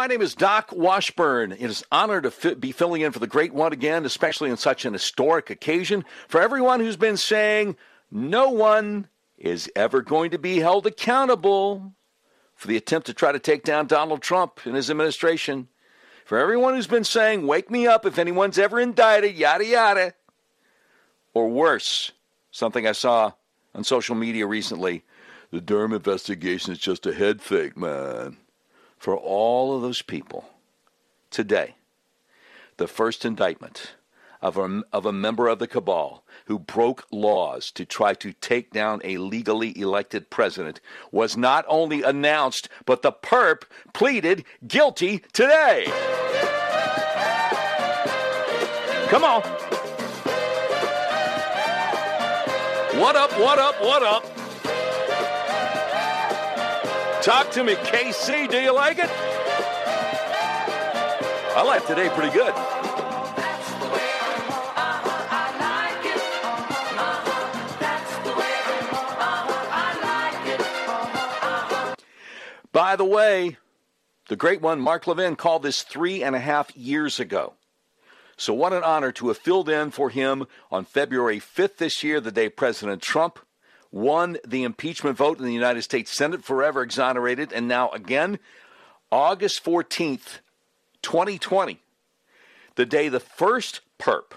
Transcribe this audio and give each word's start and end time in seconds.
My 0.00 0.06
name 0.06 0.22
is 0.22 0.34
Doc 0.34 0.72
Washburn. 0.72 1.52
It 1.52 1.60
is 1.60 1.82
an 1.82 1.86
honor 1.92 2.22
to 2.22 2.30
fi- 2.30 2.54
be 2.54 2.72
filling 2.72 3.02
in 3.02 3.12
for 3.12 3.18
the 3.18 3.26
great 3.26 3.52
one 3.52 3.74
again, 3.74 4.06
especially 4.06 4.50
on 4.50 4.56
such 4.56 4.86
an 4.86 4.94
historic 4.94 5.50
occasion. 5.50 6.06
For 6.26 6.40
everyone 6.40 6.80
who's 6.80 6.96
been 6.96 7.18
saying 7.18 7.76
no 8.10 8.48
one 8.48 9.08
is 9.36 9.70
ever 9.76 10.00
going 10.00 10.30
to 10.30 10.38
be 10.38 10.60
held 10.60 10.86
accountable 10.86 11.92
for 12.54 12.66
the 12.66 12.78
attempt 12.78 13.08
to 13.08 13.12
try 13.12 13.30
to 13.30 13.38
take 13.38 13.62
down 13.62 13.88
Donald 13.88 14.22
Trump 14.22 14.60
and 14.64 14.74
his 14.74 14.88
administration. 14.88 15.68
For 16.24 16.38
everyone 16.38 16.74
who's 16.74 16.86
been 16.86 17.04
saying, 17.04 17.46
wake 17.46 17.70
me 17.70 17.86
up 17.86 18.06
if 18.06 18.18
anyone's 18.18 18.58
ever 18.58 18.80
indicted, 18.80 19.36
yada 19.36 19.66
yada. 19.66 20.14
Or 21.34 21.50
worse, 21.50 22.12
something 22.50 22.86
I 22.86 22.92
saw 22.92 23.32
on 23.74 23.84
social 23.84 24.14
media 24.14 24.46
recently 24.46 25.04
the 25.50 25.60
Durham 25.60 25.92
investigation 25.92 26.72
is 26.72 26.78
just 26.78 27.04
a 27.04 27.12
head 27.12 27.42
fake, 27.42 27.76
man 27.76 28.38
for 29.00 29.16
all 29.16 29.74
of 29.74 29.82
those 29.82 30.02
people 30.02 30.44
today 31.30 31.74
the 32.76 32.86
first 32.86 33.24
indictment 33.24 33.94
of 34.42 34.56
a, 34.56 34.82
of 34.92 35.04
a 35.04 35.12
member 35.12 35.48
of 35.48 35.58
the 35.58 35.66
cabal 35.66 36.22
who 36.46 36.58
broke 36.58 37.06
laws 37.10 37.70
to 37.70 37.84
try 37.84 38.14
to 38.14 38.32
take 38.34 38.70
down 38.70 39.00
a 39.04 39.18
legally 39.18 39.78
elected 39.78 40.30
president 40.30 40.80
was 41.12 41.36
not 41.36 41.64
only 41.68 42.02
announced, 42.02 42.68
but 42.86 43.02
the 43.02 43.12
perp 43.12 43.62
pleaded 43.92 44.44
guilty 44.66 45.18
today. 45.32 45.84
Come 49.08 49.24
on. 49.24 49.42
What 52.98 53.16
up, 53.16 53.32
what 53.38 53.58
up, 53.58 53.80
what 53.82 54.02
up? 54.02 54.39
Talk 57.22 57.50
to 57.50 57.62
me, 57.62 57.74
KC. 57.74 58.48
Do 58.48 58.58
you 58.58 58.74
like 58.74 58.98
it? 58.98 59.10
I 61.54 61.62
like 61.62 61.86
today 61.86 62.08
pretty 62.08 62.32
good. 62.32 62.54
By 72.72 72.96
the 72.96 73.04
way, 73.04 73.58
the 74.28 74.36
great 74.36 74.62
one, 74.62 74.80
Mark 74.80 75.06
Levin, 75.06 75.36
called 75.36 75.62
this 75.62 75.82
three 75.82 76.22
and 76.22 76.34
a 76.34 76.40
half 76.40 76.74
years 76.74 77.20
ago. 77.20 77.52
So, 78.38 78.54
what 78.54 78.72
an 78.72 78.82
honor 78.82 79.12
to 79.12 79.28
have 79.28 79.36
filled 79.36 79.68
in 79.68 79.90
for 79.90 80.08
him 80.08 80.46
on 80.70 80.86
February 80.86 81.38
5th 81.38 81.76
this 81.76 82.02
year, 82.02 82.18
the 82.22 82.32
day 82.32 82.48
President 82.48 83.02
Trump 83.02 83.40
won 83.92 84.38
the 84.46 84.62
impeachment 84.62 85.16
vote 85.16 85.38
in 85.38 85.44
the 85.44 85.52
United 85.52 85.82
States 85.82 86.12
Senate, 86.12 86.44
forever 86.44 86.82
exonerated, 86.82 87.52
and 87.52 87.66
now 87.68 87.90
again, 87.90 88.38
August 89.10 89.64
14th, 89.64 90.38
2020, 91.02 91.80
the 92.76 92.86
day 92.86 93.08
the 93.08 93.20
first 93.20 93.80
perp 93.98 94.32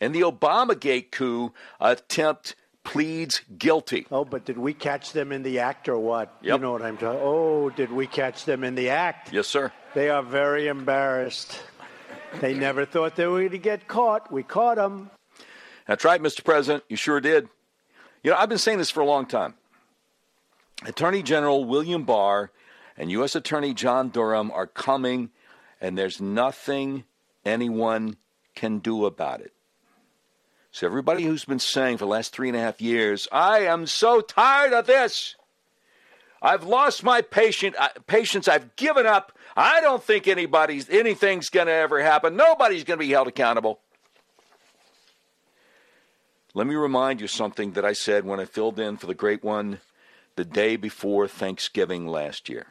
in 0.00 0.12
the 0.12 0.20
Obamagate 0.20 1.10
coup 1.10 1.52
attempt 1.80 2.54
pleads 2.84 3.42
guilty. 3.58 4.06
Oh, 4.10 4.24
but 4.24 4.44
did 4.44 4.58
we 4.58 4.74
catch 4.74 5.12
them 5.12 5.32
in 5.32 5.42
the 5.42 5.60
act 5.60 5.88
or 5.88 5.98
what? 5.98 6.34
Yep. 6.42 6.58
You 6.58 6.62
know 6.62 6.72
what 6.72 6.82
I'm 6.82 6.96
talking. 6.96 7.20
Oh, 7.22 7.70
did 7.70 7.92
we 7.92 8.06
catch 8.06 8.44
them 8.44 8.64
in 8.64 8.74
the 8.74 8.90
act? 8.90 9.32
Yes, 9.32 9.46
sir. 9.46 9.72
They 9.94 10.08
are 10.10 10.22
very 10.22 10.68
embarrassed. 10.68 11.62
They 12.40 12.54
never 12.54 12.84
thought 12.84 13.16
they 13.16 13.26
were 13.26 13.40
going 13.40 13.50
to 13.50 13.58
get 13.58 13.88
caught. 13.88 14.32
We 14.32 14.42
caught 14.42 14.76
them. 14.76 15.10
That's 15.86 16.04
right, 16.04 16.22
Mr. 16.22 16.44
President. 16.44 16.84
You 16.88 16.96
sure 16.96 17.20
did. 17.20 17.48
You 18.22 18.30
know, 18.30 18.36
I've 18.36 18.48
been 18.48 18.58
saying 18.58 18.78
this 18.78 18.90
for 18.90 19.00
a 19.00 19.06
long 19.06 19.26
time. 19.26 19.54
Attorney 20.84 21.22
General 21.22 21.64
William 21.64 22.04
Barr 22.04 22.50
and 22.96 23.10
U.S. 23.12 23.34
Attorney 23.34 23.74
John 23.74 24.10
Durham 24.10 24.50
are 24.50 24.66
coming, 24.66 25.30
and 25.80 25.96
there's 25.96 26.20
nothing 26.20 27.04
anyone 27.44 28.16
can 28.54 28.78
do 28.78 29.06
about 29.06 29.40
it. 29.40 29.52
So, 30.72 30.86
everybody 30.86 31.24
who's 31.24 31.44
been 31.44 31.58
saying 31.58 31.96
for 31.96 32.04
the 32.04 32.10
last 32.10 32.32
three 32.32 32.48
and 32.48 32.56
a 32.56 32.60
half 32.60 32.80
years, 32.80 33.26
I 33.32 33.60
am 33.60 33.86
so 33.86 34.20
tired 34.20 34.72
of 34.72 34.86
this. 34.86 35.34
I've 36.42 36.64
lost 36.64 37.02
my 37.02 37.22
patient, 37.22 37.74
uh, 37.78 37.88
patience. 38.06 38.48
I've 38.48 38.76
given 38.76 39.04
up. 39.04 39.36
I 39.56 39.80
don't 39.80 40.02
think 40.02 40.28
anybody's 40.28 40.88
anything's 40.88 41.50
going 41.50 41.66
to 41.66 41.72
ever 41.72 42.00
happen. 42.00 42.36
Nobody's 42.36 42.84
going 42.84 42.98
to 42.98 43.04
be 43.04 43.10
held 43.10 43.28
accountable. 43.28 43.80
Let 46.52 46.66
me 46.66 46.74
remind 46.74 47.20
you 47.20 47.28
something 47.28 47.72
that 47.72 47.84
I 47.84 47.92
said 47.92 48.24
when 48.24 48.40
I 48.40 48.44
filled 48.44 48.80
in 48.80 48.96
for 48.96 49.06
the 49.06 49.14
great 49.14 49.44
one 49.44 49.78
the 50.34 50.44
day 50.44 50.74
before 50.76 51.28
Thanksgiving 51.28 52.08
last 52.08 52.48
year. 52.48 52.66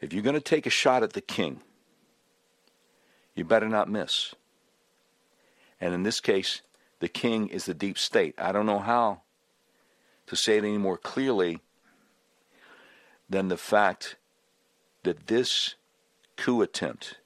If 0.00 0.12
you're 0.12 0.22
going 0.22 0.34
to 0.34 0.40
take 0.40 0.66
a 0.66 0.70
shot 0.70 1.04
at 1.04 1.12
the 1.12 1.20
king, 1.20 1.60
you 3.36 3.44
better 3.44 3.68
not 3.68 3.88
miss. 3.88 4.34
And 5.80 5.94
in 5.94 6.02
this 6.02 6.18
case, 6.18 6.62
the 6.98 7.08
king 7.08 7.46
is 7.48 7.66
the 7.66 7.74
deep 7.74 7.98
state. 7.98 8.34
I 8.36 8.50
don't 8.50 8.66
know 8.66 8.80
how 8.80 9.22
to 10.26 10.34
say 10.34 10.56
it 10.58 10.64
any 10.64 10.78
more 10.78 10.98
clearly 10.98 11.60
than 13.30 13.46
the 13.46 13.56
fact 13.56 14.16
that 15.04 15.28
this 15.28 15.76
coup 16.36 16.62
attempt, 16.62 17.18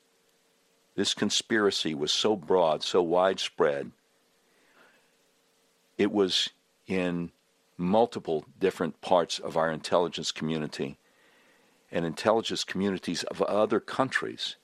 this 0.97 1.15
conspiracy 1.15 1.94
was 1.94 2.12
so 2.12 2.37
broad, 2.37 2.82
so 2.82 3.00
widespread, 3.03 3.91
it 6.02 6.10
was 6.10 6.50
in 6.88 7.31
multiple 7.76 8.44
different 8.58 9.00
parts 9.00 9.38
of 9.38 9.56
our 9.56 9.70
intelligence 9.70 10.32
community 10.32 10.99
and 11.93 12.04
intelligence 12.04 12.64
communities 12.64 13.22
of 13.25 13.40
other 13.43 13.78
countries. 13.78 14.56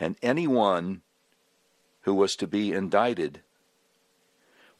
And 0.00 0.16
anyone 0.20 1.02
who 2.00 2.12
was 2.12 2.34
to 2.36 2.48
be 2.48 2.72
indicted 2.72 3.42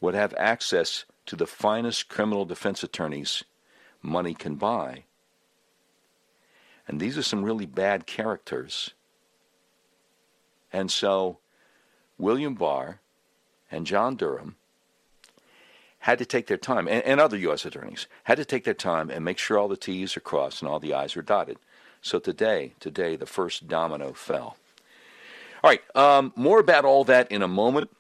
would 0.01 0.15
have 0.15 0.35
access 0.37 1.05
to 1.27 1.37
the 1.37 1.47
finest 1.47 2.09
criminal 2.09 2.45
defense 2.45 2.83
attorneys 2.83 3.45
money 4.03 4.35
can 4.35 4.57
buy. 4.57 5.05
And 6.89 6.99
these 6.99 7.17
are 7.17 7.23
some 7.23 7.45
really 7.45 7.67
bad 7.67 8.05
characters. 8.05 8.95
And 10.73 10.91
so 10.91 11.39
William 12.19 12.55
Barr 12.55 13.01
and 13.71 13.87
John 13.87 14.17
Durham 14.17 14.57
had 16.01 16.19
to 16.19 16.25
take 16.25 16.47
their 16.47 16.57
time, 16.57 16.87
and, 16.87 17.03
and, 17.05 17.21
other 17.21 17.37
U.S. 17.39 17.65
attorneys 17.65 18.07
had 18.25 18.37
to 18.37 18.45
take 18.45 18.65
their 18.65 18.75
time 18.75 19.11
and 19.11 19.25
make 19.25 19.39
sure 19.39 19.59
all 19.59 19.67
the 19.67 19.77
T's 19.77 20.17
are 20.17 20.21
crossed 20.21 20.63
and 20.63 20.71
all 20.71 20.79
the 20.79 20.95
I's 20.95 21.17
are 21.17 21.23
dotted. 21.23 21.59
So 22.01 22.21
today, 22.21 22.75
today, 22.79 23.17
the 23.17 23.27
first 23.27 23.67
domino 23.67 24.13
fell. 24.13 24.57
All 25.65 25.71
right, 25.71 25.83
um, 25.97 26.33
more 26.37 26.61
about 26.61 26.85
all 26.85 27.03
that 27.05 27.33
in 27.33 27.43
a 27.43 27.49
moment. 27.49 27.91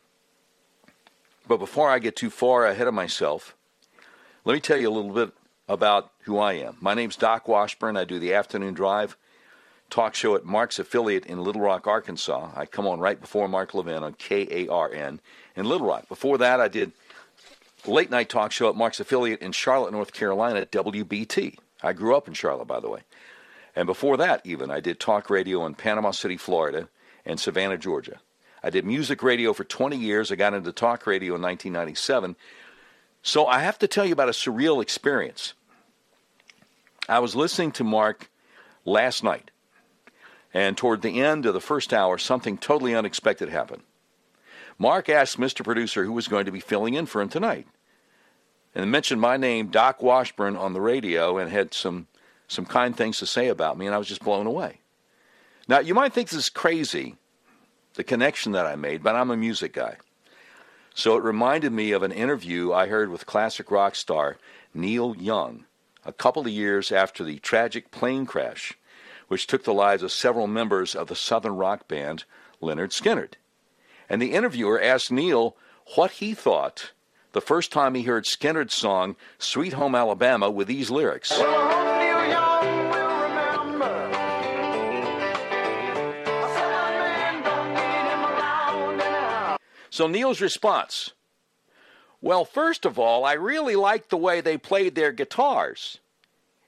But 1.49 1.59
before 1.59 1.91
I 1.91 1.99
get 1.99 2.17
too 2.17 2.31
far 2.31 2.67
ahead 2.67 2.87
of 2.87 2.95
myself, 2.95 3.57
let 4.45 4.55
me 4.55 4.61
tell 4.61 4.77
you 4.77 4.89
a 4.89 4.95
little 4.95 5.13
bit 5.13 5.33
about 5.69 6.13
who 6.23 6.39
I 6.39 6.55
am. 6.55 6.77
My 6.81 6.95
name's 6.95 7.17
Doc 7.17 7.49
Washburn. 7.49 7.97
I 7.97 8.05
do 8.05 8.19
the 8.19 8.35
afternoon 8.35 8.75
drive 8.75 9.17
talk 9.91 10.15
show 10.15 10.35
at 10.35 10.45
Mark's 10.45 10.79
affiliate 10.79 11.27
in 11.27 11.43
Little 11.43 11.63
Rock, 11.63 11.87
Arkansas. 11.87 12.51
I 12.55 12.67
come 12.67 12.87
on 12.87 13.01
right 13.01 13.21
before 13.21 13.49
Mark 13.49 13.75
Levin 13.75 14.03
on 14.03 14.15
KARN 14.15 15.21
in 15.55 15.65
Little 15.65 15.87
Rock. 15.87 16.09
Before 16.09 16.39
that, 16.39 16.61
I 16.61 16.69
did 16.69 16.93
late 17.87 18.11
night 18.11 18.29
talk 18.29 18.53
show 18.53 18.69
at 18.69 18.77
Mark's 18.77 19.01
affiliate 19.01 19.41
in 19.41 19.53
Charlotte, 19.53 19.93
North 19.93 20.13
Carolina, 20.13 20.67
WBT. 20.67 21.59
I 21.83 21.93
grew 21.93 22.17
up 22.17 22.29
in 22.29 22.35
Charlotte, 22.35 22.67
by 22.67 22.81
the 22.81 22.91
way. 22.91 23.01
And 23.75 23.87
before 23.87 24.17
that, 24.17 24.41
even, 24.45 24.71
I 24.71 24.81
did 24.81 24.99
talk 24.99 25.29
radio 25.29 25.67
in 25.67 25.75
Panama 25.75 26.11
City, 26.11 26.37
Florida, 26.37 26.89
and 27.25 27.39
Savannah, 27.39 27.77
Georgia. 27.77 28.21
I 28.63 28.71
did 28.71 28.85
music 28.85 29.23
radio 29.23 29.53
for 29.53 29.65
20 29.65 29.97
years. 29.97 30.33
I 30.33 30.37
got 30.37 30.55
into 30.55 30.73
talk 30.73 31.07
radio 31.07 31.35
in 31.35 31.43
1997. 31.43 32.37
So 33.23 33.47
I 33.47 33.61
have 33.61 33.79
to 33.81 33.89
tell 33.89 34.07
you 34.07 34.13
about 34.13 34.29
a 34.29 34.33
surreal 34.33 34.81
experience. 34.81 35.53
I 37.09 37.19
was 37.19 37.37
listening 37.37 37.73
to 37.73 37.85
Mark 37.85 38.31
last 38.85 39.23
night, 39.23 39.51
and 40.57 40.75
toward 40.75 41.03
the 41.03 41.21
end 41.21 41.45
of 41.45 41.53
the 41.53 41.61
first 41.61 41.93
hour, 41.93 42.17
something 42.17 42.57
totally 42.57 42.95
unexpected 42.95 43.51
happened. 43.51 43.83
Mark 44.79 45.11
asked 45.11 45.39
Mr. 45.39 45.63
Producer 45.63 46.07
who 46.07 46.13
was 46.15 46.29
going 46.29 46.47
to 46.47 46.51
be 46.51 46.61
filling 46.61 46.95
in 46.95 47.05
for 47.05 47.21
him 47.21 47.29
tonight, 47.29 47.67
and 48.75 48.91
mentioned 48.91 49.21
my 49.21 49.37
name, 49.37 49.67
Doc 49.67 50.03
Washburn, 50.03 50.57
on 50.57 50.73
the 50.73 50.81
radio, 50.81 51.37
and 51.37 51.51
had 51.51 51.75
some 51.75 52.07
some 52.49 52.65
kind 52.65 52.97
things 52.97 53.19
to 53.19 53.27
say 53.27 53.49
about 53.49 53.77
me, 53.77 53.85
and 53.85 53.95
I 53.95 53.99
was 53.99 54.09
just 54.09 54.25
blown 54.25 54.47
away. 54.47 54.81
Now, 55.69 55.81
you 55.81 55.93
might 55.95 56.15
think 56.15 56.31
this 56.31 56.39
is 56.39 56.49
crazy, 56.49 57.17
the 57.95 58.05
connection 58.05 58.53
that 58.53 58.65
I 58.65 58.77
made, 58.77 59.03
but 59.03 59.15
I'm 59.15 59.31
a 59.31 59.37
music 59.37 59.75
guy. 59.75 59.97
So 60.95 61.19
it 61.19 61.23
reminded 61.23 61.73
me 61.73 61.93
of 61.93 62.03
an 62.03 62.13
interview 62.13 62.73
I 62.73 62.87
heard 62.87 63.11
with 63.11 63.27
classic 63.27 63.71
rock 63.71 63.95
star 63.95 64.39
Neil 64.73 65.15
Young 65.17 65.67
a 66.07 66.13
couple 66.13 66.43
of 66.43 66.49
years 66.49 66.93
after 66.93 67.25
the 67.25 67.41
tragic 67.41 67.91
plane 67.91 68.25
crash, 68.25 68.79
which 69.29 69.47
took 69.47 69.65
the 69.65 69.75
lives 69.75 70.03
of 70.03 70.13
several 70.13 70.47
members 70.47 70.95
of 70.95 71.09
the 71.09 71.17
southern 71.17 71.57
rock 71.57 71.89
band 71.89 72.25
Lynyrd 72.63 72.91
Skynyrd. 72.91 73.35
And 74.09 74.23
the 74.23 74.33
interviewer 74.33 74.81
asked 74.81 75.11
Neil 75.11 75.57
what 75.95 76.13
he 76.13 76.35
thought 76.35 76.93
the 77.33 77.41
first 77.41 77.71
time 77.71 77.95
he 77.95 78.03
heard 78.03 78.25
Skynyrd's 78.25 78.75
song 78.75 79.17
Sweet 79.39 79.75
Home 79.75 79.95
Alabama 79.95 80.51
with 80.51 80.69
these 80.69 80.91
lyrics. 80.91 81.33
So 89.91 90.07
Neil's 90.07 90.41
response 90.41 91.13
Well, 92.21 92.45
first 92.45 92.85
of 92.85 92.99
all, 92.99 93.25
I 93.25 93.33
really 93.33 93.77
liked 93.77 94.11
the 94.11 94.17
way 94.17 94.41
they 94.41 94.59
played 94.59 94.95
their 94.95 95.13
guitars. 95.13 96.01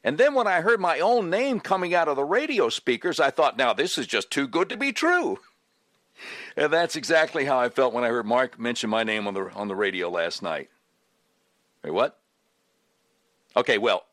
And 0.08 0.16
then 0.16 0.32
when 0.32 0.46
I 0.46 0.62
heard 0.62 0.81
my 0.81 1.00
own 1.00 1.28
name 1.28 1.60
coming 1.60 1.93
out 1.93 2.08
of 2.08 2.16
the 2.16 2.25
radio 2.25 2.70
speakers, 2.70 3.20
I 3.20 3.31
thought, 3.31 3.58
now 3.58 3.75
this 3.75 3.99
is 3.99 4.06
just 4.06 4.31
too 4.31 4.49
good 4.49 4.70
to 4.70 4.76
be 4.78 4.90
true. 4.90 5.38
And 6.56 6.72
that's 6.72 6.96
exactly 6.96 7.44
how 7.44 7.58
I 7.58 7.69
felt 7.69 7.93
when 7.93 8.05
I 8.05 8.08
heard 8.08 8.25
Mark 8.25 8.58
mention 8.58 8.88
my 8.88 9.05
name 9.05 9.26
on 9.26 9.34
the 9.34 9.50
on 9.55 9.69
the 9.69 9.76
radio 9.76 10.08
last 10.08 10.43
night. 10.43 10.70
Wait, 11.84 11.90
what? 11.90 12.19
Okay, 13.55 13.76
well, 13.76 14.06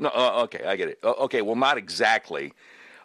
no, 0.00 0.08
uh, 0.08 0.42
okay, 0.42 0.64
I 0.64 0.74
get 0.74 0.88
it. 0.88 0.98
Uh, 1.04 1.12
okay, 1.12 1.40
well, 1.40 1.54
not 1.54 1.78
exactly. 1.78 2.52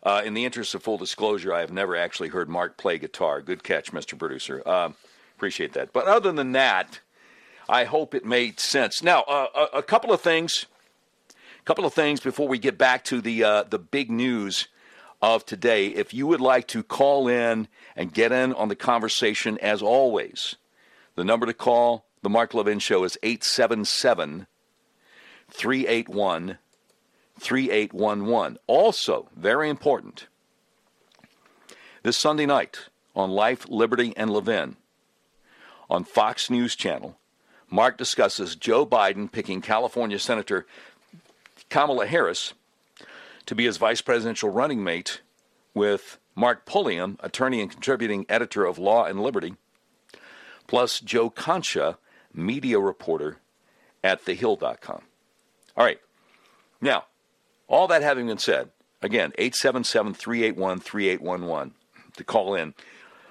Uh, 0.02 0.24
in 0.26 0.34
the 0.34 0.44
interest 0.44 0.74
of 0.74 0.82
full 0.82 0.98
disclosure, 0.98 1.54
I 1.54 1.60
have 1.60 1.72
never 1.72 1.96
actually 1.96 2.30
heard 2.30 2.50
Mark 2.50 2.78
play 2.78 2.98
guitar. 2.98 3.44
Good 3.44 3.64
catch, 3.64 3.92
Mr. 3.92 4.18
Producer. 4.18 4.68
Um, 4.68 4.96
Appreciate 5.36 5.74
that. 5.74 5.94
But 5.94 6.08
other 6.08 6.32
than 6.32 6.54
that, 6.54 7.00
I 7.70 7.84
hope 7.84 8.16
it 8.16 8.26
made 8.26 8.60
sense. 8.60 9.04
Now, 9.04 9.22
uh, 9.22 9.68
a, 9.74 9.78
a, 9.78 9.84
couple 9.84 10.12
of 10.12 10.20
things. 10.20 10.66
A 11.64 11.66
couple 11.66 11.86
of 11.86 11.94
things 11.94 12.20
before 12.20 12.50
we 12.50 12.60
get 12.60 12.78
back 12.78 13.06
to 13.06 13.22
the 13.22 13.42
uh, 13.46 13.64
the 13.64 13.80
big 13.80 14.12
news 14.12 14.68
of 15.22 15.46
today. 15.46 15.88
If 15.88 16.14
you 16.14 16.28
would 16.28 16.42
like 16.42 16.68
to 16.68 16.84
call 16.84 17.30
in 17.30 17.70
and 17.96 18.14
get 18.14 18.34
in 18.34 18.52
on 18.52 18.68
the 18.68 18.76
conversation, 18.76 19.58
as 19.60 19.82
always, 19.82 20.58
the 21.16 21.24
number 21.24 21.46
to 21.46 21.54
call 21.54 22.06
the 22.22 22.30
Mark 22.30 22.54
Levin 22.54 22.80
Show 22.80 23.06
is 23.06 23.18
877 23.24 24.46
381 25.52 26.58
3811. 27.40 28.58
Also, 28.68 29.30
very 29.34 29.70
important, 29.70 30.28
this 32.02 32.18
Sunday 32.18 32.46
night 32.46 32.90
on 33.16 33.32
Life, 33.32 33.70
Liberty, 33.70 34.14
and 34.18 34.30
Levin, 34.32 34.76
on 35.90 36.04
Fox 36.04 36.50
News 36.50 36.76
Channel, 36.76 37.18
Mark 37.70 37.98
discusses 37.98 38.56
Joe 38.58 38.86
Biden 38.86 39.32
picking 39.32 39.62
California 39.62 40.20
Senator 40.20 40.68
Kamala 41.70 42.06
Harris 42.06 42.54
to 43.46 43.56
be 43.56 43.66
his 43.66 43.78
vice 43.78 44.02
presidential 44.02 44.50
running 44.50 44.84
mate 44.84 45.22
with 45.74 46.18
Mark 46.36 46.66
Pulliam, 46.66 47.18
attorney 47.22 47.62
and 47.62 47.70
contributing 47.70 48.26
editor 48.30 48.66
of 48.66 48.78
Law 48.78 49.06
and 49.06 49.22
Liberty, 49.22 49.56
plus 50.68 51.00
Joe 51.00 51.30
Concha, 51.30 51.98
media 52.34 52.80
reporter 52.80 53.38
at 54.04 54.26
thehill.com. 54.26 55.02
All 55.76 55.86
right. 55.86 56.00
Now, 56.82 57.06
all 57.68 57.88
that 57.88 58.02
having 58.02 58.28
been 58.28 58.38
said, 58.38 58.70
again, 59.02 59.32
877 59.38 60.14
381 60.14 60.80
3811 60.80 61.74
to 62.18 62.24
call 62.24 62.56
in. 62.56 62.74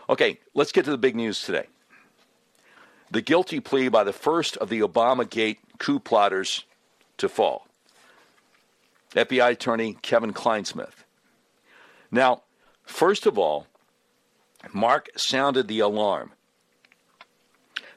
Okay, 0.09 0.39
let's 0.55 0.73
get 0.73 0.85
to 0.85 0.91
the 0.91 0.99
big 0.99 1.17
news 1.17 1.43
today 1.43 1.67
the 3.13 3.21
guilty 3.21 3.61
plea 3.61 3.89
by 3.89 4.03
the 4.03 4.13
first 4.13 4.57
of 4.57 4.71
the 4.71 4.81
Obamagate 4.81 5.59
coup 5.79 6.01
plotters 6.01 6.65
to 7.19 7.29
fall. 7.29 7.67
FBI 9.15 9.51
attorney 9.51 9.97
Kevin 10.03 10.33
Clinesmith. 10.33 11.05
Now, 12.11 12.43
first 12.85 13.27
of 13.27 13.39
all, 13.39 13.67
Mark 14.73 15.09
sounded 15.17 15.69
the 15.69 15.81
alarm 15.81 16.33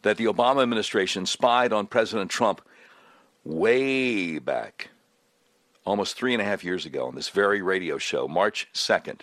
that 0.01 0.17
the 0.17 0.25
Obama 0.25 0.61
administration 0.61 1.25
spied 1.25 1.73
on 1.73 1.87
President 1.87 2.29
Trump 2.29 2.61
way 3.43 4.39
back, 4.39 4.89
almost 5.85 6.17
three 6.17 6.33
and 6.33 6.41
a 6.41 6.45
half 6.45 6.63
years 6.63 6.85
ago, 6.85 7.07
on 7.07 7.15
this 7.15 7.29
very 7.29 7.61
radio 7.61 7.97
show, 7.97 8.27
March 8.27 8.67
2nd, 8.73 9.21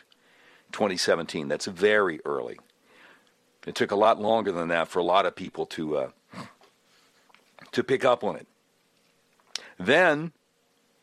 2017. 0.73 1.49
That's 1.49 1.67
very 1.67 2.21
early. 2.25 2.59
It 3.67 3.75
took 3.75 3.91
a 3.91 3.97
lot 3.97 4.21
longer 4.21 4.51
than 4.51 4.69
that 4.69 4.89
for 4.89 4.99
a 4.99 5.05
lot 5.05 5.27
of 5.27 5.37
people 5.37 5.67
to 5.67 5.97
uh, 5.97 6.11
to 7.71 7.85
pick 7.85 8.05
up 8.05 8.25
on 8.25 8.37
it. 8.37 8.47
Then 9.79 10.33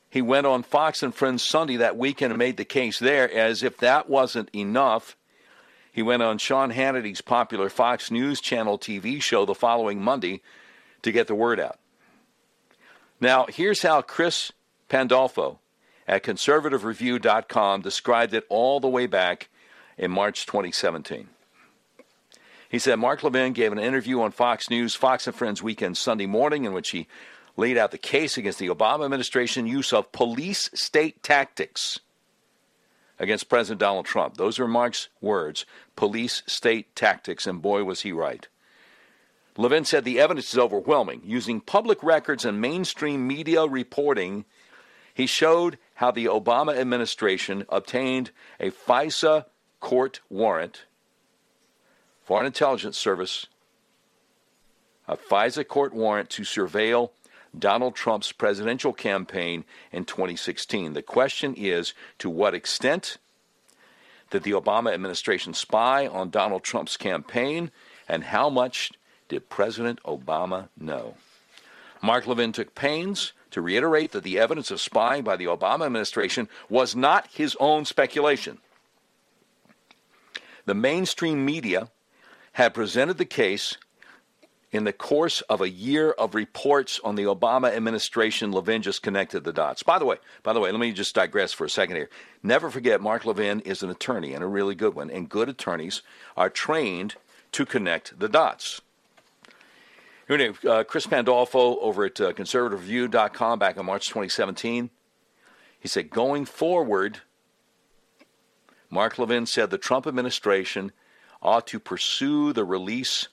he 0.09 0.21
went 0.21 0.47
on 0.47 0.63
Fox 0.63 1.03
and 1.03 1.13
Friends 1.13 1.43
Sunday 1.43 1.77
that 1.77 1.97
weekend 1.97 2.31
and 2.31 2.39
made 2.39 2.57
the 2.57 2.65
case 2.65 2.97
there. 2.99 3.31
As 3.31 3.61
if 3.61 3.77
that 3.77 4.09
wasn't 4.09 4.49
enough, 4.55 5.15
he 5.91 6.01
went 6.01 6.23
on 6.23 6.37
Sean 6.37 6.71
Hannity's 6.71 7.21
popular 7.21 7.69
Fox 7.69 8.09
News 8.09 8.41
Channel 8.41 8.79
TV 8.79 9.21
show 9.21 9.45
the 9.45 9.53
following 9.53 10.01
Monday 10.01 10.41
to 11.03 11.11
get 11.11 11.27
the 11.27 11.35
word 11.35 11.59
out. 11.59 11.79
Now, 13.21 13.45
here's 13.49 13.81
how 13.81 14.01
Chris 14.01 14.51
Pandolfo 14.87 15.59
at 16.07 16.23
conservativereview.com 16.23 17.81
described 17.81 18.33
it 18.33 18.45
all 18.49 18.79
the 18.79 18.87
way 18.87 19.05
back 19.05 19.49
in 19.97 20.09
March 20.09 20.45
2017. 20.45 21.27
He 22.69 22.79
said 22.79 22.95
Mark 22.95 23.23
Levin 23.23 23.53
gave 23.53 23.71
an 23.71 23.79
interview 23.79 24.21
on 24.21 24.31
Fox 24.31 24.69
News, 24.69 24.95
Fox 24.95 25.27
and 25.27 25.35
Friends 25.35 25.61
Weekend 25.61 25.97
Sunday 25.97 26.27
morning, 26.27 26.65
in 26.65 26.73
which 26.73 26.91
he 26.91 27.07
laid 27.59 27.77
out 27.77 27.91
the 27.91 27.97
case 27.97 28.37
against 28.37 28.57
the 28.57 28.69
Obama 28.69 29.03
administration 29.03 29.67
use 29.67 29.91
of 29.91 30.11
police 30.13 30.69
state 30.73 31.21
tactics 31.21 31.99
against 33.19 33.49
President 33.49 33.81
Donald 33.81 34.05
Trump. 34.05 34.37
Those 34.37 34.57
are 34.59 34.67
Mark's 34.67 35.09
words 35.19 35.65
police 35.97 36.41
state 36.47 36.95
tactics, 36.95 37.45
and 37.45 37.61
boy, 37.61 37.83
was 37.83 38.01
he 38.01 38.13
right. 38.13 38.47
Levin 39.57 39.83
said 39.83 40.05
the 40.05 40.21
evidence 40.21 40.53
is 40.53 40.57
overwhelming. 40.57 41.21
Using 41.25 41.59
public 41.59 42.01
records 42.01 42.45
and 42.45 42.61
mainstream 42.61 43.27
media 43.27 43.65
reporting, 43.67 44.45
he 45.13 45.25
showed 45.25 45.77
how 45.95 46.11
the 46.11 46.25
Obama 46.25 46.77
administration 46.77 47.65
obtained 47.67 48.31
a 48.57 48.71
FISA 48.71 49.45
court 49.81 50.21
warrant 50.29 50.85
Foreign 52.23 52.45
Intelligence 52.45 52.97
Service 52.97 53.47
a 55.09 55.17
FISA 55.17 55.67
court 55.67 55.91
warrant 55.91 56.29
to 56.29 56.43
surveil 56.43 57.09
Donald 57.57 57.95
Trump's 57.95 58.31
presidential 58.31 58.93
campaign 58.93 59.65
in 59.91 60.05
2016. 60.05 60.93
The 60.93 61.01
question 61.01 61.55
is 61.55 61.93
to 62.19 62.29
what 62.29 62.53
extent 62.53 63.17
did 64.29 64.43
the 64.43 64.51
Obama 64.51 64.93
administration 64.93 65.53
spy 65.53 66.07
on 66.07 66.29
Donald 66.29 66.63
Trump's 66.63 66.97
campaign, 66.97 67.71
and 68.07 68.25
how 68.25 68.49
much 68.49 68.91
did 69.27 69.49
President 69.49 70.01
Obama 70.03 70.69
know? 70.77 71.15
Mark 72.01 72.27
Levin 72.27 72.51
took 72.51 72.75
pains 72.75 73.33
to 73.51 73.61
reiterate 73.61 74.11
that 74.11 74.23
the 74.23 74.39
evidence 74.39 74.71
of 74.71 74.79
spying 74.79 75.23
by 75.23 75.35
the 75.35 75.45
Obama 75.45 75.85
administration 75.85 76.47
was 76.69 76.95
not 76.95 77.27
his 77.31 77.57
own 77.59 77.85
speculation. 77.85 78.59
The 80.65 80.75
mainstream 80.75 81.43
media 81.43 81.89
had 82.53 82.73
presented 82.73 83.17
the 83.17 83.25
case 83.25 83.77
in 84.71 84.83
the 84.83 84.93
course 84.93 85.41
of 85.41 85.61
a 85.61 85.69
year 85.69 86.11
of 86.11 86.35
reports 86.35 86.99
on 87.03 87.15
the 87.15 87.23
Obama 87.23 87.75
administration, 87.75 88.51
Levin 88.51 88.81
just 88.81 89.01
connected 89.01 89.43
the 89.43 89.53
dots. 89.53 89.81
By 89.81 89.97
the 89.97 90.05
way, 90.05 90.17
by 90.43 90.53
the 90.53 90.59
way, 90.59 90.71
let 90.71 90.79
me 90.79 90.91
just 90.91 91.15
digress 91.15 91.53
for 91.53 91.65
a 91.65 91.69
second 91.69 91.95
here. 91.95 92.09
Never 92.43 92.69
forget, 92.69 93.01
Mark 93.01 93.25
Levin 93.25 93.61
is 93.61 93.81
an 93.81 93.89
attorney 93.89 94.33
and 94.33 94.43
a 94.43 94.47
really 94.47 94.75
good 94.75 94.93
one, 94.93 95.09
and 95.09 95.27
good 95.27 95.49
attorneys 95.49 96.03
are 96.37 96.49
trained 96.49 97.15
to 97.51 97.65
connect 97.65 98.19
the 98.19 98.29
dots. 98.29 98.81
Here, 100.27 100.53
uh, 100.67 100.83
Chris 100.83 101.07
Pandolfo 101.07 101.79
over 101.79 102.05
at 102.05 102.21
uh, 102.21 102.33
conservativereview.com 102.33 103.57
back 103.57 103.77
in 103.77 103.85
March 103.87 104.09
2017. 104.09 104.91
He 105.79 105.87
said, 105.87 106.11
going 106.11 106.45
forward, 106.45 107.21
Mark 108.91 109.17
Levin 109.17 109.47
said 109.47 109.71
the 109.71 109.79
Trump 109.79 110.05
administration 110.05 110.91
ought 111.41 111.65
to 111.67 111.79
pursue 111.79 112.53
the 112.53 112.63
release 112.63 113.29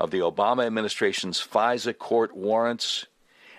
of 0.00 0.10
the 0.10 0.18
Obama 0.18 0.66
administration's 0.66 1.38
FISA 1.40 1.96
court 1.98 2.34
warrants 2.34 3.06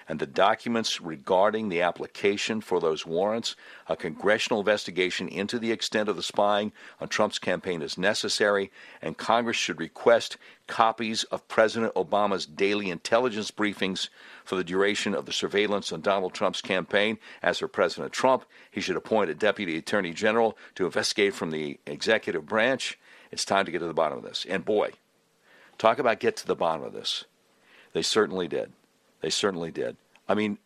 and 0.09 0.19
the 0.19 0.25
documents 0.25 0.99
regarding 0.99 1.69
the 1.69 1.81
application 1.81 2.59
for 2.59 2.81
those 2.81 3.05
warrants. 3.05 3.55
A 3.87 3.95
congressional 3.95 4.59
investigation 4.59 5.29
into 5.29 5.59
the 5.59 5.71
extent 5.71 6.09
of 6.09 6.17
the 6.17 6.23
spying 6.23 6.73
on 6.99 7.07
Trump's 7.07 7.39
campaign 7.39 7.81
is 7.81 7.97
necessary, 7.97 8.71
and 9.01 9.17
Congress 9.17 9.55
should 9.55 9.79
request 9.79 10.35
copies 10.67 11.23
of 11.25 11.47
President 11.47 11.93
Obama's 11.93 12.45
daily 12.45 12.89
intelligence 12.89 13.51
briefings 13.51 14.09
for 14.43 14.55
the 14.55 14.63
duration 14.63 15.13
of 15.13 15.27
the 15.27 15.31
surveillance 15.31 15.93
on 15.93 16.01
Donald 16.01 16.33
Trump's 16.33 16.61
campaign. 16.61 17.19
As 17.43 17.59
for 17.59 17.67
President 17.67 18.11
Trump, 18.11 18.45
he 18.71 18.81
should 18.81 18.97
appoint 18.97 19.29
a 19.29 19.35
deputy 19.35 19.77
attorney 19.77 20.11
general 20.11 20.57
to 20.75 20.85
investigate 20.85 21.35
from 21.35 21.51
the 21.51 21.79
executive 21.85 22.47
branch. 22.47 22.97
It's 23.31 23.45
time 23.45 23.65
to 23.65 23.71
get 23.71 23.79
to 23.79 23.87
the 23.87 23.93
bottom 23.93 24.17
of 24.17 24.23
this. 24.25 24.45
And 24.49 24.65
boy, 24.65 24.91
Talk 25.77 25.99
about 25.99 26.19
get 26.19 26.37
to 26.37 26.47
the 26.47 26.55
bottom 26.55 26.83
of 26.83 26.93
this. 26.93 27.25
They 27.93 28.01
certainly 28.01 28.47
did. 28.47 28.71
They 29.21 29.29
certainly 29.29 29.71
did. 29.71 29.97
I 30.27 30.33
mean, 30.33 30.57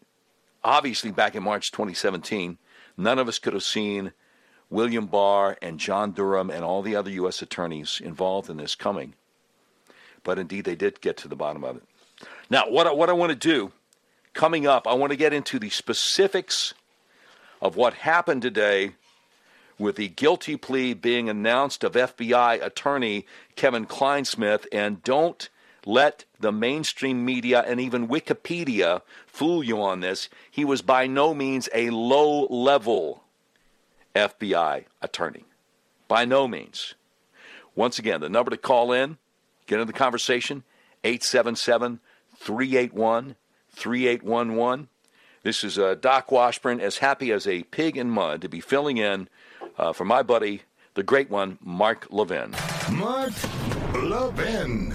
obviously, 0.63 1.11
back 1.11 1.35
in 1.35 1.43
March 1.43 1.71
2017, 1.71 2.57
none 2.97 3.19
of 3.19 3.27
us 3.27 3.39
could 3.39 3.53
have 3.53 3.63
seen 3.63 4.11
William 4.69 5.05
Barr 5.05 5.57
and 5.61 5.79
John 5.79 6.11
Durham 6.11 6.49
and 6.49 6.63
all 6.63 6.81
the 6.81 6.95
other 6.95 7.09
U.S. 7.11 7.41
attorneys 7.41 8.01
involved 8.03 8.49
in 8.49 8.57
this 8.57 8.75
coming. 8.75 9.13
But 10.23 10.39
indeed, 10.39 10.65
they 10.65 10.75
did 10.75 11.01
get 11.01 11.17
to 11.17 11.27
the 11.27 11.35
bottom 11.35 11.63
of 11.63 11.77
it. 11.77 11.83
Now, 12.49 12.69
what 12.69 12.87
I, 12.87 12.91
what 12.91 13.09
I 13.09 13.13
want 13.13 13.31
to 13.31 13.35
do 13.35 13.71
coming 14.33 14.67
up, 14.67 14.87
I 14.87 14.93
want 14.93 15.11
to 15.11 15.17
get 15.17 15.33
into 15.33 15.59
the 15.59 15.69
specifics 15.69 16.73
of 17.61 17.75
what 17.75 17.93
happened 17.93 18.41
today 18.41 18.91
with 19.77 19.95
the 19.95 20.07
guilty 20.07 20.57
plea 20.57 20.93
being 20.93 21.29
announced 21.29 21.83
of 21.83 21.93
FBI 21.93 22.63
attorney 22.63 23.25
Kevin 23.55 23.85
Clinesmith. 23.85 24.65
And 24.71 25.03
don't 25.03 25.49
let 25.85 26.25
the 26.39 26.51
mainstream 26.51 27.25
media 27.25 27.63
and 27.65 27.79
even 27.79 28.07
Wikipedia 28.07 29.01
fool 29.27 29.63
you 29.63 29.81
on 29.81 29.99
this. 29.99 30.29
He 30.49 30.65
was 30.65 30.81
by 30.81 31.07
no 31.07 31.33
means 31.33 31.69
a 31.73 31.89
low 31.89 32.45
level 32.47 33.23
FBI 34.15 34.85
attorney. 35.01 35.45
By 36.07 36.25
no 36.25 36.47
means. 36.47 36.95
Once 37.75 37.99
again, 37.99 38.21
the 38.21 38.29
number 38.29 38.51
to 38.51 38.57
call 38.57 38.93
in, 38.93 39.17
get 39.67 39.79
into 39.79 39.91
the 39.91 39.97
conversation, 39.97 40.63
877 41.03 41.99
381 42.37 43.35
3811. 43.71 44.87
This 45.43 45.63
is 45.63 45.77
uh, 45.77 45.95
Doc 45.95 46.31
Washburn, 46.31 46.79
as 46.79 46.99
happy 46.99 47.31
as 47.31 47.45
a 47.45 47.63
pig 47.63 47.97
in 47.97 48.09
mud 48.09 48.41
to 48.41 48.49
be 48.49 48.59
filling 48.59 48.97
in 48.97 49.27
uh, 49.77 49.93
for 49.93 50.05
my 50.05 50.23
buddy, 50.23 50.61
the 50.93 51.03
great 51.03 51.29
one, 51.29 51.57
Mark 51.61 52.07
Levin. 52.09 52.55
Mark 52.91 53.33
Levin. 53.93 54.93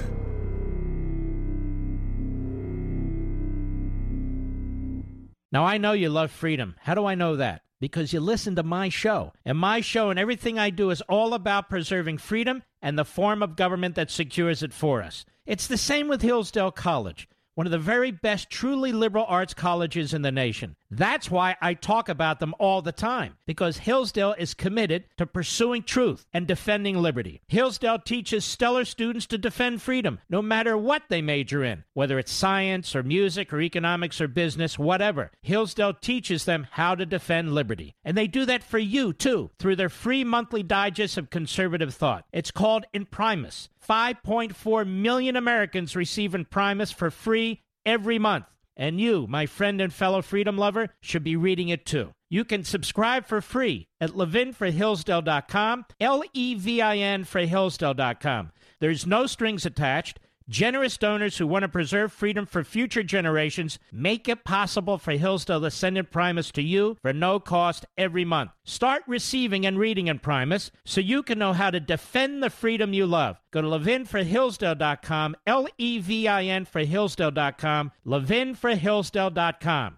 Now, 5.52 5.64
I 5.64 5.78
know 5.78 5.92
you 5.92 6.08
love 6.08 6.30
freedom. 6.30 6.76
How 6.80 6.94
do 6.94 7.06
I 7.06 7.14
know 7.14 7.36
that? 7.36 7.62
Because 7.80 8.12
you 8.12 8.20
listen 8.20 8.54
to 8.56 8.62
my 8.62 8.88
show. 8.88 9.32
And 9.44 9.58
my 9.58 9.80
show 9.80 10.10
and 10.10 10.18
everything 10.18 10.58
I 10.58 10.70
do 10.70 10.90
is 10.90 11.02
all 11.02 11.34
about 11.34 11.68
preserving 11.68 12.18
freedom 12.18 12.62
and 12.80 12.98
the 12.98 13.04
form 13.04 13.42
of 13.42 13.56
government 13.56 13.94
that 13.96 14.10
secures 14.10 14.62
it 14.62 14.72
for 14.72 15.02
us. 15.02 15.24
It's 15.46 15.66
the 15.66 15.76
same 15.76 16.06
with 16.06 16.22
Hillsdale 16.22 16.70
College 16.70 17.28
one 17.60 17.66
of 17.66 17.72
the 17.72 17.78
very 17.78 18.10
best 18.10 18.48
truly 18.48 18.90
liberal 18.90 19.26
arts 19.28 19.52
colleges 19.52 20.14
in 20.14 20.22
the 20.22 20.32
nation. 20.32 20.74
That's 20.90 21.30
why 21.30 21.56
I 21.60 21.74
talk 21.74 22.08
about 22.08 22.40
them 22.40 22.54
all 22.58 22.80
the 22.80 22.90
time, 22.90 23.36
because 23.46 23.76
Hillsdale 23.76 24.34
is 24.38 24.54
committed 24.54 25.04
to 25.18 25.26
pursuing 25.26 25.82
truth 25.82 26.24
and 26.32 26.46
defending 26.46 26.96
liberty. 26.96 27.42
Hillsdale 27.48 27.98
teaches 27.98 28.46
stellar 28.46 28.86
students 28.86 29.26
to 29.26 29.36
defend 29.36 29.82
freedom, 29.82 30.20
no 30.30 30.40
matter 30.40 30.74
what 30.74 31.02
they 31.10 31.20
major 31.20 31.62
in, 31.62 31.84
whether 31.92 32.18
it's 32.18 32.32
science 32.32 32.96
or 32.96 33.02
music 33.02 33.52
or 33.52 33.60
economics 33.60 34.22
or 34.22 34.26
business, 34.26 34.78
whatever. 34.78 35.30
Hillsdale 35.42 35.92
teaches 35.92 36.46
them 36.46 36.66
how 36.70 36.94
to 36.94 37.04
defend 37.04 37.54
liberty. 37.54 37.94
And 38.02 38.16
they 38.16 38.26
do 38.26 38.46
that 38.46 38.62
for 38.62 38.78
you, 38.78 39.12
too, 39.12 39.50
through 39.58 39.76
their 39.76 39.90
free 39.90 40.24
monthly 40.24 40.62
digest 40.62 41.18
of 41.18 41.28
conservative 41.28 41.94
thought. 41.94 42.24
It's 42.32 42.50
called 42.50 42.86
Imprimis. 42.94 43.68
5.4 43.86 44.86
million 44.86 45.36
Americans 45.36 45.96
receive 45.96 46.34
Imprimis 46.34 46.92
for 46.92 47.10
free 47.10 47.62
every 47.84 48.18
month. 48.18 48.46
And 48.76 49.00
you, 49.00 49.26
my 49.28 49.46
friend 49.46 49.80
and 49.80 49.92
fellow 49.92 50.22
freedom 50.22 50.56
lover, 50.56 50.88
should 51.00 51.24
be 51.24 51.36
reading 51.36 51.68
it 51.68 51.84
too. 51.84 52.12
You 52.30 52.44
can 52.44 52.64
subscribe 52.64 53.26
for 53.26 53.40
free 53.40 53.88
at 54.00 54.10
levinforhillsdale.com, 54.10 55.86
L 56.00 56.22
E 56.32 56.54
V 56.54 56.80
I 56.80 56.96
N 56.96 57.24
for 57.24 57.40
Hillsdale.com. 57.40 58.52
There's 58.80 59.06
no 59.06 59.26
strings 59.26 59.66
attached. 59.66 60.20
Generous 60.50 60.98
donors 60.98 61.38
who 61.38 61.46
want 61.46 61.62
to 61.62 61.68
preserve 61.68 62.12
freedom 62.12 62.44
for 62.44 62.64
future 62.64 63.04
generations 63.04 63.78
make 63.92 64.28
it 64.28 64.42
possible 64.42 64.98
for 64.98 65.12
Hillsdale 65.12 65.60
to 65.60 65.70
send 65.70 65.96
Imprimis 65.96 66.50
to 66.50 66.60
you 66.60 66.96
for 67.02 67.12
no 67.12 67.38
cost 67.38 67.86
every 67.96 68.24
month. 68.24 68.50
Start 68.64 69.04
receiving 69.06 69.64
and 69.64 69.78
reading 69.78 70.08
Imprimis 70.08 70.72
so 70.84 71.00
you 71.00 71.22
can 71.22 71.38
know 71.38 71.52
how 71.52 71.70
to 71.70 71.78
defend 71.78 72.42
the 72.42 72.50
freedom 72.50 72.92
you 72.92 73.06
love. 73.06 73.40
Go 73.52 73.62
to 73.62 73.68
levinforhillsdale.com, 73.68 75.36
L 75.46 75.68
E 75.78 76.00
V 76.00 76.26
I 76.26 76.42
N 76.42 76.64
for 76.64 76.80
Hillsdale.com, 76.80 77.92
levinforhillsdale.com. 78.04 79.96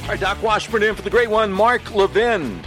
All 0.00 0.12
right, 0.12 0.20
Doc 0.20 0.42
Washburn 0.42 0.84
in 0.84 0.94
for 0.94 1.02
the 1.02 1.10
great 1.10 1.28
one, 1.28 1.52
Mark 1.52 1.94
Levin 1.94 2.62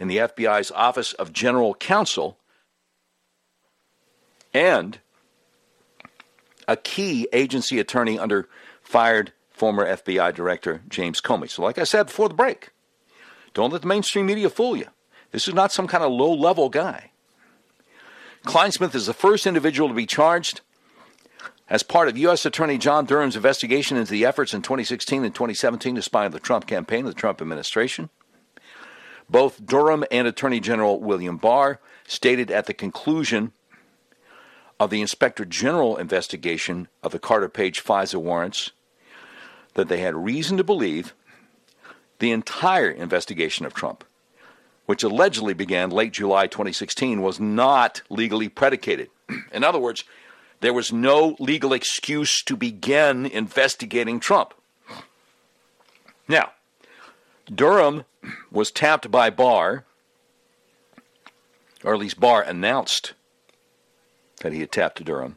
in 0.00 0.08
the 0.08 0.16
FBI's 0.16 0.72
Office 0.72 1.12
of 1.12 1.32
General 1.32 1.74
Counsel 1.74 2.38
and 4.52 4.98
a 6.66 6.76
key 6.76 7.28
agency 7.32 7.78
attorney 7.78 8.18
under 8.18 8.48
fired 8.94 9.32
former 9.50 9.84
FBI 9.84 10.32
Director 10.32 10.80
James 10.88 11.20
Comey. 11.20 11.50
So, 11.50 11.64
like 11.64 11.78
I 11.78 11.82
said 11.82 12.06
before 12.06 12.28
the 12.28 12.34
break, 12.36 12.70
don't 13.52 13.72
let 13.72 13.82
the 13.82 13.88
mainstream 13.88 14.26
media 14.26 14.48
fool 14.48 14.76
you. 14.76 14.86
This 15.32 15.48
is 15.48 15.54
not 15.54 15.72
some 15.72 15.88
kind 15.88 16.04
of 16.04 16.12
low 16.12 16.32
level 16.32 16.68
guy. 16.68 17.10
Clinesmith 18.44 18.94
is 18.94 19.06
the 19.06 19.12
first 19.12 19.48
individual 19.48 19.88
to 19.88 19.94
be 19.96 20.06
charged 20.06 20.60
as 21.68 21.82
part 21.82 22.06
of 22.06 22.16
U.S. 22.18 22.46
Attorney 22.46 22.78
John 22.78 23.04
Durham's 23.04 23.34
investigation 23.34 23.96
into 23.96 24.12
the 24.12 24.24
efforts 24.24 24.54
in 24.54 24.62
2016 24.62 25.24
and 25.24 25.34
2017 25.34 25.96
to 25.96 26.00
spy 26.00 26.26
on 26.26 26.30
the 26.30 26.38
Trump 26.38 26.68
campaign, 26.68 27.00
and 27.00 27.08
the 27.08 27.14
Trump 27.14 27.42
administration. 27.42 28.10
Both 29.28 29.66
Durham 29.66 30.04
and 30.12 30.28
Attorney 30.28 30.60
General 30.60 31.00
William 31.00 31.36
Barr 31.36 31.80
stated 32.06 32.48
at 32.52 32.66
the 32.66 32.74
conclusion 32.74 33.50
of 34.78 34.90
the 34.90 35.00
Inspector 35.00 35.44
General 35.46 35.96
investigation 35.96 36.86
of 37.02 37.10
the 37.10 37.18
Carter 37.18 37.48
Page 37.48 37.82
FISA 37.82 38.22
warrants 38.22 38.70
that 39.74 39.88
they 39.88 39.98
had 39.98 40.14
reason 40.14 40.56
to 40.56 40.64
believe 40.64 41.14
the 42.18 42.30
entire 42.30 42.90
investigation 42.90 43.66
of 43.66 43.74
Trump, 43.74 44.04
which 44.86 45.02
allegedly 45.02 45.54
began 45.54 45.90
late 45.90 46.12
July 46.12 46.46
2016, 46.46 47.20
was 47.20 47.38
not 47.40 48.02
legally 48.08 48.48
predicated. 48.48 49.10
In 49.52 49.64
other 49.64 49.78
words, 49.78 50.04
there 50.60 50.72
was 50.72 50.92
no 50.92 51.36
legal 51.38 51.72
excuse 51.72 52.42
to 52.42 52.56
begin 52.56 53.26
investigating 53.26 54.20
Trump. 54.20 54.54
Now, 56.26 56.52
Durham 57.52 58.04
was 58.50 58.70
tapped 58.70 59.10
by 59.10 59.28
Barr, 59.28 59.84
or 61.82 61.92
at 61.92 62.00
least 62.00 62.18
Barr 62.18 62.40
announced 62.40 63.12
that 64.40 64.52
he 64.52 64.60
had 64.60 64.72
tapped 64.72 65.04
Durham. 65.04 65.36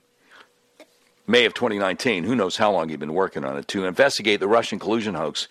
May 1.29 1.43
of 1.43 1.53
2019, 1.53 2.23
who 2.23 2.35
knows 2.35 2.55
how 2.55 2.71
long 2.71 2.87
he'd 2.87 3.01
been 3.01 3.13
working 3.13 3.43
on 3.43 3.57
it, 3.57 3.67
to 3.69 3.85
investigate 3.85 4.39
the 4.39 4.47
Russian 4.47 4.79
collusion 4.79 5.15
hoax 5.15 5.49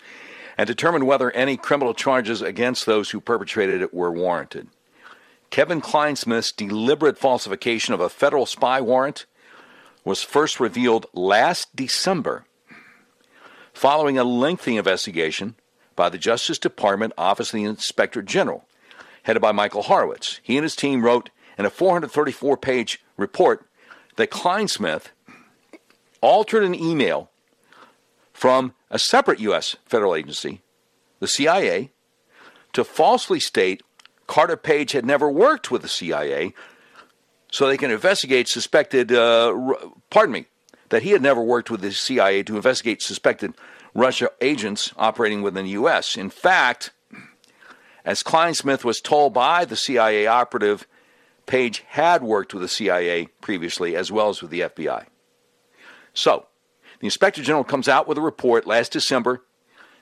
and 0.57 0.65
determine 0.65 1.05
whether 1.05 1.29
any 1.31 1.55
criminal 1.55 1.93
charges 1.93 2.41
against 2.41 2.87
those 2.87 3.11
who 3.11 3.21
perpetrated 3.21 3.83
it 3.83 3.93
were 3.93 4.11
warranted. 4.11 4.69
Kevin 5.51 5.79
Clinesmith's 5.79 6.51
deliberate 6.51 7.19
falsification 7.19 7.93
of 7.93 8.01
a 8.01 8.09
federal 8.09 8.47
spy 8.47 8.81
warrant 8.81 9.27
was 10.03 10.23
first 10.23 10.59
revealed 10.59 11.05
last 11.13 11.75
December 11.75 12.45
following 13.71 14.17
a 14.17 14.23
lengthy 14.23 14.77
investigation 14.77 15.55
by 15.95 16.09
the 16.09 16.17
Justice 16.17 16.57
Department 16.57 17.13
Office 17.17 17.49
of 17.49 17.57
the 17.57 17.63
Inspector 17.63 18.21
General, 18.23 18.65
headed 19.23 19.41
by 19.41 19.51
Michael 19.51 19.83
Horowitz. 19.83 20.39
He 20.41 20.57
and 20.57 20.63
his 20.63 20.75
team 20.75 21.03
wrote 21.03 21.29
in 21.57 21.65
a 21.65 21.69
434 21.69 22.57
page 22.57 23.03
report 23.17 23.67
that 24.15 24.31
Clinesmith 24.31 25.09
altered 26.21 26.63
an 26.63 26.75
email 26.75 27.29
from 28.33 28.73
a 28.89 28.99
separate 28.99 29.39
U.S. 29.39 29.75
federal 29.85 30.15
agency, 30.15 30.61
the 31.19 31.27
CIA, 31.27 31.91
to 32.73 32.83
falsely 32.83 33.39
state 33.39 33.81
Carter 34.27 34.57
Page 34.57 34.91
had 34.91 35.05
never 35.05 35.31
worked 35.31 35.71
with 35.71 35.81
the 35.81 35.87
CIA 35.87 36.53
so 37.51 37.65
they 37.65 37.77
can 37.77 37.91
investigate 37.91 38.47
suspected, 38.47 39.11
uh, 39.11 39.55
pardon 40.09 40.33
me, 40.33 40.45
that 40.89 41.03
he 41.03 41.11
had 41.11 41.21
never 41.21 41.41
worked 41.41 41.71
with 41.71 41.81
the 41.81 41.91
CIA 41.91 42.43
to 42.43 42.55
investigate 42.55 43.01
suspected 43.01 43.53
Russia 43.93 44.29
agents 44.41 44.93
operating 44.97 45.41
within 45.41 45.65
the 45.65 45.71
U.S. 45.71 46.15
In 46.15 46.29
fact, 46.29 46.91
as 48.05 48.23
Clinesmith 48.23 48.83
was 48.83 49.01
told 49.01 49.33
by 49.33 49.65
the 49.65 49.75
CIA 49.75 50.27
operative, 50.27 50.87
Page 51.45 51.83
had 51.87 52.23
worked 52.23 52.53
with 52.53 52.61
the 52.61 52.67
CIA 52.67 53.27
previously 53.41 53.95
as 53.95 54.11
well 54.11 54.29
as 54.29 54.41
with 54.41 54.51
the 54.51 54.59
FBI. 54.61 55.05
So, 56.17 56.47
the 56.99 57.05
Inspector 57.05 57.43
General 57.43 57.63
comes 57.63 57.87
out 57.87 58.07
with 58.07 58.17
a 58.17 58.21
report 58.21 58.65
last 58.65 58.91
December, 58.91 59.43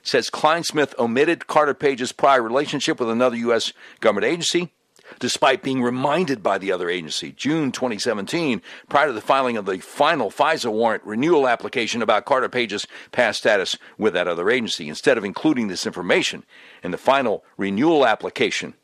says 0.02 0.30
Clinesmith 0.30 0.98
omitted 0.98 1.46
Carter 1.46 1.74
Page's 1.74 2.10
prior 2.10 2.42
relationship 2.42 2.98
with 2.98 3.10
another 3.10 3.36
U.S. 3.36 3.74
government 4.00 4.24
agency 4.24 4.72
despite 5.20 5.62
being 5.62 5.82
reminded 5.82 6.42
by 6.42 6.56
the 6.56 6.72
other 6.72 6.88
agency. 6.88 7.32
June 7.32 7.70
2017, 7.70 8.62
prior 8.88 9.08
to 9.08 9.12
the 9.12 9.20
filing 9.20 9.58
of 9.58 9.66
the 9.66 9.78
final 9.78 10.30
FISA 10.30 10.72
warrant 10.72 11.04
renewal 11.04 11.46
application 11.46 12.00
about 12.00 12.24
Carter 12.24 12.48
Page's 12.48 12.88
past 13.12 13.38
status 13.38 13.76
with 13.98 14.14
that 14.14 14.26
other 14.26 14.50
agency, 14.50 14.88
instead 14.88 15.16
of 15.16 15.24
including 15.24 15.68
this 15.68 15.86
information 15.86 16.44
in 16.82 16.90
the 16.92 16.98
final 16.98 17.44
renewal 17.56 18.04
application. 18.04 18.74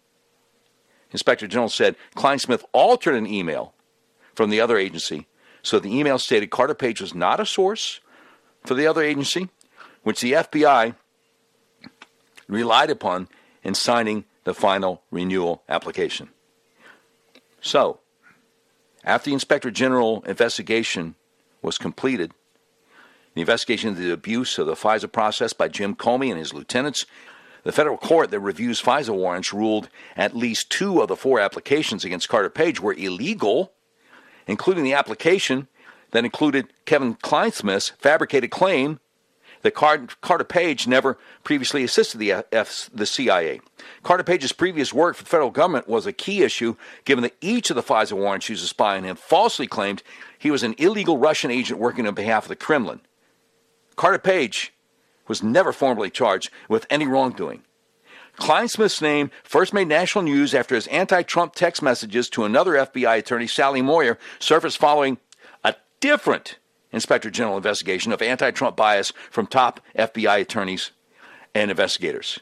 Inspector 1.11 1.47
General 1.49 1.71
said 1.71 1.97
Clinesmith 2.15 2.63
altered 2.73 3.17
an 3.17 3.27
email 3.27 3.75
from 4.35 4.51
the 4.51 4.61
other 4.61 4.77
agency 4.77 5.27
so 5.63 5.79
the 5.79 5.97
email 5.97 6.19
stated 6.19 6.51
Carter 6.51 6.75
Page 6.75 7.01
was 7.01 7.15
not 7.15 7.41
a 7.41 7.47
source 7.47 8.01
for 8.65 8.75
the 8.75 8.87
other 8.87 9.03
agency, 9.03 9.49
which 10.03 10.21
the 10.21 10.33
FBI 10.33 10.95
relied 12.49 12.91
upon 12.91 13.29
in 13.63 13.75
signing 13.75 14.25
the 14.45 14.55
final 14.55 15.03
renewal 15.11 15.63
application. 15.69 16.29
So, 17.61 18.01
after 19.05 19.31
the 19.31 19.35
Inspector 19.35 19.71
General 19.71 20.23
investigation 20.27 21.15
was 21.61 21.79
completed, 21.79 22.33
the 23.35 23.41
investigation 23.41 23.91
into 23.91 24.03
the 24.03 24.13
abuse 24.13 24.59
of 24.59 24.67
the 24.67 24.75
FISA 24.75 25.11
process 25.11 25.53
by 25.53 25.69
Jim 25.69 25.95
Comey 25.95 26.31
and 26.31 26.39
his 26.39 26.53
lieutenants, 26.53 27.07
the 27.65 27.73
federal 27.73 27.97
court 27.97 28.31
that 28.31 28.41
reviews 28.41 28.83
FISA 28.83 29.15
warrants 29.15 29.53
ruled 29.53 29.89
at 30.17 30.37
least 30.37 30.71
two 30.71 31.01
of 31.01 31.09
the 31.09 31.17
four 31.17 31.39
applications 31.41 32.05
against 32.05 32.29
Carter 32.29 32.51
Page 32.51 32.81
were 32.81 32.95
illegal, 32.95 33.73
including 34.47 34.85
the 34.85 34.95
application 34.95 35.69
that 36.13 36.25
included 36.25 36.73
Kevin 36.85 37.15
Clinesmith's 37.17 37.91
fabricated 37.99 38.51
claim 38.51 39.01
that 39.63 39.75
Carter 39.75 40.45
Page 40.45 40.87
never 40.87 41.19
previously 41.45 41.85
assisted 41.85 42.19
the, 42.19 42.33
uh, 42.33 42.43
F, 42.53 42.91
the 42.93 43.07
CIA. 43.07 43.61
Carter 44.03 44.25
Page's 44.25 44.53
previous 44.53 44.93
work 44.93 45.17
for 45.17 45.23
the 45.23 45.29
federal 45.29 45.51
government 45.51 45.89
was 45.89 46.07
a 46.07 46.13
key 46.13 46.43
issue, 46.43 46.77
given 47.05 47.23
that 47.23 47.37
each 47.41 47.71
of 47.71 47.77
the 47.77 47.83
FISA 47.83 48.13
warrants 48.13 48.49
used 48.49 48.63
to 48.63 48.69
spy 48.69 48.97
on 48.97 49.05
him 49.05 49.17
falsely 49.17 49.67
claimed 49.67 50.03
he 50.39 50.51
was 50.51 50.63
an 50.63 50.75
illegal 50.79 51.19
Russian 51.19 51.51
agent 51.51 51.79
working 51.79 52.07
on 52.07 52.15
behalf 52.15 52.45
of 52.45 52.49
the 52.49 52.57
Kremlin. 52.57 53.01
Carter 53.97 54.19
Page 54.19 54.73
was 55.29 55.43
never 55.43 55.73
formally 55.73 56.11
charged 56.11 56.51
with 56.69 56.87
any 56.91 57.07
wrongdoing. 57.07 57.63
Clinesmith's 58.39 59.03
name 59.03 59.31
first 59.45 59.73
made 59.73 59.89
national 59.89 60.25
news 60.25 60.55
after 60.55 60.75
his 60.75 60.87
anti 60.89 61.23
Trump 61.23 61.55
text 61.55 61.83
messages 61.83 62.29
to 62.31 62.45
another 62.45 62.73
FBI 62.73 63.19
attorney, 63.19 63.47
Sally 63.47 63.83
Moyer, 63.83 64.19
surfaced 64.39 64.79
following 64.79 65.19
a 65.63 65.75
different 66.01 66.59
Inspector 66.93 67.31
General 67.31 67.57
investigation 67.57 68.13
of 68.13 68.23
anti 68.23 68.51
Trump 68.51 68.77
bias 68.77 69.13
from 69.31 69.47
top 69.47 69.81
FBI 69.97 70.41
attorneys 70.41 70.93
and 71.55 71.71
investigators. 71.71 72.41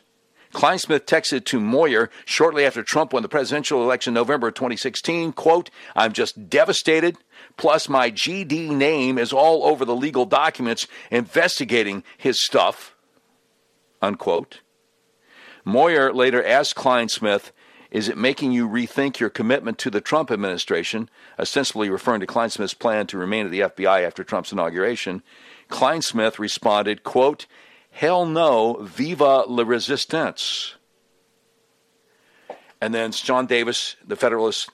Clinesmith 0.53 1.03
texted 1.03 1.44
to 1.44 1.61
Moyer 1.61 2.11
shortly 2.24 2.64
after 2.64 2.83
Trump 2.83 3.12
won 3.12 3.22
the 3.22 3.29
presidential 3.29 3.83
election 3.85 4.11
in 4.11 4.14
November 4.14 4.50
2016, 4.50 5.33
quote, 5.33 5.70
I'm 5.94 6.12
just 6.12 6.50
devastated, 6.50 7.16
plus 7.57 7.88
my 7.88 8.11
GD 8.11 8.70
name 8.70 9.16
is 9.16 9.33
all 9.33 9.64
over 9.64 9.85
the 9.85 9.94
legal 9.94 10.26
documents 10.26 10.88
investigating 11.11 12.03
his 12.18 12.42
stuff, 12.42 12.96
unquote. 14.03 14.61
Moyer 15.70 16.12
later 16.12 16.44
asked 16.44 16.74
Clinesmith 16.74 17.52
is 17.92 18.09
it 18.09 18.16
making 18.16 18.52
you 18.52 18.68
rethink 18.68 19.18
your 19.18 19.30
commitment 19.30 19.78
to 19.78 19.90
the 19.90 20.00
Trump 20.00 20.30
administration, 20.30 21.09
ostensibly 21.38 21.90
referring 21.90 22.20
to 22.20 22.26
Clinesmith's 22.26 22.74
plan 22.74 23.06
to 23.09 23.18
remain 23.18 23.46
at 23.46 23.52
the 23.52 23.61
FBI 23.61 24.04
after 24.04 24.22
Trump's 24.24 24.52
inauguration? 24.52 25.22
Clinesmith 25.68 26.38
responded, 26.38 27.02
quote, 27.02 27.46
Hell 27.90 28.26
no, 28.26 28.78
viva 28.83 29.44
la 29.46 29.64
resistance. 29.64 30.74
And 32.80 32.94
then 32.94 33.12
John 33.12 33.46
Davis, 33.46 33.96
the 34.06 34.16
Federalist, 34.16 34.70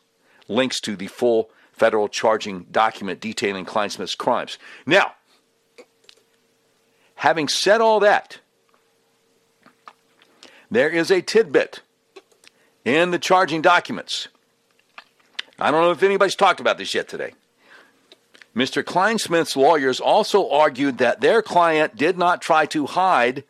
links 0.49 0.81
to 0.81 0.97
the 0.97 1.09
full 1.09 1.51
federal 1.73 2.09
charging 2.09 2.65
document 2.71 3.21
detailing 3.21 3.67
Clinesmith's 3.67 4.15
crimes. 4.15 4.59
Now, 4.87 5.13
having 7.17 7.49
said 7.49 7.81
all 7.81 8.01
that, 8.01 8.41
there 10.71 10.91
is 10.91 11.11
a 11.11 11.23
tidbit 11.23 11.81
in 12.85 13.11
the 13.11 13.19
charging 13.19 13.63
documents. 13.63 14.29
I 15.59 15.71
don't 15.71 15.83
know 15.83 15.91
if 15.91 16.03
anybody's 16.03 16.35
talked 16.35 16.61
about 16.61 16.79
this 16.79 16.95
yet 16.95 17.09
today. 17.09 17.35
Mr. 18.55 18.83
Clinesmith's 18.83 19.57
lawyers 19.57 20.01
also 20.01 20.49
argued 20.49 20.99
that 20.99 21.21
their 21.21 21.43
client 21.43 21.97
did 21.97 22.17
not 22.17 22.41
try 22.41 22.65
to 22.67 22.87
hide 22.87 23.45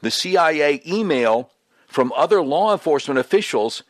the 0.00 0.10
CIA 0.10 0.80
email 0.86 1.50
from 1.88 2.12
other 2.14 2.40
law 2.40 2.72
enforcement 2.72 3.18
officials 3.18 3.82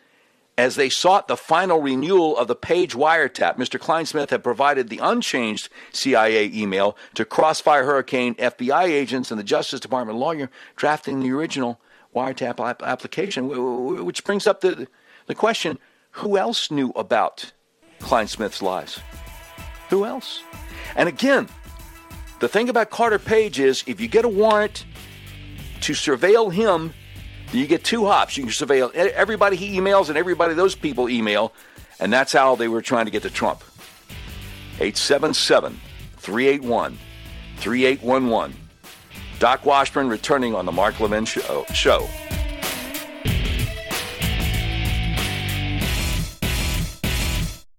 as 0.56 0.76
they 0.76 0.88
sought 0.88 1.26
the 1.26 1.36
final 1.36 1.82
renewal 1.82 2.36
of 2.38 2.48
the 2.48 2.54
Page 2.54 2.94
wiretap. 2.94 3.56
Mr. 3.56 3.78
Clinesmith 3.78 4.30
had 4.30 4.44
provided 4.44 4.88
the 4.88 5.00
unchanged 5.02 5.68
CIA 5.92 6.50
email 6.54 6.96
to 7.14 7.24
Crossfire 7.24 7.84
Hurricane 7.84 8.34
FBI 8.36 8.84
agents 8.84 9.30
and 9.30 9.38
the 9.38 9.44
Justice 9.44 9.80
Department 9.80 10.18
lawyer 10.18 10.50
drafting 10.76 11.20
the 11.20 11.32
original 11.32 11.80
wiretap 12.14 12.80
application, 12.82 14.04
which 14.04 14.24
brings 14.24 14.46
up 14.46 14.60
the, 14.60 14.86
the 15.26 15.34
question 15.34 15.78
who 16.12 16.38
else 16.38 16.70
knew 16.70 16.90
about 16.90 17.52
Clinesmith's 18.00 18.62
lies? 18.62 19.00
Who 19.90 20.04
else? 20.04 20.40
And 20.96 21.08
again, 21.08 21.48
The 22.40 22.48
thing 22.48 22.68
about 22.68 22.90
Carter 22.90 23.18
Page 23.18 23.58
is 23.58 23.84
if 23.86 24.00
you 24.00 24.08
get 24.08 24.24
a 24.24 24.28
warrant 24.28 24.84
to 25.80 25.92
surveil 25.94 26.52
him, 26.52 26.92
you 27.52 27.66
get 27.66 27.84
two 27.84 28.04
hops. 28.04 28.36
You 28.36 28.42
can 28.44 28.52
surveil 28.52 28.92
everybody 28.92 29.56
he 29.56 29.78
emails 29.78 30.08
and 30.08 30.18
everybody 30.18 30.52
those 30.54 30.74
people 30.74 31.08
email, 31.08 31.54
and 32.00 32.12
that's 32.12 32.32
how 32.32 32.54
they 32.56 32.68
were 32.68 32.82
trying 32.82 33.06
to 33.06 33.10
get 33.10 33.22
to 33.22 33.30
Trump. 33.30 33.62
877 34.74 35.80
381 36.18 36.98
3811. 37.56 38.63
Doc 39.38 39.66
Washburn 39.66 40.08
returning 40.08 40.54
on 40.54 40.66
the 40.66 40.72
Mark 40.72 41.00
Levin 41.00 41.24
Show. 41.24 42.08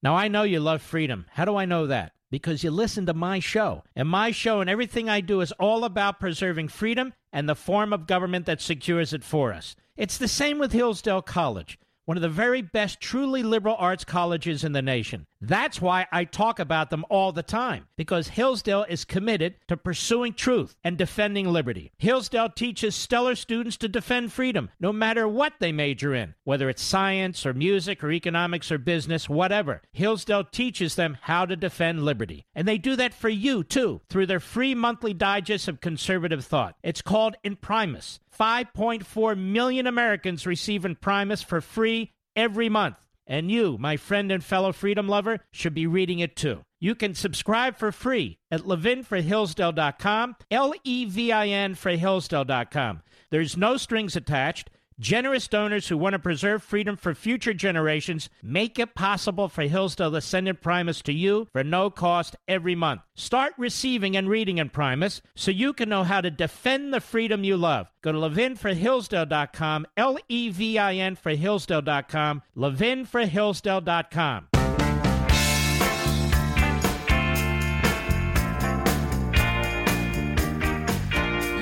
Now, 0.04 0.16
I 0.16 0.28
know 0.28 0.44
you 0.44 0.60
love 0.60 0.82
freedom. 0.82 1.26
How 1.32 1.46
do 1.46 1.56
I 1.56 1.66
know 1.66 1.88
that? 1.88 2.12
Because 2.30 2.64
you 2.64 2.70
listen 2.70 3.06
to 3.08 3.14
my 3.14 3.40
show. 3.40 3.84
And 3.96 4.08
my 4.08 4.32
show 4.32 4.62
and 4.62 4.70
everything 4.70 5.10
I 5.10 5.22
do 5.22 5.42
is 5.42 5.52
all 5.54 5.84
about 5.84 6.20
preserving 6.20 6.68
freedom 6.68 7.14
and 7.34 7.50
the 7.50 7.56
form 7.56 7.92
of 7.92 8.06
government 8.06 8.46
that 8.46 8.62
secures 8.62 9.14
it 9.14 9.24
for 9.24 9.52
us. 9.52 9.76
It's 9.98 10.18
the 10.18 10.28
same 10.28 10.60
with 10.60 10.74
Hillsdale 10.74 11.22
College 11.22 11.80
one 12.06 12.18
of 12.18 12.22
the 12.22 12.30
very 12.30 12.62
best 12.62 13.02
truly 13.02 13.44
liberal 13.44 13.76
arts 13.78 14.06
colleges 14.06 14.64
in 14.64 14.72
the 14.74 14.82
nation. 14.82 15.26
That's 15.48 15.80
why 15.80 16.08
I 16.12 16.26
talk 16.26 16.60
about 16.60 16.90
them 16.90 17.06
all 17.10 17.32
the 17.32 17.44
time, 17.44 17.88
because 17.98 18.30
Hillsdale 18.30 18.86
is 18.90 19.06
committed 19.06 19.56
to 19.68 19.78
pursuing 19.78 20.34
truth 20.34 20.76
and 20.84 20.98
defending 20.98 21.48
liberty. 21.48 21.92
Hillsdale 21.98 22.50
teaches 22.50 22.96
stellar 22.96 23.36
students 23.36 23.78
to 23.78 23.88
defend 23.88 24.34
freedom, 24.34 24.72
no 24.80 24.92
matter 24.92 25.28
what 25.28 25.54
they 25.60 25.72
major 25.72 26.16
in, 26.16 26.34
whether 26.46 26.68
it's 26.68 26.82
science 26.82 27.46
or 27.46 27.54
music 27.54 28.04
or 28.04 28.12
economics 28.12 28.72
or 28.72 28.80
business, 28.80 29.30
whatever. 29.30 29.82
Hillsdale 29.92 30.46
teaches 30.46 30.96
them 30.96 31.18
how 31.22 31.46
to 31.46 31.56
defend 31.56 32.04
liberty. 32.04 32.46
And 32.56 32.68
they 32.68 32.78
do 32.78 32.96
that 32.96 33.14
for 33.14 33.30
you, 33.30 33.64
too, 33.64 34.02
through 34.10 34.26
their 34.26 34.40
free 34.40 34.74
monthly 34.74 35.14
digest 35.14 35.68
of 35.68 35.82
conservative 35.82 36.44
thought. 36.44 36.76
It's 36.82 37.02
called 37.02 37.36
Imprimis. 37.44 38.20
5.4 38.38 39.38
million 39.38 39.88
Americans 39.88 40.48
receive 40.48 40.86
Imprimis 40.86 41.44
for 41.44 41.62
free 41.62 42.12
every 42.36 42.68
month. 42.70 42.98
And 43.28 43.50
you, 43.50 43.78
my 43.80 43.98
friend 43.98 44.32
and 44.32 44.44
fellow 44.44 44.72
freedom 44.72 45.08
lover, 45.08 45.40
should 45.52 45.74
be 45.74 45.88
reading 45.88 46.20
it 46.20 46.36
too. 46.36 46.62
You 46.80 46.94
can 46.94 47.16
subscribe 47.16 47.78
for 47.78 47.92
free 47.92 48.38
at 48.52 48.62
levinforhillsdale.com, 48.62 50.36
L 50.52 50.74
E 50.84 51.06
V 51.06 51.32
I 51.32 51.48
N 51.48 51.76
for 51.76 51.92
Hillsdale.com. 51.92 53.02
There's 53.32 53.58
no 53.58 53.78
strings 53.78 54.16
attached. 54.16 54.70
Generous 55.00 55.50
donors 55.50 55.90
who 55.90 55.98
want 55.98 56.14
to 56.14 56.20
preserve 56.20 56.64
freedom 56.64 56.96
for 56.96 57.14
future 57.14 57.54
generations 57.54 58.30
make 58.42 58.80
it 58.80 58.96
possible 58.96 59.50
for 59.50 59.64
Hillsdale 59.64 60.12
to 60.14 60.22
send 60.22 60.48
Imprimis 60.48 61.02
to 61.04 61.12
you 61.12 61.50
for 61.52 61.66
no 61.66 61.90
cost 61.90 62.38
every 62.48 62.76
month. 62.76 63.02
Start 63.14 63.54
receiving 63.58 64.16
and 64.16 64.30
reading 64.30 64.58
Imprimis 64.58 65.22
so 65.36 65.52
you 65.52 65.74
can 65.74 65.90
know 65.90 66.04
how 66.04 66.22
to 66.22 66.32
defend 66.32 66.94
the 66.94 67.02
freedom 67.02 67.44
you 67.44 67.58
love. 67.58 67.92
Go 68.02 68.14
to 68.14 68.18
levinforhillsdale.com, 68.18 69.88
L 69.98 70.18
E 70.30 70.50
V 70.50 70.78
I 70.78 70.94
N 70.96 71.16
for 71.18 71.36
Hillsdale.com, 71.36 72.42
levinforhillsdale.com. 72.56 74.48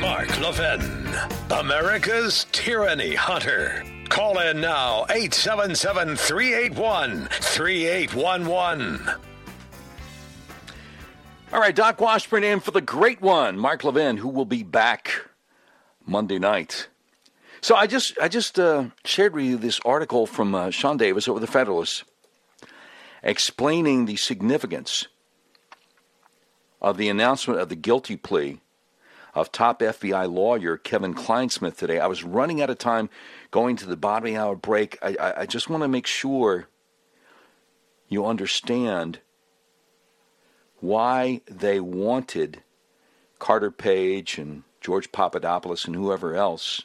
Mark 0.01 0.39
Levin. 0.39 1.02
America's 1.51 2.45
Tyranny 2.51 3.15
Hunter. 3.15 3.83
Call 4.09 4.39
in 4.39 4.61
now 4.61 5.05
877 5.09 6.15
381 6.15 7.27
3811. 7.29 9.09
All 11.51 11.59
right, 11.59 11.75
Doc 11.75 12.01
Washburn 12.01 12.43
in 12.43 12.59
for 12.59 12.71
the 12.71 12.81
great 12.81 13.21
one, 13.21 13.59
Mark 13.59 13.83
Levin, 13.83 14.17
who 14.17 14.29
will 14.29 14.45
be 14.45 14.63
back 14.63 15.27
Monday 16.05 16.39
night. 16.39 16.87
So 17.61 17.75
I 17.75 17.87
just 17.87 18.17
I 18.19 18.27
just 18.27 18.57
uh, 18.59 18.85
shared 19.05 19.33
with 19.33 19.45
you 19.45 19.57
this 19.57 19.79
article 19.85 20.25
from 20.25 20.55
uh, 20.55 20.71
Sean 20.71 20.97
Davis 20.97 21.27
over 21.27 21.39
the 21.39 21.47
Federalist, 21.47 22.03
explaining 23.21 24.05
the 24.05 24.15
significance 24.15 25.07
of 26.81 26.97
the 26.97 27.09
announcement 27.09 27.59
of 27.59 27.69
the 27.69 27.75
guilty 27.75 28.17
plea 28.17 28.59
of 29.35 29.51
top 29.51 29.79
FBI 29.79 30.31
lawyer 30.31 30.77
Kevin 30.77 31.13
Clinesmith 31.13 31.77
today. 31.77 31.99
I 31.99 32.07
was 32.07 32.23
running 32.23 32.61
out 32.61 32.69
of 32.69 32.77
time 32.77 33.09
going 33.51 33.75
to 33.77 33.85
the 33.85 33.97
bottom 33.97 34.35
hour 34.35 34.55
break. 34.55 34.97
I, 35.01 35.15
I, 35.19 35.41
I 35.41 35.45
just 35.45 35.69
want 35.69 35.83
to 35.83 35.87
make 35.87 36.07
sure 36.07 36.67
you 38.07 38.25
understand 38.25 39.19
why 40.79 41.41
they 41.47 41.79
wanted 41.79 42.61
Carter 43.39 43.71
Page 43.71 44.37
and 44.37 44.63
George 44.81 45.11
Papadopoulos 45.11 45.85
and 45.85 45.95
whoever 45.95 46.35
else. 46.35 46.81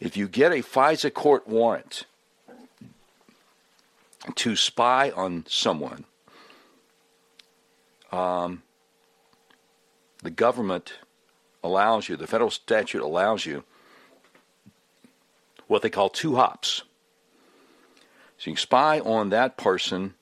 If 0.00 0.16
you 0.16 0.28
get 0.28 0.52
a 0.52 0.56
FISA 0.56 1.12
court 1.12 1.46
warrant 1.46 2.06
to 4.36 4.56
spy 4.56 5.10
on 5.10 5.44
someone, 5.48 6.04
um, 8.10 8.62
the 10.24 10.30
government 10.30 10.94
allows 11.62 12.08
you, 12.08 12.16
the 12.16 12.26
federal 12.26 12.50
statute 12.50 13.02
allows 13.02 13.46
you 13.46 13.62
what 15.66 15.82
they 15.82 15.90
call 15.90 16.08
two 16.08 16.34
hops. 16.36 16.82
So 18.38 18.50
you 18.50 18.54
can 18.54 18.60
spy 18.60 19.00
on 19.00 19.28
that 19.30 19.56
person, 19.56 20.14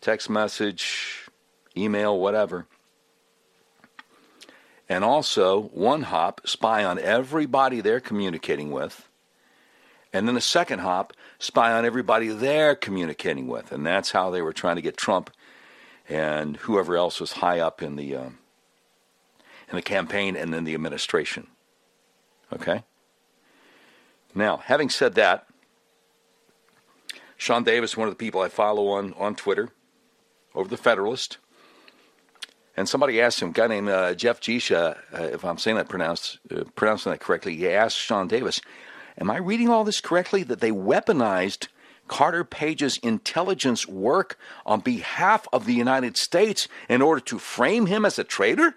text 0.00 0.30
message, 0.30 1.28
email, 1.76 2.18
whatever. 2.18 2.66
And 4.88 5.04
also, 5.04 5.60
one 5.60 6.02
hop, 6.02 6.40
spy 6.46 6.84
on 6.84 6.98
everybody 6.98 7.80
they're 7.80 8.00
communicating 8.00 8.70
with. 8.70 9.08
And 10.12 10.26
then 10.26 10.34
the 10.34 10.40
second 10.40 10.80
hop, 10.80 11.12
spy 11.38 11.72
on 11.72 11.84
everybody 11.84 12.28
they're 12.28 12.74
communicating 12.74 13.46
with. 13.46 13.70
And 13.70 13.84
that's 13.84 14.12
how 14.12 14.30
they 14.30 14.42
were 14.42 14.52
trying 14.52 14.76
to 14.76 14.82
get 14.82 14.96
Trump 14.96 15.30
and 16.08 16.56
whoever 16.56 16.96
else 16.96 17.20
was 17.20 17.32
high 17.32 17.60
up 17.60 17.82
in 17.82 17.94
the 17.94 18.16
um, 18.16 18.39
in 19.70 19.76
the 19.76 19.82
campaign 19.82 20.36
and 20.36 20.52
then 20.52 20.64
the 20.64 20.74
administration. 20.74 21.46
Okay? 22.52 22.84
Now, 24.34 24.58
having 24.58 24.90
said 24.90 25.14
that, 25.14 25.46
Sean 27.36 27.64
Davis, 27.64 27.96
one 27.96 28.08
of 28.08 28.12
the 28.12 28.18
people 28.18 28.40
I 28.40 28.48
follow 28.48 28.88
on, 28.88 29.14
on 29.14 29.34
Twitter, 29.34 29.70
over 30.54 30.68
the 30.68 30.76
Federalist, 30.76 31.38
and 32.76 32.88
somebody 32.88 33.20
asked 33.20 33.40
him, 33.40 33.50
a 33.50 33.52
guy 33.52 33.66
named 33.66 33.88
uh, 33.88 34.14
Jeff 34.14 34.40
Gisha, 34.40 34.96
uh, 35.12 35.22
if 35.22 35.44
I'm 35.44 35.58
saying 35.58 35.76
that 35.76 35.88
pronounced, 35.88 36.38
uh, 36.54 36.64
pronouncing 36.76 37.12
that 37.12 37.20
correctly, 37.20 37.56
he 37.56 37.68
asked 37.68 37.96
Sean 37.96 38.28
Davis, 38.28 38.60
Am 39.18 39.30
I 39.30 39.36
reading 39.36 39.68
all 39.68 39.84
this 39.84 40.00
correctly? 40.00 40.42
That 40.42 40.60
they 40.60 40.70
weaponized 40.70 41.68
Carter 42.08 42.42
Page's 42.42 42.96
intelligence 42.98 43.86
work 43.86 44.38
on 44.64 44.80
behalf 44.80 45.46
of 45.52 45.66
the 45.66 45.74
United 45.74 46.16
States 46.16 46.68
in 46.88 47.02
order 47.02 47.20
to 47.22 47.38
frame 47.38 47.86
him 47.86 48.04
as 48.04 48.18
a 48.18 48.24
traitor? 48.24 48.76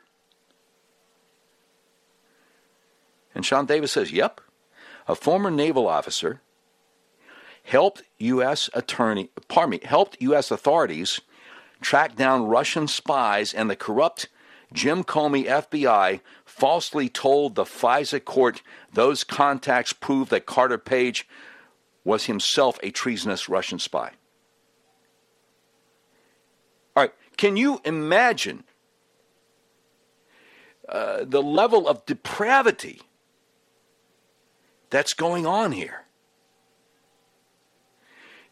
And 3.35 3.45
Sean 3.45 3.65
Davis 3.65 3.91
says, 3.91 4.11
Yep. 4.11 4.41
A 5.07 5.15
former 5.15 5.51
naval 5.51 5.87
officer 5.87 6.41
helped 7.63 8.03
U.S. 8.19 8.69
attorney, 8.73 9.29
pardon 9.47 9.71
me, 9.71 9.79
helped 9.83 10.21
U.S. 10.21 10.49
authorities 10.49 11.19
track 11.81 12.15
down 12.15 12.47
Russian 12.47 12.87
spies, 12.87 13.53
and 13.53 13.69
the 13.69 13.75
corrupt 13.75 14.29
Jim 14.71 15.03
Comey 15.03 15.45
FBI 15.45 16.21
falsely 16.45 17.09
told 17.09 17.55
the 17.55 17.63
FISA 17.63 18.23
court 18.23 18.61
those 18.91 19.23
contacts 19.23 19.93
proved 19.93 20.31
that 20.31 20.45
Carter 20.45 20.77
Page 20.77 21.27
was 22.03 22.25
himself 22.25 22.79
a 22.81 22.91
treasonous 22.91 23.47
Russian 23.47 23.79
spy. 23.79 24.11
All 26.95 27.03
right, 27.03 27.13
can 27.37 27.57
you 27.57 27.81
imagine 27.85 28.63
uh, 30.89 31.23
the 31.23 31.41
level 31.41 31.87
of 31.87 32.05
depravity 32.05 33.01
that's 34.93 35.15
going 35.15 35.47
on 35.47 35.71
here. 35.71 36.03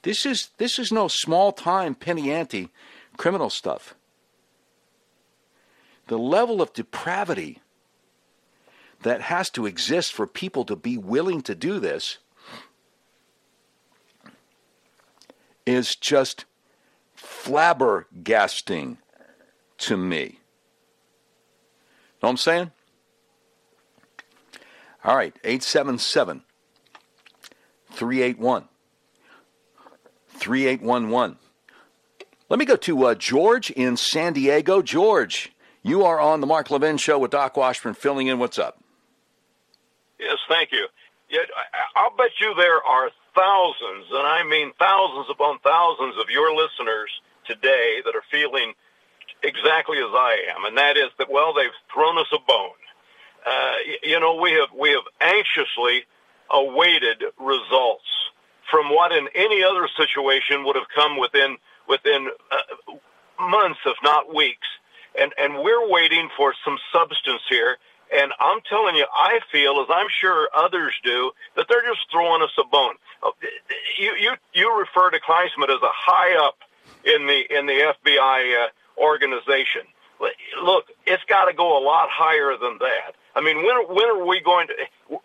This 0.02 0.26
is 0.26 0.50
this 0.58 0.80
is 0.80 0.92
no 0.92 1.08
small 1.08 1.52
time 1.52 1.94
penny 1.94 2.32
ante 2.32 2.70
criminal 3.16 3.52
stuff. 3.52 3.94
The 6.08 6.18
level 6.18 6.60
of 6.60 6.74
depravity 6.74 7.60
that 9.04 9.22
has 9.22 9.52
to 9.52 9.68
exist 9.68 10.14
for 10.14 10.26
people 10.26 10.66
to 10.66 10.76
be 10.76 10.98
willing 10.98 11.44
to 11.44 11.54
do 11.54 11.80
this 11.80 12.18
is 15.68 15.96
just 15.96 16.46
flabbergasting 17.16 18.98
to 19.78 19.96
me. 19.96 20.40
Know 22.24 22.28
what 22.28 22.30
I'm 22.32 22.38
saying? 22.38 22.72
All 25.04 25.16
right, 25.16 25.36
877 25.44 26.44
381 27.92 28.68
3811. 30.30 31.38
Let 32.50 32.60
me 32.60 32.66
go 32.66 32.76
to 32.76 33.06
uh, 33.08 33.16
George 33.16 33.72
in 33.72 33.98
San 33.98 34.34
Diego. 34.34 34.82
George, 34.82 35.54
You 35.82 36.04
are 36.04 36.20
on 36.20 36.42
the 36.42 36.48
Mark 36.48 36.70
Levin 36.70 36.98
Show 36.98 37.18
with 37.18 37.32
Doc 37.32 37.56
Washburn 37.58 37.94
filling 37.94 38.28
in. 38.28 38.40
What's 38.40 38.60
up? 38.60 38.80
Yes, 40.20 40.38
thank 40.48 40.72
you. 40.72 40.88
Yeah, 41.30 41.40
I'll 41.96 42.16
bet 42.16 42.32
you 42.40 42.54
there 42.56 42.84
are 42.84 43.10
thousands, 43.34 44.06
and 44.12 44.28
I 44.28 44.44
mean 44.44 44.72
thousands 44.78 45.28
upon 45.32 45.60
thousands 45.60 46.16
of 46.20 46.30
your 46.30 46.54
listeners 46.54 47.10
today 47.48 48.02
that 48.06 48.16
are 48.16 48.24
feeling 48.30 48.74
exactly 49.42 49.98
as 49.98 50.12
I 50.12 50.46
am, 50.56 50.66
and 50.66 50.78
that 50.78 50.98
is 50.98 51.10
that 51.18 51.32
well, 51.32 51.54
they've 51.54 51.72
thrown 51.94 52.18
us 52.18 52.28
a 52.34 52.40
bone. 52.46 52.78
Uh, 53.46 53.74
you 54.04 54.20
know, 54.20 54.36
we 54.36 54.52
have 54.52 54.70
we 54.78 54.90
have 54.90 55.04
anxiously 55.20 56.06
awaited 56.52 57.24
results 57.40 58.06
from 58.70 58.90
what 58.90 59.12
in 59.12 59.28
any 59.36 59.64
other 59.64 59.88
situation 59.98 60.64
would 60.66 60.76
have 60.76 60.88
come 60.94 61.18
within 61.18 61.58
within 61.88 62.30
uh, 62.52 62.94
months, 63.40 63.80
if 63.86 63.98
not 64.04 64.34
weeks, 64.34 64.68
and 65.20 65.34
and 65.38 65.56
we're 65.56 65.90
waiting 65.90 66.30
for 66.38 66.54
some 66.64 66.78
substance 66.94 67.42
here. 67.50 67.78
And 68.14 68.34
I'm 68.42 68.60
telling 68.68 68.96
you, 68.96 69.06
I 69.14 69.40
feel, 69.54 69.80
as 69.80 69.88
I'm 69.90 70.08
sure 70.20 70.50
others 70.54 70.94
do, 71.02 71.32
that 71.56 71.68
they're 71.70 71.84
just 71.84 72.02
throwing 72.12 72.42
us 72.42 72.52
a 72.60 72.68
bone. 72.68 72.96
Uh, 73.24 73.32
you 73.98 74.14
you 74.20 74.32
you 74.54 74.80
refer 74.80 75.10
to 75.12 75.20
Clinesmith 75.20 75.70
as 75.70 75.82
a 75.82 75.94
high 75.94 76.46
up 76.46 76.58
in 77.06 77.28
the 77.28 77.58
in 77.58 77.66
the 77.66 77.94
FBI 78.06 78.66
uh, 78.66 78.68
organization. 79.02 79.82
Look, 80.62 80.86
it's 81.08 81.24
got 81.24 81.46
to 81.46 81.54
go 81.54 81.78
a 81.78 81.84
lot 81.84 82.10
higher 82.12 82.56
than 82.58 82.78
that. 82.80 83.16
I 83.36 83.42
mean, 83.42 83.58
when 83.58 83.96
when 83.96 84.06
are 84.10 84.26
we 84.26 84.42
going 84.42 84.68
to? 84.68 84.74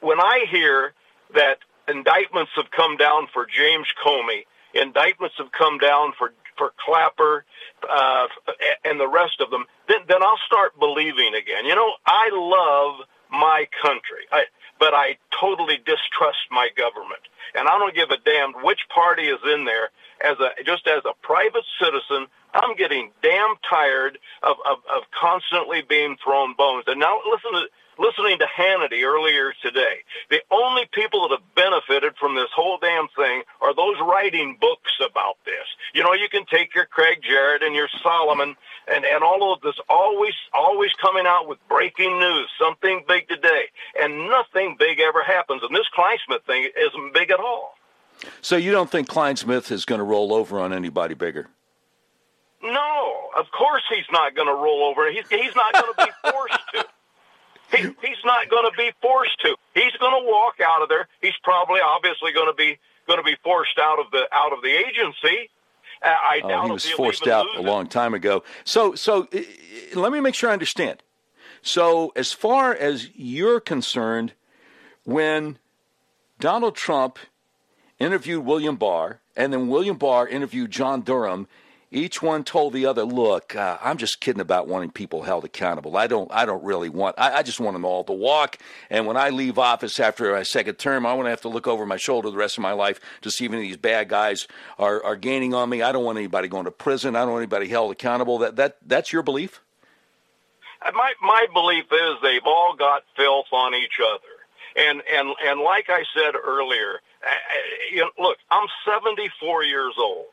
When 0.00 0.20
I 0.20 0.46
hear 0.50 0.92
that 1.34 1.58
indictments 1.88 2.52
have 2.56 2.70
come 2.70 2.96
down 2.96 3.28
for 3.32 3.46
James 3.46 3.86
Comey, 4.04 4.44
indictments 4.74 5.36
have 5.38 5.52
come 5.52 5.78
down 5.78 6.12
for 6.18 6.32
for 6.56 6.72
Clapper 6.78 7.44
uh, 7.88 8.26
and 8.84 8.98
the 8.98 9.08
rest 9.08 9.40
of 9.40 9.50
them, 9.50 9.66
then 9.88 9.98
then 10.08 10.22
I'll 10.22 10.40
start 10.46 10.78
believing 10.78 11.34
again. 11.34 11.66
You 11.66 11.74
know, 11.74 11.92
I 12.06 12.30
love 12.32 13.06
my 13.30 13.66
country, 13.82 14.24
I, 14.32 14.44
but 14.78 14.94
I 14.94 15.18
totally 15.38 15.76
distrust 15.76 16.38
my 16.50 16.68
government, 16.76 17.20
and 17.54 17.68
I 17.68 17.78
don't 17.78 17.94
give 17.94 18.10
a 18.10 18.18
damn 18.18 18.52
which 18.64 18.80
party 18.88 19.24
is 19.24 19.40
in 19.52 19.64
there. 19.64 19.90
As 20.24 20.38
a 20.40 20.62
just 20.64 20.86
as 20.86 21.02
a 21.04 21.12
private 21.22 21.64
citizen, 21.82 22.26
I'm 22.54 22.74
getting 22.76 23.10
damn 23.22 23.54
tired 23.68 24.18
of, 24.42 24.56
of, 24.64 24.78
of 24.94 25.02
constantly 25.10 25.82
being 25.82 26.16
thrown 26.24 26.54
bones. 26.54 26.84
And 26.86 26.98
now 26.98 27.20
listen 27.30 27.52
to 27.52 27.66
listening 27.98 28.38
to 28.38 28.46
Hannity 28.46 29.04
earlier 29.04 29.52
today. 29.62 30.04
The 30.30 30.40
only 30.50 30.88
people 30.92 31.28
that 31.28 31.38
have 31.38 31.54
benefited 31.54 32.14
from 32.18 32.34
this 32.34 32.50
whole 32.54 32.78
damn 32.80 33.08
thing 33.16 33.42
are 33.60 33.74
those 33.74 33.96
writing 34.00 34.56
books 34.60 34.92
about 35.04 35.36
this. 35.44 35.66
You 35.94 36.02
know, 36.02 36.12
you 36.12 36.28
can 36.28 36.44
take 36.46 36.74
your 36.74 36.88
Gregg 36.90 37.22
Jarrett 37.22 37.62
and 37.62 37.74
your 37.74 37.88
Solomon 38.02 38.56
and, 38.88 39.04
and 39.04 39.22
all 39.24 39.52
of 39.52 39.60
this 39.62 39.76
always, 39.88 40.34
always 40.52 40.92
coming 41.00 41.26
out 41.26 41.48
with 41.48 41.58
breaking 41.68 42.18
news, 42.18 42.48
something 42.58 43.04
big 43.08 43.28
today. 43.28 43.64
And 44.00 44.28
nothing 44.28 44.76
big 44.78 45.00
ever 45.00 45.22
happens. 45.22 45.62
And 45.62 45.74
this 45.74 45.86
Clinesmith 45.96 46.44
thing 46.44 46.68
isn't 46.76 47.14
big 47.14 47.30
at 47.30 47.40
all. 47.40 47.74
So 48.40 48.56
you 48.56 48.72
don't 48.72 48.90
think 48.90 49.08
Clinesmith 49.08 49.70
is 49.70 49.84
going 49.84 49.98
to 49.98 50.04
roll 50.04 50.32
over 50.32 50.58
on 50.58 50.72
anybody 50.72 51.14
bigger? 51.14 51.48
No, 52.62 53.28
of 53.38 53.50
course 53.52 53.82
he's 53.94 54.06
not 54.10 54.34
going 54.34 54.48
to 54.48 54.54
roll 54.54 54.84
over. 54.84 55.10
He's, 55.10 55.28
he's 55.28 55.54
not 55.54 55.72
going 55.74 55.92
to 55.98 56.06
be 56.06 56.12
forced 56.30 56.58
to. 56.74 56.86
He, 57.70 57.78
he's 57.78 58.22
not 58.24 58.48
going 58.48 58.70
to 58.70 58.76
be 58.76 58.90
forced 59.02 59.40
to. 59.40 59.56
He's 59.74 59.92
going 59.98 60.22
to 60.22 60.28
walk 60.28 60.54
out 60.64 60.82
of 60.82 60.88
there. 60.88 61.08
He's 61.20 61.36
probably, 61.42 61.80
obviously, 61.80 62.32
going 62.32 62.46
to 62.46 62.54
be 62.54 62.78
going 63.06 63.18
to 63.18 63.24
be 63.24 63.36
forced 63.42 63.78
out 63.78 63.98
of 63.98 64.10
the 64.10 64.26
out 64.32 64.52
of 64.52 64.62
the 64.62 64.70
agency. 64.70 65.50
Uh, 66.02 66.08
I 66.08 66.40
oh, 66.44 66.48
doubt 66.48 66.64
he 66.66 66.70
was 66.72 66.90
forced 66.90 67.26
out 67.26 67.46
a 67.56 67.62
long 67.62 67.86
time 67.86 68.14
ago. 68.14 68.44
So, 68.64 68.94
so 68.94 69.28
uh, 69.34 69.40
let 69.94 70.12
me 70.12 70.20
make 70.20 70.34
sure 70.34 70.50
I 70.50 70.52
understand. 70.52 71.02
So, 71.62 72.12
as 72.14 72.32
far 72.32 72.74
as 72.74 73.08
you're 73.14 73.60
concerned, 73.60 74.34
when 75.04 75.58
Donald 76.38 76.76
Trump 76.76 77.18
interviewed 77.98 78.44
William 78.44 78.76
Barr, 78.76 79.20
and 79.36 79.52
then 79.52 79.68
William 79.68 79.96
Barr 79.96 80.28
interviewed 80.28 80.70
John 80.70 81.00
Durham, 81.00 81.48
each 81.96 82.20
one 82.20 82.44
told 82.44 82.74
the 82.74 82.84
other, 82.86 83.04
"Look, 83.04 83.56
uh, 83.56 83.78
I'm 83.80 83.96
just 83.96 84.20
kidding 84.20 84.40
about 84.40 84.68
wanting 84.68 84.90
people 84.90 85.22
held 85.22 85.44
accountable. 85.44 85.96
I 85.96 86.06
don't. 86.06 86.30
I 86.30 86.44
don't 86.44 86.62
really 86.62 86.88
want. 86.88 87.16
I, 87.18 87.38
I, 87.38 87.42
just 87.42 87.58
want 87.58 87.74
them 87.74 87.84
all 87.84 88.04
to 88.04 88.12
walk. 88.12 88.58
And 88.90 89.06
when 89.06 89.16
I 89.16 89.30
leave 89.30 89.58
office 89.58 89.98
after 89.98 90.32
my 90.32 90.42
second 90.42 90.74
term, 90.74 91.06
I 91.06 91.14
want 91.14 91.26
to 91.26 91.30
have 91.30 91.40
to 91.42 91.48
look 91.48 91.66
over 91.66 91.86
my 91.86 91.96
shoulder 91.96 92.30
the 92.30 92.36
rest 92.36 92.58
of 92.58 92.62
my 92.62 92.72
life 92.72 93.00
to 93.22 93.30
see 93.30 93.46
if 93.46 93.52
any 93.52 93.62
of 93.62 93.68
these 93.68 93.76
bad 93.76 94.08
guys 94.08 94.46
are, 94.78 95.02
are 95.02 95.16
gaining 95.16 95.54
on 95.54 95.70
me. 95.70 95.82
I 95.82 95.90
don't 95.90 96.04
want 96.04 96.18
anybody 96.18 96.48
going 96.48 96.66
to 96.66 96.70
prison. 96.70 97.16
I 97.16 97.20
don't 97.20 97.30
want 97.30 97.40
anybody 97.40 97.68
held 97.68 97.92
accountable. 97.92 98.38
That 98.38 98.56
that 98.56 98.76
that's 98.86 99.12
your 99.12 99.22
belief. 99.22 99.62
Uh, 100.82 100.92
my 100.94 101.14
my 101.22 101.46
belief 101.52 101.86
is 101.90 102.16
they've 102.22 102.46
all 102.46 102.76
got 102.76 103.04
filth 103.16 103.46
on 103.52 103.74
each 103.74 103.98
other. 104.06 104.36
And 104.76 105.02
and 105.10 105.34
and 105.46 105.60
like 105.60 105.86
I 105.88 106.04
said 106.14 106.34
earlier, 106.34 107.00
I, 107.24 107.36
you 107.90 108.00
know, 108.02 108.10
look, 108.18 108.36
I'm 108.50 108.68
74 108.84 109.64
years 109.64 109.94
old. 109.98 110.26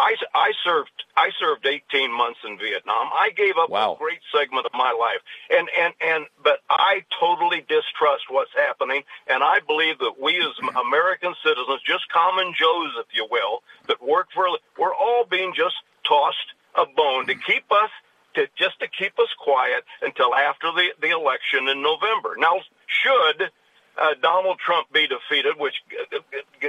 I, 0.00 0.16
I 0.34 0.52
served 0.64 0.90
I 1.14 1.28
served 1.38 1.66
18 1.66 2.10
months 2.10 2.40
in 2.48 2.56
Vietnam. 2.56 3.12
I 3.12 3.30
gave 3.36 3.58
up 3.60 3.68
wow. 3.68 3.94
a 3.94 3.98
great 3.98 4.20
segment 4.34 4.64
of 4.64 4.72
my 4.72 4.92
life, 4.92 5.20
and 5.50 5.68
and 5.78 5.92
and 6.00 6.26
but 6.42 6.60
I 6.70 7.04
totally 7.20 7.60
distrust 7.68 8.24
what's 8.30 8.52
happening, 8.56 9.02
and 9.28 9.42
I 9.44 9.60
believe 9.60 9.98
that 9.98 10.14
we 10.18 10.38
as 10.38 10.56
American 10.86 11.34
citizens, 11.44 11.80
just 11.84 12.08
common 12.08 12.54
Joes, 12.56 12.96
if 12.98 13.12
you 13.12 13.28
will, 13.30 13.62
that 13.88 14.00
work 14.02 14.28
for, 14.32 14.48
we're 14.78 14.94
all 14.94 15.26
being 15.28 15.52
just 15.54 15.76
tossed 16.08 16.56
a 16.76 16.86
bone 16.96 17.26
to 17.26 17.34
keep 17.34 17.70
us 17.70 17.92
to 18.34 18.48
just 18.56 18.80
to 18.80 18.88
keep 18.88 19.18
us 19.18 19.28
quiet 19.38 19.84
until 20.00 20.34
after 20.34 20.72
the 20.72 20.96
the 21.02 21.10
election 21.10 21.68
in 21.68 21.82
November. 21.82 22.36
Now, 22.38 22.56
should 22.88 23.52
uh, 24.00 24.14
Donald 24.22 24.58
Trump 24.64 24.90
be 24.92 25.06
defeated, 25.06 25.54
which 25.58 25.76
uh, 25.92 26.68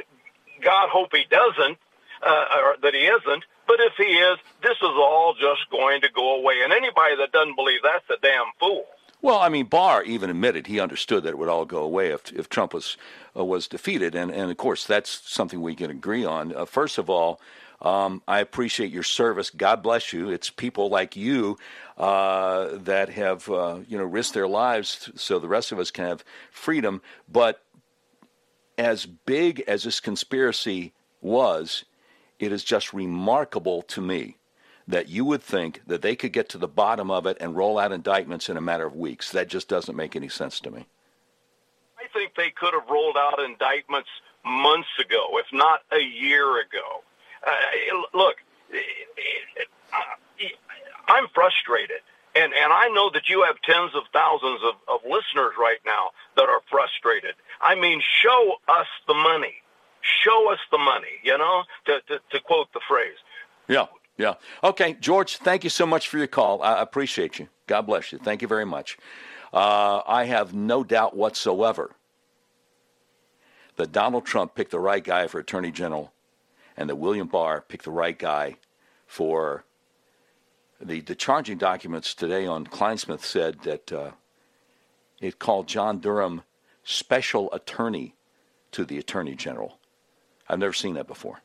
God 0.61 0.89
hope 0.89 1.15
he 1.15 1.23
doesn't 1.31 1.77
uh, 2.23 2.45
or 2.63 2.75
that 2.81 2.93
he 2.93 3.05
isn't. 3.05 3.43
But 3.67 3.79
if 3.79 3.93
he 3.97 4.03
is, 4.03 4.37
this 4.63 4.77
is 4.77 4.83
all 4.83 5.33
just 5.39 5.69
going 5.71 6.01
to 6.01 6.09
go 6.09 6.35
away. 6.37 6.55
And 6.63 6.73
anybody 6.73 7.15
that 7.17 7.31
doesn't 7.31 7.55
believe 7.55 7.79
that's 7.83 8.09
a 8.09 8.21
damn 8.21 8.45
fool. 8.59 8.85
Well, 9.21 9.39
I 9.39 9.49
mean, 9.49 9.65
Barr 9.65 10.03
even 10.03 10.31
admitted 10.31 10.65
he 10.65 10.79
understood 10.79 11.23
that 11.23 11.29
it 11.29 11.37
would 11.37 11.47
all 11.47 11.65
go 11.65 11.83
away 11.83 12.09
if 12.09 12.33
if 12.33 12.49
Trump 12.49 12.73
was 12.73 12.97
uh, 13.37 13.45
was 13.45 13.67
defeated, 13.67 14.15
and 14.15 14.31
and 14.31 14.49
of 14.49 14.57
course 14.57 14.85
that's 14.85 15.21
something 15.31 15.61
we 15.61 15.75
can 15.75 15.91
agree 15.91 16.25
on. 16.25 16.55
Uh, 16.55 16.65
first 16.65 16.97
of 16.97 17.07
all, 17.07 17.39
um, 17.81 18.23
I 18.27 18.39
appreciate 18.39 18.91
your 18.91 19.03
service. 19.03 19.51
God 19.51 19.83
bless 19.83 20.11
you. 20.11 20.29
It's 20.29 20.49
people 20.49 20.89
like 20.89 21.15
you 21.15 21.57
uh, 21.97 22.69
that 22.77 23.09
have 23.09 23.47
uh, 23.47 23.79
you 23.87 23.97
know 23.97 24.03
risked 24.03 24.33
their 24.33 24.47
lives 24.47 25.11
so 25.15 25.37
the 25.37 25.47
rest 25.47 25.71
of 25.71 25.77
us 25.77 25.91
can 25.91 26.05
have 26.05 26.23
freedom. 26.51 27.01
But 27.29 27.63
as 28.77 29.05
big 29.05 29.63
as 29.67 29.83
this 29.83 29.99
conspiracy 29.99 30.93
was, 31.21 31.85
it 32.41 32.51
is 32.51 32.63
just 32.63 32.91
remarkable 32.91 33.83
to 33.83 34.01
me 34.01 34.37
that 34.87 35.07
you 35.07 35.23
would 35.23 35.43
think 35.43 35.81
that 35.85 36.01
they 36.01 36.15
could 36.15 36.33
get 36.33 36.49
to 36.49 36.57
the 36.57 36.67
bottom 36.67 37.11
of 37.11 37.27
it 37.27 37.37
and 37.39 37.55
roll 37.55 37.77
out 37.77 37.91
indictments 37.91 38.49
in 38.49 38.57
a 38.57 38.61
matter 38.61 38.85
of 38.85 38.95
weeks. 38.95 39.31
That 39.31 39.47
just 39.47 39.67
doesn't 39.69 39.95
make 39.95 40.15
any 40.15 40.27
sense 40.27 40.59
to 40.61 40.71
me. 40.71 40.87
I 41.99 42.07
think 42.11 42.33
they 42.35 42.49
could 42.49 42.73
have 42.73 42.89
rolled 42.89 43.15
out 43.15 43.39
indictments 43.39 44.09
months 44.43 44.89
ago, 44.99 45.27
if 45.33 45.45
not 45.53 45.81
a 45.91 46.01
year 46.01 46.59
ago. 46.59 47.03
Uh, 47.45 48.17
look, 48.17 48.37
I'm 51.07 51.27
frustrated. 51.33 52.01
And, 52.33 52.53
and 52.53 52.73
I 52.73 52.87
know 52.87 53.11
that 53.11 53.29
you 53.29 53.43
have 53.43 53.61
tens 53.61 53.91
of 53.93 54.03
thousands 54.13 54.61
of, 54.63 54.75
of 54.87 55.01
listeners 55.03 55.53
right 55.59 55.79
now 55.85 56.11
that 56.37 56.49
are 56.49 56.61
frustrated. 56.71 57.35
I 57.61 57.75
mean, 57.75 58.01
show 58.01 58.55
us 58.67 58.87
the 59.05 59.13
money 59.13 59.60
show 60.01 60.51
us 60.51 60.59
the 60.71 60.77
money, 60.77 61.19
you 61.23 61.37
know, 61.37 61.63
to, 61.85 62.01
to, 62.07 62.19
to 62.31 62.39
quote 62.39 62.71
the 62.73 62.81
phrase. 62.87 63.17
Yeah, 63.67 63.87
yeah. 64.17 64.35
Okay, 64.63 64.93
George, 64.99 65.37
thank 65.37 65.63
you 65.63 65.69
so 65.69 65.85
much 65.85 66.07
for 66.07 66.17
your 66.17 66.27
call. 66.27 66.61
I 66.61 66.81
appreciate 66.81 67.39
you. 67.39 67.47
God 67.67 67.83
bless 67.83 68.11
you. 68.11 68.17
Thank 68.19 68.41
you 68.41 68.47
very 68.47 68.65
much. 68.65 68.97
Uh, 69.53 70.01
I 70.07 70.25
have 70.25 70.53
no 70.53 70.83
doubt 70.83 71.15
whatsoever 71.15 71.91
that 73.75 73.91
Donald 73.91 74.25
Trump 74.25 74.55
picked 74.55 74.71
the 74.71 74.79
right 74.79 75.03
guy 75.03 75.27
for 75.27 75.39
Attorney 75.39 75.71
General 75.71 76.11
and 76.77 76.89
that 76.89 76.95
William 76.95 77.27
Barr 77.27 77.61
picked 77.61 77.85
the 77.85 77.91
right 77.91 78.17
guy 78.17 78.55
for 79.05 79.63
the, 80.79 81.01
the 81.01 81.15
charging 81.15 81.57
documents 81.57 82.13
today 82.13 82.45
on 82.45 82.65
Clinesmith 82.65 83.21
said 83.21 83.61
that 83.61 83.91
uh, 83.91 84.11
it 85.19 85.39
called 85.39 85.67
John 85.67 85.99
Durham 85.99 86.43
special 86.83 87.51
attorney 87.53 88.15
to 88.71 88.85
the 88.85 88.97
Attorney 88.97 89.35
General. 89.35 89.77
I've 90.51 90.59
never 90.59 90.73
seen 90.73 90.95
that 90.95 91.07
before. 91.07 91.41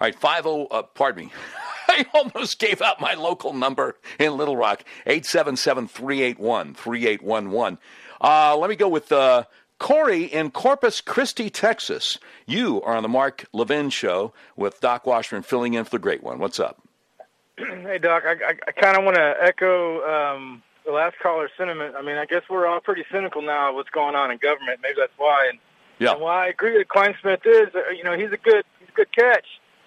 All 0.00 0.06
right, 0.06 0.14
50, 0.14 0.68
uh, 0.70 0.82
pardon 0.82 1.26
me. 1.26 1.32
I 1.88 2.06
almost 2.14 2.58
gave 2.58 2.80
out 2.80 3.00
my 3.00 3.12
local 3.12 3.52
number 3.52 3.96
in 4.18 4.36
Little 4.38 4.56
Rock, 4.56 4.84
877 5.06 5.88
381 5.88 6.74
3811. 6.74 7.78
Uh, 8.20 8.56
let 8.56 8.70
me 8.70 8.76
go 8.76 8.88
with 8.88 9.12
uh, 9.12 9.44
Corey 9.78 10.24
in 10.24 10.50
Corpus 10.50 11.02
Christi, 11.02 11.50
Texas. 11.50 12.18
You 12.46 12.80
are 12.82 12.96
on 12.96 13.02
the 13.02 13.08
Mark 13.10 13.44
Levin 13.52 13.90
Show 13.90 14.32
with 14.56 14.80
Doc 14.80 15.06
Washburn 15.06 15.42
filling 15.42 15.74
in 15.74 15.84
for 15.84 15.90
the 15.90 15.98
great 15.98 16.22
one. 16.22 16.38
What's 16.38 16.58
up? 16.58 16.80
hey, 17.58 17.98
Doc. 17.98 18.22
I, 18.24 18.32
I, 18.32 18.54
I 18.66 18.72
kind 18.72 18.96
of 18.96 19.04
want 19.04 19.16
to 19.16 19.34
echo 19.42 20.02
um, 20.08 20.62
the 20.86 20.92
last 20.92 21.16
caller's 21.22 21.50
sentiment. 21.58 21.96
I 21.96 22.02
mean, 22.02 22.16
I 22.16 22.24
guess 22.24 22.42
we're 22.48 22.66
all 22.66 22.80
pretty 22.80 23.04
cynical 23.12 23.42
now 23.42 23.68
of 23.68 23.74
what's 23.74 23.90
going 23.90 24.14
on 24.14 24.30
in 24.30 24.38
government. 24.38 24.80
Maybe 24.82 24.94
that's 24.98 25.12
why. 25.18 25.48
And, 25.50 25.58
Yeah. 25.98 26.12
and 26.12 26.20
why 26.20 26.46
I 26.46 26.48
agree 26.48 26.76
that 26.78 26.88
Clinesmith 26.88 27.46
is, 27.46 27.74
uh, 27.74 27.90
you 27.90 28.02
know, 28.04 28.16
he's 28.16 28.32
a 28.32 28.36
good, 28.36 28.64
he's 28.80 28.88
a 28.88 28.92
good 28.92 29.12
catch, 29.12 29.46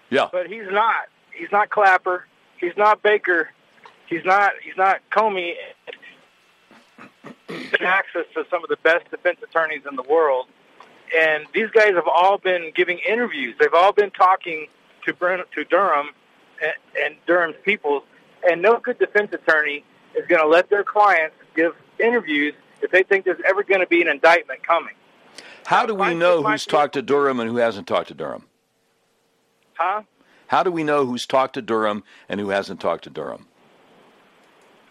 Yeah. 0.10 0.30
but 0.32 0.48
he's 0.48 0.68
not. 0.70 1.08
He's 1.34 1.52
not 1.52 1.70
Clapper. 1.70 2.26
He's 2.58 2.78
not 2.78 3.04
Baker. 3.04 3.50
He's 4.08 4.24
not. 4.24 4.54
He's 4.64 4.78
not 4.78 5.02
Comey. 5.12 5.56
Access 7.82 8.26
to 8.34 8.46
some 8.50 8.64
of 8.64 8.70
the 8.70 8.78
best 8.84 9.10
defense 9.12 9.38
attorneys 9.44 9.82
in 9.90 9.96
the 9.96 10.04
world, 10.04 10.48
and 11.16 11.46
these 11.54 11.70
guys 11.72 11.94
have 11.94 12.08
all 12.08 12.38
been 12.38 12.72
giving 12.74 13.00
interviews. 13.00 13.56
They've 13.60 13.74
all 13.74 13.92
been 13.92 14.12
talking 14.12 14.68
to 15.06 15.14
to 15.14 15.64
Durham 15.66 16.10
and, 16.64 16.74
and 17.04 17.16
Durham's 17.28 17.56
people, 17.64 18.04
and 18.50 18.62
no 18.62 18.78
good 18.78 18.98
defense 18.98 19.34
attorney 19.34 19.84
is 20.16 20.26
going 20.28 20.42
to 20.42 20.48
let 20.48 20.70
their 20.70 20.84
clients 20.84 21.36
give 21.56 21.76
interviews 22.00 22.54
if 22.82 22.92
they 22.92 23.04
think 23.04 23.26
there's 23.26 23.42
ever 23.46 23.64
going 23.64 23.82
to 23.82 23.88
be 23.88 24.02
an 24.02 24.08
indictment 24.08 24.64
coming. 24.64 24.94
How 25.66 25.86
do 25.86 25.96
we 25.96 26.14
know 26.14 26.44
who's 26.44 26.66
talked 26.66 26.94
to 26.94 27.02
Durham 27.02 27.40
and 27.40 27.50
who 27.50 27.58
hasn't 27.58 27.88
talked 27.88 28.10
to 28.10 28.14
Durham? 28.14 28.46
Huh? 29.74 30.04
How 30.48 30.64
do 30.64 30.72
we 30.72 30.84
know 30.84 31.06
who's 31.06 31.26
talked 31.26 31.56
to 31.56 31.62
Durham 31.62 32.04
and 32.30 32.40
who 32.40 32.50
hasn't 32.50 32.80
talked 32.80 33.04
to 33.06 33.10
Durham? 33.10 33.48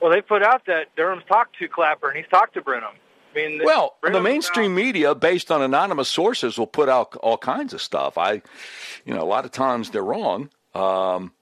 Well, 0.00 0.10
they 0.10 0.20
put 0.20 0.42
out 0.42 0.66
that 0.66 0.94
Durham's 0.96 1.24
talked 1.28 1.58
to 1.58 1.68
Clapper 1.68 2.08
and 2.08 2.16
he's 2.18 2.28
talked 2.28 2.54
to 2.54 2.60
Brennan. 2.60 2.90
I 3.32 3.36
mean, 3.36 3.58
the- 3.58 3.64
Well, 3.64 3.96
the 4.02 4.20
mainstream 4.20 4.74
now- 4.74 4.82
media, 4.82 5.14
based 5.14 5.50
on 5.50 5.62
anonymous 5.62 6.08
sources, 6.08 6.58
will 6.58 6.66
put 6.66 6.88
out 6.88 7.16
all 7.16 7.38
kinds 7.38 7.72
of 7.72 7.80
stuff. 7.80 8.18
I, 8.18 8.42
you 9.04 9.14
know, 9.14 9.22
a 9.22 9.24
lot 9.24 9.44
of 9.44 9.50
times 9.52 9.90
they're 9.90 10.04
wrong. 10.04 10.50
Um, 10.74 11.32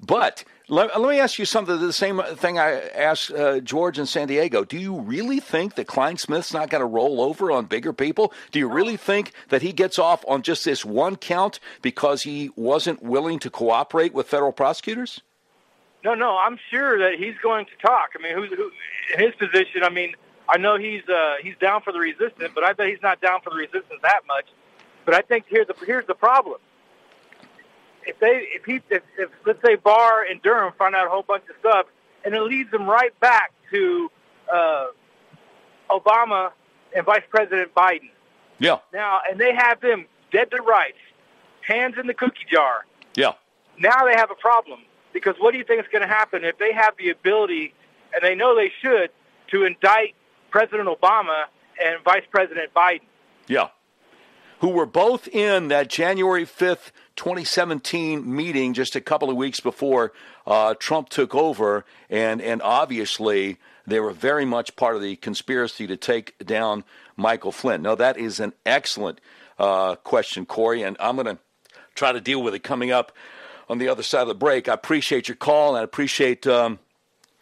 but 0.00 0.44
let, 0.68 1.00
let 1.00 1.10
me 1.10 1.18
ask 1.18 1.38
you 1.38 1.44
something. 1.44 1.78
The 1.78 1.92
same 1.92 2.20
thing 2.36 2.58
I 2.58 2.88
asked 2.90 3.30
uh, 3.32 3.60
George 3.60 3.98
in 3.98 4.06
San 4.06 4.28
Diego. 4.28 4.64
Do 4.64 4.78
you 4.78 5.00
really 5.00 5.40
think 5.40 5.74
that 5.74 5.86
Clinesmith's 5.86 6.52
not 6.52 6.70
going 6.70 6.80
to 6.80 6.86
roll 6.86 7.20
over 7.20 7.50
on 7.50 7.66
bigger 7.66 7.92
people? 7.92 8.32
Do 8.50 8.58
you 8.58 8.68
really 8.68 8.96
think 8.96 9.32
that 9.48 9.62
he 9.62 9.72
gets 9.72 9.98
off 9.98 10.24
on 10.28 10.42
just 10.42 10.64
this 10.64 10.84
one 10.84 11.16
count 11.16 11.60
because 11.82 12.22
he 12.22 12.50
wasn't 12.56 13.02
willing 13.02 13.38
to 13.40 13.50
cooperate 13.50 14.14
with 14.14 14.28
federal 14.28 14.52
prosecutors? 14.52 15.20
No, 16.04 16.14
no, 16.14 16.36
I'm 16.36 16.58
sure 16.70 16.98
that 16.98 17.18
he's 17.18 17.34
going 17.42 17.66
to 17.66 17.76
talk. 17.80 18.10
I 18.18 18.22
mean, 18.22 18.34
who's 18.34 18.50
who, 18.50 18.70
in 19.14 19.20
his 19.20 19.34
position? 19.36 19.84
I 19.84 19.88
mean, 19.90 20.14
I 20.48 20.58
know 20.58 20.76
he's 20.76 21.02
uh, 21.08 21.34
he's 21.42 21.54
down 21.60 21.82
for 21.82 21.92
the 21.92 22.00
resistance, 22.00 22.50
but 22.54 22.64
I 22.64 22.72
bet 22.72 22.88
he's 22.88 23.02
not 23.02 23.20
down 23.20 23.40
for 23.42 23.50
the 23.50 23.56
resistance 23.56 24.00
that 24.02 24.20
much. 24.26 24.46
But 25.04 25.14
I 25.14 25.20
think 25.20 25.44
here's 25.48 25.66
the 25.66 25.74
here's 25.86 26.06
the 26.06 26.14
problem. 26.14 26.58
If 28.06 28.18
they 28.18 28.46
if 28.54 28.64
he 28.64 28.80
if, 28.90 29.02
if 29.18 29.30
let's 29.46 29.60
say 29.64 29.76
Barr 29.76 30.24
and 30.28 30.40
Durham 30.42 30.72
find 30.78 30.94
out 30.94 31.06
a 31.06 31.10
whole 31.10 31.22
bunch 31.22 31.44
of 31.48 31.56
stuff, 31.60 31.86
and 32.24 32.34
it 32.34 32.42
leads 32.42 32.70
them 32.70 32.88
right 32.88 33.18
back 33.20 33.52
to 33.70 34.10
uh, 34.52 34.86
Obama 35.90 36.50
and 36.94 37.04
Vice 37.06 37.22
President 37.30 37.74
Biden. 37.74 38.10
Yeah, 38.58 38.76
Now, 38.92 39.20
and 39.28 39.40
they 39.40 39.52
have 39.54 39.80
them 39.80 40.06
dead 40.30 40.50
to 40.52 40.62
rights, 40.62 40.98
hands 41.66 41.96
in 41.98 42.06
the 42.06 42.14
cookie 42.14 42.46
jar. 42.50 42.84
yeah. 43.16 43.32
now 43.78 44.04
they 44.04 44.12
have 44.14 44.30
a 44.30 44.36
problem 44.36 44.80
because 45.12 45.34
what 45.40 45.50
do 45.52 45.58
you 45.58 45.64
think 45.64 45.80
is 45.80 45.86
going 45.90 46.02
to 46.02 46.08
happen 46.08 46.44
if 46.44 46.58
they 46.58 46.72
have 46.72 46.94
the 46.96 47.10
ability, 47.10 47.74
and 48.14 48.22
they 48.22 48.34
know 48.34 48.54
they 48.54 48.70
should, 48.80 49.10
to 49.50 49.64
indict 49.64 50.14
President 50.50 50.88
Obama 50.88 51.44
and 51.82 52.02
Vice 52.04 52.22
President 52.30 52.72
Biden? 52.74 53.00
Yeah. 53.48 53.68
Who 54.62 54.68
were 54.68 54.86
both 54.86 55.26
in 55.26 55.66
that 55.68 55.88
January 55.88 56.46
5th, 56.46 56.92
2017 57.16 58.24
meeting 58.24 58.74
just 58.74 58.94
a 58.94 59.00
couple 59.00 59.28
of 59.28 59.34
weeks 59.34 59.58
before 59.58 60.12
uh, 60.46 60.74
Trump 60.74 61.08
took 61.08 61.34
over. 61.34 61.84
And, 62.08 62.40
and 62.40 62.62
obviously, 62.62 63.58
they 63.88 63.98
were 63.98 64.12
very 64.12 64.44
much 64.44 64.76
part 64.76 64.94
of 64.94 65.02
the 65.02 65.16
conspiracy 65.16 65.88
to 65.88 65.96
take 65.96 66.38
down 66.46 66.84
Michael 67.16 67.50
Flynn. 67.50 67.82
Now, 67.82 67.96
that 67.96 68.16
is 68.16 68.38
an 68.38 68.52
excellent 68.64 69.20
uh, 69.58 69.96
question, 69.96 70.46
Corey, 70.46 70.84
and 70.84 70.96
I'm 71.00 71.16
going 71.16 71.26
to 71.26 71.38
try 71.96 72.12
to 72.12 72.20
deal 72.20 72.40
with 72.40 72.54
it 72.54 72.62
coming 72.62 72.92
up 72.92 73.10
on 73.68 73.78
the 73.78 73.88
other 73.88 74.04
side 74.04 74.22
of 74.22 74.28
the 74.28 74.34
break. 74.34 74.68
I 74.68 74.74
appreciate 74.74 75.26
your 75.26 75.36
call, 75.36 75.74
and 75.74 75.80
I 75.80 75.82
appreciate. 75.82 76.46
Um, 76.46 76.78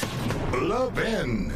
Levin. 0.54 1.54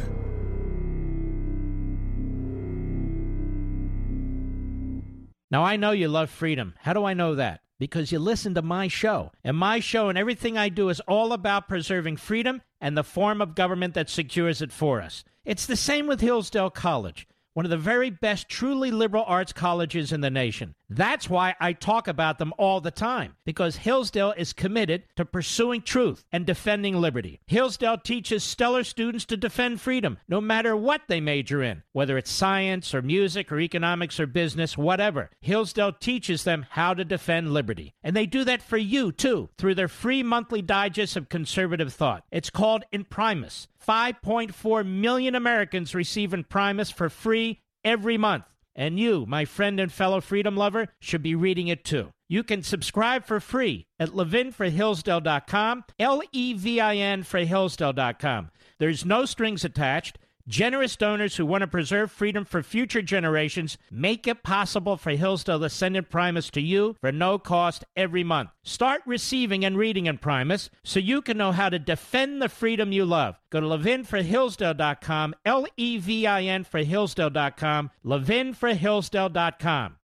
Now, 5.50 5.64
I 5.64 5.76
know 5.76 5.92
you 5.92 6.08
love 6.08 6.28
freedom. 6.30 6.74
How 6.80 6.92
do 6.92 7.04
I 7.04 7.14
know 7.14 7.34
that? 7.34 7.60
Because 7.78 8.12
you 8.12 8.18
listen 8.18 8.54
to 8.54 8.62
my 8.62 8.88
show. 8.88 9.32
And 9.42 9.56
my 9.56 9.80
show 9.80 10.10
and 10.10 10.18
everything 10.18 10.58
I 10.58 10.68
do 10.68 10.90
is 10.90 11.00
all 11.00 11.32
about 11.32 11.68
preserving 11.68 12.18
freedom 12.18 12.60
and 12.80 12.96
the 12.96 13.04
form 13.04 13.40
of 13.40 13.54
government 13.54 13.94
that 13.94 14.08
secures 14.08 14.62
it 14.62 14.72
for 14.72 15.00
us. 15.00 15.24
It's 15.44 15.66
the 15.66 15.76
same 15.76 16.06
with 16.06 16.20
Hillsdale 16.20 16.70
College, 16.70 17.26
one 17.58 17.64
of 17.64 17.70
the 17.70 17.76
very 17.76 18.08
best 18.08 18.48
truly 18.48 18.92
liberal 18.92 19.24
arts 19.26 19.52
colleges 19.52 20.12
in 20.12 20.20
the 20.20 20.30
nation. 20.30 20.76
That's 20.88 21.28
why 21.28 21.56
I 21.58 21.72
talk 21.72 22.06
about 22.06 22.38
them 22.38 22.54
all 22.56 22.80
the 22.80 22.92
time, 22.92 23.34
because 23.44 23.78
Hillsdale 23.78 24.32
is 24.36 24.52
committed 24.52 25.02
to 25.16 25.24
pursuing 25.24 25.82
truth 25.82 26.24
and 26.30 26.46
defending 26.46 27.00
liberty. 27.00 27.40
Hillsdale 27.48 27.98
teaches 27.98 28.44
stellar 28.44 28.84
students 28.84 29.24
to 29.24 29.36
defend 29.36 29.80
freedom, 29.80 30.18
no 30.28 30.40
matter 30.40 30.76
what 30.76 31.02
they 31.08 31.20
major 31.20 31.60
in, 31.60 31.82
whether 31.90 32.16
it's 32.16 32.30
science 32.30 32.94
or 32.94 33.02
music 33.02 33.50
or 33.50 33.58
economics 33.58 34.20
or 34.20 34.28
business, 34.28 34.78
whatever. 34.78 35.28
Hillsdale 35.40 35.94
teaches 35.94 36.44
them 36.44 36.64
how 36.70 36.94
to 36.94 37.04
defend 37.04 37.52
liberty. 37.52 37.92
And 38.04 38.14
they 38.14 38.26
do 38.26 38.44
that 38.44 38.62
for 38.62 38.78
you, 38.78 39.10
too, 39.10 39.48
through 39.58 39.74
their 39.74 39.88
free 39.88 40.22
monthly 40.22 40.62
digest 40.62 41.16
of 41.16 41.28
conservative 41.28 41.92
thought. 41.92 42.22
It's 42.30 42.50
called 42.50 42.84
Imprimis. 42.92 43.66
5.4 43.86 44.86
million 44.86 45.34
Americans 45.34 45.94
receive 45.94 46.32
Imprimis 46.32 46.90
for 46.90 47.08
free 47.08 47.60
every 47.84 48.18
month. 48.18 48.44
And 48.74 48.98
you, 48.98 49.26
my 49.26 49.44
friend 49.44 49.80
and 49.80 49.92
fellow 49.92 50.20
freedom 50.20 50.56
lover, 50.56 50.88
should 51.00 51.22
be 51.22 51.34
reading 51.34 51.68
it 51.68 51.84
too. 51.84 52.10
You 52.28 52.44
can 52.44 52.62
subscribe 52.62 53.24
for 53.24 53.40
free 53.40 53.86
at 53.98 54.10
levinforhillsdale.com, 54.10 55.84
L 55.98 56.22
E 56.30 56.52
V 56.52 56.78
I 56.78 56.96
N 56.96 57.22
for 57.22 57.40
Hillsdale.com. 57.40 58.50
There's 58.78 59.04
no 59.04 59.24
strings 59.24 59.64
attached. 59.64 60.18
Generous 60.48 60.96
donors 60.96 61.36
who 61.36 61.44
want 61.44 61.60
to 61.60 61.66
preserve 61.66 62.10
freedom 62.10 62.42
for 62.42 62.62
future 62.62 63.02
generations 63.02 63.76
make 63.90 64.26
it 64.26 64.42
possible 64.42 64.96
for 64.96 65.10
Hillsdale 65.10 65.60
to 65.60 65.68
send 65.68 65.94
Imprimis 65.94 66.50
to 66.52 66.62
you 66.62 66.96
for 67.02 67.12
no 67.12 67.38
cost 67.38 67.84
every 67.94 68.24
month. 68.24 68.48
Start 68.62 69.02
receiving 69.04 69.62
and 69.62 69.76
reading 69.76 70.06
Imprimis 70.06 70.70
so 70.82 71.00
you 71.00 71.20
can 71.20 71.36
know 71.36 71.52
how 71.52 71.68
to 71.68 71.78
defend 71.78 72.40
the 72.40 72.48
freedom 72.48 72.92
you 72.92 73.04
love. 73.04 73.38
Go 73.50 73.60
to 73.60 73.66
levinforhillsdale.com, 73.66 75.34
L 75.44 75.66
E 75.76 75.98
V 75.98 76.26
I 76.26 76.44
N 76.44 76.64
for 76.64 76.82
Hillsdale.com, 76.82 77.90
levinforhillsdale.com. 78.02 79.96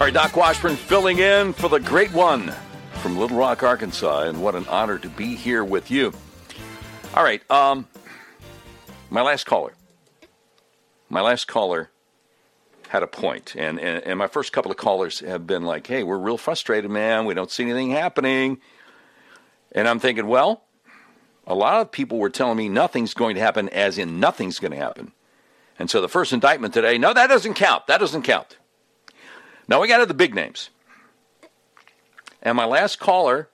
All 0.00 0.06
right, 0.06 0.14
Doc 0.14 0.34
Washburn 0.34 0.76
filling 0.76 1.18
in 1.18 1.52
for 1.52 1.68
the 1.68 1.78
great 1.78 2.10
one 2.14 2.54
from 3.02 3.18
Little 3.18 3.36
Rock, 3.36 3.62
Arkansas, 3.62 4.22
and 4.22 4.42
what 4.42 4.54
an 4.54 4.66
honor 4.66 4.96
to 4.96 5.10
be 5.10 5.34
here 5.34 5.62
with 5.62 5.90
you. 5.90 6.14
All 7.12 7.22
right, 7.22 7.42
um, 7.50 7.86
my 9.10 9.20
last 9.20 9.44
caller. 9.44 9.74
My 11.10 11.20
last 11.20 11.48
caller 11.48 11.90
had 12.88 13.02
a 13.02 13.06
point, 13.06 13.54
and, 13.58 13.78
and 13.78 14.02
and 14.02 14.18
my 14.18 14.26
first 14.26 14.54
couple 14.54 14.70
of 14.70 14.78
callers 14.78 15.20
have 15.20 15.46
been 15.46 15.64
like, 15.64 15.86
"Hey, 15.86 16.02
we're 16.02 16.16
real 16.16 16.38
frustrated, 16.38 16.90
man. 16.90 17.26
We 17.26 17.34
don't 17.34 17.50
see 17.50 17.64
anything 17.64 17.90
happening." 17.90 18.58
And 19.72 19.86
I'm 19.86 19.98
thinking, 19.98 20.26
well, 20.28 20.64
a 21.46 21.54
lot 21.54 21.82
of 21.82 21.92
people 21.92 22.16
were 22.16 22.30
telling 22.30 22.56
me 22.56 22.70
nothing's 22.70 23.12
going 23.12 23.34
to 23.34 23.42
happen, 23.42 23.68
as 23.68 23.98
in 23.98 24.18
nothing's 24.18 24.60
going 24.60 24.72
to 24.72 24.78
happen. 24.78 25.12
And 25.78 25.90
so 25.90 26.00
the 26.00 26.08
first 26.08 26.32
indictment 26.32 26.72
today, 26.72 26.96
no, 26.96 27.12
that 27.12 27.26
doesn't 27.26 27.52
count. 27.52 27.86
That 27.86 28.00
doesn't 28.00 28.22
count. 28.22 28.56
Now 29.70 29.80
we 29.80 29.86
got 29.86 29.98
to 29.98 30.06
the 30.06 30.14
big 30.14 30.34
names. 30.34 30.70
And 32.42 32.56
my 32.56 32.64
last 32.64 32.98
caller 32.98 33.48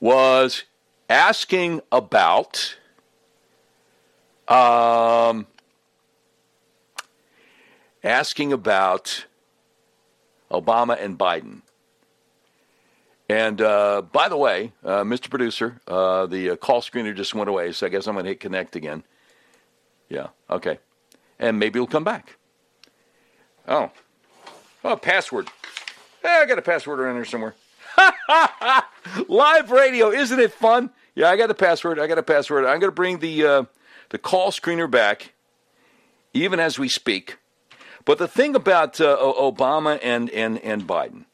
was 0.00 0.64
asking 1.10 1.82
about 1.92 2.78
um, 4.48 5.46
asking 8.02 8.52
about 8.54 9.26
Obama 10.50 11.00
and 11.00 11.18
Biden. 11.18 11.60
And 13.28 13.60
uh, 13.60 14.02
by 14.02 14.28
the 14.28 14.38
way, 14.38 14.72
uh, 14.82 15.04
Mr. 15.04 15.28
Producer, 15.28 15.80
uh, 15.86 16.26
the 16.26 16.50
uh, 16.50 16.56
call 16.56 16.80
screener 16.80 17.14
just 17.14 17.34
went 17.34 17.48
away, 17.48 17.72
so 17.72 17.86
I 17.86 17.90
guess 17.90 18.08
I'm 18.08 18.14
going 18.14 18.24
to 18.24 18.30
hit 18.30 18.40
connect 18.40 18.74
again. 18.74 19.04
Yeah. 20.08 20.28
Okay. 20.48 20.78
And 21.38 21.58
maybe 21.58 21.78
it'll 21.78 21.86
come 21.86 22.04
back. 22.04 22.38
Oh. 23.68 23.90
Oh, 24.82 24.96
password. 24.96 25.48
Hey, 26.22 26.40
I 26.42 26.46
got 26.46 26.58
a 26.58 26.62
password 26.62 27.00
around 27.00 27.16
here 27.16 27.24
somewhere. 27.24 27.54
Live 29.28 29.70
radio, 29.70 30.10
isn't 30.10 30.38
it 30.38 30.52
fun? 30.52 30.90
Yeah, 31.14 31.28
I 31.28 31.36
got 31.36 31.50
a 31.50 31.54
password. 31.54 31.98
I 31.98 32.06
got 32.06 32.18
a 32.18 32.22
password. 32.22 32.64
I'm 32.64 32.80
going 32.80 32.90
to 32.90 32.92
bring 32.92 33.18
the 33.18 33.44
uh, 33.44 33.64
the 34.08 34.18
call 34.18 34.50
screener 34.50 34.90
back, 34.90 35.34
even 36.32 36.60
as 36.60 36.78
we 36.78 36.88
speak. 36.88 37.36
But 38.04 38.18
the 38.18 38.28
thing 38.28 38.54
about 38.54 39.00
uh, 39.00 39.16
Obama 39.18 39.98
and, 40.02 40.30
and, 40.30 40.58
and 40.60 40.86
Biden, 40.86 41.26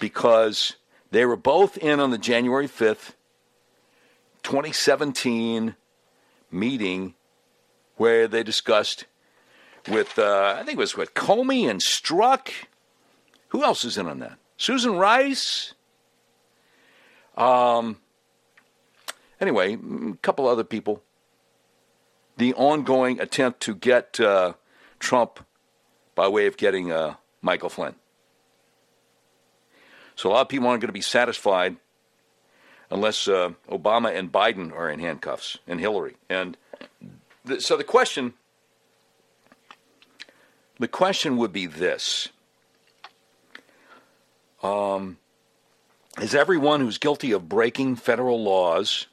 because 0.00 0.76
they 1.10 1.26
were 1.26 1.36
both 1.36 1.76
in 1.76 2.00
on 2.00 2.10
the 2.10 2.18
January 2.18 2.66
5th, 2.66 3.12
2017 4.42 5.76
meeting 6.50 7.14
where 7.96 8.26
they 8.26 8.42
discussed 8.42 9.04
with, 9.88 10.18
uh, 10.18 10.56
I 10.58 10.64
think 10.64 10.76
it 10.76 10.78
was 10.78 10.96
with 10.96 11.14
Comey 11.14 11.68
and 11.68 11.80
Strzok. 11.80 12.50
Who 13.48 13.62
else 13.62 13.84
is 13.84 13.98
in 13.98 14.06
on 14.06 14.18
that? 14.20 14.38
Susan 14.56 14.96
Rice. 14.96 15.74
Um, 17.36 17.98
anyway, 19.40 19.74
a 19.74 20.16
couple 20.22 20.48
other 20.48 20.64
people. 20.64 21.02
The 22.36 22.54
ongoing 22.54 23.20
attempt 23.20 23.60
to 23.60 23.74
get 23.74 24.18
uh, 24.18 24.54
Trump 24.98 25.40
by 26.14 26.28
way 26.28 26.46
of 26.46 26.56
getting 26.56 26.90
uh, 26.90 27.14
Michael 27.42 27.68
Flynn. 27.68 27.94
So 30.16 30.30
a 30.30 30.32
lot 30.32 30.42
of 30.42 30.48
people 30.48 30.68
aren't 30.68 30.80
going 30.80 30.88
to 30.88 30.92
be 30.92 31.00
satisfied 31.00 31.76
unless 32.90 33.26
uh, 33.26 33.50
Obama 33.68 34.14
and 34.14 34.30
Biden 34.30 34.72
are 34.72 34.88
in 34.88 35.00
handcuffs 35.00 35.58
and 35.66 35.80
Hillary. 35.80 36.14
And 36.28 36.56
th- 37.46 37.60
so 37.60 37.76
the 37.76 37.84
question, 37.84 38.34
the 40.78 40.88
question 40.88 41.36
would 41.36 41.52
be 41.52 41.66
this: 41.66 42.28
um, 44.62 45.18
Is 46.20 46.34
everyone 46.34 46.80
who's 46.80 46.98
guilty 46.98 47.32
of 47.32 47.48
breaking 47.48 47.96
federal 47.96 48.42
laws 48.42 49.06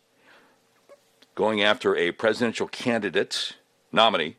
going 1.35 1.61
after 1.61 1.95
a 1.95 2.11
presidential 2.11 2.67
candidate 2.67 3.55
nominee, 3.91 4.37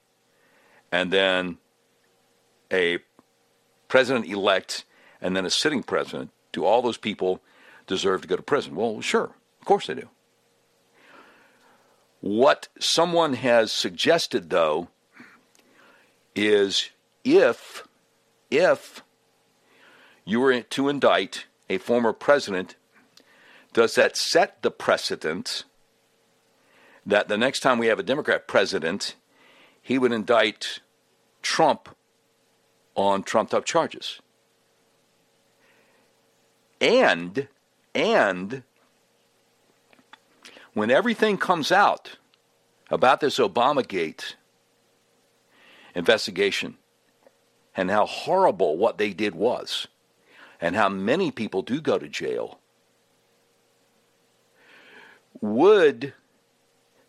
and 0.91 1.13
then 1.13 1.59
a 2.73 2.99
president 3.89 4.27
elect 4.27 4.85
and 5.21 5.37
then 5.37 5.45
a 5.45 5.51
sitting 5.51 5.83
president, 5.83 6.31
do 6.51 6.65
all 6.65 6.83
those 6.83 6.97
people 6.97 7.41
deserve 7.87 8.23
to 8.23 8.29
go 8.29 8.37
to 8.37 8.43
prison? 8.43 8.75
Well, 8.75 9.01
sure, 9.01 9.35
of 9.61 9.67
course 9.67 9.87
they 9.87 9.95
do. 9.95 10.09
What 12.21 12.69
someone 12.79 13.35
has 13.35 13.73
suggested, 13.73 14.51
though, 14.51 14.89
is 16.35 16.91
if 17.25 17.87
if 18.51 19.03
you 20.25 20.41
were 20.41 20.61
to 20.61 20.89
indict 20.89 21.47
a 21.69 21.79
former 21.79 22.13
president, 22.13 22.77
does 23.73 23.95
that 23.95 24.17
set 24.17 24.63
the 24.63 24.71
precedent 24.71 25.65
that 27.05 27.29
the 27.29 27.39
next 27.39 27.61
time 27.61 27.79
we 27.79 27.87
have 27.87 27.99
a 27.99 28.05
Democrat 28.05 28.47
president, 28.47 29.17
he 29.81 29.99
would 29.99 30.13
indict 30.13 30.81
Trump 31.41 31.89
on 32.95 33.23
trumped 33.23 33.55
up 33.55 33.65
charges. 33.65 34.21
And, 36.81 37.49
and, 37.95 38.63
when 40.75 40.91
everything 40.91 41.39
comes 41.39 41.73
out 41.73 42.19
about 42.91 43.21
this 43.21 43.39
Obamagate 43.39 44.35
investigation 45.95 46.77
and 47.77 47.91
how 47.91 48.07
horrible 48.07 48.77
what 48.77 48.99
they 48.99 49.13
did 49.13 49.35
was, 49.35 49.89
and 50.61 50.77
how 50.77 50.89
many 50.89 51.31
people 51.31 51.63
do 51.63 51.81
go 51.81 51.99
to 51.99 52.09
jail, 52.09 52.59
would 55.41 56.15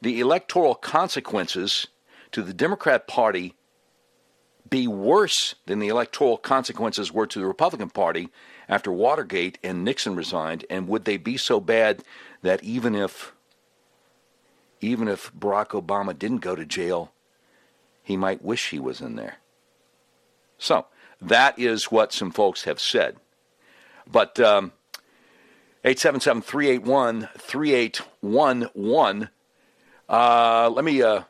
the 0.01 0.20
electoral 0.20 0.76
consequences 0.76 1.88
to 2.32 2.41
the 2.41 2.53
Democrat 2.53 3.07
Party 3.07 3.53
be 4.70 4.88
worse 4.88 5.55
than 5.68 5.80
the 5.80 5.88
electoral 5.88 6.38
consequences 6.38 7.11
were 7.11 7.28
to 7.28 7.39
the 7.39 7.45
Republican 7.45 7.89
Party 7.89 8.30
after 8.68 8.91
Watergate 8.91 9.59
and 9.64 9.84
Nixon 9.84 10.16
resigned? 10.16 10.66
And 10.70 10.88
would 10.88 11.05
they 11.05 11.18
be 11.18 11.38
so 11.38 11.59
bad 11.59 12.03
that 12.41 12.64
even 12.64 12.95
if 12.95 13.34
even 14.82 15.07
if 15.07 15.32
Barack 15.34 15.70
Obama 15.70 16.18
didn't 16.18 16.39
go 16.39 16.55
to 16.55 16.66
jail, 16.66 17.14
he 18.01 18.18
might 18.18 18.43
wish 18.43 18.72
he 18.72 18.80
was 18.80 18.99
in 18.99 19.16
there? 19.16 19.38
So 20.58 20.86
that 21.22 21.58
is 21.60 21.86
what 21.86 22.14
some 22.14 22.32
folks 22.32 22.64
have 22.64 22.80
said. 22.80 23.18
But 24.10 24.39
um, 24.39 24.74
877 25.84 26.41
381 26.41 27.30
3811. 27.38 29.30
Uh, 30.10 30.70
let 30.70 30.86
me 30.86 31.01
uh, 31.01 31.24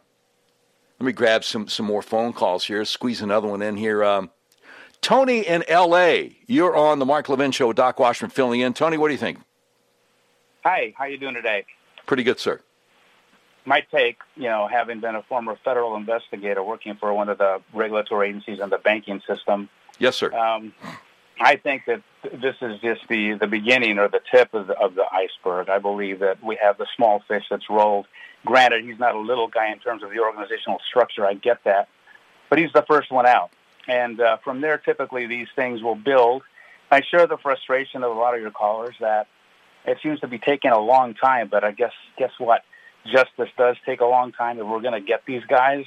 let 1.00 1.06
me 1.06 1.12
grab 1.12 1.44
some 1.44 1.68
some 1.68 1.86
more 1.86 2.02
phone 2.02 2.34
calls 2.34 2.66
here. 2.66 2.84
Squeeze 2.86 3.22
another 3.22 3.48
one 3.48 3.62
in 3.62 3.78
here. 3.78 4.04
Um, 4.04 4.30
Tony 5.02 5.42
in 5.42 5.64
L.A. 5.68 6.38
You're 6.48 6.76
on 6.76 7.00
the 7.00 7.06
Mark 7.06 7.28
Levin 7.30 7.52
Show. 7.52 7.74
Doc 7.74 8.00
Washburn 8.00 8.30
filling 8.30 8.62
in. 8.62 8.74
Tony, 8.74 8.98
what 8.98 9.10
do 9.10 9.14
you 9.14 9.20
think? 9.20 9.40
Hi, 10.64 10.94
how 10.98 11.06
you 11.06 11.18
doing 11.18 11.34
today? 11.34 11.66
Pretty 12.06 12.24
good, 12.24 12.40
sir. 12.40 12.62
My 13.66 13.82
take, 13.92 14.18
you 14.36 14.44
know, 14.44 14.68
having 14.68 15.00
been 15.00 15.16
a 15.16 15.24
former 15.24 15.58
federal 15.64 15.96
investigator 15.96 16.64
working 16.64 16.96
for 16.96 17.14
one 17.14 17.30
of 17.30 17.38
the 17.38 17.62
regulatory 17.74 18.30
agencies 18.30 18.60
in 18.60 18.70
the 18.70 18.78
banking 18.78 19.22
system. 19.28 19.70
Yes, 20.00 20.16
sir. 20.16 20.34
Um, 20.34 20.74
I 21.40 21.56
think 21.56 21.84
that 21.88 22.02
this 22.24 22.56
is 22.62 22.80
just 22.82 23.02
the, 23.08 23.34
the 23.34 23.48
beginning 23.48 24.00
or 24.00 24.08
the 24.08 24.22
tip 24.32 24.54
of 24.54 24.68
the, 24.68 24.78
of 24.78 24.96
the 24.96 25.06
iceberg. 25.12 25.70
I 25.70 25.80
believe 25.80 26.20
that 26.20 26.44
we 26.44 26.58
have 26.62 26.78
the 26.78 26.88
small 26.96 27.24
fish 27.28 27.46
that's 27.50 27.70
rolled 27.70 28.08
Granted, 28.46 28.84
he's 28.84 29.00
not 29.00 29.16
a 29.16 29.20
little 29.20 29.48
guy 29.48 29.72
in 29.72 29.80
terms 29.80 30.04
of 30.04 30.10
the 30.10 30.20
organizational 30.20 30.82
structure. 30.88 31.26
I 31.26 31.34
get 31.34 31.64
that. 31.64 31.88
But 32.50 32.60
he's 32.60 32.74
the 32.74 32.84
first 32.84 33.12
one 33.12 33.26
out. 33.26 33.52
And 33.88 34.20
uh, 34.20 34.38
from 34.38 34.62
there, 34.62 34.78
typically, 34.78 35.28
these 35.28 35.48
things 35.56 35.82
will 35.82 35.96
build. 35.96 36.44
I 36.92 37.02
share 37.02 37.26
the 37.26 37.38
frustration 37.38 38.04
of 38.04 38.16
a 38.16 38.20
lot 38.20 38.36
of 38.36 38.42
your 38.42 38.52
callers 38.52 38.96
that 39.00 39.28
it 39.86 39.98
seems 40.04 40.20
to 40.22 40.28
be 40.28 40.40
taking 40.40 40.72
a 40.72 40.80
long 40.80 41.14
time. 41.14 41.48
But 41.50 41.64
I 41.64 41.72
guess, 41.72 41.94
guess 42.18 42.32
what? 42.38 42.64
Justice 43.12 43.50
does 43.58 43.76
take 43.86 44.02
a 44.02 44.06
long 44.06 44.32
time. 44.32 44.60
If 44.60 44.66
we're 44.66 44.82
going 44.82 44.94
to 44.94 45.06
get 45.06 45.24
these 45.26 45.44
guys, 45.46 45.86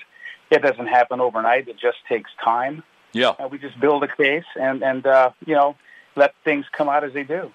it 0.51 0.63
doesn't 0.63 0.87
happen 0.87 1.21
overnight. 1.21 1.69
It 1.69 1.79
just 1.79 1.99
takes 2.09 2.31
time. 2.43 2.83
Yeah. 3.13 3.33
And 3.39 3.51
we 3.51 3.59
just 3.59 3.79
build 3.81 4.03
a 4.03 4.09
case 4.09 4.45
and, 4.61 4.83
and 4.83 5.07
uh, 5.07 5.31
you 5.47 5.55
know, 5.55 5.77
let 6.17 6.35
things 6.45 6.67
come 6.73 6.89
out 6.89 7.05
as 7.05 7.13
they 7.13 7.25
do. 7.25 7.51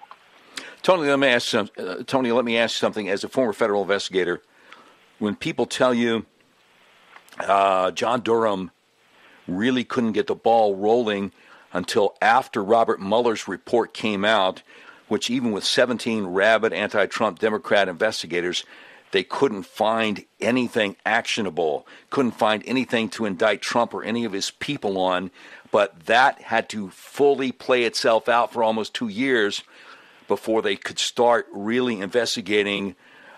Tony, 0.82 1.08
let 1.08 1.18
me 1.18 1.28
ask 1.28 1.48
some, 1.48 1.70
uh, 1.78 2.02
Tony. 2.06 2.32
Let 2.32 2.44
me 2.44 2.58
ask 2.58 2.76
something. 2.76 3.08
As 3.08 3.22
a 3.22 3.28
former 3.28 3.52
federal 3.52 3.82
investigator, 3.82 4.42
when 5.20 5.36
people 5.36 5.66
tell 5.66 5.94
you 5.94 6.26
uh, 7.38 7.92
John 7.92 8.20
Durham 8.20 8.70
really 9.46 9.84
couldn't 9.84 10.12
get 10.12 10.26
the 10.26 10.34
ball 10.34 10.74
rolling 10.76 11.32
until 11.72 12.16
after 12.20 12.62
Robert 12.62 13.00
Mueller's 13.00 13.48
report 13.48 13.94
came 13.94 14.24
out, 14.24 14.62
which 15.08 15.30
even 15.30 15.52
with 15.52 15.64
17 15.64 16.26
rabid 16.26 16.72
anti 16.72 17.06
Trump 17.06 17.38
Democrat 17.38 17.88
investigators, 17.88 18.64
they 19.12 19.22
couldn't 19.22 19.64
find 19.64 20.24
anything 20.40 20.96
actionable, 21.06 21.86
couldn't 22.10 22.32
find 22.32 22.62
anything 22.66 23.08
to 23.10 23.24
indict 23.24 23.62
Trump 23.62 23.94
or 23.94 24.02
any 24.02 24.24
of 24.24 24.32
his 24.32 24.50
people 24.50 24.98
on. 24.98 25.30
But 25.70 26.06
that 26.06 26.42
had 26.42 26.68
to 26.70 26.90
fully 26.90 27.52
play 27.52 27.84
itself 27.84 28.28
out 28.28 28.52
for 28.52 28.62
almost 28.62 28.92
two 28.94 29.08
years 29.08 29.62
before 30.28 30.62
they 30.62 30.76
could 30.76 30.98
start 30.98 31.46
really 31.52 32.00
investigating 32.00 32.96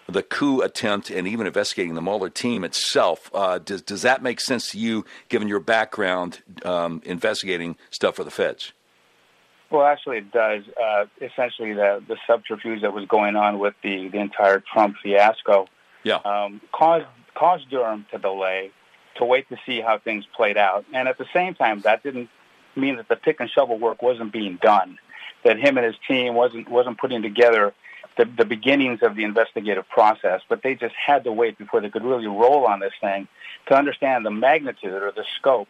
the 0.08 0.22
coup 0.22 0.60
attempt 0.60 1.10
and 1.10 1.26
even 1.26 1.46
investigating 1.46 1.94
the 1.94 2.02
Mueller 2.02 2.30
team 2.30 2.62
itself. 2.62 3.30
Uh, 3.32 3.58
does, 3.58 3.82
does 3.82 4.02
that 4.02 4.22
make 4.22 4.40
sense 4.40 4.70
to 4.70 4.78
you, 4.78 5.04
given 5.28 5.48
your 5.48 5.60
background 5.60 6.40
um, 6.64 7.02
investigating 7.04 7.76
stuff 7.90 8.16
for 8.16 8.24
the 8.24 8.30
feds? 8.30 8.72
Well, 9.74 9.86
actually, 9.86 10.18
it 10.18 10.30
does. 10.30 10.62
Uh, 10.80 11.06
essentially, 11.20 11.72
the, 11.72 12.00
the 12.06 12.16
subterfuge 12.28 12.82
that 12.82 12.94
was 12.94 13.06
going 13.06 13.34
on 13.34 13.58
with 13.58 13.74
the, 13.82 14.08
the 14.08 14.18
entire 14.18 14.60
Trump 14.60 14.94
fiasco 15.02 15.66
yeah. 16.04 16.18
um, 16.24 16.60
caused, 16.70 17.06
caused 17.34 17.68
Durham 17.70 18.06
to 18.12 18.18
delay, 18.18 18.70
to 19.16 19.24
wait 19.24 19.48
to 19.48 19.56
see 19.66 19.80
how 19.80 19.98
things 19.98 20.26
played 20.36 20.56
out. 20.56 20.84
And 20.92 21.08
at 21.08 21.18
the 21.18 21.26
same 21.34 21.54
time, 21.54 21.80
that 21.80 22.04
didn't 22.04 22.30
mean 22.76 22.98
that 22.98 23.08
the 23.08 23.16
pick 23.16 23.40
and 23.40 23.50
shovel 23.50 23.76
work 23.76 24.00
wasn't 24.00 24.32
being 24.32 24.60
done, 24.62 24.96
that 25.42 25.58
him 25.58 25.76
and 25.76 25.84
his 25.84 25.96
team 26.06 26.36
wasn't, 26.36 26.68
wasn't 26.68 26.98
putting 26.98 27.22
together 27.22 27.74
the, 28.16 28.26
the 28.26 28.44
beginnings 28.44 29.00
of 29.02 29.16
the 29.16 29.24
investigative 29.24 29.88
process, 29.88 30.40
but 30.48 30.62
they 30.62 30.76
just 30.76 30.94
had 30.94 31.24
to 31.24 31.32
wait 31.32 31.58
before 31.58 31.80
they 31.80 31.90
could 31.90 32.04
really 32.04 32.28
roll 32.28 32.64
on 32.64 32.78
this 32.78 32.94
thing 33.00 33.26
to 33.66 33.74
understand 33.74 34.24
the 34.24 34.30
magnitude 34.30 35.02
or 35.02 35.10
the 35.10 35.24
scope 35.36 35.68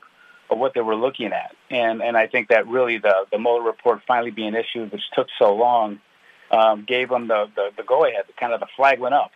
of 0.51 0.59
what 0.59 0.74
they 0.74 0.80
were 0.80 0.97
looking 0.97 1.32
at. 1.32 1.55
And 1.70 2.03
and 2.03 2.16
I 2.16 2.26
think 2.26 2.49
that 2.49 2.66
really 2.66 2.99
the 2.99 3.26
the 3.30 3.38
Mueller 3.38 3.62
report 3.62 4.03
finally 4.07 4.30
being 4.30 4.55
issued, 4.55 4.92
which 4.92 5.03
took 5.14 5.28
so 5.38 5.55
long, 5.55 6.01
um, 6.51 6.84
gave 6.86 7.09
them 7.09 7.28
the, 7.28 7.47
the, 7.55 7.70
the 7.76 7.82
go 7.82 8.05
ahead. 8.05 8.24
Kind 8.38 8.53
of 8.53 8.61
the 8.61 8.68
flag 8.76 9.01
went 9.01 9.14
up, 9.14 9.32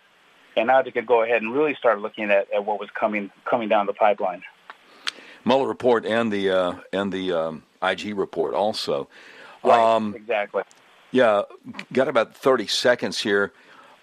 and 0.57 0.67
now 0.67 0.83
they 0.83 0.91
could 0.91 1.07
go 1.07 1.23
ahead 1.23 1.43
and 1.43 1.53
really 1.53 1.75
start 1.75 2.01
looking 2.01 2.31
at, 2.31 2.53
at 2.53 2.65
what 2.65 2.79
was 2.79 2.89
coming 2.99 3.31
coming 3.45 3.69
down 3.69 3.87
the 3.87 3.93
pipeline. 3.93 4.43
Mueller 5.45 5.69
report 5.69 6.05
and 6.05 6.33
the 6.33 6.51
uh, 6.51 6.75
and 6.93 7.13
the 7.13 7.33
um, 7.33 7.63
IG 7.83 8.17
report 8.17 8.55
also. 8.55 9.09
Right, 9.65 9.97
um, 9.97 10.15
exactly. 10.15 10.63
Yeah, 11.11 11.43
got 11.93 12.09
about 12.09 12.37
thirty 12.37 12.67
seconds 12.67 13.21
here. 13.21 13.53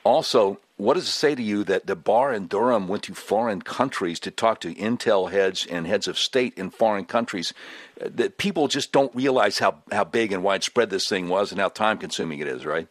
Also, 0.04 0.60
what 0.78 0.96
does 0.96 1.08
it 1.08 1.12
say 1.12 1.36
to 1.36 1.42
you 1.42 1.64
that 1.64 1.88
the 1.88 1.96
Barr 1.96 2.32
and 2.32 2.50
Durham 2.50 2.88
went 2.88 3.04
to 3.04 3.14
foreign 3.14 3.62
countries 3.62 4.20
to 4.22 4.32
talk 4.32 4.60
to 4.62 4.76
intel 4.76 5.32
heads 5.32 5.66
and 5.66 5.88
heads 5.88 6.08
of 6.08 6.18
state 6.18 6.54
in 6.58 6.70
foreign 6.70 7.06
countries? 7.06 7.54
Uh, 8.00 8.10
that 8.16 8.38
people 8.38 8.68
just 8.68 8.92
don't 8.92 9.14
realize 9.16 9.60
how, 9.60 9.76
how 9.92 10.04
big 10.04 10.34
and 10.34 10.44
widespread 10.44 10.90
this 10.90 11.08
thing 11.08 11.30
was 11.30 11.52
and 11.52 11.62
how 11.62 11.70
time 11.70 11.98
consuming 11.98 12.40
it 12.40 12.48
is, 12.48 12.66
right? 12.66 12.88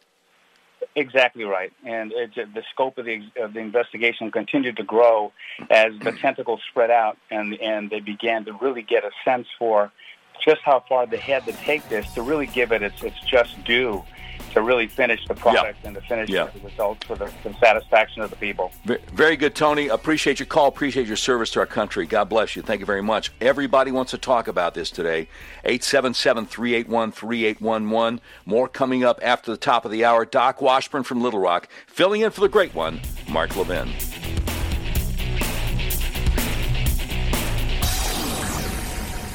Exactly 0.97 1.43
right, 1.43 1.73
and 1.85 2.13
it, 2.13 2.33
the 2.35 2.63
scope 2.71 2.97
of 2.97 3.05
the, 3.05 3.21
of 3.37 3.53
the 3.53 3.59
investigation 3.59 4.31
continued 4.31 4.77
to 4.77 4.83
grow 4.83 5.33
as 5.69 5.91
the 6.01 6.11
tentacles 6.21 6.61
spread 6.69 6.89
out, 6.89 7.17
and 7.29 7.53
and 7.55 7.89
they 7.89 7.99
began 7.99 8.45
to 8.45 8.53
really 8.53 8.81
get 8.81 9.03
a 9.03 9.11
sense 9.25 9.45
for 9.59 9.91
just 10.41 10.61
how 10.61 10.81
far 10.87 11.05
they 11.05 11.17
had 11.17 11.45
to 11.47 11.51
take 11.51 11.87
this 11.89 12.13
to 12.13 12.21
really 12.21 12.45
give 12.45 12.71
it 12.71 12.81
its 12.81 13.03
its 13.03 13.19
just 13.21 13.61
due 13.65 14.05
to 14.55 14.61
really 14.61 14.87
finish 14.87 15.19
the 15.27 15.35
product 15.35 15.79
and 15.83 15.93
to 15.95 16.01
finish 16.01 16.29
the 16.29 16.49
results 16.63 17.05
for 17.05 17.15
the, 17.15 17.27
for 17.27 17.49
the, 17.49 17.55
satisfaction 17.59 18.21
of 18.21 18.29
the 18.29 18.35
people. 18.37 18.71
Very 19.13 19.35
good, 19.35 19.53
Tony. 19.53 19.89
Appreciate 19.89 20.39
your 20.39 20.45
call. 20.45 20.67
Appreciate 20.67 21.07
your 21.07 21.17
service 21.17 21.51
to 21.51 21.59
our 21.59 21.65
country. 21.65 22.05
God 22.05 22.29
bless 22.29 22.55
you. 22.55 22.61
Thank 22.61 22.79
you 22.79 22.85
very 22.85 23.03
much. 23.03 23.33
Everybody 23.41 23.91
wants 23.91 24.11
to 24.11 24.17
talk 24.17 24.47
about 24.47 24.73
this 24.73 24.89
today. 24.89 25.27
877 25.65 26.45
381 26.45 27.11
3811. 27.11 28.21
More 28.45 28.69
coming 28.69 29.03
up 29.03 29.19
after 29.21 29.51
the 29.51 29.57
top 29.57 29.83
of 29.83 29.91
the 29.91 30.05
hour. 30.05 30.23
Doc 30.23 30.61
Washburn 30.61 31.03
from 31.03 31.21
Little 31.21 31.41
Rock, 31.41 31.67
filling 31.85 32.21
in 32.21 32.31
for 32.31 32.41
the 32.41 32.49
great 32.49 32.73
one, 32.73 33.01
Mark 33.29 33.55
Levin. 33.57 33.89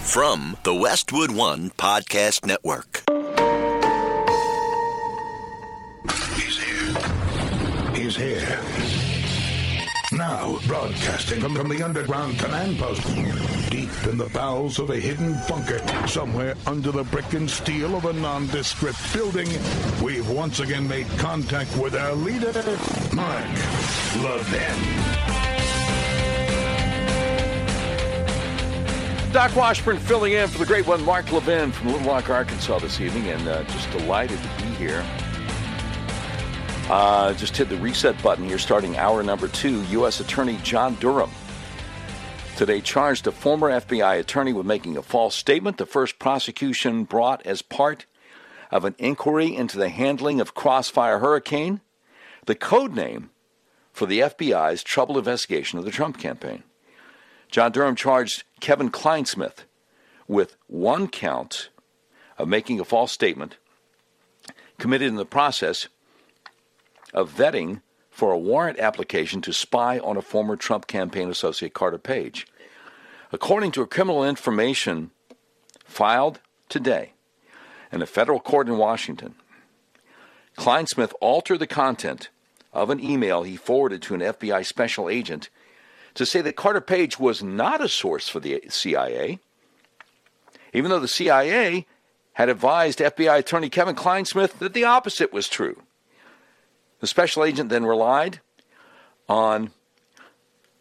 From 0.04 0.56
the 0.64 0.74
Westwood 0.74 1.30
One 1.30 1.70
Podcast 1.70 2.46
Network. 2.46 3.04
Here. 8.16 8.60
Now, 10.12 10.58
broadcasting 10.66 11.40
from, 11.40 11.54
from 11.54 11.68
the 11.68 11.82
underground 11.82 12.38
command 12.38 12.78
post, 12.78 13.06
deep 13.70 13.90
in 14.08 14.18
the 14.18 14.28
bowels 14.32 14.80
of 14.80 14.90
a 14.90 14.96
hidden 14.96 15.38
bunker, 15.48 15.80
somewhere 16.08 16.56
under 16.66 16.90
the 16.90 17.04
brick 17.04 17.32
and 17.34 17.48
steel 17.48 17.94
of 17.96 18.04
a 18.06 18.12
nondescript 18.12 18.98
building, 19.12 19.48
we've 20.02 20.28
once 20.28 20.58
again 20.58 20.88
made 20.88 21.06
contact 21.18 21.76
with 21.76 21.94
our 21.94 22.14
leader, 22.14 22.52
Mark 23.14 23.46
Levin. 24.22 25.20
Doc 29.32 29.54
Washburn 29.54 29.98
filling 29.98 30.32
in 30.32 30.48
for 30.48 30.58
the 30.58 30.66
great 30.66 30.88
one, 30.88 31.04
Mark 31.04 31.30
Levin 31.30 31.70
from 31.70 31.92
Little 31.92 32.08
Rock, 32.08 32.28
Arkansas 32.28 32.80
this 32.80 33.00
evening, 33.00 33.28
and 33.28 33.46
uh, 33.46 33.62
just 33.64 33.88
delighted 33.92 34.40
to 34.42 34.48
be 34.56 34.70
here. 34.74 35.04
Uh, 36.90 37.32
just 37.34 37.56
hit 37.56 37.68
the 37.68 37.76
reset 37.76 38.20
button 38.20 38.48
here, 38.48 38.58
starting 38.58 38.96
hour 38.96 39.22
number 39.22 39.46
two. 39.46 39.80
U.S. 39.84 40.18
Attorney 40.18 40.58
John 40.64 40.96
Durham 40.96 41.30
today 42.56 42.80
charged 42.80 43.28
a 43.28 43.30
former 43.30 43.70
FBI 43.70 44.18
attorney 44.18 44.52
with 44.52 44.66
making 44.66 44.96
a 44.96 45.02
false 45.02 45.36
statement. 45.36 45.76
The 45.76 45.86
first 45.86 46.18
prosecution 46.18 47.04
brought 47.04 47.46
as 47.46 47.62
part 47.62 48.06
of 48.72 48.84
an 48.84 48.96
inquiry 48.98 49.54
into 49.54 49.78
the 49.78 49.88
handling 49.88 50.40
of 50.40 50.54
Crossfire 50.54 51.20
Hurricane, 51.20 51.80
the 52.46 52.56
code 52.56 52.92
name 52.92 53.30
for 53.92 54.06
the 54.06 54.18
FBI's 54.18 54.82
troubled 54.82 55.18
investigation 55.18 55.78
of 55.78 55.84
the 55.84 55.92
Trump 55.92 56.18
campaign. 56.18 56.64
John 57.52 57.70
Durham 57.70 57.94
charged 57.94 58.42
Kevin 58.58 58.90
Clinesmith 58.90 59.58
with 60.26 60.56
one 60.66 61.06
count 61.06 61.68
of 62.36 62.48
making 62.48 62.80
a 62.80 62.84
false 62.84 63.12
statement 63.12 63.58
committed 64.76 65.06
in 65.06 65.14
the 65.14 65.24
process 65.24 65.86
of 67.12 67.34
vetting 67.34 67.82
for 68.10 68.32
a 68.32 68.38
warrant 68.38 68.78
application 68.78 69.40
to 69.42 69.52
spy 69.52 69.98
on 69.98 70.16
a 70.16 70.22
former 70.22 70.56
Trump 70.56 70.86
campaign 70.86 71.30
associate, 71.30 71.74
Carter 71.74 71.98
Page. 71.98 72.46
According 73.32 73.72
to 73.72 73.82
a 73.82 73.86
criminal 73.86 74.24
information 74.24 75.10
filed 75.84 76.40
today 76.68 77.14
in 77.92 78.02
a 78.02 78.06
federal 78.06 78.40
court 78.40 78.68
in 78.68 78.76
Washington, 78.76 79.34
Clinesmith 80.56 81.12
altered 81.20 81.58
the 81.58 81.66
content 81.66 82.28
of 82.72 82.90
an 82.90 83.00
email 83.00 83.42
he 83.42 83.56
forwarded 83.56 84.02
to 84.02 84.14
an 84.14 84.20
FBI 84.20 84.64
special 84.66 85.08
agent 85.08 85.48
to 86.14 86.26
say 86.26 86.40
that 86.40 86.56
Carter 86.56 86.80
Page 86.80 87.18
was 87.18 87.42
not 87.42 87.80
a 87.80 87.88
source 87.88 88.28
for 88.28 88.40
the 88.40 88.62
CIA, 88.68 89.38
even 90.72 90.90
though 90.90 91.00
the 91.00 91.08
CIA 91.08 91.86
had 92.34 92.48
advised 92.48 92.98
FBI 92.98 93.38
attorney 93.38 93.68
Kevin 93.68 93.94
Clinesmith 93.94 94.58
that 94.58 94.74
the 94.74 94.84
opposite 94.84 95.32
was 95.32 95.48
true. 95.48 95.82
The 97.00 97.06
special 97.06 97.44
agent 97.44 97.70
then 97.70 97.84
relied 97.84 98.40
on 99.28 99.70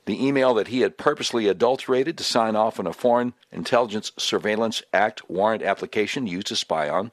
the 0.06 0.26
email 0.26 0.54
that 0.56 0.68
he 0.68 0.82
had 0.82 0.98
purposely 0.98 1.48
adulterated 1.48 2.18
to 2.18 2.24
sign 2.24 2.56
off 2.56 2.80
on 2.80 2.88
a 2.88 2.94
Foreign 2.94 3.34
Intelligence 3.52 4.12
Surveillance 4.18 4.82
Act 4.94 5.30
warrant 5.30 5.64
application 5.64 6.28
used 6.28 6.48
to 6.48 6.56
spy 6.56 6.90
on 6.90 7.12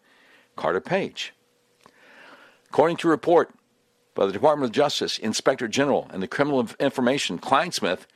Carter 0.57 0.81
Page. 0.81 1.33
According 2.69 2.97
to 2.99 3.09
a 3.09 3.11
report 3.11 3.55
by 4.15 4.27
the 4.27 4.33
Department 4.33 4.71
of 4.71 4.75
Justice, 4.75 5.19
Inspector 5.19 5.69
General, 5.69 6.09
and 6.13 6.23
the 6.23 6.29
Criminal 6.29 6.67
Information, 6.81 7.39
Clinesmith 7.39 8.07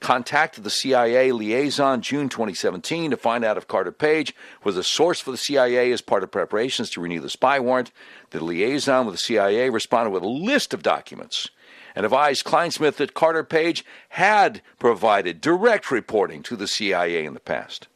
contacted 0.00 0.64
the 0.64 0.70
CIA 0.70 1.32
liaison 1.32 2.00
June 2.00 2.28
2017 2.28 3.10
to 3.10 3.16
find 3.16 3.44
out 3.44 3.56
if 3.56 3.66
Carter 3.66 3.92
Page 3.92 4.34
was 4.64 4.76
a 4.76 4.84
source 4.84 5.20
for 5.20 5.30
the 5.30 5.36
CIA 5.36 5.90
as 5.92 6.00
part 6.00 6.22
of 6.22 6.30
preparations 6.30 6.90
to 6.90 7.00
renew 7.00 7.20
the 7.20 7.28
spy 7.28 7.58
warrant. 7.58 7.90
The 8.30 8.44
liaison 8.44 9.06
with 9.06 9.14
the 9.14 9.20
CIA 9.20 9.70
responded 9.70 10.10
with 10.10 10.22
a 10.22 10.28
list 10.28 10.72
of 10.72 10.82
documents 10.82 11.50
and 11.94 12.04
advised 12.04 12.44
Clinesmith 12.44 12.96
that 12.96 13.14
Carter 13.14 13.42
Page 13.42 13.84
had 14.10 14.62
provided 14.78 15.40
direct 15.40 15.90
reporting 15.90 16.42
to 16.44 16.54
the 16.54 16.68
CIA 16.68 17.24
in 17.24 17.34
the 17.34 17.40
past. 17.40 17.88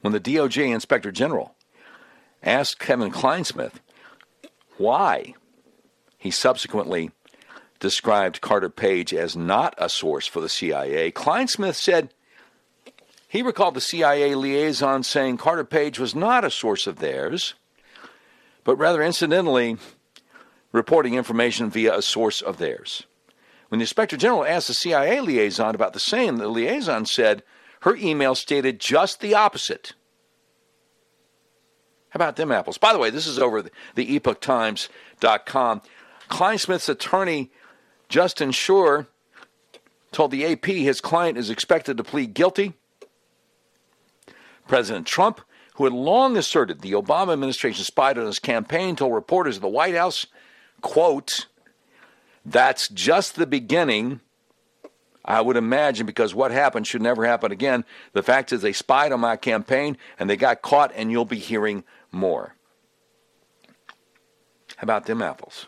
When 0.00 0.12
the 0.12 0.20
DOJ 0.20 0.72
Inspector 0.72 1.10
General 1.12 1.54
asked 2.42 2.78
Kevin 2.78 3.10
Clinesmith 3.10 3.74
why 4.76 5.34
he 6.18 6.30
subsequently 6.30 7.10
described 7.84 8.40
Carter 8.40 8.70
Page 8.70 9.12
as 9.12 9.36
not 9.36 9.74
a 9.76 9.90
source 9.90 10.26
for 10.26 10.40
the 10.40 10.48
CIA, 10.48 11.12
Clinesmith 11.12 11.74
said 11.74 12.14
he 13.28 13.42
recalled 13.42 13.74
the 13.74 13.80
CIA 13.82 14.34
liaison 14.34 15.02
saying 15.02 15.36
Carter 15.36 15.64
Page 15.64 15.98
was 15.98 16.14
not 16.14 16.46
a 16.46 16.50
source 16.50 16.86
of 16.86 16.96
theirs, 16.96 17.52
but 18.64 18.76
rather 18.76 19.02
incidentally 19.02 19.76
reporting 20.72 21.12
information 21.12 21.68
via 21.68 21.94
a 21.94 22.00
source 22.00 22.40
of 22.40 22.56
theirs. 22.56 23.02
When 23.68 23.80
the 23.80 23.82
Inspector 23.82 24.16
General 24.16 24.46
asked 24.46 24.68
the 24.68 24.74
CIA 24.74 25.20
liaison 25.20 25.74
about 25.74 25.92
the 25.92 26.00
same, 26.00 26.38
the 26.38 26.48
liaison 26.48 27.04
said 27.04 27.42
her 27.82 27.94
email 27.96 28.34
stated 28.34 28.80
just 28.80 29.20
the 29.20 29.34
opposite. 29.34 29.92
How 32.08 32.16
about 32.16 32.36
them 32.36 32.50
apples? 32.50 32.78
By 32.78 32.94
the 32.94 32.98
way, 32.98 33.10
this 33.10 33.26
is 33.26 33.38
over 33.38 33.60
the, 33.60 34.18
epochtimes.com. 34.18 35.82
Clinesmith's 36.30 36.88
attorney 36.88 37.50
Justin 38.14 38.52
Shur 38.52 39.08
told 40.12 40.30
the 40.30 40.46
AP 40.46 40.66
his 40.66 41.00
client 41.00 41.36
is 41.36 41.50
expected 41.50 41.96
to 41.96 42.04
plead 42.04 42.32
guilty. 42.32 42.74
President 44.68 45.04
Trump, 45.04 45.40
who 45.74 45.82
had 45.82 45.92
long 45.92 46.36
asserted 46.36 46.80
the 46.80 46.92
Obama 46.92 47.32
administration 47.32 47.82
spied 47.82 48.16
on 48.16 48.26
his 48.26 48.38
campaign, 48.38 48.94
told 48.94 49.12
reporters 49.12 49.56
at 49.56 49.62
the 49.62 49.68
White 49.68 49.96
House, 49.96 50.28
quote, 50.80 51.46
that's 52.46 52.86
just 52.86 53.34
the 53.34 53.48
beginning. 53.48 54.20
I 55.24 55.40
would 55.40 55.56
imagine 55.56 56.06
because 56.06 56.36
what 56.36 56.52
happened 56.52 56.86
should 56.86 57.02
never 57.02 57.26
happen 57.26 57.50
again. 57.50 57.84
The 58.12 58.22
fact 58.22 58.52
is, 58.52 58.62
they 58.62 58.72
spied 58.72 59.10
on 59.10 59.18
my 59.18 59.34
campaign 59.34 59.98
and 60.20 60.30
they 60.30 60.36
got 60.36 60.62
caught, 60.62 60.92
and 60.94 61.10
you'll 61.10 61.24
be 61.24 61.40
hearing 61.40 61.82
more. 62.12 62.54
How 64.76 64.84
about 64.84 65.06
them 65.06 65.20
apples? 65.20 65.66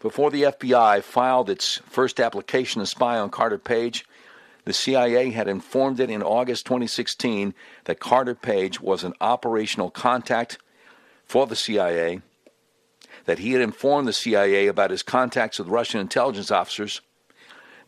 Before 0.00 0.30
the 0.30 0.44
FBI 0.44 1.02
filed 1.02 1.50
its 1.50 1.76
first 1.86 2.20
application 2.20 2.80
to 2.80 2.86
spy 2.86 3.18
on 3.18 3.28
Carter 3.28 3.58
Page, 3.58 4.06
the 4.64 4.72
CIA 4.72 5.30
had 5.30 5.46
informed 5.46 6.00
it 6.00 6.08
in 6.08 6.22
August 6.22 6.64
2016 6.66 7.54
that 7.84 8.00
Carter 8.00 8.34
Page 8.34 8.80
was 8.80 9.04
an 9.04 9.12
operational 9.20 9.90
contact 9.90 10.58
for 11.24 11.46
the 11.46 11.56
CIA, 11.56 12.22
that 13.26 13.40
he 13.40 13.52
had 13.52 13.60
informed 13.60 14.08
the 14.08 14.12
CIA 14.12 14.66
about 14.68 14.90
his 14.90 15.02
contacts 15.02 15.58
with 15.58 15.68
Russian 15.68 16.00
intelligence 16.00 16.50
officers. 16.50 17.02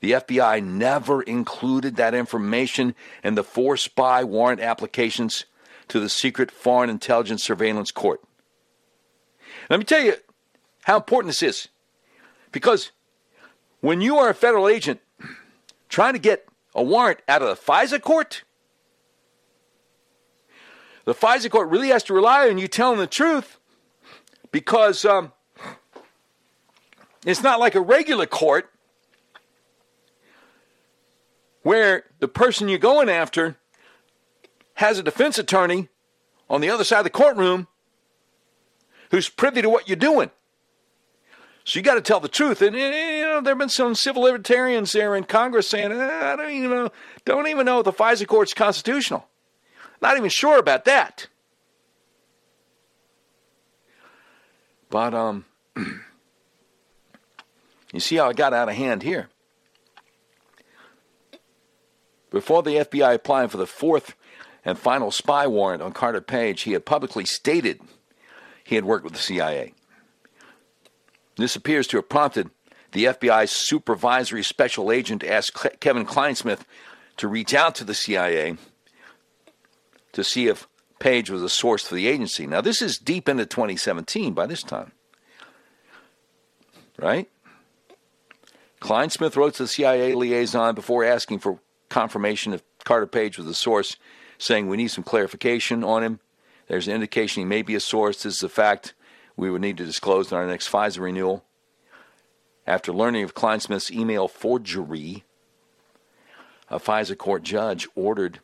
The 0.00 0.12
FBI 0.12 0.62
never 0.62 1.22
included 1.22 1.96
that 1.96 2.14
information 2.14 2.94
in 3.24 3.36
the 3.36 3.44
four 3.44 3.76
spy 3.78 4.22
warrant 4.22 4.60
applications 4.60 5.46
to 5.88 5.98
the 5.98 6.08
secret 6.08 6.50
Foreign 6.50 6.90
Intelligence 6.90 7.42
Surveillance 7.42 7.90
Court. 7.90 8.20
Let 9.70 9.78
me 9.78 9.84
tell 9.84 10.02
you 10.02 10.16
how 10.82 10.96
important 10.96 11.30
this 11.30 11.42
is. 11.42 11.68
Because 12.52 12.92
when 13.80 14.00
you 14.00 14.18
are 14.18 14.28
a 14.28 14.34
federal 14.34 14.68
agent 14.68 15.00
trying 15.88 16.12
to 16.12 16.18
get 16.18 16.46
a 16.74 16.82
warrant 16.82 17.20
out 17.26 17.42
of 17.42 17.48
the 17.48 17.72
FISA 17.72 18.00
court, 18.00 18.44
the 21.04 21.14
FISA 21.14 21.50
court 21.50 21.68
really 21.68 21.88
has 21.88 22.04
to 22.04 22.14
rely 22.14 22.48
on 22.48 22.58
you 22.58 22.68
telling 22.68 22.98
the 22.98 23.06
truth 23.06 23.58
because 24.52 25.04
um, 25.04 25.32
it's 27.26 27.42
not 27.42 27.58
like 27.58 27.74
a 27.74 27.80
regular 27.80 28.26
court 28.26 28.70
where 31.62 32.04
the 32.20 32.28
person 32.28 32.68
you're 32.68 32.78
going 32.78 33.08
after 33.08 33.56
has 34.74 34.98
a 34.98 35.02
defense 35.02 35.38
attorney 35.38 35.88
on 36.48 36.60
the 36.60 36.68
other 36.68 36.84
side 36.84 36.98
of 36.98 37.04
the 37.04 37.10
courtroom 37.10 37.66
who's 39.10 39.28
privy 39.28 39.62
to 39.62 39.68
what 39.68 39.88
you're 39.88 39.96
doing. 39.96 40.30
So 41.64 41.78
you 41.78 41.82
got 41.82 41.94
to 41.94 42.00
tell 42.00 42.20
the 42.20 42.28
truth. 42.28 42.60
And 42.62 42.74
you 42.74 42.90
know, 43.22 43.40
there 43.40 43.52
have 43.52 43.58
been 43.58 43.68
some 43.68 43.94
civil 43.94 44.22
libertarians 44.22 44.92
there 44.92 45.14
in 45.14 45.24
Congress 45.24 45.68
saying, 45.68 45.92
eh, 45.92 46.32
"I 46.32 46.36
don't 46.36 46.50
even 46.50 46.70
know, 46.70 46.90
don't 47.24 47.46
even 47.46 47.66
know 47.66 47.78
if 47.78 47.84
the 47.84 47.92
FISA 47.92 48.26
court's 48.26 48.54
constitutional." 48.54 49.28
Not 50.00 50.16
even 50.16 50.30
sure 50.30 50.58
about 50.58 50.84
that. 50.86 51.28
But 54.90 55.14
um, 55.14 55.44
you 57.92 58.00
see 58.00 58.16
how 58.16 58.28
it 58.28 58.36
got 58.36 58.52
out 58.52 58.68
of 58.68 58.74
hand 58.74 59.02
here. 59.02 59.28
Before 62.30 62.62
the 62.62 62.76
FBI 62.76 63.14
applied 63.14 63.50
for 63.50 63.58
the 63.58 63.66
fourth 63.66 64.14
and 64.64 64.78
final 64.78 65.10
spy 65.10 65.46
warrant 65.46 65.82
on 65.82 65.92
Carter 65.92 66.20
Page, 66.20 66.62
he 66.62 66.72
had 66.72 66.84
publicly 66.84 67.24
stated 67.24 67.80
he 68.64 68.74
had 68.74 68.84
worked 68.84 69.04
with 69.04 69.12
the 69.12 69.18
CIA. 69.18 69.74
This 71.42 71.56
appears 71.56 71.88
to 71.88 71.96
have 71.96 72.08
prompted 72.08 72.50
the 72.92 73.06
FBI's 73.06 73.50
supervisory 73.50 74.44
special 74.44 74.92
agent 74.92 75.22
to 75.22 75.32
ask 75.32 75.52
Kevin 75.80 76.06
Clinesmith 76.06 76.60
to 77.16 77.26
reach 77.26 77.52
out 77.52 77.74
to 77.74 77.84
the 77.84 77.94
CIA 77.94 78.58
to 80.12 80.22
see 80.22 80.46
if 80.46 80.68
Page 81.00 81.30
was 81.30 81.42
a 81.42 81.48
source 81.48 81.84
for 81.84 81.96
the 81.96 82.06
agency. 82.06 82.46
Now, 82.46 82.60
this 82.60 82.80
is 82.80 82.96
deep 82.96 83.28
into 83.28 83.44
2017 83.44 84.34
by 84.34 84.46
this 84.46 84.62
time. 84.62 84.92
Right? 86.96 87.28
Clinesmith 88.80 89.34
wrote 89.34 89.54
to 89.54 89.64
the 89.64 89.68
CIA 89.68 90.14
liaison 90.14 90.76
before 90.76 91.02
asking 91.02 91.40
for 91.40 91.58
confirmation 91.88 92.52
if 92.52 92.62
Carter 92.84 93.08
Page 93.08 93.36
was 93.36 93.48
the 93.48 93.54
source, 93.54 93.96
saying 94.38 94.68
we 94.68 94.76
need 94.76 94.92
some 94.92 95.02
clarification 95.02 95.82
on 95.82 96.04
him. 96.04 96.20
There's 96.68 96.86
an 96.86 96.94
indication 96.94 97.40
he 97.40 97.46
may 97.46 97.62
be 97.62 97.74
a 97.74 97.80
source. 97.80 98.22
This 98.22 98.36
is 98.36 98.42
a 98.44 98.48
fact 98.48 98.94
we 99.36 99.50
would 99.50 99.60
need 99.60 99.76
to 99.78 99.84
disclose 99.84 100.30
in 100.30 100.38
our 100.38 100.46
next 100.46 100.70
FISA 100.70 101.00
renewal. 101.00 101.44
After 102.66 102.92
learning 102.92 103.24
of 103.24 103.34
Clinesmith's 103.34 103.90
email 103.90 104.28
forgery, 104.28 105.24
a 106.68 106.78
FISA 106.78 107.18
court 107.18 107.42
judge 107.42 107.88
ordered 107.94 108.40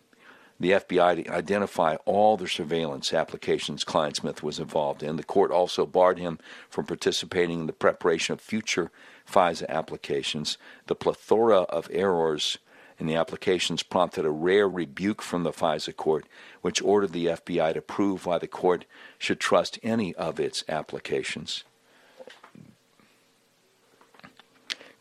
the 0.60 0.72
FBI 0.72 1.24
to 1.24 1.32
identify 1.32 1.94
all 2.04 2.36
the 2.36 2.48
surveillance 2.48 3.12
applications 3.12 3.84
Clinesmith 3.84 4.42
was 4.42 4.58
involved 4.58 5.02
in. 5.02 5.16
The 5.16 5.22
court 5.22 5.52
also 5.52 5.86
barred 5.86 6.18
him 6.18 6.38
from 6.68 6.84
participating 6.84 7.60
in 7.60 7.66
the 7.66 7.72
preparation 7.72 8.32
of 8.32 8.40
future 8.40 8.90
FISA 9.30 9.68
applications. 9.68 10.58
The 10.86 10.96
plethora 10.96 11.60
of 11.60 11.88
errors 11.92 12.58
in 12.98 13.06
the 13.06 13.14
applications 13.14 13.82
prompted 13.82 14.24
a 14.24 14.30
rare 14.30 14.68
rebuke 14.68 15.22
from 15.22 15.44
the 15.44 15.52
FISA 15.52 15.94
court, 15.96 16.26
which 16.62 16.82
ordered 16.82 17.12
the 17.12 17.26
FBI 17.26 17.74
to 17.74 17.80
prove 17.80 18.26
why 18.26 18.38
the 18.38 18.48
court 18.48 18.84
should 19.18 19.38
trust 19.38 19.78
any 19.82 20.14
of 20.16 20.40
its 20.40 20.64
applications. 20.68 21.64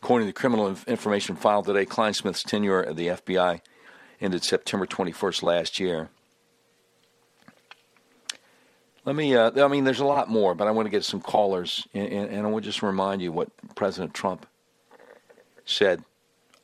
According 0.00 0.28
to 0.28 0.32
the 0.32 0.38
criminal 0.38 0.76
information 0.86 1.34
filed 1.34 1.66
today, 1.66 1.84
Clinesmith's 1.84 2.44
tenure 2.44 2.84
at 2.84 2.96
the 2.96 3.08
FBI 3.08 3.60
ended 4.20 4.44
September 4.44 4.86
21st 4.86 5.42
last 5.42 5.80
year. 5.80 6.08
Let 9.04 9.16
me, 9.16 9.34
uh, 9.34 9.64
I 9.64 9.68
mean, 9.68 9.84
there's 9.84 10.00
a 10.00 10.04
lot 10.04 10.28
more, 10.28 10.54
but 10.54 10.68
I 10.68 10.70
want 10.70 10.86
to 10.86 10.90
get 10.90 11.04
some 11.04 11.20
callers, 11.20 11.88
and, 11.94 12.06
and, 12.08 12.30
and 12.30 12.46
I 12.46 12.50
want 12.50 12.64
to 12.64 12.70
just 12.70 12.82
remind 12.82 13.22
you 13.22 13.32
what 13.32 13.48
President 13.74 14.14
Trump 14.14 14.46
said 15.64 16.04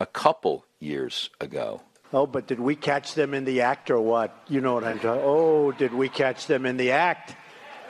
a 0.00 0.06
couple 0.06 0.64
years 0.78 1.30
ago. 1.40 1.82
Oh, 2.12 2.26
but 2.26 2.46
did 2.46 2.60
we 2.60 2.76
catch 2.76 3.14
them 3.14 3.34
in 3.34 3.44
the 3.44 3.62
act 3.62 3.90
or 3.90 4.00
what? 4.00 4.36
You 4.48 4.60
know 4.60 4.74
what 4.74 4.84
I'm 4.84 4.98
talking 4.98 5.22
Oh, 5.24 5.72
did 5.72 5.92
we 5.92 6.08
catch 6.08 6.46
them 6.46 6.64
in 6.66 6.76
the 6.76 6.92
act? 6.92 7.34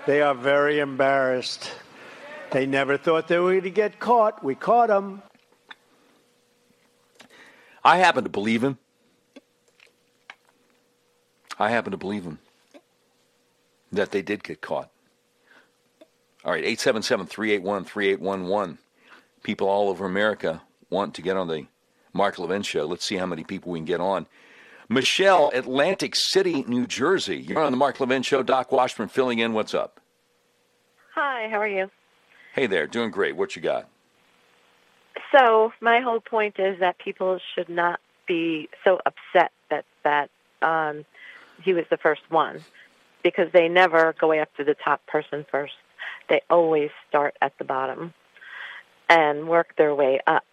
They 0.07 0.23
are 0.23 0.35
very 0.35 0.79
embarrassed. 0.79 1.71
They 2.51 2.67
never 2.67 2.97
thought 2.97 3.29
they 3.29 3.39
were 3.39 3.53
going 3.53 3.63
to 3.65 3.71
get 3.71 3.99
caught. 3.99 4.45
We 4.45 4.55
caught 4.55 4.89
them. 4.89 5.23
I 7.83 7.99
happen 7.99 8.25
to 8.25 8.31
believe 8.31 8.65
him. 8.65 8.79
I 11.59 11.71
happen 11.71 11.91
to 11.91 11.97
believe 11.99 12.25
him 12.25 12.39
that 13.93 14.11
they 14.11 14.23
did 14.23 14.43
get 14.43 14.61
caught. 14.61 14.91
All 16.45 16.53
right, 16.53 16.65
877 16.65 17.27
381 17.27 17.85
3811. 17.85 18.79
People 19.43 19.69
all 19.69 19.89
over 19.89 20.07
America 20.07 20.63
want 20.91 21.15
to 21.15 21.23
get 21.23 21.37
on 21.37 21.49
the 21.49 21.67
Mark 22.15 22.39
Levin 22.39 22.63
show. 22.63 22.87
Let's 22.87 23.05
see 23.05 23.17
how 23.17 23.27
many 23.27 23.45
people 23.45 23.73
we 23.73 23.81
can 23.81 23.85
get 23.85 24.01
on. 24.01 24.27
Michelle, 24.89 25.51
Atlantic 25.53 26.15
City, 26.15 26.65
New 26.69 26.87
Jersey. 26.87 27.37
You're 27.37 27.63
on 27.63 27.73
the 27.73 27.77
Mark 27.77 28.01
Levin 28.01 28.23
show. 28.23 28.43
Doc 28.43 28.71
Washburn 28.71 29.09
filling 29.09 29.41
in. 29.41 29.53
What's 29.53 29.75
up? 29.75 30.01
Hi, 31.15 31.49
how 31.49 31.59
are 31.59 31.69
you? 31.69 31.91
Hey 32.55 32.67
there, 32.67 32.87
doing 32.87 33.11
great. 33.11 33.37
What 33.37 33.57
you 33.57 33.63
got? 33.63 33.89
So, 35.35 35.73
my 35.81 36.01
whole 36.01 36.21
point 36.21 36.59
is 36.59 36.79
that 36.81 36.99
people 36.99 37.41
should 37.55 37.69
not 37.69 38.01
be 38.27 38.69
so 38.85 39.01
upset 39.05 39.51
that 39.71 39.85
that 40.05 40.31
um, 40.63 41.05
he 41.63 41.73
was 41.73 41.85
the 41.91 41.97
first 41.97 42.23
one 42.29 42.61
because 43.23 43.51
they 43.53 43.69
never 43.69 44.15
go 44.21 44.33
after 44.33 44.63
the 44.65 44.75
top 44.75 45.05
person 45.07 45.45
first. 45.51 45.75
They 46.29 46.43
always 46.49 46.91
start 47.09 47.37
at 47.43 47.57
the 47.59 47.65
bottom 47.65 48.15
and 49.09 49.49
work 49.49 49.75
their 49.77 49.95
way 49.95 50.21
up. 50.27 50.45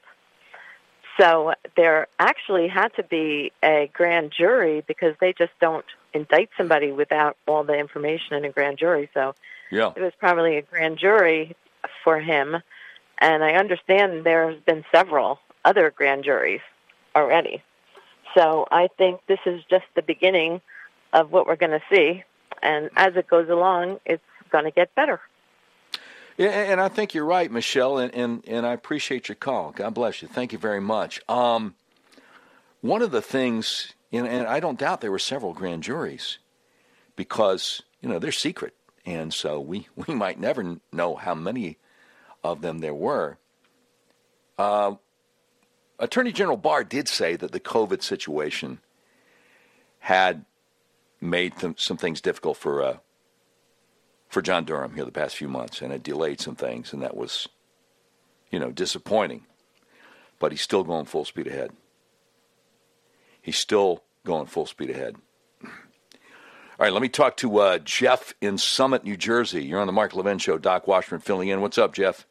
So 1.19 1.53
there 1.75 2.07
actually 2.19 2.67
had 2.67 2.89
to 2.95 3.03
be 3.03 3.51
a 3.63 3.89
grand 3.93 4.31
jury 4.35 4.83
because 4.87 5.15
they 5.19 5.33
just 5.33 5.51
don't 5.59 5.85
indict 6.13 6.49
somebody 6.57 6.91
without 6.91 7.37
all 7.47 7.63
the 7.63 7.77
information 7.77 8.35
in 8.35 8.45
a 8.45 8.49
grand 8.49 8.77
jury. 8.77 9.09
So 9.13 9.35
yeah. 9.71 9.91
it 9.95 10.01
was 10.01 10.13
probably 10.19 10.57
a 10.57 10.61
grand 10.61 10.97
jury 10.97 11.55
for 12.03 12.19
him. 12.19 12.57
And 13.19 13.43
I 13.43 13.53
understand 13.53 14.23
there's 14.23 14.59
been 14.63 14.83
several 14.91 15.39
other 15.63 15.91
grand 15.91 16.23
juries 16.23 16.61
already. 17.15 17.61
So 18.35 18.67
I 18.71 18.87
think 18.97 19.21
this 19.27 19.39
is 19.45 19.61
just 19.69 19.85
the 19.95 20.01
beginning 20.01 20.61
of 21.13 21.31
what 21.31 21.45
we're 21.45 21.55
going 21.55 21.71
to 21.71 21.83
see. 21.91 22.23
And 22.63 22.89
as 22.95 23.15
it 23.15 23.27
goes 23.27 23.49
along, 23.49 23.99
it's 24.05 24.23
going 24.51 24.65
to 24.65 24.71
get 24.71 24.93
better. 24.95 25.19
And 26.37 26.79
I 26.79 26.87
think 26.87 27.13
you're 27.13 27.25
right, 27.25 27.51
Michelle, 27.51 27.97
and, 27.97 28.13
and, 28.15 28.43
and 28.47 28.65
I 28.65 28.73
appreciate 28.73 29.27
your 29.27 29.35
call. 29.35 29.71
God 29.71 29.93
bless 29.93 30.21
you. 30.21 30.27
Thank 30.27 30.53
you 30.53 30.57
very 30.57 30.81
much. 30.81 31.21
Um, 31.29 31.75
one 32.81 33.01
of 33.01 33.11
the 33.11 33.21
things, 33.21 33.93
and, 34.11 34.27
and 34.27 34.47
I 34.47 34.59
don't 34.59 34.79
doubt 34.79 35.01
there 35.01 35.11
were 35.11 35.19
several 35.19 35.53
grand 35.53 35.83
juries 35.83 36.39
because, 37.15 37.81
you 38.01 38.09
know, 38.09 38.17
they're 38.17 38.31
secret. 38.31 38.75
And 39.05 39.33
so 39.33 39.59
we, 39.59 39.87
we 40.07 40.13
might 40.15 40.39
never 40.39 40.77
know 40.91 41.15
how 41.15 41.35
many 41.35 41.77
of 42.43 42.61
them 42.61 42.79
there 42.79 42.93
were. 42.93 43.37
Uh, 44.57 44.95
Attorney 45.99 46.31
General 46.31 46.57
Barr 46.57 46.83
did 46.83 47.07
say 47.07 47.35
that 47.35 47.51
the 47.51 47.59
COVID 47.59 48.01
situation 48.01 48.79
had 49.99 50.45
made 51.19 51.55
th- 51.57 51.79
some 51.79 51.97
things 51.97 52.21
difficult 52.21 52.57
for 52.57 52.81
uh, 52.81 52.97
for 54.31 54.41
John 54.41 54.63
Durham 54.63 54.95
here 54.95 55.05
the 55.05 55.11
past 55.11 55.35
few 55.35 55.49
months, 55.49 55.81
and 55.81 55.91
it 55.93 56.01
delayed 56.01 56.39
some 56.39 56.55
things, 56.55 56.93
and 56.93 57.03
that 57.03 57.15
was, 57.15 57.49
you 58.49 58.59
know, 58.59 58.71
disappointing. 58.71 59.43
But 60.39 60.53
he's 60.53 60.61
still 60.61 60.83
going 60.83 61.05
full 61.05 61.25
speed 61.25 61.47
ahead. 61.47 61.71
He's 63.41 63.57
still 63.57 64.03
going 64.25 64.47
full 64.47 64.65
speed 64.65 64.89
ahead. 64.89 65.17
All 65.63 66.85
right, 66.85 66.93
let 66.93 67.01
me 67.01 67.09
talk 67.09 67.37
to 67.37 67.57
uh, 67.59 67.77
Jeff 67.79 68.33
in 68.41 68.57
Summit, 68.57 69.03
New 69.03 69.17
Jersey. 69.17 69.63
You're 69.63 69.81
on 69.81 69.87
the 69.87 69.93
Mark 69.93 70.15
Levin 70.15 70.39
Show. 70.39 70.57
Doc 70.57 70.87
Washburn 70.87 71.19
filling 71.19 71.49
in. 71.49 71.61
What's 71.61 71.77
up, 71.77 71.93
Jeff? 71.93 72.25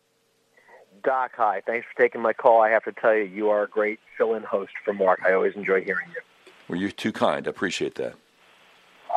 Doc, 1.05 1.33
hi. 1.37 1.63
Thanks 1.67 1.87
for 1.87 2.03
taking 2.03 2.21
my 2.21 2.33
call. 2.33 2.63
I 2.63 2.71
have 2.71 2.85
to 2.85 2.93
tell 2.93 3.15
you, 3.15 3.25
you 3.25 3.51
are 3.51 3.63
a 3.63 3.69
great 3.69 4.01
fill-in 4.19 4.43
host 4.43 4.73
for 4.85 4.93
Mark. 4.93 5.21
I 5.25 5.35
always 5.35 5.55
enjoy 5.55 5.83
hearing 5.83 6.09
you. 6.09 6.53
Well, 6.69 6.81
you're 6.81 6.91
too 6.91 7.13
kind. 7.13 7.47
I 7.47 7.51
appreciate 7.51 7.95
that. 7.97 8.15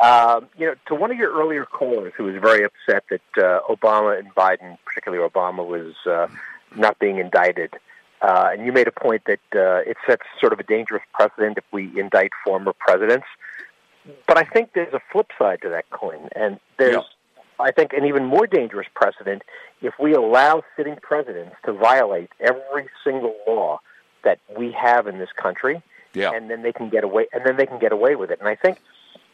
Um, 0.02 0.48
you 0.58 0.66
know, 0.66 0.74
to 0.86 0.94
one 0.94 1.10
of 1.10 1.16
your 1.16 1.32
earlier 1.32 1.64
callers 1.64 2.12
who 2.16 2.24
was 2.24 2.36
very 2.40 2.64
upset 2.64 3.04
that 3.10 3.20
uh, 3.36 3.60
Obama 3.68 4.18
and 4.18 4.34
Biden, 4.34 4.76
particularly 4.84 5.26
Obama, 5.26 5.64
was 5.66 5.94
uh, 6.06 6.26
not 6.74 6.98
being 6.98 7.18
indicted, 7.18 7.74
uh, 8.20 8.50
and 8.52 8.66
you 8.66 8.72
made 8.72 8.88
a 8.88 8.92
point 8.92 9.22
that 9.26 9.40
uh, 9.54 9.88
it 9.88 9.96
sets 10.06 10.22
sort 10.40 10.52
of 10.52 10.58
a 10.58 10.64
dangerous 10.64 11.02
precedent 11.12 11.58
if 11.58 11.64
we 11.72 11.98
indict 11.98 12.32
former 12.44 12.72
presidents. 12.72 13.26
But 14.26 14.36
I 14.36 14.44
think 14.44 14.72
there's 14.74 14.92
a 14.92 15.00
flip 15.12 15.30
side 15.38 15.62
to 15.62 15.68
that 15.70 15.88
coin, 15.90 16.28
and 16.34 16.58
there's 16.76 17.04
I 17.58 17.70
think, 17.70 17.92
an 17.92 18.04
even 18.04 18.24
more 18.24 18.46
dangerous 18.46 18.86
precedent 18.94 19.42
if 19.80 19.94
we 19.98 20.14
allow 20.14 20.62
sitting 20.76 20.96
presidents 20.96 21.56
to 21.64 21.72
violate 21.72 22.30
every 22.40 22.88
single 23.04 23.34
law 23.46 23.80
that 24.24 24.38
we 24.56 24.72
have 24.72 25.06
in 25.06 25.18
this 25.18 25.28
country, 25.36 25.82
yeah. 26.14 26.32
and 26.32 26.50
then 26.50 26.62
they 26.62 26.72
can 26.72 26.88
get 26.88 27.04
away, 27.04 27.26
and 27.32 27.44
then 27.44 27.56
they 27.56 27.66
can 27.66 27.78
get 27.78 27.92
away 27.92 28.16
with 28.16 28.30
it. 28.30 28.38
And 28.40 28.48
I 28.48 28.54
think, 28.54 28.78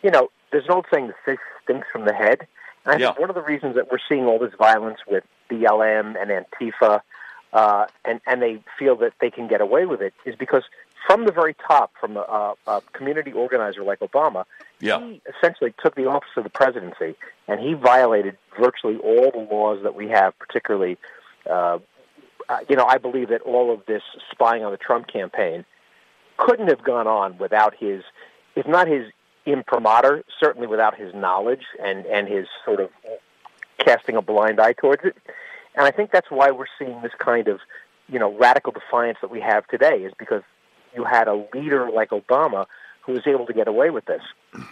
you 0.02 0.11
know, 0.11 0.30
there's 0.51 0.64
an 0.64 0.72
old 0.72 0.86
saying: 0.92 1.09
"The 1.09 1.14
fish 1.24 1.38
stinks 1.64 1.88
from 1.92 2.05
the 2.05 2.14
head." 2.14 2.46
And 2.84 2.94
I 2.94 2.98
Yeah. 2.98 3.07
think 3.09 3.18
one 3.20 3.30
of 3.30 3.36
the 3.36 3.42
reasons 3.42 3.74
that 3.76 3.90
we're 3.90 3.98
seeing 4.09 4.26
all 4.26 4.38
this 4.38 4.55
violence 4.55 5.01
with 5.07 5.24
BLM 5.48 6.16
and 6.20 6.30
Antifa, 6.30 7.03
uh, 7.53 7.86
and 8.05 8.20
and 8.26 8.40
they 8.42 8.62
feel 8.78 8.96
that 8.96 9.12
they 9.20 9.30
can 9.30 9.48
get 9.48 9.61
away 9.61 9.86
with 9.86 10.01
it, 10.01 10.14
is 10.24 10.34
because 10.36 10.64
from 11.07 11.24
the 11.24 11.32
very 11.32 11.55
top, 11.55 11.92
from 12.01 12.16
a, 12.16 12.55
a, 12.66 12.80
community 12.92 13.32
organizer 13.32 13.82
like 13.82 14.01
Obama, 14.01 14.44
Yeah. 14.80 15.01
he 15.01 15.22
essentially 15.36 15.74
took 15.82 15.94
the 15.94 16.07
office 16.07 16.30
of 16.36 16.44
the 16.44 16.51
presidency 16.51 17.16
and 17.48 17.59
he 17.59 17.72
violated 17.74 18.36
virtually 18.59 18.96
all 18.98 19.30
the 19.30 19.46
laws 19.53 19.82
that 19.82 19.94
we 19.94 20.09
have, 20.09 20.38
particularly. 20.38 20.98
Uh, 21.48 21.78
uh, 22.48 22.59
you 22.68 22.76
know, 22.76 22.84
I 22.84 22.98
believe 22.98 23.28
that 23.28 23.40
all 23.42 23.72
of 23.72 23.86
this 23.86 24.03
spying 24.30 24.64
on 24.64 24.72
the 24.72 24.76
Trump 24.76 25.07
campaign 25.07 25.64
couldn't 26.36 26.68
have 26.68 26.82
gone 26.82 27.07
on 27.07 27.38
without 27.38 27.74
his, 27.78 28.03
if 28.57 28.66
not 28.66 28.86
his 28.88 29.07
imprimatur, 29.47 30.24
certainly 30.38 30.66
without 30.66 30.97
his 30.99 31.14
knowledge 31.14 31.64
and, 31.82 32.07
and 32.07 32.28
his 32.28 32.47
sort 32.64 32.80
of 32.80 32.91
casting 33.78 34.16
a 34.16 34.22
blind 34.22 34.61
eye 34.61 34.72
towards 34.72 35.05
it. 35.05 35.16
And 35.74 35.86
I 35.86 35.91
think 35.91 36.11
that's 36.11 36.30
why 36.30 36.51
we're 36.51 36.66
seeing 36.78 37.01
this 37.03 37.12
kind 37.18 37.49
of, 37.49 37.61
you 38.09 38.18
know, 38.18 38.32
radical 38.36 38.72
defiance 38.72 39.18
that 39.20 39.30
we 39.30 39.41
have 39.41 39.66
today 39.68 39.99
is 39.99 40.12
because 40.18 40.43
you 40.95 41.05
had 41.05 41.28
a 41.28 41.47
leader 41.55 41.91
like 41.91 42.11
Obama 42.11 42.66
who 43.03 43.12
was 43.12 43.26
able 43.26 43.47
to 43.47 43.53
get 43.53 43.68
away 43.68 43.91
with 43.91 44.05
this. 44.07 44.22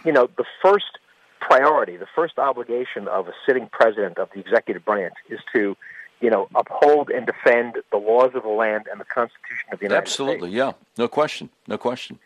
You 0.05 0.11
know, 0.11 0.29
the 0.37 0.45
first 0.61 0.99
priority, 1.39 1.97
the 1.97 2.07
first 2.15 2.37
obligation 2.37 3.07
of 3.07 3.27
a 3.27 3.33
sitting 3.45 3.69
president 3.71 4.17
of 4.17 4.29
the 4.33 4.39
executive 4.39 4.85
branch 4.85 5.13
is 5.29 5.39
to, 5.53 5.75
you 6.19 6.29
know, 6.29 6.47
uphold 6.53 7.09
and 7.09 7.25
defend 7.25 7.77
the 7.91 7.97
laws 7.97 8.31
of 8.35 8.43
the 8.43 8.49
land 8.49 8.85
and 8.91 8.99
the 8.99 9.05
Constitution 9.05 9.69
of 9.71 9.79
the 9.79 9.85
United 9.85 10.07
States. 10.07 10.19
Absolutely, 10.19 10.51
yeah. 10.51 10.73
No 10.97 11.07
question. 11.07 11.49
No 11.67 11.77
question. 11.77 12.19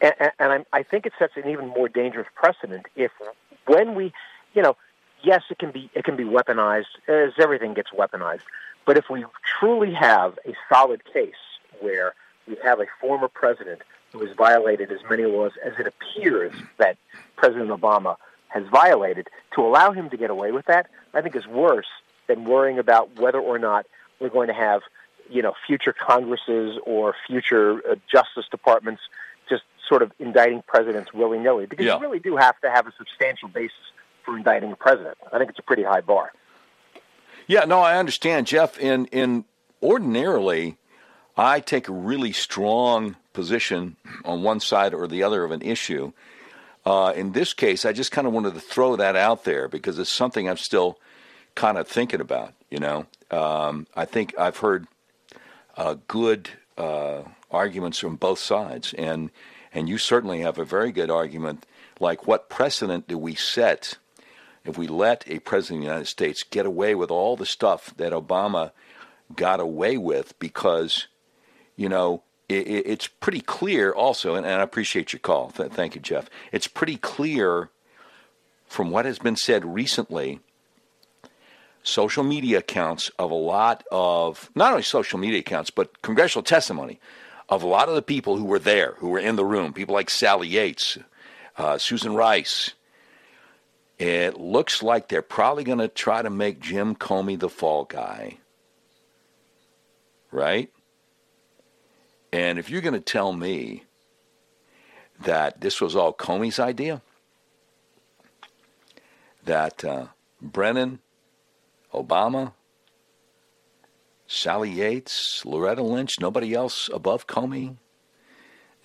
And, 0.00 0.14
and, 0.38 0.64
I 0.72 0.82
think 0.82 1.06
it 1.06 1.12
sets 1.18 1.32
an 1.36 1.48
even 1.48 1.68
more 1.68 1.88
dangerous 1.88 2.28
precedent 2.34 2.86
if, 2.94 3.10
when 3.66 3.94
we, 3.94 4.12
you 4.54 4.62
know, 4.62 4.76
yes, 5.22 5.42
it 5.50 5.58
can 5.58 5.72
be 5.72 5.90
it 5.94 6.04
can 6.04 6.16
be 6.16 6.24
weaponized 6.24 6.86
as 7.08 7.32
everything 7.38 7.74
gets 7.74 7.90
weaponized. 7.90 8.42
But 8.86 8.96
if 8.96 9.10
we 9.10 9.24
truly 9.58 9.92
have 9.94 10.38
a 10.46 10.54
solid 10.68 11.02
case 11.12 11.34
where 11.80 12.14
we 12.46 12.56
have 12.62 12.80
a 12.80 12.86
former 13.00 13.28
president 13.28 13.82
who 14.12 14.24
has 14.24 14.34
violated 14.36 14.90
as 14.90 15.00
many 15.10 15.24
laws 15.24 15.52
as 15.62 15.74
it 15.78 15.86
appears 15.86 16.52
that 16.78 16.96
President 17.36 17.70
Obama 17.70 18.16
has 18.48 18.64
violated, 18.68 19.28
to 19.54 19.60
allow 19.60 19.92
him 19.92 20.08
to 20.08 20.16
get 20.16 20.30
away 20.30 20.52
with 20.52 20.64
that, 20.66 20.88
I 21.12 21.20
think 21.20 21.36
is 21.36 21.46
worse 21.46 21.86
than 22.26 22.44
worrying 22.44 22.78
about 22.78 23.20
whether 23.20 23.38
or 23.38 23.58
not 23.58 23.84
we're 24.20 24.30
going 24.30 24.48
to 24.48 24.54
have, 24.54 24.80
you 25.28 25.42
know, 25.42 25.52
future 25.66 25.92
Congresses 25.92 26.78
or 26.86 27.14
future 27.26 27.82
uh, 27.86 27.96
Justice 28.10 28.46
Departments 28.50 29.02
sort 29.88 30.02
of 30.02 30.12
indicting 30.18 30.62
presidents 30.66 31.12
willy 31.12 31.38
nilly. 31.38 31.66
Because 31.66 31.86
Yeah. 31.86 31.96
you 31.96 32.00
really 32.02 32.18
do 32.18 32.36
have 32.36 32.60
to 32.60 32.70
have 32.70 32.86
a 32.86 32.92
substantial 32.98 33.48
basis 33.48 33.76
for 34.24 34.36
indicting 34.36 34.72
a 34.72 34.76
president. 34.76 35.16
I 35.32 35.38
think 35.38 35.50
it's 35.50 35.58
a 35.58 35.62
pretty 35.62 35.82
high 35.82 36.02
bar. 36.02 36.32
Yeah, 37.46 37.64
no, 37.64 37.80
I 37.80 37.96
understand, 37.96 38.46
Jeff. 38.46 38.78
In 38.78 39.06
in 39.06 39.44
ordinarily, 39.82 40.76
I 41.36 41.60
take 41.60 41.88
a 41.88 41.92
really 41.92 42.32
strong 42.32 43.16
position 43.32 43.96
on 44.24 44.42
one 44.42 44.60
side 44.60 44.92
or 44.92 45.06
the 45.06 45.22
other 45.22 45.44
of 45.44 45.50
an 45.50 45.62
issue. 45.62 46.12
Uh, 46.84 47.12
in 47.14 47.32
this 47.32 47.54
case, 47.54 47.84
I 47.84 47.92
just 47.92 48.12
kind 48.12 48.26
of 48.26 48.32
wanted 48.32 48.54
to 48.54 48.60
throw 48.60 48.96
that 48.96 49.16
out 49.16 49.44
there 49.44 49.68
because 49.68 49.98
it's 49.98 50.10
something 50.10 50.48
I'm 50.48 50.56
still 50.56 50.98
kind 51.54 51.78
of 51.78 51.88
thinking 51.88 52.20
about. 52.20 52.52
You 52.70 52.78
know, 52.80 53.06
um, 53.30 53.86
I 53.96 54.04
think 54.04 54.34
I've 54.38 54.58
heard 54.58 54.86
uh, 55.76 55.96
good 56.06 56.50
uh, 56.76 57.22
arguments 57.50 57.98
from 57.98 58.16
both 58.16 58.38
sides, 58.38 58.92
and 58.94 59.30
and 59.72 59.88
you 59.88 59.98
certainly 59.98 60.40
have 60.40 60.58
a 60.58 60.64
very 60.64 60.92
good 60.92 61.10
argument. 61.10 61.66
Like, 62.00 62.26
what 62.26 62.48
precedent 62.48 63.08
do 63.08 63.18
we 63.18 63.34
set 63.34 63.98
if 64.64 64.78
we 64.78 64.86
let 64.86 65.24
a 65.26 65.38
president 65.40 65.78
of 65.78 65.82
the 65.82 65.90
United 65.92 66.06
States 66.06 66.42
get 66.42 66.66
away 66.66 66.94
with 66.94 67.10
all 67.10 67.36
the 67.36 67.46
stuff 67.46 67.94
that 67.96 68.12
Obama 68.12 68.72
got 69.34 69.60
away 69.60 69.96
with? 69.96 70.38
Because, 70.38 71.08
you 71.76 71.88
know, 71.88 72.22
it, 72.48 72.66
it, 72.66 72.86
it's 72.86 73.06
pretty 73.06 73.40
clear 73.40 73.92
also, 73.92 74.34
and, 74.34 74.46
and 74.46 74.60
I 74.60 74.62
appreciate 74.62 75.12
your 75.12 75.20
call. 75.20 75.50
Th- 75.50 75.70
thank 75.70 75.94
you, 75.94 76.00
Jeff. 76.00 76.30
It's 76.52 76.66
pretty 76.66 76.96
clear 76.96 77.70
from 78.66 78.90
what 78.90 79.04
has 79.04 79.18
been 79.18 79.36
said 79.36 79.64
recently 79.64 80.40
social 81.82 82.22
media 82.22 82.58
accounts 82.58 83.10
of 83.18 83.30
a 83.30 83.34
lot 83.34 83.82
of 83.90 84.50
not 84.54 84.72
only 84.72 84.82
social 84.82 85.18
media 85.18 85.40
accounts 85.40 85.70
but 85.70 86.02
congressional 86.02 86.42
testimony 86.42 87.00
of 87.48 87.62
a 87.62 87.66
lot 87.66 87.88
of 87.88 87.94
the 87.94 88.02
people 88.02 88.36
who 88.36 88.44
were 88.44 88.58
there, 88.58 88.94
who 88.98 89.08
were 89.08 89.18
in 89.18 89.36
the 89.36 89.44
room, 89.44 89.72
people 89.72 89.94
like 89.94 90.10
Sally 90.10 90.48
Yates, 90.48 90.98
uh, 91.56 91.78
Susan 91.78 92.14
Rice. 92.14 92.72
It 93.98 94.38
looks 94.38 94.82
like 94.82 95.08
they're 95.08 95.22
probably 95.22 95.64
going 95.64 95.78
to 95.78 95.88
try 95.88 96.22
to 96.22 96.30
make 96.30 96.60
Jim 96.60 96.94
Comey 96.94 97.38
the 97.38 97.48
fall 97.48 97.84
guy, 97.84 98.38
right? 100.30 100.70
And 102.32 102.58
if 102.58 102.70
you're 102.70 102.82
going 102.82 102.94
to 102.94 103.00
tell 103.00 103.32
me 103.32 103.84
that 105.20 105.60
this 105.60 105.80
was 105.80 105.96
all 105.96 106.12
Comey's 106.12 106.60
idea, 106.60 107.02
that 109.44 109.84
uh, 109.84 110.06
Brennan, 110.40 111.00
Obama, 111.92 112.52
Sally 114.28 114.70
Yates, 114.70 115.44
Loretta 115.46 115.82
Lynch, 115.82 116.20
nobody 116.20 116.54
else 116.54 116.90
above 116.92 117.26
Comey? 117.26 117.76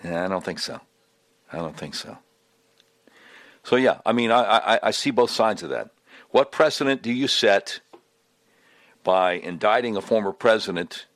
Eh, 0.01 0.25
I 0.25 0.27
don't 0.29 0.43
think 0.43 0.57
so. 0.57 0.79
I 1.51 1.57
don't 1.57 1.77
think 1.77 1.93
so. 1.93 2.17
So 3.63 3.75
yeah, 3.75 3.99
I 4.05 4.13
mean, 4.13 4.31
I, 4.31 4.41
I, 4.41 4.79
I 4.83 4.91
see 4.91 5.11
both 5.11 5.29
sides 5.29 5.61
of 5.61 5.69
that. 5.69 5.91
What 6.31 6.51
precedent 6.51 7.01
do 7.01 7.11
you 7.11 7.27
set 7.27 7.81
by 9.03 9.33
indicting 9.33 9.97
a 9.97 10.01
former 10.01 10.31
president? 10.31 11.07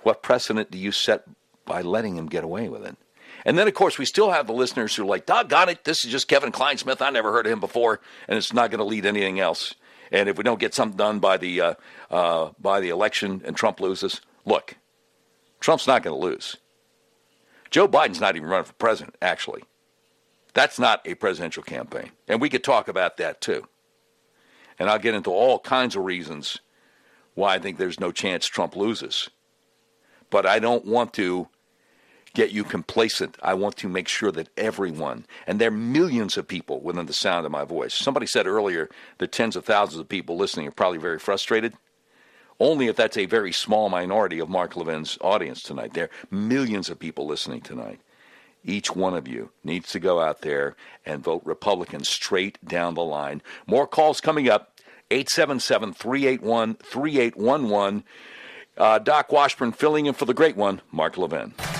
What 0.00 0.22
precedent 0.22 0.70
do 0.70 0.78
you 0.78 0.90
set 0.90 1.24
by 1.66 1.82
letting 1.82 2.16
him 2.16 2.26
get 2.26 2.44
away 2.44 2.68
with 2.68 2.84
it? 2.84 2.96
And 3.44 3.58
then, 3.58 3.68
of 3.68 3.74
course, 3.74 3.98
we 3.98 4.06
still 4.06 4.30
have 4.30 4.46
the 4.46 4.52
listeners 4.54 4.96
who 4.96 5.02
are 5.02 5.06
like, 5.06 5.26
doggone 5.26 5.68
it, 5.68 5.84
this 5.84 6.04
is 6.04 6.10
just 6.10 6.28
Kevin 6.28 6.50
Clinesmith. 6.50 7.02
I 7.02 7.10
never 7.10 7.30
heard 7.30 7.46
of 7.46 7.52
him 7.52 7.60
before, 7.60 8.00
and 8.26 8.38
it's 8.38 8.52
not 8.52 8.70
going 8.70 8.78
to 8.78 8.84
lead 8.84 9.06
anything 9.06 9.38
else. 9.38 9.74
And 10.12 10.28
if 10.28 10.36
we 10.38 10.44
don't 10.44 10.60
get 10.60 10.74
something 10.74 10.96
done 10.96 11.18
by 11.18 11.36
the 11.36 11.60
uh, 11.60 11.74
uh, 12.10 12.50
by 12.58 12.80
the 12.80 12.90
election 12.90 13.42
and 13.44 13.56
Trump 13.56 13.80
loses, 13.80 14.20
look, 14.44 14.76
Trump's 15.60 15.86
not 15.86 16.02
going 16.02 16.18
to 16.18 16.26
lose. 16.26 16.56
Joe 17.70 17.88
Biden's 17.88 18.20
not 18.20 18.36
even 18.36 18.48
running 18.48 18.64
for 18.64 18.72
president, 18.74 19.16
actually. 19.20 19.64
That's 20.54 20.78
not 20.78 21.02
a 21.04 21.14
presidential 21.14 21.62
campaign. 21.62 22.12
And 22.28 22.40
we 22.40 22.48
could 22.48 22.64
talk 22.64 22.88
about 22.88 23.16
that 23.18 23.40
too. 23.40 23.66
And 24.78 24.88
I'll 24.88 24.98
get 24.98 25.14
into 25.14 25.30
all 25.30 25.58
kinds 25.58 25.96
of 25.96 26.04
reasons 26.04 26.58
why 27.34 27.54
I 27.54 27.58
think 27.58 27.76
there's 27.76 28.00
no 28.00 28.12
chance 28.12 28.46
Trump 28.46 28.76
loses. 28.76 29.28
But 30.30 30.46
I 30.46 30.58
don't 30.58 30.86
want 30.86 31.12
to 31.14 31.48
get 32.36 32.52
you 32.52 32.64
complacent. 32.64 33.38
I 33.42 33.54
want 33.54 33.78
to 33.78 33.88
make 33.88 34.08
sure 34.08 34.30
that 34.32 34.50
everyone, 34.58 35.24
and 35.46 35.58
there 35.58 35.68
are 35.68 35.72
millions 35.72 36.36
of 36.36 36.46
people 36.46 36.80
within 36.82 37.06
the 37.06 37.14
sound 37.14 37.46
of 37.46 37.50
my 37.50 37.64
voice. 37.64 37.94
Somebody 37.94 38.26
said 38.26 38.46
earlier 38.46 38.90
that 39.16 39.32
tens 39.32 39.56
of 39.56 39.64
thousands 39.64 40.00
of 40.00 40.08
people 40.08 40.36
listening 40.36 40.68
are 40.68 40.72
probably 40.72 40.98
very 40.98 41.18
frustrated. 41.18 41.72
Only 42.60 42.88
if 42.88 42.96
that's 42.96 43.16
a 43.16 43.24
very 43.24 43.52
small 43.52 43.88
minority 43.88 44.38
of 44.38 44.50
Mark 44.50 44.76
Levin's 44.76 45.16
audience 45.22 45.62
tonight. 45.62 45.94
There 45.94 46.04
are 46.04 46.10
millions 46.30 46.90
of 46.90 46.98
people 46.98 47.26
listening 47.26 47.62
tonight. 47.62 48.00
Each 48.62 48.94
one 48.94 49.14
of 49.14 49.26
you 49.26 49.50
needs 49.64 49.90
to 49.92 50.00
go 50.00 50.20
out 50.20 50.42
there 50.42 50.76
and 51.06 51.24
vote 51.24 51.40
Republican 51.46 52.04
straight 52.04 52.62
down 52.62 52.94
the 52.94 53.04
line. 53.04 53.40
More 53.66 53.86
calls 53.86 54.20
coming 54.20 54.46
up 54.46 54.78
877 55.10 55.94
381 55.94 56.74
3811. 56.74 58.04
Uh, 58.76 58.98
Doc 58.98 59.32
Washburn 59.32 59.72
filling 59.72 60.04
in 60.04 60.12
for 60.12 60.26
the 60.26 60.34
great 60.34 60.56
one, 60.56 60.82
Mark 60.92 61.16
Levin. 61.16 61.54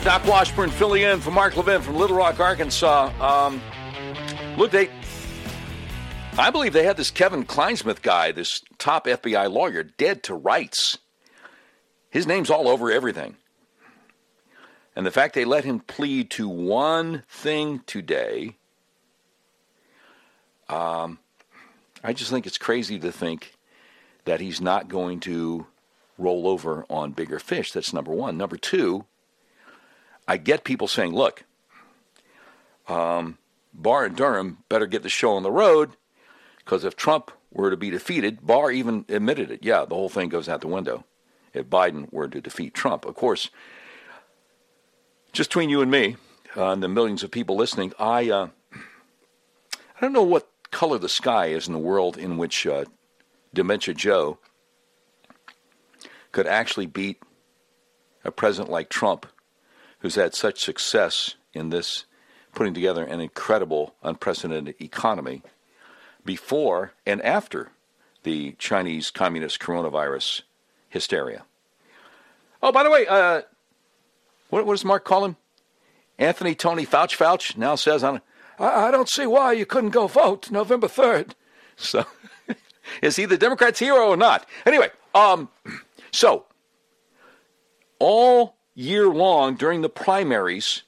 Doc 0.00 0.26
Washburn 0.26 0.70
filling 0.70 1.02
in 1.02 1.20
for 1.20 1.30
Mark 1.30 1.56
Levin 1.56 1.82
from 1.82 1.96
Little 1.96 2.16
Rock, 2.16 2.38
Arkansas. 2.40 3.10
Um, 3.20 3.60
look, 4.56 4.70
they, 4.70 4.90
I 6.36 6.50
believe 6.50 6.72
they 6.72 6.84
had 6.84 6.96
this 6.96 7.10
Kevin 7.10 7.44
Clinesmith 7.44 8.02
guy, 8.02 8.32
this 8.32 8.62
top 8.78 9.06
FBI 9.06 9.50
lawyer, 9.50 9.82
dead 9.82 10.22
to 10.24 10.34
rights. 10.34 10.98
His 12.10 12.26
name's 12.26 12.50
all 12.50 12.68
over 12.68 12.90
everything. 12.90 13.36
And 14.94 15.06
the 15.06 15.10
fact 15.10 15.34
they 15.34 15.44
let 15.44 15.64
him 15.64 15.80
plead 15.80 16.30
to 16.32 16.48
one 16.48 17.22
thing 17.28 17.82
today, 17.86 18.56
um, 20.68 21.18
I 22.04 22.12
just 22.12 22.30
think 22.30 22.46
it's 22.46 22.58
crazy 22.58 22.98
to 22.98 23.10
think 23.10 23.54
that 24.24 24.40
he's 24.40 24.60
not 24.60 24.88
going 24.88 25.20
to 25.20 25.66
roll 26.18 26.46
over 26.48 26.84
on 26.90 27.12
bigger 27.12 27.38
fish. 27.38 27.72
That's 27.72 27.92
number 27.92 28.12
one. 28.12 28.36
Number 28.36 28.56
two, 28.56 29.04
I 30.28 30.36
get 30.36 30.62
people 30.62 30.86
saying, 30.86 31.14
look, 31.14 31.44
um, 32.86 33.38
Barr 33.72 34.04
and 34.04 34.14
Durham 34.14 34.58
better 34.68 34.86
get 34.86 35.02
the 35.02 35.08
show 35.08 35.32
on 35.32 35.42
the 35.42 35.50
road 35.50 35.92
because 36.58 36.84
if 36.84 36.94
Trump 36.94 37.30
were 37.50 37.70
to 37.70 37.78
be 37.78 37.88
defeated, 37.88 38.46
Barr 38.46 38.70
even 38.70 39.06
admitted 39.08 39.50
it. 39.50 39.64
Yeah, 39.64 39.86
the 39.86 39.94
whole 39.94 40.10
thing 40.10 40.28
goes 40.28 40.48
out 40.48 40.60
the 40.60 40.68
window 40.68 41.04
if 41.54 41.66
Biden 41.66 42.12
were 42.12 42.28
to 42.28 42.42
defeat 42.42 42.74
Trump. 42.74 43.06
Of 43.06 43.14
course, 43.14 43.48
just 45.32 45.48
between 45.48 45.70
you 45.70 45.80
and 45.80 45.90
me 45.90 46.16
uh, 46.54 46.72
and 46.72 46.82
the 46.82 46.88
millions 46.88 47.22
of 47.22 47.30
people 47.30 47.56
listening, 47.56 47.94
I 47.98 48.28
uh, 48.28 48.48
I 49.72 50.00
don't 50.00 50.12
know 50.12 50.22
what 50.22 50.50
color 50.70 50.98
the 50.98 51.08
sky 51.08 51.46
is 51.46 51.66
in 51.66 51.72
the 51.72 51.78
world 51.78 52.18
in 52.18 52.36
which 52.36 52.66
uh, 52.66 52.84
Dementia 53.54 53.94
Joe 53.94 54.38
could 56.32 56.46
actually 56.46 56.86
beat 56.86 57.22
a 58.24 58.30
president 58.30 58.70
like 58.70 58.90
Trump 58.90 59.26
who's 60.00 60.14
had 60.14 60.34
such 60.34 60.62
success 60.62 61.34
in 61.52 61.70
this 61.70 62.04
putting 62.54 62.74
together 62.74 63.04
an 63.04 63.20
incredible, 63.20 63.94
unprecedented 64.02 64.74
economy 64.80 65.42
before 66.24 66.92
and 67.06 67.22
after 67.22 67.70
the 68.22 68.52
Chinese 68.58 69.10
communist 69.10 69.60
coronavirus 69.60 70.42
hysteria. 70.88 71.44
Oh, 72.62 72.72
by 72.72 72.82
the 72.82 72.90
way, 72.90 73.06
uh, 73.06 73.42
what, 74.50 74.66
what 74.66 74.74
does 74.74 74.84
Mark 74.84 75.04
call 75.04 75.24
him? 75.24 75.36
Anthony 76.18 76.54
Tony 76.54 76.84
Fauci 76.84 77.16
Fauci 77.16 77.56
now 77.56 77.76
says, 77.76 78.02
I, 78.02 78.20
I 78.58 78.90
don't 78.90 79.08
see 79.08 79.26
why 79.26 79.52
you 79.52 79.64
couldn't 79.64 79.90
go 79.90 80.06
vote 80.06 80.50
November 80.50 80.88
3rd. 80.88 81.32
So, 81.80 82.04
is 83.02 83.14
he 83.14 83.24
the 83.24 83.38
Democrats' 83.38 83.78
hero 83.78 84.08
or 84.08 84.16
not? 84.16 84.48
Anyway, 84.66 84.90
um, 85.14 85.48
so 86.10 86.46
all 88.00 88.56
year 88.78 89.08
long 89.08 89.56
during 89.56 89.82
the 89.82 89.88
primaries, 89.88 90.84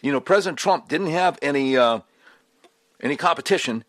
you 0.00 0.10
know, 0.10 0.20
President 0.20 0.58
Trump 0.58 0.88
didn't 0.88 1.08
have 1.08 1.38
any 1.42 1.76
uh, 1.76 2.00
any 3.02 3.16
competition, 3.16 3.84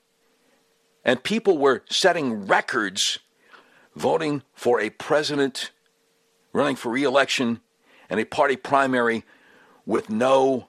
and 1.05 1.23
people 1.23 1.57
were 1.57 1.83
setting 1.89 2.45
records 2.45 3.19
voting 3.95 4.43
for 4.53 4.81
a 4.81 4.89
president 4.89 5.71
running 6.51 6.75
for 6.75 6.91
reelection 6.91 7.61
and 8.09 8.19
a 8.19 8.25
party 8.25 8.57
primary 8.57 9.23
with 9.85 10.09
no 10.09 10.67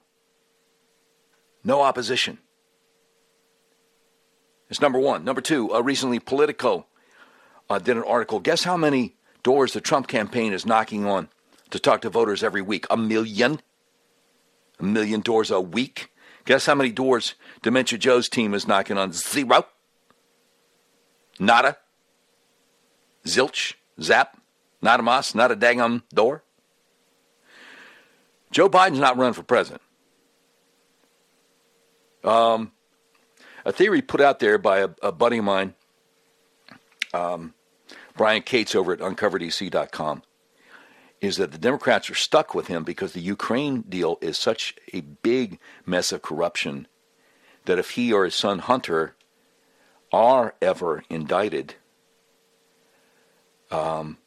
no 1.63 1.81
opposition. 1.81 2.37
It's 4.69 4.79
number 4.79 4.99
one. 4.99 5.25
Number 5.25 5.41
two, 5.41 5.73
uh, 5.73 5.81
recently 5.81 6.19
Politico 6.19 6.85
uh, 7.69 7.79
did 7.79 7.97
an 7.97 8.03
article. 8.03 8.39
Guess 8.39 8.63
how 8.63 8.77
many 8.77 9.15
doors 9.43 9.73
the 9.73 9.81
Trump 9.81 10.07
campaign 10.07 10.53
is 10.53 10.65
knocking 10.65 11.05
on 11.05 11.27
to 11.71 11.79
talk 11.79 12.01
to 12.01 12.09
voters 12.09 12.43
every 12.43 12.61
week? 12.61 12.85
A 12.89 12.97
million? 12.97 13.61
A 14.79 14.83
million 14.83 15.21
doors 15.21 15.51
a 15.51 15.59
week? 15.61 16.11
Guess 16.45 16.65
how 16.65 16.75
many 16.75 16.91
doors 16.91 17.35
Dementia 17.61 17.99
Joe's 17.99 18.29
team 18.29 18.53
is 18.53 18.67
knocking 18.67 18.97
on? 18.97 19.11
Zero? 19.13 19.65
Nada? 21.39 21.77
Zilch? 23.25 23.73
Zap? 24.01 24.37
Not 24.81 24.99
a 24.99 25.03
moss? 25.03 25.35
Not 25.35 25.51
a 25.51 25.55
dangum 25.55 26.03
door? 26.13 26.43
Joe 28.51 28.69
Biden's 28.69 28.99
not 28.99 29.17
running 29.17 29.33
for 29.33 29.43
president. 29.43 29.81
Um, 32.23 32.71
a 33.65 33.71
theory 33.71 34.01
put 34.01 34.21
out 34.21 34.39
there 34.39 34.57
by 34.57 34.79
a, 34.79 34.89
a 35.01 35.11
buddy 35.11 35.37
of 35.37 35.45
mine, 35.45 35.73
um, 37.13 37.53
Brian 38.17 38.41
Cates 38.41 38.75
over 38.75 38.91
at 38.91 38.99
uncoverdc.com, 38.99 40.23
is 41.21 41.37
that 41.37 41.51
the 41.51 41.57
Democrats 41.57 42.09
are 42.09 42.15
stuck 42.15 42.55
with 42.55 42.67
him 42.67 42.83
because 42.83 43.13
the 43.13 43.21
Ukraine 43.21 43.81
deal 43.81 44.17
is 44.21 44.37
such 44.37 44.75
a 44.93 45.01
big 45.01 45.59
mess 45.85 46.11
of 46.11 46.21
corruption 46.21 46.87
that 47.65 47.79
if 47.79 47.91
he 47.91 48.13
or 48.13 48.25
his 48.25 48.35
son 48.35 48.59
Hunter 48.59 49.15
are 50.11 50.55
ever 50.61 51.03
indicted, 51.09 51.75
um, 53.69 54.17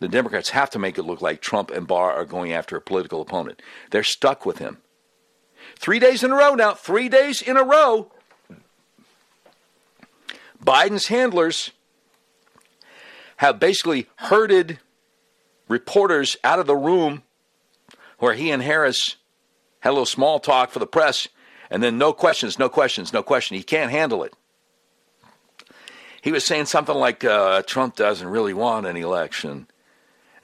the 0.00 0.08
Democrats 0.08 0.50
have 0.50 0.70
to 0.70 0.78
make 0.78 0.98
it 0.98 1.04
look 1.04 1.22
like 1.22 1.40
Trump 1.40 1.70
and 1.70 1.86
Barr 1.86 2.12
are 2.12 2.24
going 2.24 2.52
after 2.52 2.76
a 2.76 2.80
political 2.80 3.20
opponent. 3.20 3.62
They're 3.90 4.02
stuck 4.02 4.44
with 4.44 4.58
him. 4.58 4.78
Three 5.78 5.98
days 5.98 6.24
in 6.24 6.32
a 6.32 6.36
row 6.36 6.54
now, 6.54 6.74
three 6.74 7.08
days 7.08 7.40
in 7.40 7.56
a 7.56 7.62
row. 7.62 8.10
Biden's 10.64 11.08
handlers 11.08 11.72
have 13.36 13.60
basically 13.60 14.08
herded 14.16 14.78
reporters 15.68 16.36
out 16.44 16.58
of 16.58 16.66
the 16.66 16.76
room 16.76 17.22
where 18.18 18.34
he 18.34 18.50
and 18.50 18.62
Harris 18.62 19.16
had 19.80 19.90
a 19.90 19.92
little 19.92 20.06
small 20.06 20.38
talk 20.38 20.70
for 20.70 20.78
the 20.78 20.86
press, 20.86 21.28
and 21.70 21.82
then 21.82 21.98
no 21.98 22.12
questions, 22.12 22.58
no 22.58 22.68
questions, 22.68 23.12
no 23.12 23.22
question. 23.22 23.56
He 23.56 23.62
can't 23.62 23.90
handle 23.90 24.22
it. 24.22 24.34
He 26.20 26.30
was 26.30 26.44
saying 26.44 26.66
something 26.66 26.94
like 26.94 27.24
uh, 27.24 27.62
Trump 27.62 27.96
doesn't 27.96 28.28
really 28.28 28.54
want 28.54 28.86
an 28.86 28.96
election, 28.96 29.66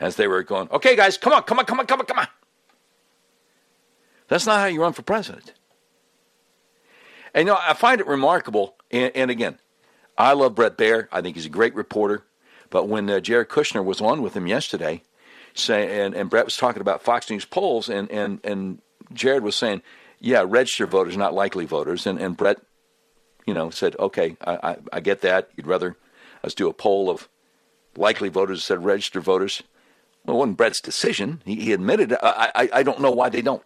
as 0.00 0.16
they 0.16 0.26
were 0.26 0.42
going, 0.42 0.68
okay, 0.70 0.96
guys, 0.96 1.16
come 1.16 1.32
on, 1.32 1.42
come 1.42 1.58
on, 1.58 1.66
come 1.66 1.78
on, 1.78 1.86
come 1.86 2.00
on, 2.00 2.06
come 2.06 2.18
on. 2.18 2.28
That's 4.28 4.46
not 4.46 4.58
how 4.58 4.66
you 4.66 4.82
run 4.82 4.92
for 4.92 5.02
president. 5.02 5.52
And 7.32 7.46
you 7.46 7.54
know, 7.54 7.60
I 7.60 7.74
find 7.74 8.00
it 8.00 8.06
remarkable, 8.06 8.76
and, 8.90 9.12
and 9.14 9.30
again, 9.30 9.58
I 10.16 10.32
love 10.32 10.56
Bret 10.56 10.76
Baier. 10.76 11.06
I 11.12 11.20
think 11.20 11.36
he's 11.36 11.46
a 11.46 11.50
great 11.50 11.74
reporter. 11.74 12.24
But 12.70 12.88
when 12.88 13.08
uh, 13.08 13.20
Jared 13.20 13.48
Kushner 13.48 13.84
was 13.84 14.00
on 14.00 14.20
with 14.20 14.34
him 14.34 14.46
yesterday, 14.46 15.02
say, 15.58 16.00
and, 16.00 16.14
and 16.14 16.30
Bret 16.30 16.44
was 16.44 16.56
talking 16.56 16.80
about 16.80 17.02
Fox 17.02 17.30
News 17.30 17.44
polls, 17.44 17.88
and, 17.88 18.10
and, 18.10 18.40
and 18.44 18.80
Jared 19.12 19.42
was 19.42 19.56
saying, 19.56 19.82
yeah, 20.20 20.44
registered 20.46 20.90
voters, 20.90 21.16
not 21.16 21.34
likely 21.34 21.64
voters. 21.64 22.06
And, 22.06 22.20
and 22.20 22.36
Bret, 22.36 22.58
you 23.46 23.54
know, 23.54 23.70
said, 23.70 23.96
okay, 23.98 24.36
I, 24.44 24.52
I, 24.70 24.76
I 24.94 25.00
get 25.00 25.20
that. 25.22 25.50
You'd 25.56 25.66
rather 25.66 25.96
us 26.42 26.54
do 26.54 26.68
a 26.68 26.72
poll 26.72 27.10
of 27.10 27.28
likely 27.96 28.28
voters 28.28 28.58
instead 28.58 28.78
of 28.78 28.84
registered 28.84 29.22
voters. 29.22 29.62
Well, 30.24 30.36
it 30.36 30.38
wasn't 30.38 30.56
Bret's 30.56 30.80
decision. 30.80 31.42
He, 31.44 31.56
he 31.56 31.72
admitted. 31.72 32.12
I, 32.12 32.50
I, 32.54 32.68
I 32.74 32.82
don't 32.82 33.00
know 33.00 33.10
why 33.10 33.28
they 33.28 33.42
don't. 33.42 33.64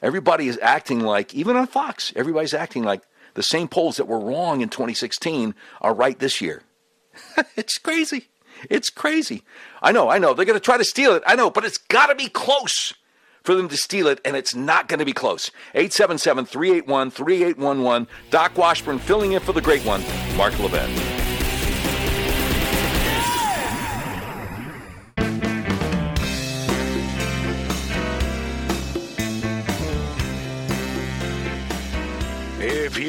Everybody 0.00 0.48
is 0.48 0.58
acting 0.60 1.00
like, 1.00 1.32
even 1.34 1.56
on 1.56 1.66
Fox, 1.68 2.12
everybody's 2.16 2.54
acting 2.54 2.82
like 2.82 3.02
the 3.34 3.42
same 3.42 3.68
polls 3.68 3.96
that 3.96 4.08
were 4.08 4.18
wrong 4.18 4.60
in 4.60 4.68
2016 4.68 5.54
are 5.80 5.94
right 5.94 6.18
this 6.18 6.40
year. 6.40 6.62
it's 7.56 7.78
crazy. 7.78 8.28
It's 8.70 8.90
crazy. 8.90 9.42
I 9.82 9.92
know, 9.92 10.10
I 10.10 10.18
know. 10.18 10.34
They're 10.34 10.44
going 10.44 10.58
to 10.58 10.64
try 10.64 10.76
to 10.76 10.84
steal 10.84 11.14
it. 11.14 11.22
I 11.26 11.34
know, 11.34 11.50
but 11.50 11.64
it's 11.64 11.78
got 11.78 12.06
to 12.06 12.14
be 12.14 12.28
close 12.28 12.94
for 13.42 13.54
them 13.54 13.68
to 13.68 13.76
steal 13.76 14.06
it, 14.06 14.20
and 14.24 14.36
it's 14.36 14.54
not 14.54 14.88
going 14.88 15.00
to 15.00 15.04
be 15.04 15.12
close. 15.12 15.50
877 15.74 16.46
381 16.46 17.10
3811. 17.10 18.08
Doc 18.30 18.56
Washburn 18.56 18.98
filling 18.98 19.32
in 19.32 19.40
for 19.40 19.52
the 19.52 19.60
great 19.60 19.84
one, 19.84 20.02
Mark 20.36 20.58
Levin. 20.58 21.21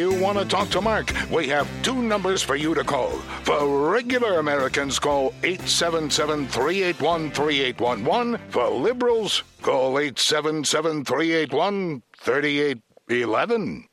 You 0.03 0.21
want 0.21 0.37
to 0.37 0.43
talk 0.43 0.69
to 0.69 0.81
Mark, 0.81 1.13
we 1.31 1.47
have 1.47 1.65
two 1.81 2.01
numbers 2.01 2.41
for 2.41 2.57
you 2.57 2.73
to 2.73 2.83
call. 2.83 3.11
For 3.45 3.89
regular 3.89 4.37
Americans, 4.39 4.99
call 4.99 5.33
877 5.43 6.47
381 6.47 7.31
3811. 7.31 8.37
For 8.49 8.69
liberals, 8.69 9.43
call 9.61 9.97
877 9.97 11.05
381 11.05 12.01
3811. 12.17 13.87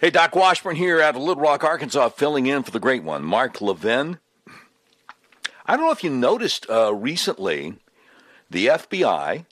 Hey, 0.00 0.10
Doc 0.10 0.34
Washburn 0.34 0.76
here 0.76 1.02
out 1.02 1.14
of 1.14 1.22
Little 1.22 1.42
Rock, 1.42 1.62
Arkansas, 1.62 2.08
filling 2.08 2.46
in 2.46 2.62
for 2.62 2.70
the 2.70 2.80
great 2.80 3.02
one, 3.02 3.22
Mark 3.22 3.60
Levin. 3.60 4.18
I 5.66 5.76
don't 5.76 5.84
know 5.84 5.92
if 5.92 6.02
you 6.02 6.10
noticed 6.10 6.68
uh, 6.70 6.94
recently, 6.94 7.74
the 8.50 8.66
FBI 8.66 9.44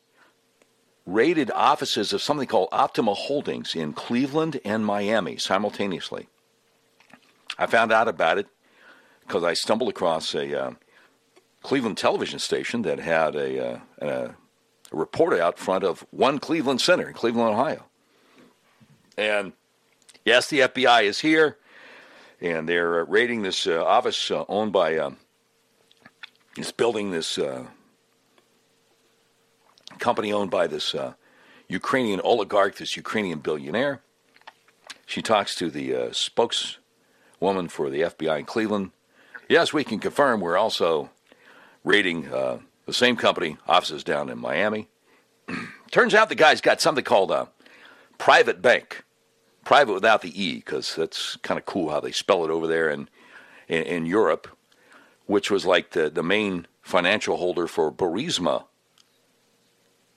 raided 1.06 1.50
offices 1.52 2.12
of 2.12 2.22
something 2.22 2.46
called 2.46 2.68
Optima 2.72 3.14
Holdings 3.14 3.74
in 3.74 3.92
Cleveland 3.92 4.60
and 4.64 4.86
Miami 4.86 5.36
simultaneously. 5.36 6.28
I 7.58 7.66
found 7.66 7.92
out 7.92 8.08
about 8.08 8.38
it 8.38 8.46
because 9.26 9.44
I 9.44 9.54
stumbled 9.54 9.90
across 9.90 10.34
a 10.34 10.66
uh, 10.66 10.70
Cleveland 11.62 11.98
television 11.98 12.38
station 12.38 12.82
that 12.82 12.98
had 12.98 13.34
a, 13.34 13.74
uh, 13.74 13.80
a, 14.00 14.08
a 14.08 14.34
reporter 14.92 15.40
out 15.40 15.58
front 15.58 15.84
of 15.84 16.06
one 16.10 16.38
Cleveland 16.38 16.80
Center 16.80 17.08
in 17.08 17.14
Cleveland, 17.14 17.50
Ohio. 17.50 17.84
And 19.16 19.52
yes, 20.24 20.48
the 20.48 20.60
FBI 20.60 21.04
is 21.04 21.20
here, 21.20 21.58
and 22.40 22.68
they're 22.68 23.00
uh, 23.00 23.04
raiding 23.04 23.42
this 23.42 23.66
uh, 23.66 23.84
office 23.84 24.30
uh, 24.30 24.44
owned 24.48 24.72
by 24.72 24.96
um, 24.98 25.18
this 26.56 26.72
building, 26.72 27.10
this 27.10 27.38
uh, 27.38 27.66
company 30.02 30.32
owned 30.32 30.50
by 30.50 30.66
this 30.66 30.94
uh, 30.94 31.14
Ukrainian 31.68 32.20
oligarch, 32.20 32.76
this 32.76 32.96
Ukrainian 32.96 33.38
billionaire. 33.38 34.02
She 35.06 35.22
talks 35.22 35.54
to 35.54 35.70
the 35.70 35.94
uh, 35.94 36.12
spokeswoman 36.12 37.68
for 37.68 37.88
the 37.88 38.02
FBI 38.02 38.40
in 38.40 38.44
Cleveland. 38.44 38.90
Yes, 39.48 39.72
we 39.72 39.84
can 39.84 40.00
confirm 40.00 40.40
we're 40.40 40.58
also 40.58 41.10
raiding 41.84 42.32
uh, 42.32 42.58
the 42.86 42.92
same 42.92 43.16
company 43.16 43.58
offices 43.68 44.02
down 44.02 44.28
in 44.28 44.38
Miami. 44.38 44.88
Turns 45.92 46.14
out 46.14 46.28
the 46.28 46.34
guy's 46.34 46.60
got 46.60 46.80
something 46.80 47.04
called 47.04 47.30
a 47.30 47.48
PrivatBank, 48.18 49.02
private 49.64 49.94
without 49.94 50.22
the 50.22 50.32
e, 50.42 50.56
because 50.56 50.96
that's 50.96 51.36
kind 51.36 51.58
of 51.58 51.64
cool 51.64 51.90
how 51.90 52.00
they 52.00 52.12
spell 52.12 52.44
it 52.44 52.50
over 52.50 52.66
there 52.66 52.90
in, 52.90 53.08
in, 53.68 53.82
in 53.84 54.06
Europe, 54.06 54.48
which 55.26 55.48
was 55.48 55.64
like 55.64 55.90
the, 55.90 56.10
the 56.10 56.24
main 56.24 56.66
financial 56.82 57.36
holder 57.36 57.68
for 57.68 57.92
Burisma 57.92 58.64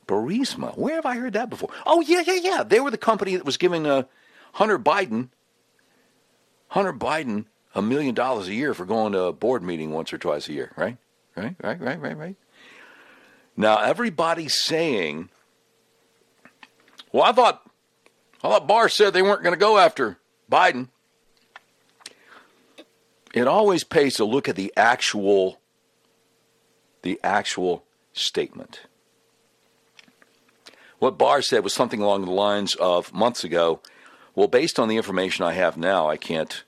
Burisma. 0.07 0.77
Where 0.77 0.95
have 0.95 1.05
I 1.05 1.15
heard 1.15 1.33
that 1.33 1.49
before? 1.49 1.69
Oh, 1.85 2.01
yeah, 2.01 2.21
yeah, 2.25 2.39
yeah. 2.41 2.63
They 2.63 2.79
were 2.79 2.91
the 2.91 2.97
company 2.97 3.35
that 3.35 3.45
was 3.45 3.57
giving 3.57 3.85
uh, 3.87 4.03
Hunter 4.53 4.79
Biden, 4.79 5.29
Hunter 6.69 6.93
Biden, 6.93 7.45
a 7.73 7.81
million 7.81 8.15
dollars 8.15 8.47
a 8.47 8.53
year 8.53 8.73
for 8.73 8.85
going 8.85 9.13
to 9.13 9.23
a 9.23 9.33
board 9.33 9.63
meeting 9.63 9.91
once 9.91 10.13
or 10.13 10.17
twice 10.17 10.47
a 10.47 10.53
year, 10.53 10.71
right? 10.75 10.97
Right, 11.35 11.55
right, 11.61 11.79
right, 11.79 11.99
right, 11.99 12.17
right. 12.17 12.35
Now 13.57 13.77
everybody's 13.77 14.53
saying, 14.53 15.29
"Well, 17.11 17.23
I 17.23 17.33
thought, 17.33 17.69
I 18.43 18.49
thought 18.49 18.67
Barr 18.67 18.89
said 18.89 19.13
they 19.13 19.21
weren't 19.21 19.43
going 19.43 19.53
to 19.53 19.59
go 19.59 19.77
after 19.77 20.17
Biden." 20.49 20.89
It 23.33 23.47
always 23.47 23.83
pays 23.83 24.15
to 24.15 24.25
look 24.25 24.47
at 24.47 24.55
the 24.55 24.71
actual, 24.77 25.59
the 27.01 27.19
actual 27.21 27.83
statement. 28.13 28.81
What 30.99 31.17
Barr 31.17 31.41
said 31.41 31.63
was 31.63 31.73
something 31.73 32.01
along 32.01 32.25
the 32.25 32.31
lines 32.31 32.75
of 32.75 33.13
months 33.13 33.43
ago, 33.43 33.81
well, 34.33 34.47
based 34.47 34.79
on 34.79 34.87
the 34.87 34.97
information 34.97 35.45
I 35.45 35.53
have 35.53 35.77
now, 35.77 36.09
I 36.09 36.17
can't 36.17 36.63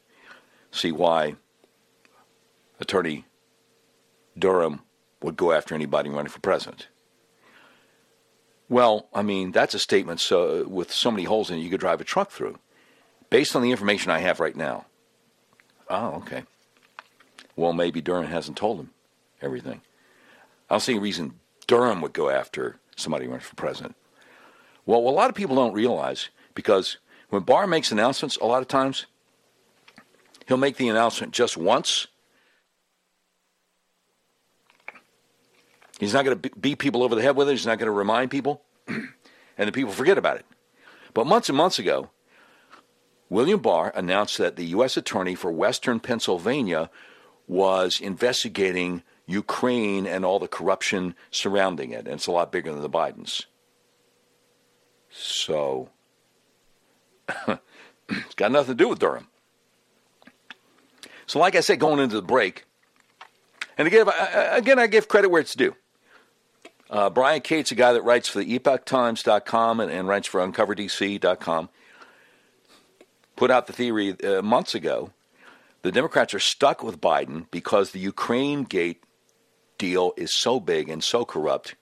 see 0.71 0.91
why 0.91 1.35
Attorney 2.79 3.25
Durham 4.37 4.81
would 5.21 5.37
go 5.37 5.51
after 5.51 5.73
anybody 5.73 6.09
running 6.09 6.31
for 6.31 6.39
president. 6.39 6.87
Well, 8.69 9.07
I 9.13 9.21
mean, 9.21 9.51
that's 9.51 9.73
a 9.73 9.79
statement 9.79 10.19
so, 10.19 10.67
with 10.67 10.91
so 10.91 11.09
many 11.09 11.23
holes 11.23 11.49
in 11.49 11.57
it 11.57 11.61
you 11.61 11.69
could 11.69 11.79
drive 11.79 12.01
a 12.01 12.05
truck 12.05 12.31
through. 12.31 12.59
Based 13.29 13.55
on 13.55 13.61
the 13.61 13.71
information 13.71 14.11
I 14.11 14.19
have 14.19 14.39
right 14.39 14.55
now. 14.55 14.85
Oh, 15.89 16.15
okay. 16.15 16.43
Well, 17.55 17.73
maybe 17.73 18.01
Durham 18.01 18.27
hasn't 18.27 18.57
told 18.57 18.79
him 18.79 18.91
everything. 19.41 19.81
I 20.69 20.73
don't 20.73 20.81
see 20.81 20.93
any 20.93 21.01
reason 21.01 21.39
Durham 21.65 22.01
would 22.01 22.13
go 22.13 22.29
after 22.29 22.79
somebody 22.95 23.25
running 23.25 23.41
for 23.41 23.55
president. 23.55 23.95
Well, 24.87 25.01
a 25.01 25.11
lot 25.11 25.29
of 25.29 25.35
people 25.35 25.57
don't 25.57 25.73
realize, 25.73 26.29
because 26.55 26.97
when 27.29 27.43
Barr 27.43 27.67
makes 27.67 27.91
announcements, 27.91 28.37
a 28.37 28.45
lot 28.45 28.61
of 28.61 28.69
times 28.69 29.05
he'll 30.47 30.55
make 30.55 30.77
the 30.77 30.87
announcement 30.87 31.33
just 31.33 31.57
once. 31.57 32.07
He's 35.99 36.13
not 36.13 36.23
going 36.23 36.39
to 36.39 36.49
beat 36.51 36.79
people 36.79 37.03
over 37.03 37.15
the 37.15 37.21
head 37.21 37.35
with 37.35 37.49
it. 37.49 37.51
He's 37.51 37.65
not 37.65 37.79
going 37.79 37.87
to 37.87 37.91
remind 37.91 38.31
people, 38.31 38.61
and 38.87 39.67
the 39.67 39.73
people 39.73 39.91
forget 39.91 40.17
about 40.17 40.37
it. 40.37 40.45
But 41.13 41.27
months 41.27 41.49
and 41.49 41.57
months 41.57 41.79
ago, 41.79 42.09
William 43.29 43.59
Barr 43.59 43.91
announced 43.93 44.37
that 44.37 44.55
the 44.55 44.67
U.S. 44.67 44.95
Attorney 44.95 45.35
for 45.35 45.51
Western 45.51 45.99
Pennsylvania 45.99 46.89
was 47.45 47.99
investigating 47.99 49.03
Ukraine 49.25 50.07
and 50.07 50.23
all 50.23 50.39
the 50.39 50.47
corruption 50.47 51.13
surrounding 51.29 51.91
it. 51.91 52.05
And 52.05 52.15
it's 52.15 52.27
a 52.27 52.31
lot 52.31 52.53
bigger 52.53 52.71
than 52.71 52.81
the 52.81 52.89
Bidens. 52.89 53.47
So 55.09 55.89
it's 58.09 58.35
got 58.35 58.51
nothing 58.51 58.75
to 58.77 58.83
do 58.83 58.89
with 58.89 58.99
Durham. 58.99 59.27
So, 61.25 61.39
like 61.39 61.55
I 61.55 61.59
said, 61.59 61.79
going 61.79 61.99
into 61.99 62.15
the 62.15 62.21
break, 62.21 62.65
and 63.77 63.87
again, 63.87 64.07
again, 64.51 64.79
I 64.79 64.87
give 64.87 65.07
credit 65.07 65.29
where 65.29 65.41
it's 65.41 65.55
due. 65.55 65.75
Uh, 66.89 67.09
Brian 67.09 67.41
Cates, 67.41 67.71
a 67.71 67.75
guy 67.75 67.93
that 67.93 68.01
writes 68.03 68.29
for 68.29 68.39
the 68.39 68.59
EpochTimes.com 68.59 69.79
and, 69.81 69.91
and 69.91 70.07
writes 70.07 70.27
for 70.27 70.39
UncoverDC.com, 70.39 71.69
put 73.35 73.51
out 73.51 73.67
the 73.67 73.73
theory 73.73 74.15
uh, 74.23 74.41
months 74.41 74.73
ago. 74.73 75.11
The 75.81 75.91
Democrats 75.91 76.33
are 76.33 76.39
stuck 76.39 76.83
with 76.83 77.01
Biden 77.01 77.45
because 77.51 77.91
the 77.91 77.99
Ukraine 77.99 78.63
Gate 78.63 79.03
deal 79.77 80.13
is 80.17 80.33
so 80.33 80.59
big 80.59 80.89
and 80.89 81.03
so 81.03 81.25
corrupt, 81.25 81.75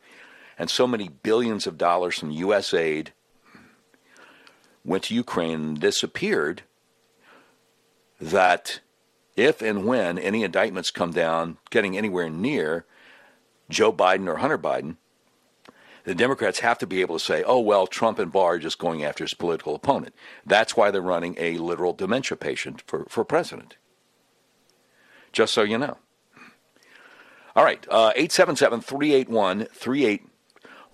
and 0.58 0.70
so 0.70 0.88
many 0.88 1.10
billions 1.10 1.68
of 1.68 1.78
dollars 1.78 2.20
from 2.20 2.32
U.S. 2.32 2.74
aid 2.74 3.14
went 4.84 5.03
to 5.06 5.16
Ukraine 5.16 5.53
and 5.53 5.80
disappeared, 5.80 6.64
that 8.22 8.80
if 9.36 9.62
and 9.62 9.86
when 9.86 10.18
any 10.18 10.43
indictments 10.43 10.91
come 10.91 11.12
down 11.12 11.58
getting 11.70 11.97
anywhere 11.97 12.30
near 12.30 12.86
Joe 13.70 13.91
Biden 13.91 14.28
or 14.28 14.38
Hunter 14.38 14.58
Biden, 14.58 14.97
the 16.06 16.16
Democrats 16.16 16.60
have 16.60 16.78
to 16.78 16.88
be 16.88 17.01
able 17.01 17.18
to 17.18 17.24
say, 17.24 17.43
oh, 17.43 17.60
well, 17.60 17.88
Trump 17.88 18.20
and 18.20 18.32
Barr 18.32 18.53
are 18.53 18.60
just 18.60 18.78
going 18.78 19.03
after 19.03 19.24
his 19.24 19.34
political 19.34 19.74
opponent. 19.74 20.14
That's 20.45 20.78
why 20.78 20.91
they're 20.91 21.01
running 21.01 21.36
a 21.38 21.58
literal 21.58 21.93
dementia 21.93 22.38
patient 22.38 22.84
for, 22.86 23.06
for 23.10 23.26
president. 23.26 23.76
Just 25.34 25.53
so 25.53 25.64
you 25.64 25.80
know. 25.80 25.97
All 27.56 27.64
right, 27.64 27.86
uh, 27.89 28.12
877 28.16 28.82
381 28.82 29.68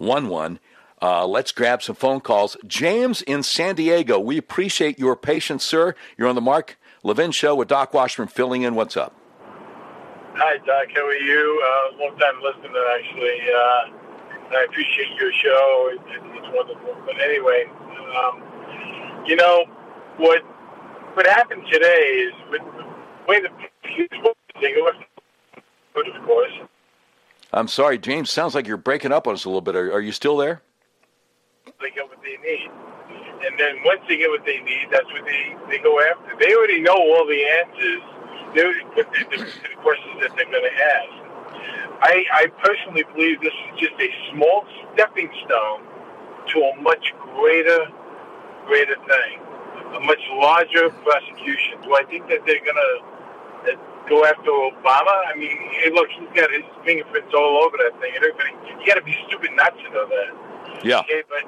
3811. 0.02 0.60
Uh, 1.02 1.26
let's 1.26 1.52
grab 1.52 1.82
some 1.82 1.96
phone 1.96 2.20
calls. 2.22 2.58
James 2.66 3.22
in 3.24 3.44
San 3.44 3.76
Diego, 3.76 4.20
we 4.20 4.38
appreciate 4.38 5.00
your 5.00 5.16
patience, 5.16 5.64
sir. 5.64 5.96
You're 6.18 6.28
on 6.28 6.36
the 6.36 6.42
Mark 6.42 6.78
Levin 7.04 7.32
Show 7.32 7.56
with 7.56 7.68
Doc 7.68 7.94
Washburn 7.94 8.28
filling 8.28 8.62
in. 8.64 8.76
What's 8.76 8.96
up? 8.98 9.16
Hi, 10.36 10.58
Doc. 10.58 10.88
How 10.94 11.06
are 11.06 11.14
you? 11.14 11.64
Uh, 11.66 11.98
long 11.98 12.18
time 12.18 12.42
listener, 12.42 12.84
actually. 12.96 13.40
Uh, 13.52 14.58
I 14.58 14.66
appreciate 14.70 15.10
your 15.20 15.32
show. 15.34 15.90
It, 15.94 16.02
it, 16.08 16.22
it's 16.38 16.48
wonderful. 16.56 16.96
But 17.06 17.20
anyway, 17.20 17.66
um, 18.18 19.24
you 19.26 19.36
know 19.36 19.66
what? 20.18 20.42
What 21.14 21.26
happened 21.26 21.64
today 21.72 22.30
is 22.30 22.34
with 22.50 22.62
the 22.62 22.86
way 23.28 23.42
the 23.42 23.50
thing 24.60 24.76
was, 24.78 24.96
of 25.96 26.26
course. 26.26 26.52
I'm 27.54 27.68
sorry, 27.68 27.98
James. 27.98 28.30
Sounds 28.30 28.56
like 28.56 28.66
you're 28.68 28.78
breaking 28.78 29.12
up 29.12 29.28
on 29.28 29.34
us 29.34 29.46
a 29.46 29.50
little 29.50 29.62
bit. 29.62 29.76
Are, 29.76 29.92
are 29.94 30.02
you 30.02 30.12
still 30.12 30.38
there? 30.38 30.62
they 31.82 31.92
get 31.92 32.08
what 32.08 32.22
they 32.24 32.38
need. 32.38 32.70
And 33.46 33.60
then 33.60 33.82
once 33.84 34.02
they 34.08 34.18
get 34.18 34.30
what 34.30 34.46
they 34.46 34.60
need, 34.62 34.88
that's 34.92 35.06
what 35.12 35.26
they, 35.26 35.56
they 35.70 35.80
go 35.80 36.00
after. 36.00 36.38
They 36.40 36.54
already 36.56 36.80
know 36.80 36.96
all 36.96 37.26
the 37.26 37.42
answers 37.60 38.02
to 38.56 38.62
the 39.32 39.76
questions 39.82 40.16
that 40.22 40.32
they're 40.36 40.52
going 40.52 40.70
to 40.70 40.78
ask. 40.78 41.14
I, 42.02 42.26
I 42.34 42.48
personally 42.64 43.04
believe 43.14 43.42
this 43.42 43.54
is 43.54 43.80
just 43.80 43.94
a 44.00 44.10
small 44.32 44.66
stepping 44.94 45.30
stone 45.46 45.86
to 46.54 46.58
a 46.60 46.82
much 46.82 47.14
greater, 47.36 47.88
greater 48.66 48.96
thing, 48.96 49.38
a 49.96 50.00
much 50.02 50.22
larger 50.34 50.90
prosecution. 50.90 51.82
Do 51.84 51.96
I 51.96 52.04
think 52.06 52.28
that 52.30 52.46
they're 52.46 52.64
going 52.64 52.82
to 52.82 53.12
go 54.10 54.26
after 54.26 54.50
Obama? 54.50 55.16
I 55.28 55.34
mean, 55.38 55.58
hey, 55.82 55.92
look, 55.94 56.10
he's 56.10 56.30
got 56.34 56.52
his 56.52 56.64
fingerprints 56.86 57.34
all 57.34 57.64
over 57.64 57.78
that 57.78 58.00
thing. 58.00 58.14
And 58.16 58.24
everybody, 58.24 58.52
you 58.80 58.86
got 58.88 58.96
to 58.96 59.06
be 59.06 59.16
stupid 59.28 59.52
not 59.54 59.76
to 59.78 59.84
know 59.92 60.06
that. 60.08 60.86
Yeah. 60.86 61.00
Okay, 61.02 61.24
but 61.30 61.44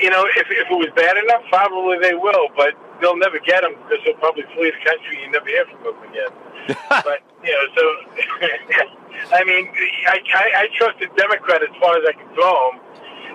you 0.00 0.10
know, 0.10 0.24
if, 0.36 0.46
if 0.50 0.68
it 0.70 0.78
was 0.78 0.88
bad 0.94 1.16
enough, 1.16 1.42
probably 1.48 1.98
they 1.98 2.14
will, 2.14 2.48
but 2.56 2.74
they'll 3.00 3.16
never 3.16 3.38
get 3.40 3.64
him 3.64 3.72
because 3.82 4.04
he'll 4.04 4.14
probably 4.20 4.44
flee 4.54 4.70
the 4.70 4.84
country 4.84 5.22
and 5.24 5.32
never 5.32 5.46
hear 5.46 5.64
from 5.66 5.94
him 5.94 6.10
again. 6.10 6.32
but 6.90 7.20
you 7.42 7.52
know, 7.52 7.64
so 7.74 7.82
I 9.34 9.44
mean, 9.44 9.68
I, 10.06 10.20
I 10.34 10.44
I 10.62 10.68
trust 10.76 10.98
the 11.00 11.08
Democrat 11.16 11.62
as 11.62 11.74
far 11.80 11.96
as 11.96 12.04
I 12.06 12.12
can 12.12 12.28
throw 12.34 12.70
him, 12.70 12.80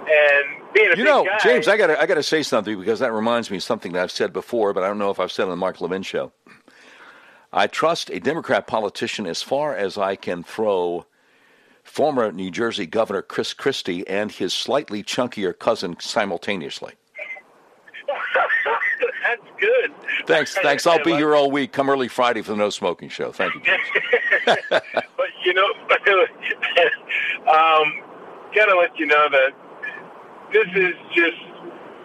and 0.07 0.73
being 0.73 0.91
a 0.93 0.97
You 0.97 1.03
know, 1.03 1.25
guy, 1.25 1.39
James, 1.43 1.67
I 1.67 1.77
got 1.77 1.89
I 1.89 2.05
got 2.05 2.15
to 2.15 2.23
say 2.23 2.43
something 2.43 2.77
because 2.79 2.99
that 2.99 3.11
reminds 3.11 3.49
me 3.49 3.57
of 3.57 3.63
something 3.63 3.91
that 3.93 4.03
I've 4.03 4.11
said 4.11 4.33
before, 4.33 4.73
but 4.73 4.83
I 4.83 4.87
don't 4.87 4.99
know 4.99 5.09
if 5.09 5.19
I've 5.19 5.31
said 5.31 5.43
on 5.43 5.49
the 5.49 5.55
Mark 5.55 5.81
Levin 5.81 6.03
show. 6.03 6.31
I 7.53 7.67
trust 7.67 8.09
a 8.09 8.19
Democrat 8.19 8.65
politician 8.65 9.27
as 9.27 9.43
far 9.43 9.75
as 9.75 9.95
I 9.95 10.15
can 10.15 10.43
throw 10.43 11.05
former 11.83 12.31
New 12.31 12.49
Jersey 12.49 12.87
Governor 12.87 13.21
Chris 13.21 13.53
Christie 13.53 14.07
and 14.07 14.31
his 14.31 14.53
slightly 14.53 15.03
chunkier 15.03 15.57
cousin 15.57 15.95
simultaneously. 15.99 16.93
that's 19.27 19.41
good. 19.59 19.91
Thanks, 20.25 20.55
thanks. 20.63 20.87
I'll 20.87 21.03
be 21.03 21.13
here 21.13 21.35
all 21.35 21.51
week. 21.51 21.71
Come 21.71 21.91
early 21.91 22.07
Friday 22.07 22.41
for 22.41 22.51
the 22.51 22.57
No 22.57 22.71
Smoking 22.71 23.09
Show. 23.09 23.31
Thank 23.31 23.53
you. 23.53 23.61
But 25.15 25.29
you 25.45 25.53
know, 25.53 25.67
um, 27.51 28.01
gotta 28.53 28.77
let 28.77 28.97
you 28.97 29.05
know 29.05 29.29
that 29.29 29.51
this 30.51 30.67
is 30.75 30.95
just 31.13 31.37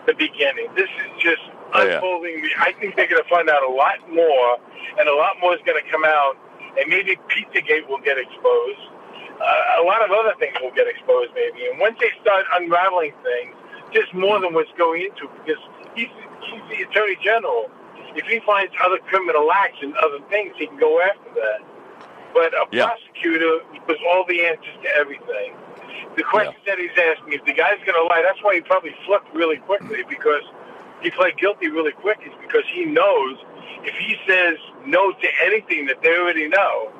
the 0.06 0.14
beginning. 0.14 0.68
This 0.76 0.88
is 0.88 1.22
just 1.22 1.40
Oh, 1.74 1.82
yeah. 1.84 1.94
unfolding. 1.96 2.42
I 2.58 2.72
think 2.80 2.96
they're 2.96 3.08
going 3.08 3.22
to 3.22 3.28
find 3.28 3.48
out 3.50 3.62
a 3.62 3.70
lot 3.72 4.00
more, 4.12 4.56
and 4.98 5.08
a 5.08 5.14
lot 5.14 5.36
more 5.40 5.54
is 5.54 5.60
going 5.66 5.82
to 5.82 5.90
come 5.90 6.04
out, 6.04 6.36
and 6.78 6.88
maybe 6.88 7.16
Pizzagate 7.28 7.88
will 7.88 8.00
get 8.00 8.16
exposed. 8.16 8.80
Uh, 9.38 9.82
a 9.82 9.84
lot 9.84 10.02
of 10.02 10.10
other 10.10 10.34
things 10.38 10.56
will 10.60 10.72
get 10.74 10.88
exposed, 10.88 11.30
maybe. 11.34 11.66
And 11.70 11.78
once 11.78 11.96
they 12.00 12.10
start 12.22 12.44
unraveling 12.54 13.12
things, 13.22 13.54
just 13.92 14.12
more 14.14 14.40
than 14.40 14.52
what's 14.54 14.72
going 14.76 15.02
into, 15.02 15.28
because 15.44 15.62
he's 15.94 16.10
he's 16.48 16.64
the 16.70 16.82
attorney 16.88 17.16
general. 17.22 17.70
If 18.16 18.26
he 18.26 18.40
finds 18.44 18.72
other 18.82 18.98
criminal 19.06 19.52
acts 19.52 19.78
and 19.82 19.94
other 19.96 20.18
things, 20.28 20.52
he 20.58 20.66
can 20.66 20.78
go 20.78 21.00
after 21.00 21.30
that. 21.34 21.60
But 22.34 22.52
a 22.54 22.66
Yeah. 22.72 22.86
prosecutor 22.88 23.60
was 23.86 23.96
all 24.10 24.24
the 24.24 24.44
answers 24.44 24.74
to 24.82 24.96
everything. 24.96 25.54
The 26.16 26.22
questions 26.24 26.56
that 26.66 26.78
he's 26.78 26.90
asking, 26.98 27.32
if 27.32 27.44
the 27.44 27.52
guy's 27.52 27.78
going 27.86 27.94
to 27.94 28.06
lie, 28.10 28.22
that's 28.22 28.42
why 28.42 28.54
he 28.54 28.60
probably 28.60 28.94
flipped 29.06 29.32
really 29.34 29.58
quickly 29.58 30.02
because 30.08 30.42
he 31.02 31.10
pled 31.10 31.36
guilty 31.36 31.68
really 31.68 31.92
quick. 31.92 32.18
Is 32.24 32.32
because 32.40 32.64
he 32.72 32.84
knows 32.84 33.38
if 33.84 33.94
he 33.94 34.16
says 34.26 34.56
no 34.86 35.12
to 35.12 35.28
anything 35.44 35.86
that 35.86 36.02
they 36.02 36.16
already 36.16 36.48
know, 36.48 36.92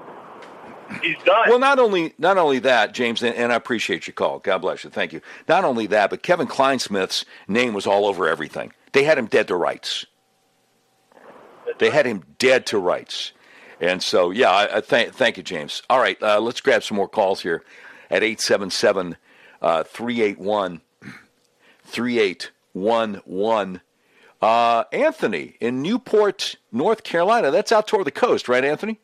he's 1.03 1.16
done. 1.24 1.49
Well, 1.49 1.59
not 1.59 1.78
only 1.78 2.14
not 2.18 2.38
only 2.38 2.59
that, 2.61 2.94
James, 2.94 3.22
and, 3.22 3.34
and 3.34 3.53
I 3.53 3.57
appreciate 3.57 4.07
your 4.07 4.14
call. 4.14 4.38
God 4.38 4.59
bless 4.59 4.84
you. 4.84 4.90
Thank 4.90 5.12
you. 5.12 5.20
Not 5.49 5.64
only 5.64 5.86
that, 5.88 6.11
but 6.11 6.22
Kevin 6.22 6.46
Clinesmith's 6.46 7.24
name 7.46 7.74
was 7.74 7.86
all 7.86 8.07
over 8.07 8.28
everything. 8.28 8.72
They 8.92 9.05
had 9.05 9.18
him 9.18 9.26
dead 9.26 9.49
to 9.49 9.57
rights. 9.57 10.07
They 11.78 11.90
had 11.90 12.07
him 12.07 12.24
dead 12.38 12.66
to 12.66 12.78
rights. 12.78 13.32
And 13.80 14.03
so, 14.03 14.30
yeah, 14.30 14.51
I, 14.51 14.78
I 14.78 14.80
thank 14.80 15.14
thank 15.14 15.36
you, 15.36 15.42
James. 15.42 15.82
All 15.88 16.01
right, 16.01 16.20
uh, 16.22 16.40
let's 16.40 16.61
grab 16.61 16.82
some 16.82 16.96
more 16.96 17.09
calls 17.09 17.42
here 17.42 17.62
at 18.11 18.22
877 18.22 19.16
uh, 19.62 19.84
381 19.84 20.80
3811. 21.84 23.80
Uh, 24.41 24.84
Anthony 24.93 25.57
in 25.61 25.82
Newport, 25.82 26.57
North 26.70 27.03
Carolina. 27.03 27.51
That's 27.51 27.72
out 27.72 27.89
toward 27.89 28.07
the 28.07 28.12
coast, 28.12 28.49
right, 28.49 28.64
Anthony? 28.64 29.01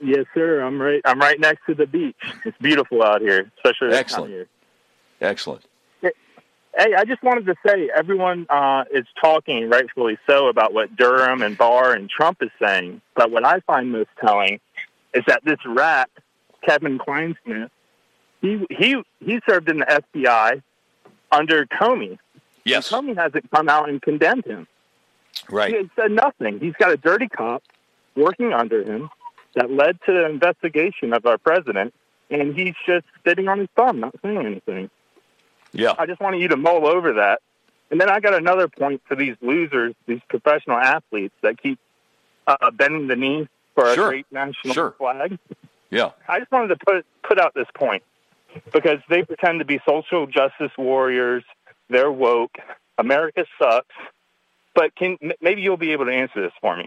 Yes, 0.00 0.26
sir. 0.34 0.60
I'm 0.60 0.80
right. 0.80 1.00
I'm 1.04 1.18
right 1.18 1.40
next 1.40 1.62
to 1.66 1.74
the 1.74 1.86
beach. 1.86 2.14
It's 2.44 2.56
beautiful 2.58 3.02
out 3.02 3.20
here, 3.20 3.50
especially 3.56 3.88
this 3.88 3.98
Excellent. 3.98 4.24
time 4.26 4.32
of 4.32 4.36
year. 4.36 4.48
Excellent. 5.20 5.64
Hey, 6.78 6.92
I 6.94 7.06
just 7.06 7.22
wanted 7.22 7.46
to 7.46 7.54
say 7.66 7.88
everyone 7.96 8.46
uh, 8.50 8.84
is 8.92 9.06
talking, 9.18 9.70
rightfully 9.70 10.18
so, 10.26 10.48
about 10.48 10.74
what 10.74 10.94
Durham 10.94 11.40
and 11.40 11.56
Barr 11.56 11.94
and 11.94 12.10
Trump 12.10 12.42
is 12.42 12.50
saying. 12.60 13.00
But 13.14 13.30
what 13.30 13.46
I 13.46 13.60
find 13.60 13.92
most 13.92 14.10
telling 14.20 14.60
is 15.14 15.24
that 15.26 15.42
this 15.42 15.56
rat, 15.64 16.10
Kevin 16.62 16.98
Clinesmith, 16.98 17.70
he 18.42 18.66
he 18.68 19.02
he 19.20 19.40
served 19.48 19.70
in 19.70 19.78
the 19.78 19.86
FBI 19.86 20.62
under 21.32 21.64
Comey. 21.64 22.18
Yes. 22.66 22.92
And 22.92 23.08
Comey 23.08 23.16
hasn't 23.16 23.50
come 23.50 23.68
out 23.68 23.88
and 23.88 24.02
condemned 24.02 24.44
him. 24.44 24.66
Right. 25.50 25.70
He 25.70 25.76
has 25.76 25.86
said 25.96 26.10
nothing. 26.10 26.58
He's 26.60 26.74
got 26.74 26.90
a 26.92 26.96
dirty 26.96 27.28
cop 27.28 27.62
working 28.16 28.52
under 28.52 28.82
him 28.82 29.08
that 29.54 29.70
led 29.70 29.98
to 30.06 30.12
the 30.12 30.26
investigation 30.26 31.12
of 31.12 31.24
our 31.26 31.38
president, 31.38 31.94
and 32.30 32.54
he's 32.54 32.74
just 32.86 33.06
sitting 33.26 33.48
on 33.48 33.60
his 33.60 33.68
thumb, 33.76 34.00
not 34.00 34.14
saying 34.22 34.38
anything. 34.38 34.90
Yeah. 35.72 35.94
I 35.98 36.06
just 36.06 36.20
wanted 36.20 36.40
you 36.40 36.48
to 36.48 36.56
mull 36.56 36.86
over 36.86 37.14
that. 37.14 37.40
And 37.90 38.00
then 38.00 38.10
I 38.10 38.18
got 38.20 38.34
another 38.34 38.66
point 38.68 39.00
for 39.06 39.14
these 39.14 39.36
losers, 39.40 39.94
these 40.06 40.20
professional 40.28 40.78
athletes 40.78 41.34
that 41.42 41.62
keep 41.62 41.78
uh, 42.46 42.70
bending 42.72 43.06
the 43.06 43.16
knee 43.16 43.48
for 43.74 43.94
Sure. 43.94 44.06
a 44.06 44.10
great 44.10 44.26
national 44.32 44.74
Sure. 44.74 44.94
flag. 44.98 45.38
Yeah. 45.90 46.10
I 46.28 46.40
just 46.40 46.50
wanted 46.50 46.68
to 46.68 46.84
put 46.84 47.06
put 47.22 47.38
out 47.38 47.54
this 47.54 47.68
point 47.74 48.02
because 48.72 48.98
they 49.08 49.22
pretend 49.22 49.60
to 49.60 49.64
be 49.64 49.80
social 49.86 50.26
justice 50.26 50.72
warriors. 50.76 51.44
They're 51.88 52.10
woke. 52.12 52.56
America 52.98 53.44
sucks. 53.58 53.94
But 54.74 54.94
can 54.94 55.16
maybe 55.40 55.62
you'll 55.62 55.76
be 55.78 55.92
able 55.92 56.04
to 56.06 56.12
answer 56.12 56.40
this 56.42 56.52
for 56.60 56.76
me? 56.76 56.86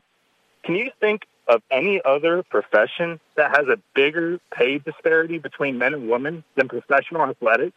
Can 0.64 0.76
you 0.76 0.92
think 1.00 1.26
of 1.48 1.64
any 1.72 2.00
other 2.06 2.44
profession 2.44 3.20
that 3.36 3.56
has 3.56 3.68
a 3.68 3.78
bigger 3.96 4.40
pay 4.54 4.78
disparity 4.78 5.40
between 5.40 5.80
men 5.80 5.94
and 5.96 6.08
women 6.10 6.44
than 6.56 6.68
professional 6.68 7.24
athletics? 7.24 7.76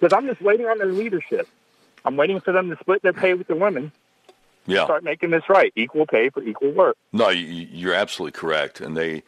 Because 0.00 0.12
I'm 0.12 0.26
just 0.26 0.40
waiting 0.42 0.66
on 0.66 0.78
their 0.78 0.88
leadership. 0.92 1.46
I'm 2.04 2.16
waiting 2.16 2.40
for 2.40 2.50
them 2.50 2.68
to 2.70 2.76
split 2.80 3.02
their 3.02 3.12
pay 3.12 3.34
with 3.34 3.46
the 3.46 3.54
women. 3.54 3.92
Yeah. 4.66 4.84
Start 4.84 5.04
making 5.04 5.30
this 5.30 5.44
right. 5.48 5.72
Equal 5.76 6.06
pay 6.06 6.30
for 6.30 6.42
equal 6.42 6.72
work. 6.72 6.96
No, 7.12 7.28
you- 7.28 7.68
you're 7.70 7.94
absolutely 7.94 8.36
correct, 8.38 8.80
and 8.80 8.96
they 8.96 9.22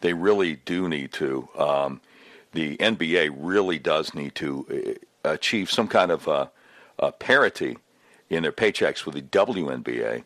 they 0.00 0.12
really 0.14 0.56
do 0.56 0.88
need 0.88 1.12
to. 1.12 1.48
Um, 1.58 2.00
the 2.52 2.76
NBA 2.78 3.30
really 3.36 3.78
does 3.78 4.14
need 4.14 4.34
to 4.36 4.66
uh, 4.70 5.06
achieve 5.24 5.70
some 5.70 5.88
kind 5.88 6.10
of 6.10 6.28
uh, 6.28 6.46
uh, 6.98 7.10
parity 7.12 7.78
in 8.28 8.42
their 8.42 8.52
paychecks 8.52 9.04
with 9.04 9.14
the 9.14 9.22
WNBA, 9.22 10.24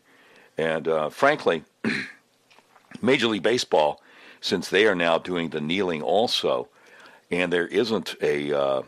and 0.57 0.87
uh, 0.87 1.09
frankly, 1.09 1.63
Major 3.01 3.27
League 3.27 3.43
Baseball, 3.43 4.01
since 4.41 4.69
they 4.69 4.85
are 4.85 4.95
now 4.95 5.17
doing 5.17 5.49
the 5.49 5.61
kneeling 5.61 6.01
also, 6.01 6.69
and 7.31 7.51
there 7.51 7.67
isn't 7.67 8.15
a 8.21 8.53
uh, 8.53 8.81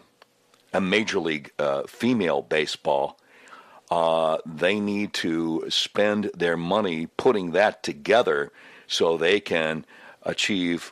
a 0.73 0.81
Major 0.81 1.19
League 1.19 1.51
uh, 1.57 1.83
female 1.83 2.41
baseball 2.41 3.17
uh, 3.89 4.37
they 4.45 4.81
need 4.81 5.13
to 5.13 5.63
spend 5.69 6.29
their 6.35 6.57
money 6.57 7.07
putting 7.17 7.51
that 7.51 7.81
together 7.83 8.51
so 8.85 9.17
they 9.17 9.39
can 9.39 9.85
achieve 10.23 10.91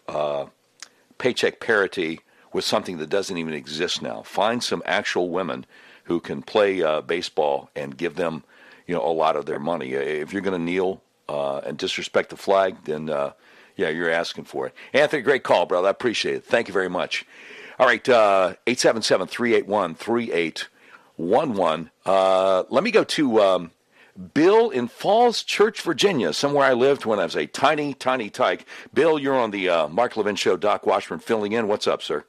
paycheck 1.17 1.59
parity 1.59 2.21
with 2.55 2.63
something 2.63 2.97
that 2.99 3.09
doesn't 3.09 3.37
even 3.37 3.53
exist 3.53 4.01
now. 4.01 4.21
Find 4.21 4.63
some 4.63 4.81
actual 4.85 5.29
women 5.29 5.65
who 6.05 6.21
can 6.21 6.41
play 6.41 6.81
uh, 6.81 7.01
baseball 7.01 7.69
and 7.75 7.97
give 7.97 8.15
them, 8.15 8.45
you 8.87 8.95
know, 8.95 9.05
a 9.05 9.11
lot 9.11 9.35
of 9.35 9.45
their 9.45 9.59
money. 9.59 9.91
If 9.91 10.31
you're 10.31 10.41
going 10.41 10.57
to 10.57 10.63
kneel 10.63 11.01
uh, 11.27 11.57
and 11.57 11.77
disrespect 11.77 12.29
the 12.29 12.37
flag, 12.37 12.77
then 12.85 13.09
uh, 13.09 13.33
yeah, 13.75 13.89
you're 13.89 14.09
asking 14.09 14.45
for 14.45 14.67
it. 14.67 14.73
Anthony, 14.93 15.21
great 15.21 15.43
call, 15.43 15.65
brother. 15.65 15.89
I 15.89 15.91
appreciate 15.91 16.35
it. 16.35 16.45
Thank 16.45 16.69
you 16.69 16.73
very 16.73 16.87
much. 16.89 17.25
All 17.77 17.87
right, 17.87 18.07
uh, 18.07 18.53
877 18.65 19.27
381 19.27 19.95
3811. 19.95 21.91
Uh, 22.05 22.63
Let 22.69 22.83
me 22.85 22.91
go 22.91 23.03
to 23.03 23.41
um, 23.41 23.71
Bill 24.33 24.69
in 24.69 24.87
Falls 24.87 25.43
Church, 25.43 25.81
Virginia, 25.81 26.31
somewhere 26.31 26.65
I 26.65 26.71
lived 26.71 27.03
when 27.03 27.19
I 27.19 27.25
was 27.25 27.35
a 27.35 27.47
tiny, 27.47 27.93
tiny 27.93 28.29
tyke. 28.29 28.65
Bill, 28.93 29.19
you're 29.19 29.37
on 29.37 29.51
the 29.51 29.67
uh, 29.67 29.89
Mark 29.89 30.15
Levin 30.15 30.37
Show. 30.37 30.55
Doc 30.55 30.85
Washburn 30.85 31.19
filling 31.19 31.51
in. 31.51 31.67
What's 31.67 31.85
up, 31.85 32.01
sir? 32.01 32.23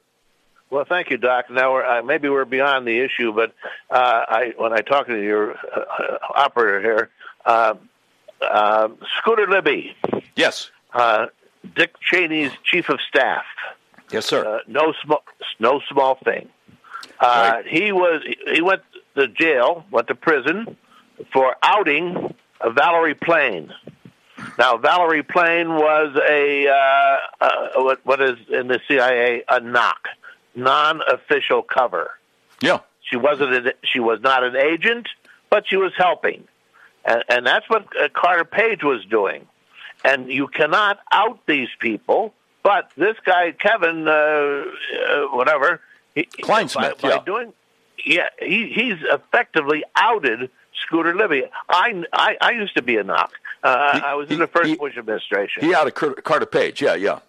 Well, 0.69 0.85
thank 0.87 1.09
you, 1.09 1.17
Doc. 1.17 1.49
Now, 1.49 1.73
we're, 1.73 1.85
uh, 1.85 2.03
maybe 2.03 2.27
we're 2.29 2.45
beyond 2.45 2.85
the 2.87 2.99
issue, 2.99 3.31
but 3.33 3.53
uh, 3.89 4.25
I, 4.27 4.53
when 4.57 4.73
I 4.73 4.81
talk 4.81 5.07
to 5.07 5.15
your 5.21 5.53
uh, 5.53 6.17
operator 6.35 6.81
here, 6.81 7.09
uh, 7.45 7.75
uh, 8.41 8.89
Scooter 9.17 9.47
Libby, 9.47 9.95
Yes. 10.35 10.69
uh, 10.93 11.27
Dick 11.75 11.95
Cheney's 12.01 12.51
chief 12.63 12.89
of 12.89 12.99
staff. 13.07 13.45
Yes, 14.11 14.25
sir. 14.25 14.45
Uh, 14.45 14.59
no 14.67 14.93
small, 15.03 15.23
no 15.59 15.81
small 15.89 16.15
thing. 16.23 16.49
Uh, 17.19 17.61
He 17.65 17.91
was 17.91 18.21
he 18.53 18.61
went 18.61 18.81
to 19.15 19.27
jail, 19.27 19.85
went 19.91 20.07
to 20.07 20.15
prison 20.15 20.77
for 21.33 21.55
outing 21.63 22.33
uh, 22.61 22.69
Valerie 22.69 23.15
Plame. 23.15 23.71
Now, 24.59 24.77
Valerie 24.77 25.23
Plame 25.23 25.69
was 25.69 26.15
a 26.29 26.67
uh, 26.67 27.43
uh, 27.45 27.67
what, 27.83 28.05
what 28.05 28.21
is 28.21 28.37
in 28.49 28.67
the 28.67 28.79
CIA 28.87 29.43
a 29.49 29.59
NOC, 29.59 29.95
non-official 30.57 31.61
cover. 31.61 32.11
Yeah. 32.61 32.79
She 33.01 33.15
wasn't. 33.15 33.53
An, 33.53 33.71
she 33.83 33.99
was 33.99 34.19
not 34.21 34.43
an 34.43 34.55
agent, 34.57 35.07
but 35.49 35.65
she 35.67 35.77
was 35.77 35.93
helping, 35.97 36.45
and, 37.05 37.23
and 37.29 37.47
that's 37.47 37.69
what 37.69 37.87
uh, 37.97 38.09
Carter 38.13 38.43
Page 38.43 38.83
was 38.83 39.05
doing. 39.05 39.47
And 40.03 40.29
you 40.29 40.47
cannot 40.47 40.99
out 41.11 41.39
these 41.47 41.69
people. 41.79 42.33
But 42.63 42.91
this 42.97 43.15
guy, 43.25 43.53
Kevin, 43.53 44.07
uh, 44.07 44.11
uh, 44.11 44.65
whatever, 45.31 45.79
he, 46.13 46.23
Clinesmith, 46.25 47.01
by, 47.01 47.09
by 47.09 47.09
yeah. 47.15 47.23
doing 47.25 47.53
yeah, 48.05 48.27
he, 48.39 48.71
he's 48.73 48.97
effectively 49.03 49.83
outed 49.95 50.49
Scooter 50.85 51.15
Libby. 51.15 51.43
I, 51.69 52.03
I, 52.13 52.37
I 52.39 52.51
used 52.51 52.75
to 52.75 52.81
be 52.81 52.97
a 52.97 53.03
NOC. 53.03 53.29
Uh, 53.63 53.99
I 54.03 54.13
was 54.15 54.29
in 54.29 54.39
the 54.39 54.47
first 54.47 54.77
Bush 54.77 54.97
administration. 54.97 55.65
He 55.65 55.73
outed 55.73 55.95
Carter 55.95 56.45
Page. 56.45 56.81
Yeah, 56.81 56.95
yeah. 56.95 57.19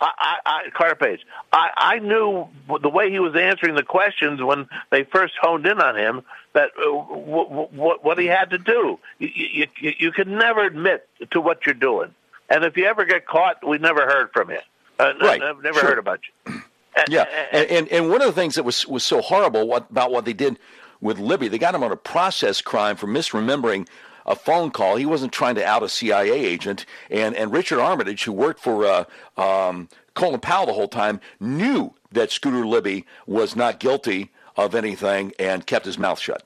I, 0.00 0.10
I, 0.18 0.38
I, 0.46 0.70
Carter 0.70 0.94
Page. 0.94 1.26
I, 1.52 1.70
I 1.76 1.98
knew 1.98 2.48
the 2.80 2.88
way 2.88 3.10
he 3.10 3.18
was 3.18 3.36
answering 3.36 3.74
the 3.74 3.82
questions 3.82 4.42
when 4.42 4.68
they 4.90 5.04
first 5.04 5.34
honed 5.40 5.66
in 5.66 5.80
on 5.80 5.96
him 5.96 6.22
that 6.54 6.70
uh, 6.78 6.90
what, 6.90 7.72
what, 7.72 8.04
what 8.04 8.18
he 8.18 8.26
had 8.26 8.50
to 8.50 8.58
do. 8.58 8.98
You, 9.18 9.66
you, 9.80 9.94
you 9.98 10.12
can 10.12 10.36
never 10.36 10.64
admit 10.64 11.06
to 11.32 11.40
what 11.40 11.66
you're 11.66 11.74
doing, 11.74 12.14
and 12.48 12.64
if 12.64 12.76
you 12.76 12.86
ever 12.86 13.04
get 13.04 13.26
caught, 13.26 13.66
we 13.66 13.78
never 13.78 14.06
heard 14.06 14.32
from 14.32 14.50
you. 14.50 14.58
Uh, 14.98 15.12
right. 15.20 15.42
I've 15.42 15.62
never 15.62 15.78
Sure. 15.78 15.88
heard 15.90 15.98
about 15.98 16.20
you. 16.46 16.62
yeah, 17.08 17.24
and, 17.52 17.70
and 17.70 17.88
and 17.88 18.10
one 18.10 18.20
of 18.20 18.26
the 18.26 18.32
things 18.32 18.54
that 18.56 18.64
was 18.64 18.86
was 18.86 19.04
so 19.04 19.20
horrible 19.20 19.68
what, 19.68 19.90
about 19.90 20.10
what 20.10 20.24
they 20.24 20.32
did 20.32 20.58
with 21.00 21.18
Libby, 21.18 21.48
they 21.48 21.58
got 21.58 21.74
him 21.74 21.82
on 21.82 21.92
a 21.92 21.96
process 21.96 22.60
crime 22.60 22.96
for 22.96 23.06
misremembering 23.06 23.86
a 24.26 24.36
phone 24.36 24.70
call. 24.70 24.96
He 24.96 25.06
wasn't 25.06 25.32
trying 25.32 25.54
to 25.56 25.64
out 25.64 25.82
a 25.82 25.88
CIA 25.88 26.30
agent, 26.30 26.86
and 27.10 27.36
and 27.36 27.52
Richard 27.52 27.80
Armitage, 27.80 28.24
who 28.24 28.32
worked 28.32 28.60
for 28.60 28.86
uh, 28.86 29.04
um, 29.36 29.88
Colin 30.14 30.40
Powell 30.40 30.66
the 30.66 30.72
whole 30.72 30.88
time, 30.88 31.20
knew 31.38 31.94
that 32.12 32.30
Scooter 32.30 32.66
Libby 32.66 33.06
was 33.26 33.56
not 33.56 33.80
guilty 33.80 34.30
of 34.56 34.74
anything 34.74 35.32
and 35.38 35.66
kept 35.66 35.86
his 35.86 35.98
mouth 35.98 36.18
shut. 36.18 36.42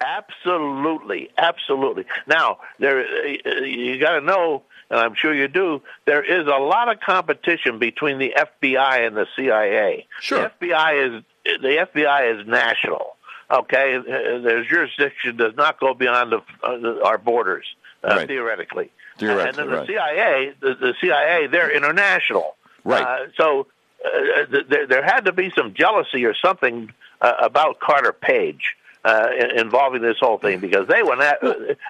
Absolutely, 0.00 1.30
absolutely. 1.38 2.04
Now, 2.26 2.58
there 2.78 3.04
uh, 3.46 3.60
you 3.60 3.98
got 3.98 4.18
to 4.18 4.20
know, 4.20 4.64
and 4.90 4.98
I'm 4.98 5.14
sure 5.14 5.32
you 5.32 5.46
do. 5.46 5.82
There 6.06 6.22
is 6.22 6.46
a 6.46 6.58
lot 6.58 6.90
of 6.90 7.00
competition 7.00 7.78
between 7.78 8.18
the 8.18 8.34
FBI 8.36 9.06
and 9.06 9.16
the 9.16 9.26
CIA. 9.36 10.06
Sure. 10.20 10.50
The 10.60 10.66
FBI 10.66 11.16
is 11.16 11.22
the 11.44 11.86
FBI 11.92 12.40
is 12.40 12.46
national. 12.46 13.16
Okay, 13.52 13.96
Uh, 13.96 14.38
their 14.40 14.64
jurisdiction 14.64 15.36
does 15.36 15.54
not 15.56 15.78
go 15.78 15.92
beyond 15.94 16.32
the, 16.32 16.40
uh, 16.62 17.04
our 17.04 17.18
borders 17.18 17.66
uh, 18.02 18.08
Right. 18.16 18.26
theoretically. 18.28 18.90
Theoretically, 19.18 19.48
and 19.48 19.56
then 19.58 19.70
the 19.70 19.76
right. 19.76 19.86
CIA, 19.86 20.54
the, 20.60 20.74
the 20.74 20.94
CIA, 21.00 21.46
they're 21.48 21.70
international. 21.70 22.56
Right. 22.82 23.02
Uh, 23.04 23.26
so 23.36 23.66
uh, 24.04 24.46
th- 24.50 24.66
there, 24.68 24.86
there 24.86 25.02
had 25.04 25.26
to 25.26 25.32
be 25.32 25.52
some 25.56 25.74
jealousy 25.74 26.24
or 26.24 26.34
something 26.34 26.90
uh, 27.20 27.34
about 27.40 27.78
Carter 27.78 28.12
Page 28.12 28.74
uh, 29.04 29.28
involving 29.54 30.00
this 30.00 30.16
whole 30.18 30.38
thing 30.38 30.60
because 30.60 30.88
they 30.88 31.02
went. 31.02 31.20
At, 31.20 31.38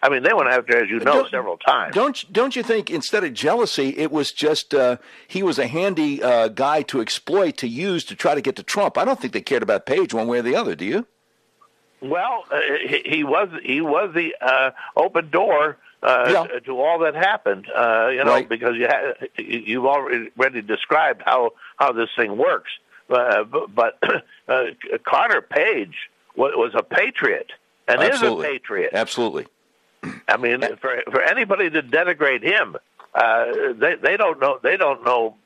I 0.02 0.08
mean, 0.08 0.22
they 0.24 0.32
went 0.32 0.48
after, 0.48 0.82
as 0.82 0.90
you 0.90 0.98
know, 0.98 1.26
several 1.28 1.58
times. 1.58 1.94
Don't 1.94 2.30
don't 2.32 2.56
you 2.56 2.62
think 2.62 2.90
instead 2.90 3.22
of 3.22 3.32
jealousy, 3.34 3.90
it 3.96 4.10
was 4.10 4.32
just 4.32 4.74
uh, 4.74 4.96
he 5.28 5.42
was 5.42 5.58
a 5.58 5.66
handy 5.68 6.22
uh, 6.22 6.48
guy 6.48 6.82
to 6.82 7.00
exploit 7.00 7.56
to 7.58 7.68
use 7.68 8.04
to 8.06 8.14
try 8.16 8.34
to 8.34 8.40
get 8.40 8.56
to 8.56 8.62
Trump? 8.62 8.98
I 8.98 9.04
don't 9.04 9.20
think 9.20 9.32
they 9.32 9.40
cared 9.42 9.62
about 9.62 9.86
Page 9.86 10.12
one 10.12 10.26
way 10.26 10.38
or 10.40 10.42
the 10.42 10.56
other. 10.56 10.74
Do 10.74 10.84
you? 10.84 11.06
Well, 12.02 12.44
uh, 12.50 12.60
he, 12.86 13.02
he 13.04 13.24
was 13.24 13.48
he 13.62 13.80
was 13.80 14.12
the 14.14 14.34
uh, 14.40 14.70
open 14.96 15.30
door 15.30 15.76
uh, 16.02 16.46
Yeah. 16.52 16.58
to 16.60 16.80
all 16.80 16.98
that 17.00 17.14
happened. 17.14 17.66
Uh, 17.74 18.08
you 18.08 18.24
know, 18.24 18.32
Right. 18.32 18.48
because 18.48 18.74
you 18.76 18.88
you've 19.38 19.86
already 19.86 20.62
described 20.62 21.22
how 21.24 21.52
how 21.76 21.92
this 21.92 22.08
thing 22.16 22.36
works. 22.36 22.70
Uh, 23.08 23.44
but 23.44 23.74
but 23.74 23.98
uh, 24.48 24.64
Carter 25.04 25.42
Page 25.42 25.94
was, 26.34 26.52
was 26.56 26.72
a 26.74 26.82
patriot 26.82 27.50
and 27.86 28.00
Absolutely. 28.00 28.46
is 28.46 28.50
a 28.50 28.52
patriot. 28.58 28.90
Absolutely. 28.94 29.46
I 30.26 30.36
mean, 30.38 30.62
for 30.80 31.02
for 31.10 31.22
anybody 31.22 31.70
to 31.70 31.82
denigrate 31.82 32.42
him, 32.42 32.76
uh, 33.14 33.44
they 33.74 33.94
they 33.94 34.16
don't 34.16 34.40
know 34.40 34.58
they 34.62 34.76
don't 34.76 35.04
know. 35.04 35.36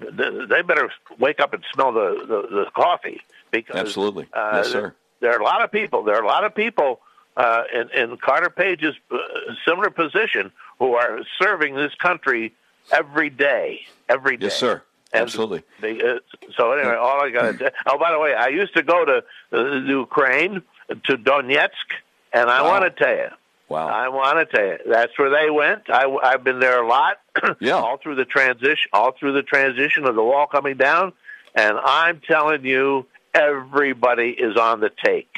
They 0.00 0.62
better 0.62 0.90
wake 1.18 1.40
up 1.40 1.52
and 1.52 1.62
smell 1.74 1.92
the 1.92 2.24
the, 2.26 2.56
the 2.56 2.66
coffee 2.74 3.20
because 3.50 3.76
Absolutely. 3.76 4.26
uh, 4.32 4.52
yes, 4.62 4.68
sir. 4.72 4.94
There 5.20 5.32
are 5.32 5.40
a 5.40 5.44
lot 5.44 5.62
of 5.62 5.70
people. 5.72 6.02
There 6.02 6.14
are 6.16 6.22
a 6.22 6.26
lot 6.26 6.44
of 6.44 6.54
people 6.54 7.00
uh, 7.36 7.62
in, 7.72 7.90
in 7.90 8.16
Carter 8.18 8.50
Page's 8.50 8.94
uh, 9.10 9.16
similar 9.66 9.90
position 9.90 10.52
who 10.78 10.94
are 10.94 11.20
serving 11.40 11.74
this 11.74 11.94
country 11.96 12.54
every 12.92 13.30
day, 13.30 13.80
every 14.08 14.36
day. 14.36 14.46
Yes, 14.46 14.56
sir. 14.56 14.82
And 15.12 15.22
Absolutely. 15.22 15.62
They, 15.80 16.00
uh, 16.00 16.18
so 16.56 16.72
anyway, 16.72 16.94
all 16.96 17.22
I 17.22 17.30
got 17.30 17.58
to. 17.58 17.72
Oh, 17.86 17.98
by 17.98 18.10
the 18.12 18.18
way, 18.18 18.34
I 18.34 18.48
used 18.48 18.74
to 18.76 18.82
go 18.82 19.04
to 19.04 19.24
uh, 19.52 19.74
Ukraine, 19.86 20.62
to 21.04 21.16
Donetsk, 21.16 21.70
and 22.32 22.50
I 22.50 22.62
Wow. 22.62 22.68
want 22.68 22.84
to 22.84 22.90
tell 23.04 23.14
you, 23.16 23.28
Wow. 23.68 23.88
I 23.88 24.08
want 24.08 24.38
to 24.50 24.56
tell 24.56 24.66
you, 24.66 24.78
that's 24.86 25.18
where 25.18 25.30
they 25.30 25.50
went. 25.50 25.88
I, 25.90 26.06
I've 26.22 26.44
been 26.44 26.60
there 26.60 26.82
a 26.82 26.86
lot. 26.86 27.18
Yeah. 27.60 27.74
all 27.74 27.96
through 27.98 28.16
the 28.16 28.24
transition, 28.24 28.88
all 28.92 29.12
through 29.12 29.32
the 29.32 29.42
transition 29.42 30.06
of 30.06 30.14
the 30.14 30.22
wall 30.22 30.46
coming 30.46 30.76
down, 30.76 31.12
and 31.54 31.76
I'm 31.78 32.20
telling 32.20 32.64
you, 32.64 33.06
everybody 33.36 34.30
is 34.30 34.56
on 34.56 34.80
the 34.80 34.90
take. 35.04 35.30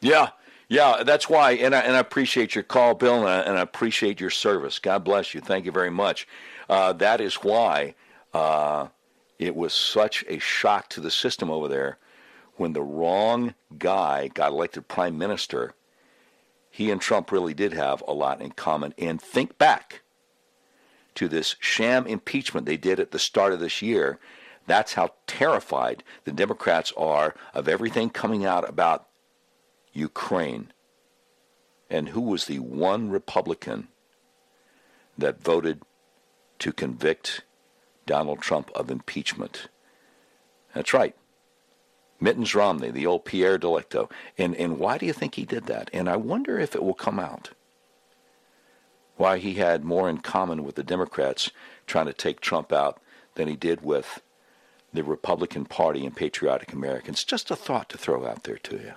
Yeah, 0.00 0.30
yeah. 0.68 1.02
That's 1.04 1.28
why, 1.28 1.52
and 1.52 1.74
I, 1.74 1.80
and 1.80 1.96
I 1.96 2.00
appreciate 2.00 2.54
your 2.54 2.64
call, 2.64 2.94
Bill, 2.94 3.20
and 3.20 3.28
I, 3.28 3.40
and 3.40 3.58
I 3.58 3.62
appreciate 3.62 4.20
your 4.20 4.30
service. 4.30 4.78
God 4.78 5.04
bless 5.04 5.34
you. 5.34 5.40
Thank 5.40 5.64
you 5.64 5.72
very 5.72 5.90
much. 5.90 6.28
Uh, 6.68 6.92
that 6.94 7.20
is 7.20 7.36
why 7.36 7.94
uh, 8.34 8.88
it 9.38 9.56
was 9.56 9.72
such 9.72 10.24
a 10.28 10.38
shock 10.38 10.88
to 10.90 11.00
the 11.00 11.10
system 11.10 11.50
over 11.50 11.68
there 11.68 11.98
when 12.56 12.72
the 12.72 12.82
wrong 12.82 13.54
guy 13.78 14.28
got 14.28 14.52
elected 14.52 14.88
prime 14.88 15.16
minister. 15.16 15.74
He 16.70 16.90
and 16.90 17.00
Trump 17.00 17.32
really 17.32 17.54
did 17.54 17.72
have 17.72 18.02
a 18.06 18.12
lot 18.12 18.40
in 18.40 18.52
common. 18.52 18.94
And 18.98 19.20
think 19.20 19.58
back 19.58 20.02
to 21.14 21.28
this 21.28 21.56
sham 21.58 22.06
impeachment 22.06 22.66
they 22.66 22.76
did 22.76 23.00
at 23.00 23.10
the 23.10 23.18
start 23.18 23.52
of 23.52 23.60
this 23.60 23.82
year. 23.82 24.18
That's 24.68 24.92
how 24.92 25.14
terrified 25.26 26.04
the 26.24 26.30
Democrats 26.30 26.92
are 26.94 27.34
of 27.54 27.68
everything 27.68 28.10
coming 28.10 28.44
out 28.44 28.68
about 28.68 29.08
Ukraine. 29.94 30.72
And 31.88 32.10
who 32.10 32.20
was 32.20 32.44
the 32.44 32.58
one 32.58 33.08
Republican 33.08 33.88
that 35.16 35.42
voted 35.42 35.80
to 36.58 36.72
convict 36.74 37.44
Donald 38.04 38.42
Trump 38.42 38.70
of 38.74 38.90
impeachment? 38.90 39.68
That's 40.74 40.92
right. 40.92 41.16
Mittens 42.20 42.54
Romney, 42.54 42.90
the 42.90 43.06
old 43.06 43.24
Pierre 43.24 43.58
Delecto. 43.58 44.10
And, 44.36 44.54
and 44.54 44.78
why 44.78 44.98
do 44.98 45.06
you 45.06 45.14
think 45.14 45.36
he 45.36 45.46
did 45.46 45.64
that? 45.64 45.88
And 45.94 46.10
I 46.10 46.16
wonder 46.16 46.58
if 46.58 46.74
it 46.74 46.82
will 46.82 46.92
come 46.92 47.18
out. 47.18 47.52
Why 49.16 49.38
he 49.38 49.54
had 49.54 49.82
more 49.82 50.10
in 50.10 50.18
common 50.18 50.62
with 50.62 50.74
the 50.74 50.82
Democrats 50.82 51.50
trying 51.86 52.06
to 52.06 52.12
take 52.12 52.40
Trump 52.42 52.70
out 52.70 53.00
than 53.34 53.48
he 53.48 53.56
did 53.56 53.80
with 53.80 54.20
the 54.92 55.04
Republican 55.04 55.64
Party 55.64 56.04
and 56.06 56.16
patriotic 56.16 56.72
Americans. 56.72 57.24
Just 57.24 57.50
a 57.50 57.56
thought 57.56 57.88
to 57.90 57.98
throw 57.98 58.26
out 58.26 58.44
there 58.44 58.58
to 58.58 58.76
you. 58.76 58.92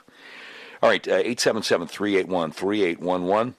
All 0.81 0.89
right, 0.89 1.07
uh, 1.07 1.15
877 1.15 1.87
381 1.87 2.51
3811. 2.51 3.55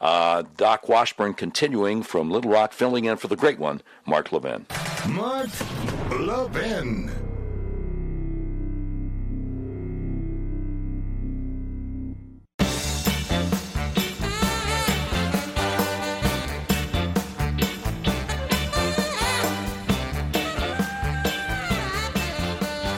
Uh, 0.00 0.42
Doc 0.56 0.88
Washburn 0.88 1.34
continuing 1.34 2.02
from 2.02 2.30
Little 2.30 2.50
Rock, 2.50 2.72
filling 2.72 3.04
in 3.06 3.16
for 3.16 3.28
the 3.28 3.36
great 3.36 3.58
one, 3.58 3.80
Mark 4.06 4.32
Levin. 4.32 4.66
Mark 5.08 5.48
Levin. 6.10 7.23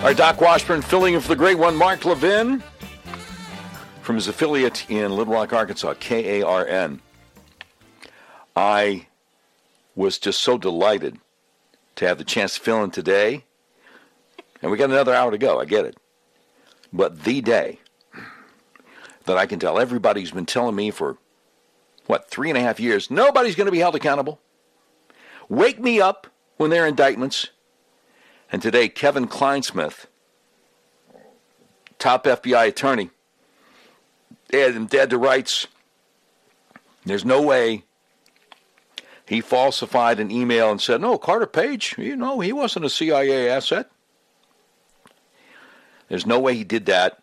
Right, 0.07 0.16
Doc 0.16 0.41
Washburn 0.41 0.83
filling 0.83 1.15
in 1.15 1.20
for 1.20 1.27
the 1.27 1.35
great 1.35 1.59
one, 1.59 1.74
Mark 1.74 2.05
Levin, 2.05 2.62
from 4.03 4.15
his 4.15 4.28
affiliate 4.28 4.89
in 4.89 5.11
Little 5.11 5.35
Rock, 5.35 5.53
Arkansas, 5.53 5.95
KARN. 5.95 7.01
I 8.55 9.09
was 9.97 10.19
just 10.19 10.41
so 10.43 10.59
delighted 10.59 11.19
to 11.97 12.07
have 12.07 12.19
the 12.19 12.24
chance 12.24 12.55
to 12.55 12.61
fill 12.61 12.85
in 12.85 12.93
today. 12.93 13.47
And 14.62 14.70
we 14.70 14.78
got 14.78 14.91
another 14.91 15.12
hour 15.12 15.33
to 15.33 15.39
go, 15.39 15.59
I 15.59 15.65
get 15.65 15.85
it. 15.85 15.97
But 16.93 17.24
the 17.24 17.41
day 17.41 17.81
that 19.24 19.37
I 19.37 19.47
can 19.47 19.59
tell 19.59 19.77
everybody 19.77 20.20
who's 20.20 20.31
been 20.31 20.47
telling 20.47 20.77
me 20.77 20.93
for, 20.93 21.19
what, 22.07 22.31
three 22.31 22.49
and 22.49 22.57
a 22.57 22.62
half 22.62 22.78
years, 22.78 23.11
nobody's 23.11 23.57
going 23.57 23.66
to 23.66 23.73
be 23.73 23.81
held 23.81 23.97
accountable. 23.97 24.41
Wake 25.49 25.81
me 25.81 26.01
up 26.01 26.28
when 26.59 26.70
there 26.70 26.85
are 26.85 26.87
indictments. 26.87 27.49
And 28.51 28.62
today, 28.62 28.89
Kevin 28.89 29.27
Clinesmith, 29.27 30.06
top 31.98 32.24
FBI 32.24 32.68
attorney, 32.68 33.10
dead 34.48 34.74
him 34.74 34.86
dead 34.86 35.10
to 35.10 35.18
rights. 35.18 35.66
There's 37.05 37.24
no 37.24 37.43
way 37.43 37.85
he 39.27 39.40
falsified 39.40 40.20
an 40.20 40.31
email 40.31 40.70
and 40.70 40.81
said, 40.81 41.01
no, 41.01 41.18
Carter 41.18 41.47
Page, 41.47 41.97
you 41.98 42.16
know, 42.16 42.40
he 42.40 42.52
wasn't 42.52 42.85
a 42.85 42.90
CIA 42.90 43.51
asset. 43.51 43.90
There's 46.09 46.27
no 46.27 46.39
way 46.39 46.55
he 46.55 46.64
did 46.64 46.86
that 46.86 47.23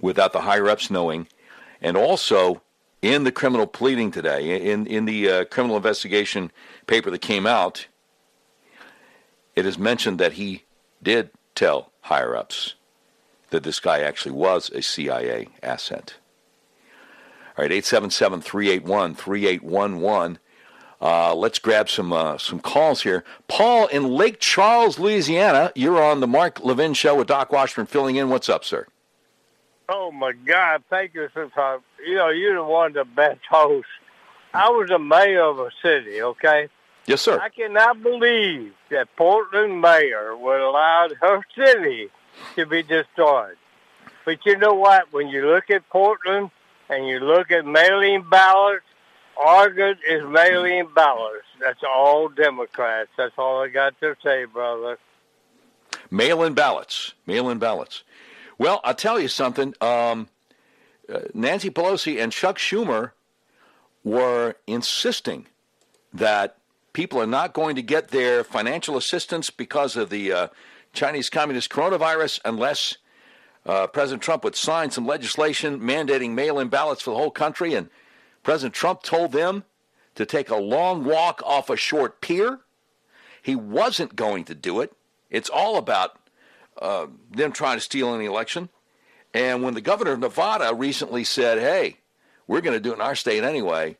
without 0.00 0.34
the 0.34 0.42
higher 0.42 0.68
ups 0.68 0.90
knowing. 0.90 1.28
And 1.80 1.96
also, 1.96 2.60
in 3.00 3.24
the 3.24 3.32
criminal 3.32 3.66
pleading 3.66 4.10
today, 4.10 4.70
in, 4.70 4.86
in 4.86 5.06
the 5.06 5.30
uh, 5.30 5.44
criminal 5.46 5.76
investigation 5.76 6.50
paper 6.86 7.10
that 7.10 7.20
came 7.20 7.46
out, 7.46 7.86
it 9.56 9.66
is 9.66 9.78
mentioned 9.78 10.18
that 10.20 10.34
he 10.34 10.62
did 11.02 11.30
tell 11.54 11.90
higher 12.02 12.36
ups 12.36 12.74
that 13.50 13.62
this 13.62 13.80
guy 13.80 14.00
actually 14.00 14.32
was 14.32 14.70
a 14.70 14.82
CIA 14.82 15.48
asset. 15.62 16.14
All 17.56 17.62
right, 17.62 17.72
877 17.72 18.42
381 18.42 19.14
3811. 19.14 20.38
Uh, 21.00 21.34
let's 21.34 21.58
grab 21.58 21.88
some 21.88 22.12
uh, 22.12 22.38
some 22.38 22.60
calls 22.60 23.02
here. 23.02 23.24
Paul 23.48 23.86
in 23.88 24.08
Lake 24.08 24.40
Charles, 24.40 24.98
Louisiana. 24.98 25.72
You're 25.74 26.02
on 26.02 26.20
the 26.20 26.26
Mark 26.26 26.62
Levin 26.64 26.94
Show 26.94 27.16
with 27.16 27.28
Doc 27.28 27.52
Washburn 27.52 27.86
filling 27.86 28.16
in. 28.16 28.30
What's 28.30 28.48
up, 28.48 28.64
sir? 28.64 28.86
Oh 29.88 30.10
my 30.10 30.32
God! 30.32 30.82
Thank 30.90 31.14
you. 31.14 31.28
You 32.06 32.14
know, 32.14 32.28
you're 32.28 32.54
the 32.54 32.64
one 32.64 32.88
of 32.88 32.94
the 32.94 33.04
best 33.04 33.40
hosts. 33.48 33.90
I 34.54 34.70
was 34.70 34.90
a 34.90 34.98
mayor 34.98 35.42
of 35.42 35.58
a 35.58 35.70
city. 35.82 36.22
Okay. 36.22 36.68
Yes, 37.06 37.22
sir. 37.22 37.38
I 37.40 37.48
cannot 37.50 38.02
believe 38.02 38.72
that 38.90 39.08
Portland 39.16 39.80
mayor 39.80 40.36
would 40.36 40.60
allow 40.60 41.08
her 41.20 41.40
city 41.56 42.08
to 42.56 42.66
be 42.66 42.82
destroyed. 42.82 43.56
But 44.24 44.44
you 44.44 44.58
know 44.58 44.74
what? 44.74 45.12
When 45.12 45.28
you 45.28 45.46
look 45.46 45.70
at 45.70 45.88
Portland 45.88 46.50
and 46.88 47.06
you 47.06 47.20
look 47.20 47.52
at 47.52 47.64
mail-in 47.64 48.28
ballots, 48.28 48.84
Oregon 49.36 49.96
is 50.08 50.24
mail-in 50.24 50.88
ballots. 50.94 51.44
That's 51.60 51.82
all 51.84 52.28
Democrats. 52.28 53.10
That's 53.16 53.34
all 53.38 53.62
I 53.62 53.68
got 53.68 53.98
to 54.00 54.16
say, 54.22 54.44
brother. 54.46 54.98
Mail-in 56.10 56.54
ballots. 56.54 57.14
Mail-in 57.24 57.58
ballots. 57.58 58.02
Well, 58.58 58.80
I'll 58.82 58.94
tell 58.94 59.20
you 59.20 59.28
something. 59.28 59.74
Um, 59.80 60.28
uh, 61.12 61.20
Nancy 61.34 61.70
Pelosi 61.70 62.20
and 62.20 62.32
Chuck 62.32 62.58
Schumer 62.58 63.12
were 64.02 64.56
insisting 64.66 65.46
that 66.12 66.56
people 66.96 67.20
are 67.20 67.26
not 67.26 67.52
going 67.52 67.76
to 67.76 67.82
get 67.82 68.08
their 68.08 68.42
financial 68.42 68.96
assistance 68.96 69.50
because 69.50 69.96
of 69.96 70.08
the 70.08 70.32
uh, 70.32 70.48
Chinese 70.94 71.28
Communist 71.28 71.68
coronavirus 71.68 72.40
unless 72.42 72.96
uh, 73.66 73.86
President 73.86 74.22
Trump 74.22 74.42
would 74.44 74.56
sign 74.56 74.90
some 74.90 75.06
legislation 75.06 75.78
mandating 75.78 76.30
mail 76.30 76.58
in 76.58 76.68
ballots 76.68 77.02
for 77.02 77.10
the 77.10 77.16
whole 77.18 77.30
country. 77.30 77.74
And 77.74 77.90
President 78.42 78.74
Trump 78.74 79.02
told 79.02 79.32
them 79.32 79.64
to 80.14 80.24
take 80.24 80.48
a 80.48 80.56
long 80.56 81.04
walk 81.04 81.42
off 81.44 81.68
a 81.68 81.76
short 81.76 82.22
pier. 82.22 82.60
He 83.42 83.54
wasn't 83.54 84.16
going 84.16 84.44
to 84.44 84.54
do 84.54 84.80
it. 84.80 84.90
It's 85.28 85.50
all 85.50 85.76
about 85.76 86.18
uh, 86.80 87.08
them 87.30 87.52
trying 87.52 87.76
to 87.76 87.82
steal 87.82 88.14
any 88.14 88.24
election. 88.24 88.70
And 89.34 89.62
when 89.62 89.74
the 89.74 89.82
governor 89.82 90.12
of 90.12 90.20
Nevada 90.20 90.74
recently 90.74 91.24
said, 91.24 91.58
hey, 91.58 91.98
we're 92.46 92.62
going 92.62 92.72
to 92.72 92.80
do 92.80 92.92
it 92.92 92.94
in 92.94 93.02
our 93.02 93.14
state 93.14 93.44
anyway, 93.44 93.98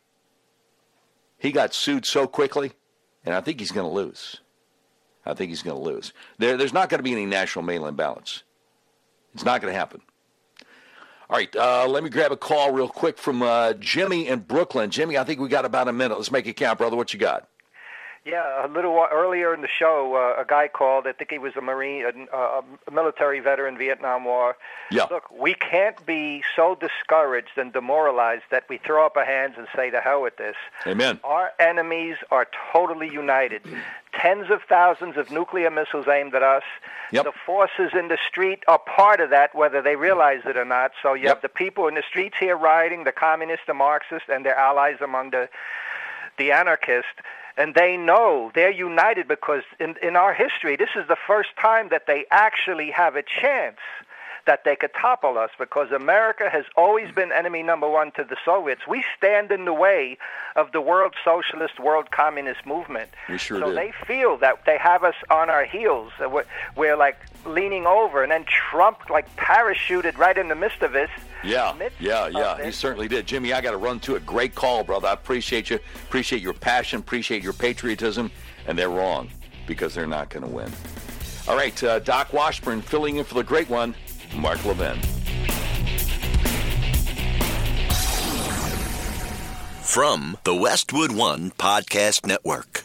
he 1.36 1.52
got 1.52 1.74
sued 1.74 2.06
so 2.06 2.26
quickly, 2.26 2.72
and 3.26 3.34
I 3.34 3.40
think 3.40 3.60
he's 3.60 3.72
going 3.72 3.86
to 3.86 3.92
lose. 3.92 4.40
I 5.26 5.34
think 5.34 5.50
he's 5.50 5.62
going 5.62 5.76
to 5.76 5.82
lose. 5.82 6.12
There, 6.38 6.56
there's 6.56 6.72
not 6.72 6.88
going 6.88 7.00
to 7.00 7.02
be 7.02 7.12
any 7.12 7.26
national 7.26 7.64
mail 7.64 7.86
in 7.86 7.96
ballots. 7.96 8.44
It's 9.34 9.44
not 9.44 9.60
going 9.60 9.72
to 9.72 9.78
happen. 9.78 10.00
All 11.28 11.36
right, 11.36 11.54
uh, 11.56 11.88
let 11.88 12.04
me 12.04 12.08
grab 12.08 12.30
a 12.30 12.36
call 12.36 12.72
real 12.72 12.88
quick 12.88 13.18
from 13.18 13.42
uh, 13.42 13.72
Jimmy 13.74 14.28
in 14.28 14.38
Brooklyn. 14.40 14.90
Jimmy, 14.90 15.18
I 15.18 15.24
think 15.24 15.40
we 15.40 15.48
got 15.48 15.64
about 15.64 15.88
a 15.88 15.92
minute. 15.92 16.16
Let's 16.16 16.30
make 16.30 16.46
it 16.46 16.54
count, 16.54 16.78
brother. 16.78 16.96
What 16.96 17.12
you 17.12 17.18
got? 17.18 17.48
Yeah, 18.26 18.66
a 18.66 18.68
little 18.68 18.92
while 18.92 19.08
earlier 19.12 19.54
in 19.54 19.60
the 19.60 19.68
show, 19.68 20.16
uh, 20.16 20.40
a 20.42 20.44
guy 20.44 20.66
called. 20.66 21.06
I 21.06 21.12
think 21.12 21.30
he 21.30 21.38
was 21.38 21.54
a 21.54 21.60
Marine, 21.60 22.04
a, 22.32 22.36
a 22.36 22.90
military 22.90 23.38
veteran, 23.38 23.78
Vietnam 23.78 24.24
War. 24.24 24.56
Yeah. 24.90 25.04
Look, 25.08 25.30
we 25.30 25.54
can't 25.54 26.04
be 26.04 26.42
so 26.56 26.74
discouraged 26.74 27.56
and 27.56 27.72
demoralized 27.72 28.42
that 28.50 28.64
we 28.68 28.78
throw 28.78 29.06
up 29.06 29.16
our 29.16 29.24
hands 29.24 29.54
and 29.56 29.68
say, 29.76 29.90
"To 29.90 30.00
hell 30.00 30.22
with 30.22 30.38
this." 30.38 30.56
Amen. 30.88 31.20
Our 31.22 31.52
enemies 31.60 32.16
are 32.32 32.48
totally 32.72 33.08
united. 33.08 33.62
Tens 34.12 34.50
of 34.50 34.62
thousands 34.68 35.16
of 35.16 35.30
nuclear 35.30 35.70
missiles 35.70 36.08
aimed 36.08 36.34
at 36.34 36.42
us. 36.42 36.64
Yep. 37.12 37.26
The 37.26 37.32
forces 37.32 37.92
in 37.94 38.08
the 38.08 38.18
street 38.28 38.64
are 38.66 38.80
part 38.80 39.20
of 39.20 39.30
that, 39.30 39.54
whether 39.54 39.80
they 39.80 39.94
realize 39.94 40.40
it 40.46 40.56
or 40.56 40.64
not. 40.64 40.90
So 41.00 41.14
you 41.14 41.24
Yep. 41.26 41.34
have 41.36 41.42
the 41.42 41.48
people 41.48 41.86
in 41.86 41.94
the 41.94 42.02
streets 42.02 42.36
here 42.40 42.56
rioting, 42.56 43.04
the 43.04 43.12
communists, 43.12 43.66
the 43.66 43.74
Marxists, 43.74 44.28
and 44.28 44.44
their 44.44 44.56
allies 44.56 44.96
among 45.00 45.30
the 45.30 45.48
the 46.38 46.52
anarchists, 46.52 47.12
and 47.56 47.74
they 47.74 47.96
know 47.96 48.50
they're 48.54 48.70
united 48.70 49.28
because 49.28 49.62
in, 49.80 49.96
in 50.02 50.16
our 50.16 50.34
history, 50.34 50.76
this 50.76 50.90
is 50.96 51.08
the 51.08 51.16
first 51.26 51.50
time 51.60 51.88
that 51.88 52.06
they 52.06 52.26
actually 52.30 52.90
have 52.90 53.16
a 53.16 53.22
chance 53.22 53.78
that 54.46 54.64
they 54.64 54.76
could 54.76 54.92
topple 54.94 55.36
us 55.36 55.50
because 55.58 55.90
America 55.90 56.48
has 56.48 56.64
always 56.76 57.12
been 57.12 57.32
enemy 57.32 57.62
number 57.62 57.88
one 57.88 58.12
to 58.12 58.24
the 58.24 58.36
Soviets. 58.44 58.82
We 58.88 59.04
stand 59.16 59.50
in 59.50 59.64
the 59.64 59.74
way 59.74 60.18
of 60.54 60.72
the 60.72 60.80
world 60.80 61.14
socialist, 61.24 61.78
world 61.78 62.10
communist 62.10 62.64
movement. 62.64 63.10
We 63.28 63.38
sure 63.38 63.60
so 63.60 63.66
did. 63.66 63.76
they 63.76 63.92
feel 64.06 64.38
that 64.38 64.64
they 64.64 64.78
have 64.78 65.04
us 65.04 65.16
on 65.30 65.50
our 65.50 65.64
heels. 65.64 66.12
We're, 66.20 66.44
we're 66.76 66.96
like 66.96 67.18
leaning 67.44 67.86
over, 67.86 68.22
and 68.22 68.30
then 68.30 68.44
Trump 68.44 69.10
like 69.10 69.34
parachuted 69.36 70.16
right 70.16 70.38
in 70.38 70.48
the 70.48 70.54
midst 70.54 70.82
of 70.82 70.92
this. 70.92 71.10
Yeah, 71.46 71.74
yeah, 72.00 72.26
yeah. 72.28 72.64
He 72.64 72.72
certainly 72.72 73.08
did. 73.08 73.26
Jimmy, 73.26 73.52
I 73.52 73.60
got 73.60 73.70
to 73.70 73.76
run 73.76 74.00
to 74.00 74.16
a 74.16 74.20
Great 74.20 74.54
call, 74.54 74.82
brother. 74.84 75.08
I 75.08 75.12
appreciate 75.12 75.70
you. 75.70 75.78
Appreciate 76.06 76.42
your 76.42 76.52
passion. 76.52 76.98
Appreciate 77.00 77.42
your 77.42 77.52
patriotism. 77.52 78.30
And 78.66 78.76
they're 78.78 78.90
wrong 78.90 79.30
because 79.66 79.94
they're 79.94 80.06
not 80.06 80.30
going 80.30 80.44
to 80.44 80.50
win. 80.50 80.70
All 81.48 81.56
right, 81.56 81.80
uh, 81.84 82.00
Doc 82.00 82.32
Washburn 82.32 82.82
filling 82.82 83.16
in 83.16 83.24
for 83.24 83.34
the 83.34 83.44
great 83.44 83.70
one, 83.70 83.94
Mark 84.34 84.64
Levin. 84.64 84.98
From 89.82 90.36
the 90.44 90.54
Westwood 90.54 91.12
One 91.12 91.52
Podcast 91.52 92.26
Network. 92.26 92.84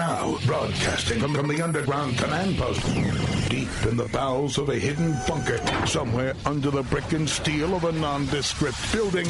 Now, 0.00 0.38
broadcasting 0.46 1.20
from, 1.20 1.34
from 1.34 1.46
the 1.46 1.60
underground 1.60 2.16
command 2.16 2.56
post, 2.56 2.80
deep 3.50 3.68
in 3.84 3.98
the 3.98 4.08
bowels 4.10 4.56
of 4.56 4.70
a 4.70 4.78
hidden 4.78 5.14
bunker, 5.28 5.60
somewhere 5.86 6.32
under 6.46 6.70
the 6.70 6.82
brick 6.84 7.12
and 7.12 7.28
steel 7.28 7.74
of 7.74 7.84
a 7.84 7.92
nondescript 7.92 8.78
building, 8.94 9.26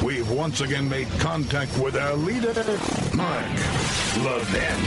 we've 0.00 0.30
once 0.30 0.60
again 0.60 0.88
made 0.88 1.08
contact 1.18 1.76
with 1.76 1.96
our 1.96 2.14
leader, 2.14 2.54
Mark 3.16 3.44
Levin. 4.22 4.78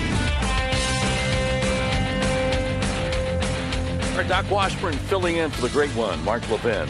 All 4.12 4.18
right, 4.18 4.28
Doc 4.30 4.50
Washburn 4.50 4.94
filling 4.94 5.36
in 5.36 5.52
for 5.52 5.64
the 5.64 5.70
great 5.70 5.92
one, 5.98 6.24
Mark 6.24 6.50
Levin, 6.50 6.88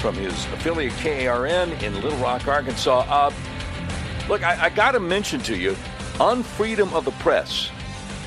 from 0.00 0.16
his 0.16 0.34
affiliate 0.46 0.94
KARN 0.94 1.70
in 1.84 1.94
Little 2.02 2.18
Rock, 2.18 2.48
Arkansas. 2.48 3.06
Uh, 3.08 3.32
look, 4.28 4.42
I, 4.42 4.64
I 4.64 4.68
got 4.68 4.92
to 4.92 5.00
mention 5.00 5.40
to 5.42 5.56
you, 5.56 5.76
Unfreedom 6.20 6.92
of 6.92 7.06
the 7.06 7.10
Press, 7.12 7.70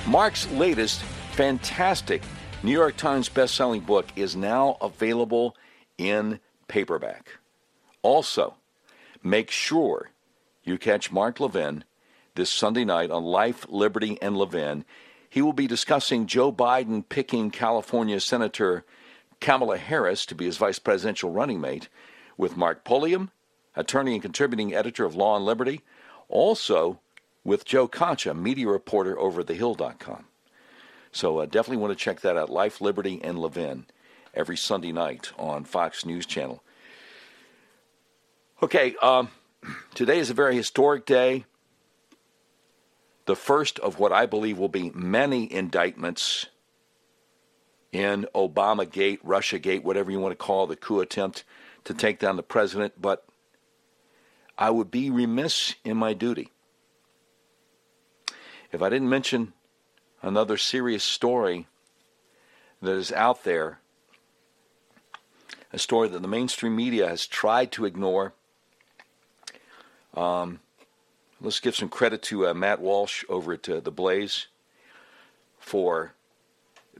Mark's 0.07 0.49
latest 0.51 1.03
fantastic 1.33 2.23
New 2.63 2.71
York 2.71 2.97
Times 2.97 3.29
best-selling 3.29 3.81
book 3.81 4.07
is 4.15 4.35
now 4.35 4.77
available 4.81 5.55
in 5.99 6.39
paperback. 6.67 7.37
Also, 8.01 8.55
make 9.23 9.51
sure 9.51 10.09
you 10.63 10.79
catch 10.79 11.11
Mark 11.11 11.39
Levin 11.39 11.83
this 12.33 12.49
Sunday 12.49 12.85
night 12.85 13.11
on 13.11 13.23
Life, 13.23 13.67
Liberty, 13.69 14.17
and 14.19 14.35
Levin. 14.35 14.83
He 15.29 15.43
will 15.43 15.53
be 15.53 15.67
discussing 15.67 16.25
Joe 16.25 16.51
Biden 16.51 17.07
picking 17.07 17.51
California 17.51 18.19
Senator 18.19 18.83
Kamala 19.39 19.77
Harris 19.77 20.25
to 20.25 20.35
be 20.35 20.45
his 20.45 20.57
vice 20.57 20.79
presidential 20.79 21.31
running 21.31 21.61
mate 21.61 21.87
with 22.35 22.57
Mark 22.57 22.83
Pulliam, 22.83 23.29
attorney 23.75 24.13
and 24.13 24.23
contributing 24.23 24.73
editor 24.73 25.05
of 25.05 25.15
Law 25.15 25.35
and 25.35 25.45
Liberty, 25.45 25.81
also 26.27 26.99
with 27.45 27.63
Joe 27.63 27.87
Concha, 27.87 28.33
media 28.33 28.67
reporter 28.67 29.17
over 29.17 29.43
thehill.com. 29.43 30.25
So 31.11 31.37
uh, 31.37 31.45
definitely 31.45 31.77
want 31.77 31.97
to 31.97 32.03
check 32.03 32.19
that 32.21 32.35
out. 32.35 32.49
Life, 32.49 32.81
Liberty, 32.81 33.21
and 33.23 33.39
Levin 33.39 33.85
every 34.33 34.57
Sunday 34.57 34.91
night 34.91 35.31
on 35.37 35.63
Fox 35.63 36.05
News 36.05 36.25
Channel. 36.25 36.61
Okay, 38.61 38.95
um, 39.01 39.29
today 39.93 40.19
is 40.19 40.29
a 40.29 40.33
very 40.33 40.55
historic 40.55 41.05
day. 41.05 41.45
The 43.27 43.35
first 43.35 43.79
of 43.79 43.99
what 43.99 44.11
I 44.11 44.25
believe 44.25 44.57
will 44.57 44.67
be 44.67 44.89
many 44.89 45.51
indictments 45.51 46.47
in 47.91 48.27
Obama 48.35 48.89
Gate, 48.89 49.19
Russia 49.23 49.57
Gate, 49.57 49.83
whatever 49.83 50.11
you 50.11 50.19
want 50.19 50.33
to 50.33 50.43
call 50.43 50.67
the 50.67 50.75
coup 50.75 50.99
attempt 50.99 51.43
to 51.85 51.93
take 51.93 52.19
down 52.19 52.35
the 52.35 52.43
president. 52.43 53.01
But 53.01 53.25
I 54.57 54.69
would 54.69 54.91
be 54.91 55.09
remiss 55.09 55.75
in 55.83 55.95
my 55.95 56.13
duty 56.13 56.51
if 58.75 58.81
I 58.81 58.89
didn't 58.89 59.09
mention 59.09 59.53
another 60.21 60.57
serious 60.57 61.03
story 61.03 61.67
that 62.81 62.91
is 62.91 63.11
out 63.11 63.43
there 63.43 63.79
a 65.71 65.79
story 65.79 66.07
that 66.07 66.21
the 66.21 66.27
mainstream 66.27 66.75
media 66.75 67.07
has 67.07 67.27
tried 67.27 67.71
to 67.73 67.85
ignore. 67.85 68.33
Um, 70.13 70.59
let's 71.41 71.59
give 71.59 71.75
some 71.75 71.89
credit 71.89 72.21
to 72.23 72.47
uh, 72.47 72.53
Matt 72.53 72.79
Walsh 72.79 73.25
over 73.27 73.53
at 73.53 73.67
uh, 73.67 73.81
The 73.81 73.91
Blaze 73.91 74.47
for 75.59 76.13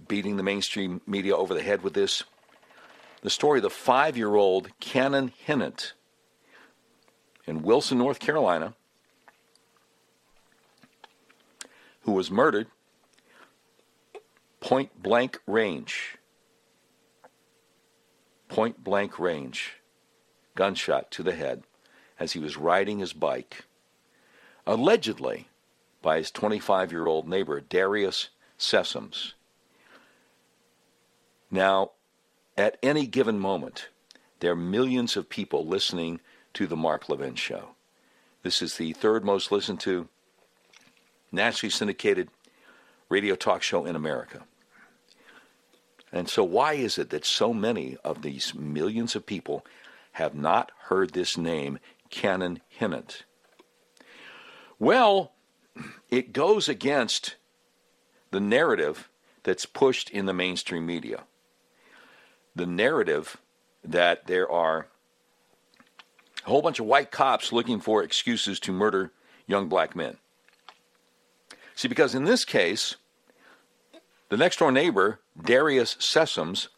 beating 0.08 0.36
the 0.36 0.44
mainstream 0.44 1.00
media 1.08 1.36
over 1.36 1.54
the 1.54 1.62
head 1.62 1.84
with 1.84 1.94
this. 1.94 2.24
The 3.22 3.30
story 3.30 3.60
of 3.60 3.64
the 3.64 3.70
five 3.70 4.18
year 4.18 4.36
old 4.36 4.78
Cannon 4.80 5.32
Hinnant 5.46 5.94
in 7.46 7.64
Wilson, 7.64 7.98
North 7.98 8.20
Carolina, 8.20 8.74
who 12.06 12.12
was 12.12 12.32
murdered 12.32 12.68
point 14.60 15.02
blank 15.02 15.40
range. 15.46 16.18
Point 18.48 18.84
blank 18.84 19.20
range. 19.20 19.74
Gunshot 20.56 21.12
to 21.12 21.24
the 21.24 21.34
head 21.34 21.64
as 22.20 22.32
he 22.32 22.40
was 22.40 22.56
riding 22.56 23.00
his 23.00 23.12
bike, 23.12 23.66
allegedly 24.66 25.50
by 26.02 26.18
his 26.18 26.32
25 26.32 26.92
year 26.92 27.08
old 27.08 27.28
neighbor, 27.28 27.60
Darius 27.60 28.30
Sessoms. 28.58 29.34
Now, 31.52 31.92
at 32.58 32.78
any 32.82 33.06
given 33.06 33.40
moment, 33.40 33.90
there 34.40 34.52
are 34.52 34.56
millions 34.56 35.18
of 35.18 35.28
people 35.28 35.66
listening 35.66 36.22
to 36.54 36.68
the 36.68 36.76
Mark 36.76 37.10
Levin 37.10 37.36
Show. 37.36 37.76
This 38.44 38.62
is 38.62 38.78
the 38.78 38.94
third 38.94 39.26
most 39.26 39.52
listened 39.52 39.80
to 39.82 40.08
nationally 41.32 41.72
syndicated 41.72 42.30
radio 43.10 43.36
talk 43.36 43.62
show 43.62 43.86
in 43.86 43.96
America. 43.96 44.44
And 46.12 46.30
so, 46.30 46.44
why 46.44 46.74
is 46.74 46.98
it 46.98 47.10
that 47.10 47.26
so 47.26 47.54
many 47.54 47.98
of 48.04 48.22
these 48.22 48.56
millions 48.56 49.16
of 49.16 49.26
people 49.26 49.66
have 50.14 50.34
not 50.34 50.72
heard 50.84 51.12
this 51.12 51.38
name, 51.38 51.80
Cannon 52.10 52.62
Hinnant? 52.70 53.24
Well, 54.80 55.34
it 56.10 56.32
goes 56.32 56.70
against 56.70 57.36
the 58.32 58.40
narrative 58.40 59.10
that's 59.44 59.66
pushed 59.66 60.10
in 60.10 60.26
the 60.26 60.34
mainstream 60.34 60.86
media. 60.86 61.24
The 62.56 62.66
narrative 62.66 63.38
that 63.84 64.28
there 64.28 64.50
are 64.50 64.88
a 66.46 66.50
whole 66.50 66.62
bunch 66.62 66.80
of 66.80 66.86
white 66.86 67.12
cops 67.12 67.52
looking 67.52 67.80
for 67.80 68.04
excuses 68.04 68.60
to 68.62 68.72
murder 68.72 69.12
young 69.48 69.68
black 69.68 69.96
men. 69.96 70.18
See, 71.76 71.90
because 71.90 72.16
in 72.16 72.24
this 72.24 72.46
case, 72.46 72.96
the 74.30 74.38
next 74.38 74.60
door 74.60 74.72
neighbor, 74.72 75.20
Darius 75.40 75.96
Sessoms, 75.96 76.70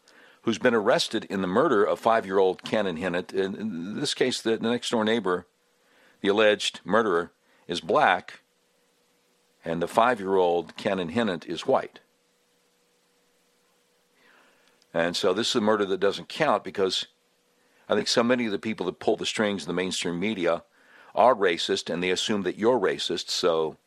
who's 0.42 0.58
been 0.58 0.74
arrested 0.74 1.26
in 1.26 1.42
the 1.42 1.48
murder 1.48 1.84
of 1.84 2.00
five 2.00 2.26
year 2.26 2.40
old 2.40 2.64
Cannon 2.64 2.98
Hinnant, 2.98 3.32
in 3.32 4.00
this 4.00 4.16
case, 4.16 4.42
the 4.42 4.58
next 4.58 4.90
door 4.90 5.06
neighbor, 5.06 5.46
the 6.22 6.30
alleged 6.30 6.82
murderer, 6.84 7.32
is 7.68 7.80
black, 7.80 8.42
and 9.64 9.82
the 9.82 9.88
five 9.88 10.20
year 10.20 10.36
old 10.36 10.76
Cannon 10.76 11.10
Hinnant 11.10 11.46
is 11.46 11.68
white. 11.68 12.00
And 14.94 15.16
so 15.16 15.32
this 15.32 15.50
is 15.50 15.56
a 15.56 15.62
murder 15.62 15.86
that 15.86 16.00
doesn't 16.00 16.28
count 16.28 16.64
because 16.64 17.06
I 17.88 17.94
think 17.94 18.08
so 18.08 18.24
many 18.24 18.48
of 18.48 18.52
the 18.52 18.58
people 18.58 18.88
that 18.88 19.00
pull 19.00 19.16
the 19.16 19.28
strings 19.28 19.64
in 19.64 19.68
the 19.68 19.74
mainstream 19.74 20.20
media 20.20 20.64
are 21.14 21.36
racist 21.36 21.94
and 21.94 22.02
they 22.02 22.10
assume 22.10 22.42
that 22.44 22.58
you're 22.58 22.80
racist, 22.80 23.30
so 23.30 23.78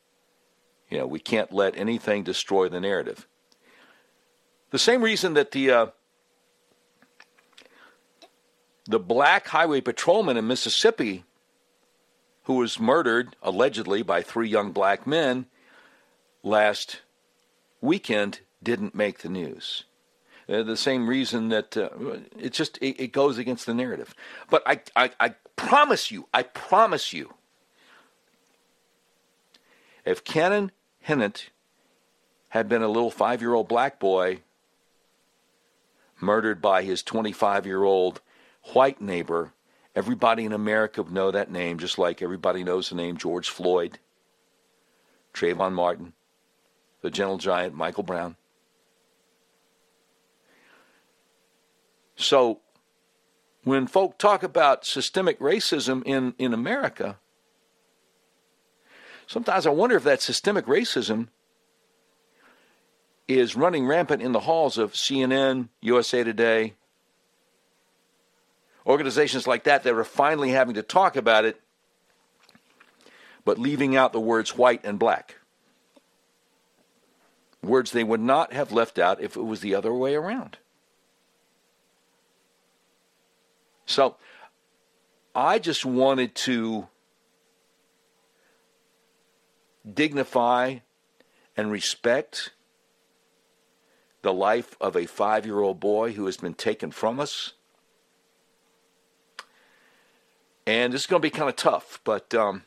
you 0.90 0.98
know, 0.98 1.06
we 1.06 1.20
can't 1.20 1.52
let 1.52 1.76
anything 1.76 2.24
destroy 2.24 2.68
the 2.68 2.80
narrative. 2.80 3.26
The 4.70 4.78
same 4.78 5.02
reason 5.02 5.34
that 5.34 5.52
the 5.52 5.70
uh, 5.70 5.86
the 8.86 8.98
black 8.98 9.48
highway 9.48 9.80
patrolman 9.80 10.36
in 10.36 10.46
Mississippi 10.46 11.24
who 12.44 12.54
was 12.54 12.80
murdered 12.80 13.36
allegedly 13.42 14.02
by 14.02 14.22
three 14.22 14.48
young 14.48 14.72
black 14.72 15.06
men 15.06 15.46
last 16.42 17.02
weekend 17.80 18.40
didn't 18.62 18.94
make 18.94 19.20
the 19.20 19.28
news. 19.28 19.84
Uh, 20.48 20.64
the 20.64 20.76
same 20.76 21.08
reason 21.08 21.48
that 21.50 21.76
uh, 21.76 21.90
it 22.36 22.52
just 22.52 22.76
it, 22.78 23.00
it, 23.00 23.12
goes 23.12 23.38
against 23.38 23.66
the 23.66 23.74
narrative. 23.74 24.14
But 24.48 24.64
I, 24.66 24.80
I, 24.96 25.10
I 25.20 25.28
promise 25.54 26.10
you, 26.10 26.26
I 26.34 26.42
promise 26.42 27.12
you, 27.12 27.34
if 30.04 30.24
Cannon 30.24 30.72
Hinnant 31.00 31.50
had 32.50 32.68
been 32.68 32.82
a 32.82 32.88
little 32.88 33.10
five 33.10 33.40
year 33.40 33.54
old 33.54 33.68
black 33.68 33.98
boy 33.98 34.40
murdered 36.20 36.60
by 36.60 36.82
his 36.82 37.02
25 37.02 37.66
year 37.66 37.82
old 37.82 38.20
white 38.72 39.00
neighbor, 39.00 39.52
everybody 39.94 40.44
in 40.44 40.52
America 40.52 41.02
would 41.02 41.12
know 41.12 41.30
that 41.30 41.50
name, 41.50 41.78
just 41.78 41.98
like 41.98 42.22
everybody 42.22 42.62
knows 42.62 42.90
the 42.90 42.94
name 42.94 43.16
George 43.16 43.48
Floyd, 43.48 43.98
Trayvon 45.32 45.72
Martin, 45.72 46.12
the 47.00 47.10
gentle 47.10 47.38
giant 47.38 47.74
Michael 47.74 48.02
Brown. 48.02 48.36
So, 52.16 52.60
when 53.64 53.86
folk 53.86 54.18
talk 54.18 54.42
about 54.42 54.84
systemic 54.84 55.38
racism 55.38 56.02
in, 56.04 56.34
in 56.38 56.52
America, 56.52 57.18
Sometimes 59.30 59.64
I 59.64 59.70
wonder 59.70 59.94
if 59.94 60.02
that 60.02 60.20
systemic 60.20 60.66
racism 60.66 61.28
is 63.28 63.54
running 63.54 63.86
rampant 63.86 64.22
in 64.22 64.32
the 64.32 64.40
halls 64.40 64.76
of 64.76 64.94
CNN, 64.94 65.68
USA 65.82 66.24
Today, 66.24 66.74
organizations 68.84 69.46
like 69.46 69.62
that 69.62 69.84
that 69.84 69.94
are 69.94 70.02
finally 70.02 70.50
having 70.50 70.74
to 70.74 70.82
talk 70.82 71.14
about 71.14 71.44
it, 71.44 71.60
but 73.44 73.56
leaving 73.56 73.94
out 73.94 74.12
the 74.12 74.18
words 74.18 74.58
white 74.58 74.80
and 74.82 74.98
black. 74.98 75.36
Words 77.62 77.92
they 77.92 78.02
would 78.02 78.18
not 78.18 78.52
have 78.52 78.72
left 78.72 78.98
out 78.98 79.22
if 79.22 79.36
it 79.36 79.42
was 79.42 79.60
the 79.60 79.76
other 79.76 79.94
way 79.94 80.16
around. 80.16 80.58
So 83.86 84.16
I 85.36 85.60
just 85.60 85.84
wanted 85.84 86.34
to 86.34 86.88
dignify 89.94 90.78
and 91.56 91.70
respect 91.70 92.52
the 94.22 94.32
life 94.32 94.76
of 94.80 94.96
a 94.96 95.06
five 95.06 95.46
year 95.46 95.60
old 95.60 95.80
boy 95.80 96.12
who 96.12 96.26
has 96.26 96.36
been 96.36 96.54
taken 96.54 96.90
from 96.90 97.20
us. 97.20 97.52
And 100.66 100.92
this 100.92 101.02
is 101.02 101.06
going 101.06 101.20
to 101.20 101.26
be 101.26 101.30
kind 101.30 101.48
of 101.48 101.56
tough, 101.56 102.00
but 102.04 102.34
um, 102.34 102.62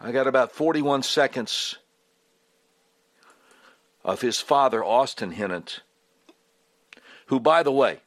I 0.00 0.12
got 0.12 0.26
about 0.26 0.52
41 0.52 1.04
seconds 1.04 1.76
of 4.04 4.20
his 4.20 4.40
father, 4.40 4.84
Austin 4.84 5.30
Hinnant, 5.30 5.80
who, 7.26 7.38
by 7.38 7.62
the 7.62 7.72
way, 7.72 8.00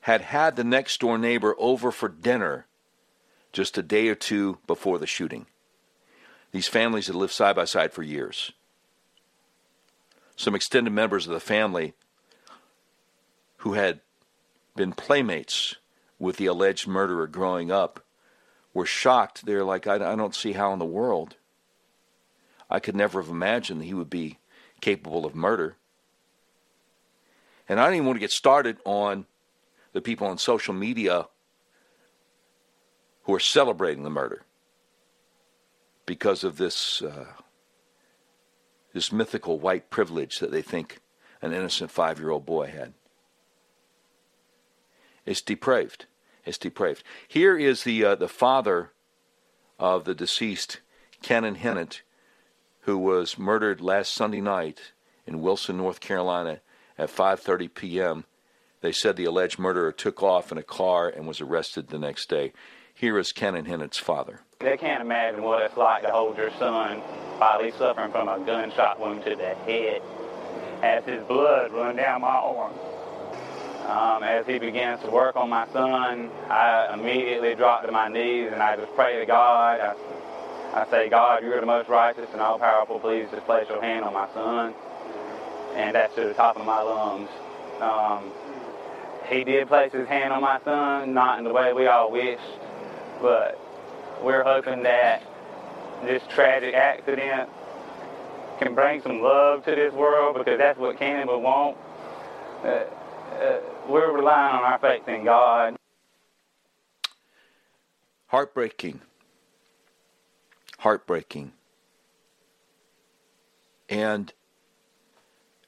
had 0.00 0.20
had 0.20 0.56
the 0.56 0.64
next 0.64 1.00
door 1.00 1.16
neighbor 1.16 1.54
over 1.56 1.92
for 1.92 2.08
dinner 2.08 2.66
just 3.52 3.78
a 3.78 3.82
day 3.82 4.08
or 4.08 4.14
two 4.14 4.58
before 4.66 4.98
the 4.98 5.06
shooting. 5.06 5.46
These 6.52 6.68
families 6.68 7.06
had 7.06 7.16
lived 7.16 7.32
side 7.32 7.56
by 7.56 7.64
side 7.64 7.92
for 7.92 8.02
years. 8.02 8.52
Some 10.36 10.54
extended 10.54 10.92
members 10.92 11.26
of 11.26 11.32
the 11.32 11.40
family 11.40 11.94
who 13.58 13.74
had 13.74 14.00
been 14.74 14.92
playmates 14.92 15.76
with 16.18 16.36
the 16.36 16.46
alleged 16.46 16.86
murderer 16.86 17.26
growing 17.26 17.70
up 17.70 18.04
were 18.74 18.86
shocked. 18.86 19.44
They're 19.44 19.64
like, 19.64 19.86
I, 19.86 19.94
I 19.94 20.16
don't 20.16 20.34
see 20.34 20.52
how 20.52 20.72
in 20.72 20.78
the 20.78 20.84
world 20.84 21.36
I 22.70 22.80
could 22.80 22.96
never 22.96 23.20
have 23.20 23.30
imagined 23.30 23.84
he 23.84 23.94
would 23.94 24.10
be 24.10 24.38
capable 24.80 25.26
of 25.26 25.34
murder. 25.34 25.76
And 27.68 27.78
I 27.78 27.84
don't 27.84 27.94
even 27.94 28.06
want 28.06 28.16
to 28.16 28.20
get 28.20 28.30
started 28.30 28.78
on 28.84 29.26
the 29.92 30.00
people 30.00 30.26
on 30.26 30.38
social 30.38 30.74
media 30.74 31.28
who 33.24 33.34
are 33.34 33.40
celebrating 33.40 34.04
the 34.04 34.10
murder 34.10 34.42
because 36.06 36.44
of 36.44 36.56
this 36.56 37.02
uh, 37.02 37.26
this 38.92 39.12
mythical 39.12 39.58
white 39.58 39.90
privilege 39.90 40.38
that 40.38 40.50
they 40.50 40.62
think 40.62 41.00
an 41.40 41.52
innocent 41.52 41.90
five 41.90 42.18
year 42.18 42.30
old 42.30 42.46
boy 42.46 42.66
had. 42.66 42.92
It's 45.24 45.40
depraved. 45.40 46.06
It's 46.44 46.58
depraved. 46.58 47.04
Here 47.26 47.56
is 47.56 47.84
the 47.84 48.04
uh, 48.04 48.14
the 48.16 48.28
father 48.28 48.90
of 49.78 50.04
the 50.04 50.14
deceased 50.14 50.80
Cannon 51.22 51.56
Hinnant, 51.56 52.02
who 52.80 52.98
was 52.98 53.38
murdered 53.38 53.80
last 53.80 54.12
Sunday 54.12 54.40
night 54.40 54.92
in 55.26 55.40
Wilson, 55.40 55.76
North 55.76 56.00
Carolina, 56.00 56.60
at 56.98 57.10
5:30 57.10 57.72
p.m. 57.74 58.24
They 58.80 58.92
said 58.92 59.14
the 59.14 59.24
alleged 59.24 59.60
murderer 59.60 59.92
took 59.92 60.22
off 60.22 60.50
in 60.50 60.58
a 60.58 60.62
car 60.62 61.08
and 61.08 61.28
was 61.28 61.40
arrested 61.40 61.88
the 61.88 61.98
next 61.98 62.28
day. 62.28 62.52
Here 62.94 63.18
is 63.18 63.32
Cannon 63.32 63.64
Hinnant's 63.64 63.98
father. 63.98 64.40
They 64.60 64.76
can't 64.76 65.00
imagine 65.02 65.42
what 65.42 65.62
it's 65.62 65.76
like 65.76 66.02
to 66.02 66.10
hold 66.10 66.36
your 66.36 66.50
son 66.58 66.98
while 67.38 67.62
he's 67.62 67.74
suffering 67.74 68.12
from 68.12 68.28
a 68.28 68.38
gunshot 68.44 69.00
wound 69.00 69.24
to 69.24 69.34
the 69.34 69.54
head. 69.66 70.02
as 70.82 71.04
his 71.04 71.22
blood 71.24 71.72
run 71.72 71.96
down 71.96 72.20
my 72.20 72.28
arm. 72.28 72.72
Um, 73.86 74.22
as 74.22 74.46
he 74.46 74.58
begins 74.58 75.00
to 75.02 75.10
work 75.10 75.34
on 75.36 75.48
my 75.50 75.66
son, 75.72 76.30
I 76.48 76.92
immediately 76.94 77.54
drop 77.54 77.84
to 77.84 77.92
my 77.92 78.08
knees 78.08 78.50
and 78.52 78.62
I 78.62 78.76
just 78.76 78.94
pray 78.94 79.18
to 79.18 79.26
God. 79.26 79.80
I, 79.80 79.94
I 80.80 80.86
say, 80.90 81.08
God, 81.08 81.42
you're 81.42 81.60
the 81.60 81.66
most 81.66 81.88
righteous 81.88 82.28
and 82.32 82.40
all 82.40 82.58
powerful. 82.58 83.00
Please 83.00 83.26
just 83.32 83.44
place 83.46 83.68
your 83.68 83.82
hand 83.82 84.04
on 84.04 84.12
my 84.12 84.28
son. 84.34 84.74
And 85.74 85.94
that's 85.94 86.14
to 86.14 86.24
the 86.24 86.34
top 86.34 86.56
of 86.56 86.64
my 86.66 86.80
lungs. 86.80 87.28
Um, 87.80 88.30
he 89.28 89.44
did 89.44 89.66
place 89.68 89.92
his 89.92 90.06
hand 90.08 90.32
on 90.32 90.42
my 90.42 90.60
son, 90.64 91.14
not 91.14 91.38
in 91.38 91.44
the 91.44 91.52
way 91.52 91.72
we 91.72 91.86
all 91.86 92.10
wished, 92.10 92.42
but 93.22 93.58
we're 94.22 94.42
hoping 94.42 94.82
that 94.82 95.22
this 96.04 96.22
tragic 96.28 96.74
accident 96.74 97.48
can 98.58 98.74
bring 98.74 99.00
some 99.00 99.22
love 99.22 99.64
to 99.64 99.74
this 99.74 99.92
world 99.94 100.36
because 100.36 100.58
that's 100.58 100.78
what 100.78 100.98
Canada 100.98 101.38
wants. 101.38 101.78
Uh, 102.64 102.84
uh, 103.40 103.60
we're 103.88 104.12
relying 104.12 104.56
on 104.56 104.62
our 104.62 104.78
faith 104.78 105.08
in 105.08 105.24
God. 105.24 105.76
Heartbreaking. 108.26 109.00
Heartbreaking. 110.78 111.52
And 113.88 114.32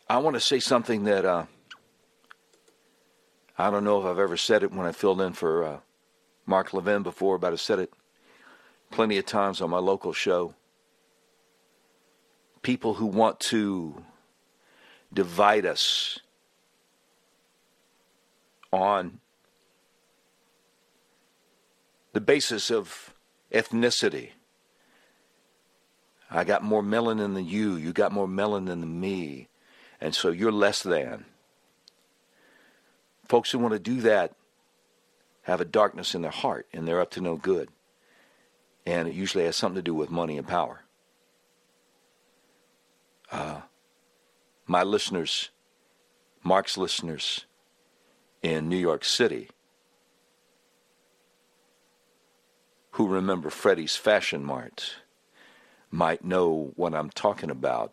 I 0.08 0.18
want 0.18 0.34
to 0.34 0.40
say 0.40 0.60
something 0.60 1.04
that 1.04 1.24
uh, 1.24 1.46
I 3.58 3.70
don't 3.70 3.84
know 3.84 4.00
if 4.00 4.06
I've 4.06 4.18
ever 4.18 4.36
said 4.36 4.62
it 4.62 4.72
when 4.72 4.86
I 4.86 4.92
filled 4.92 5.20
in 5.20 5.32
for 5.32 5.64
uh, 5.64 5.78
Mark 6.46 6.72
Levin 6.72 7.02
before, 7.02 7.38
but 7.38 7.52
I 7.52 7.56
said 7.56 7.78
it 7.78 7.92
plenty 8.90 9.18
of 9.18 9.26
times 9.26 9.60
on 9.60 9.70
my 9.70 9.78
local 9.78 10.12
show. 10.12 10.54
People 12.62 12.94
who 12.94 13.06
want 13.06 13.40
to 13.40 14.04
divide 15.12 15.66
us 15.66 16.20
on 18.72 19.20
the 22.12 22.20
basis 22.20 22.70
of 22.70 23.14
ethnicity. 23.52 24.30
I 26.30 26.44
got 26.44 26.64
more 26.64 26.82
melanin 26.82 27.34
than 27.34 27.46
you, 27.46 27.76
you 27.76 27.92
got 27.92 28.12
more 28.12 28.26
melanin 28.26 28.66
than 28.66 29.00
me, 29.00 29.48
and 30.00 30.14
so 30.14 30.30
you're 30.30 30.52
less 30.52 30.82
than. 30.82 31.26
Folks 33.28 33.50
who 33.50 33.58
want 33.58 33.72
to 33.72 33.78
do 33.78 34.00
that 34.02 34.32
have 35.44 35.60
a 35.60 35.64
darkness 35.64 36.14
in 36.14 36.22
their 36.22 36.30
heart 36.30 36.66
and 36.72 36.86
they're 36.86 37.00
up 37.00 37.10
to 37.12 37.20
no 37.20 37.36
good. 37.36 37.68
And 38.86 39.08
it 39.08 39.14
usually 39.14 39.44
has 39.44 39.56
something 39.56 39.76
to 39.76 39.82
do 39.82 39.94
with 39.94 40.10
money 40.10 40.36
and 40.36 40.46
power. 40.46 40.82
Uh, 43.30 43.60
my 44.66 44.82
listeners, 44.82 45.50
Mark's 46.42 46.76
listeners 46.76 47.46
in 48.42 48.68
New 48.68 48.76
York 48.76 49.04
City, 49.04 49.48
who 52.92 53.08
remember 53.08 53.50
Freddie's 53.50 53.96
Fashion 53.96 54.44
Mart, 54.44 54.96
might 55.90 56.24
know 56.24 56.72
what 56.76 56.94
I'm 56.94 57.10
talking 57.10 57.50
about 57.50 57.92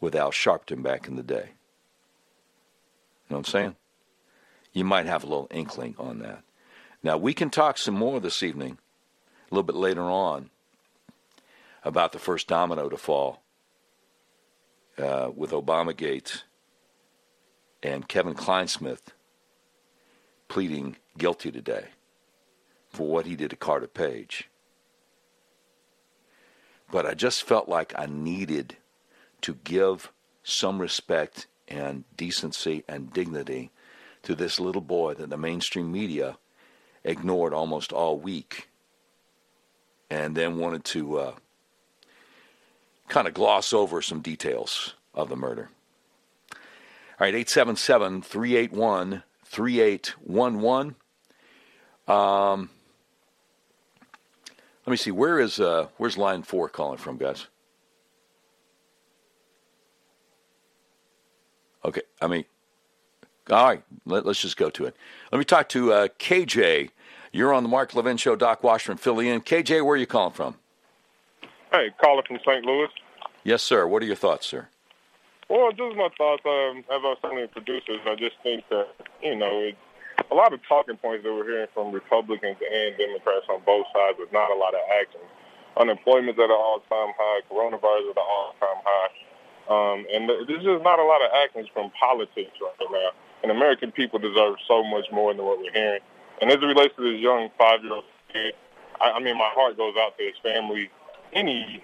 with 0.00 0.14
Al 0.14 0.30
Sharpton 0.30 0.82
back 0.82 1.08
in 1.08 1.16
the 1.16 1.22
day. 1.22 1.50
You 3.28 3.34
know 3.34 3.36
what 3.36 3.38
I'm 3.38 3.44
saying? 3.44 3.76
You 4.78 4.84
might 4.84 5.06
have 5.06 5.24
a 5.24 5.26
little 5.26 5.48
inkling 5.50 5.96
on 5.98 6.20
that. 6.20 6.44
Now, 7.02 7.16
we 7.16 7.34
can 7.34 7.50
talk 7.50 7.78
some 7.78 7.96
more 7.96 8.20
this 8.20 8.44
evening, 8.44 8.78
a 9.50 9.52
little 9.52 9.64
bit 9.64 9.74
later 9.74 10.02
on, 10.02 10.50
about 11.82 12.12
the 12.12 12.20
first 12.20 12.46
domino 12.46 12.88
to 12.88 12.96
fall 12.96 13.42
uh, 14.96 15.32
with 15.34 15.50
Obamagate 15.50 16.42
and 17.82 18.06
Kevin 18.06 18.34
Clinesmith 18.34 19.00
pleading 20.46 20.94
guilty 21.18 21.50
today 21.50 21.86
for 22.88 23.08
what 23.08 23.26
he 23.26 23.34
did 23.34 23.50
to 23.50 23.56
Carter 23.56 23.88
Page. 23.88 24.48
But 26.88 27.04
I 27.04 27.14
just 27.14 27.42
felt 27.42 27.68
like 27.68 27.92
I 27.98 28.06
needed 28.06 28.76
to 29.40 29.54
give 29.64 30.12
some 30.44 30.80
respect 30.80 31.48
and 31.66 32.04
decency 32.16 32.84
and 32.88 33.12
dignity 33.12 33.72
to 34.22 34.34
this 34.34 34.60
little 34.60 34.82
boy 34.82 35.14
that 35.14 35.30
the 35.30 35.36
mainstream 35.36 35.90
media 35.90 36.38
ignored 37.04 37.52
almost 37.52 37.92
all 37.92 38.18
week 38.18 38.68
and 40.10 40.34
then 40.36 40.58
wanted 40.58 40.84
to 40.84 41.18
uh, 41.18 41.34
kind 43.08 43.28
of 43.28 43.34
gloss 43.34 43.72
over 43.72 44.00
some 44.02 44.20
details 44.20 44.94
of 45.14 45.28
the 45.28 45.36
murder. 45.36 45.70
All 46.52 47.26
right, 47.26 47.34
877 47.34 48.22
381 48.22 49.22
3811. 49.44 50.94
Um, 52.06 52.70
let 54.86 54.90
me 54.90 54.96
see. 54.96 55.10
Where 55.10 55.40
is 55.40 55.60
uh, 55.60 55.88
where's 55.96 56.16
line 56.16 56.42
four 56.42 56.68
calling 56.68 56.98
from, 56.98 57.18
guys? 57.18 57.46
Okay, 61.84 62.02
I 62.20 62.26
mean, 62.26 62.44
all 63.50 63.66
right, 63.66 63.82
let, 64.04 64.26
us 64.26 64.40
just 64.40 64.56
go 64.56 64.70
to 64.70 64.84
it. 64.86 64.96
Let 65.32 65.38
me 65.38 65.44
talk 65.44 65.68
to 65.70 65.92
uh, 65.92 66.08
KJ. 66.18 66.90
You're 67.32 67.52
on 67.52 67.62
the 67.62 67.68
Mark 67.68 67.94
Levin 67.94 68.16
Show. 68.16 68.36
Doc 68.36 68.62
Washburn, 68.62 68.96
Philly 68.96 69.28
in. 69.28 69.40
KJ, 69.40 69.84
where 69.84 69.94
are 69.94 69.96
you 69.96 70.06
calling 70.06 70.32
from? 70.32 70.56
Hey, 71.72 71.90
calling 72.02 72.24
from 72.26 72.38
St. 72.46 72.64
Louis. 72.64 72.88
Yes, 73.44 73.62
sir. 73.62 73.86
What 73.86 74.02
are 74.02 74.06
your 74.06 74.16
thoughts, 74.16 74.46
sir? 74.46 74.68
Well, 75.48 75.72
just 75.72 75.96
my 75.96 76.08
thoughts. 76.16 76.42
Um, 76.44 76.84
as 76.92 77.00
I 77.00 77.08
was 77.08 77.18
telling 77.22 77.40
the 77.40 77.48
producers, 77.48 78.00
I 78.06 78.14
just 78.16 78.36
think 78.42 78.64
that 78.68 78.88
you 79.22 79.36
know 79.36 79.60
it, 79.60 79.76
a 80.30 80.34
lot 80.34 80.52
of 80.52 80.60
talking 80.68 80.96
points 80.96 81.24
that 81.24 81.32
we're 81.32 81.44
hearing 81.44 81.72
from 81.72 81.92
Republicans 81.92 82.56
and 82.60 82.96
Democrats 82.98 83.46
on 83.48 83.60
both 83.64 83.86
sides 83.94 84.18
with 84.18 84.32
not 84.32 84.50
a 84.50 84.54
lot 84.54 84.74
of 84.74 84.80
action. 85.00 85.20
Unemployment's 85.76 86.38
at 86.38 86.50
an 86.50 86.58
all-time 86.58 87.14
high. 87.16 87.40
Coronavirus 87.48 88.10
at 88.12 88.20
an 88.20 88.28
all-time 88.28 88.80
high. 88.84 89.10
Um, 89.68 90.04
and 90.12 90.28
there's 90.28 90.64
just 90.64 90.84
not 90.84 90.98
a 90.98 91.04
lot 91.04 91.20
of 91.20 91.30
actions 91.32 91.68
from 91.72 91.92
politics 91.96 92.56
right 92.60 92.88
now. 92.90 93.10
And 93.42 93.52
American 93.52 93.92
people 93.92 94.18
deserve 94.18 94.56
so 94.66 94.82
much 94.84 95.06
more 95.12 95.32
than 95.32 95.44
what 95.44 95.58
we're 95.58 95.72
hearing. 95.72 96.00
And 96.40 96.50
as 96.50 96.56
it 96.56 96.66
relates 96.66 96.94
to 96.96 97.02
this 97.02 97.20
young 97.20 97.50
five-year-old 97.58 98.04
kid, 98.32 98.54
I, 99.00 99.12
I 99.12 99.20
mean, 99.20 99.36
my 99.36 99.50
heart 99.54 99.76
goes 99.76 99.94
out 99.98 100.16
to 100.18 100.24
his 100.24 100.34
family. 100.42 100.90
Any 101.32 101.82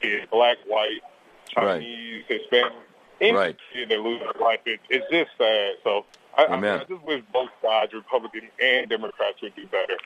kid, 0.00 0.28
black, 0.30 0.58
white, 0.66 1.00
Chinese, 1.48 2.24
right. 2.28 2.40
Hispanic, 2.40 2.72
any 3.20 3.32
right. 3.36 3.56
kid 3.72 3.88
that 3.88 4.00
loses 4.00 4.26
their 4.32 4.42
life, 4.42 4.60
it, 4.64 4.80
it's 4.88 5.04
just 5.10 5.30
sad. 5.36 5.74
So 5.84 6.06
I, 6.38 6.44
I, 6.44 6.74
I 6.76 6.84
just 6.84 7.02
wish 7.02 7.22
both 7.32 7.50
sides, 7.62 7.92
Republican 7.92 8.48
and 8.62 8.88
Democrats, 8.88 9.42
would 9.42 9.54
do 9.56 9.66
better. 9.66 9.96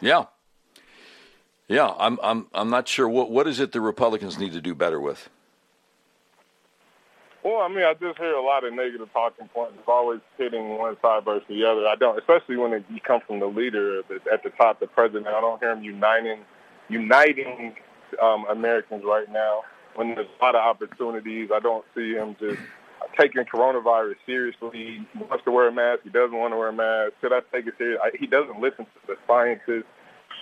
Yeah. 0.00 0.26
Yeah, 1.68 1.92
I'm 1.98 2.18
I'm 2.22 2.46
I'm 2.54 2.70
not 2.70 2.88
sure 2.88 3.06
what 3.08 3.30
what 3.30 3.46
is 3.46 3.60
it 3.60 3.72
the 3.72 3.80
Republicans 3.82 4.38
need 4.38 4.52
to 4.54 4.60
do 4.60 4.74
better 4.74 4.98
with. 4.98 5.28
Well, 7.44 7.60
I 7.60 7.68
mean, 7.68 7.84
I 7.84 7.94
just 7.94 8.18
hear 8.18 8.32
a 8.32 8.42
lot 8.42 8.64
of 8.64 8.72
negative 8.74 9.08
talking 9.12 9.48
points. 9.48 9.74
It's 9.78 9.88
always 9.88 10.20
hitting 10.36 10.76
one 10.76 10.96
side 11.00 11.24
versus 11.24 11.46
the 11.48 11.64
other. 11.64 11.86
I 11.86 11.94
don't, 11.94 12.18
especially 12.18 12.56
when 12.56 12.72
it, 12.72 12.84
you 12.90 13.00
come 13.00 13.20
from 13.26 13.38
the 13.38 13.46
leader 13.46 14.00
at 14.00 14.42
the 14.42 14.50
top, 14.50 14.80
the 14.80 14.88
president. 14.88 15.28
I 15.28 15.40
don't 15.40 15.60
hear 15.60 15.72
him 15.72 15.84
uniting, 15.84 16.40
uniting 16.88 17.76
um, 18.20 18.44
Americans 18.50 19.04
right 19.04 19.30
now. 19.30 19.62
When 19.94 20.14
there's 20.14 20.26
a 20.40 20.44
lot 20.44 20.56
of 20.56 20.62
opportunities, 20.62 21.50
I 21.54 21.60
don't 21.60 21.84
see 21.94 22.14
him 22.14 22.36
just 22.40 22.58
taking 23.16 23.44
coronavirus 23.44 24.16
seriously. 24.26 25.06
He 25.12 25.18
wants 25.18 25.44
to 25.44 25.52
wear 25.52 25.68
a 25.68 25.72
mask. 25.72 26.00
He 26.02 26.10
doesn't 26.10 26.36
want 26.36 26.52
to 26.52 26.56
wear 26.56 26.68
a 26.68 26.72
mask. 26.72 27.14
Should 27.20 27.32
I 27.32 27.40
take 27.52 27.66
it 27.66 27.74
serious? 27.78 28.00
I, 28.02 28.10
he 28.18 28.26
doesn't 28.26 28.60
listen 28.60 28.84
to 28.84 29.06
the 29.06 29.16
scientists. 29.28 29.86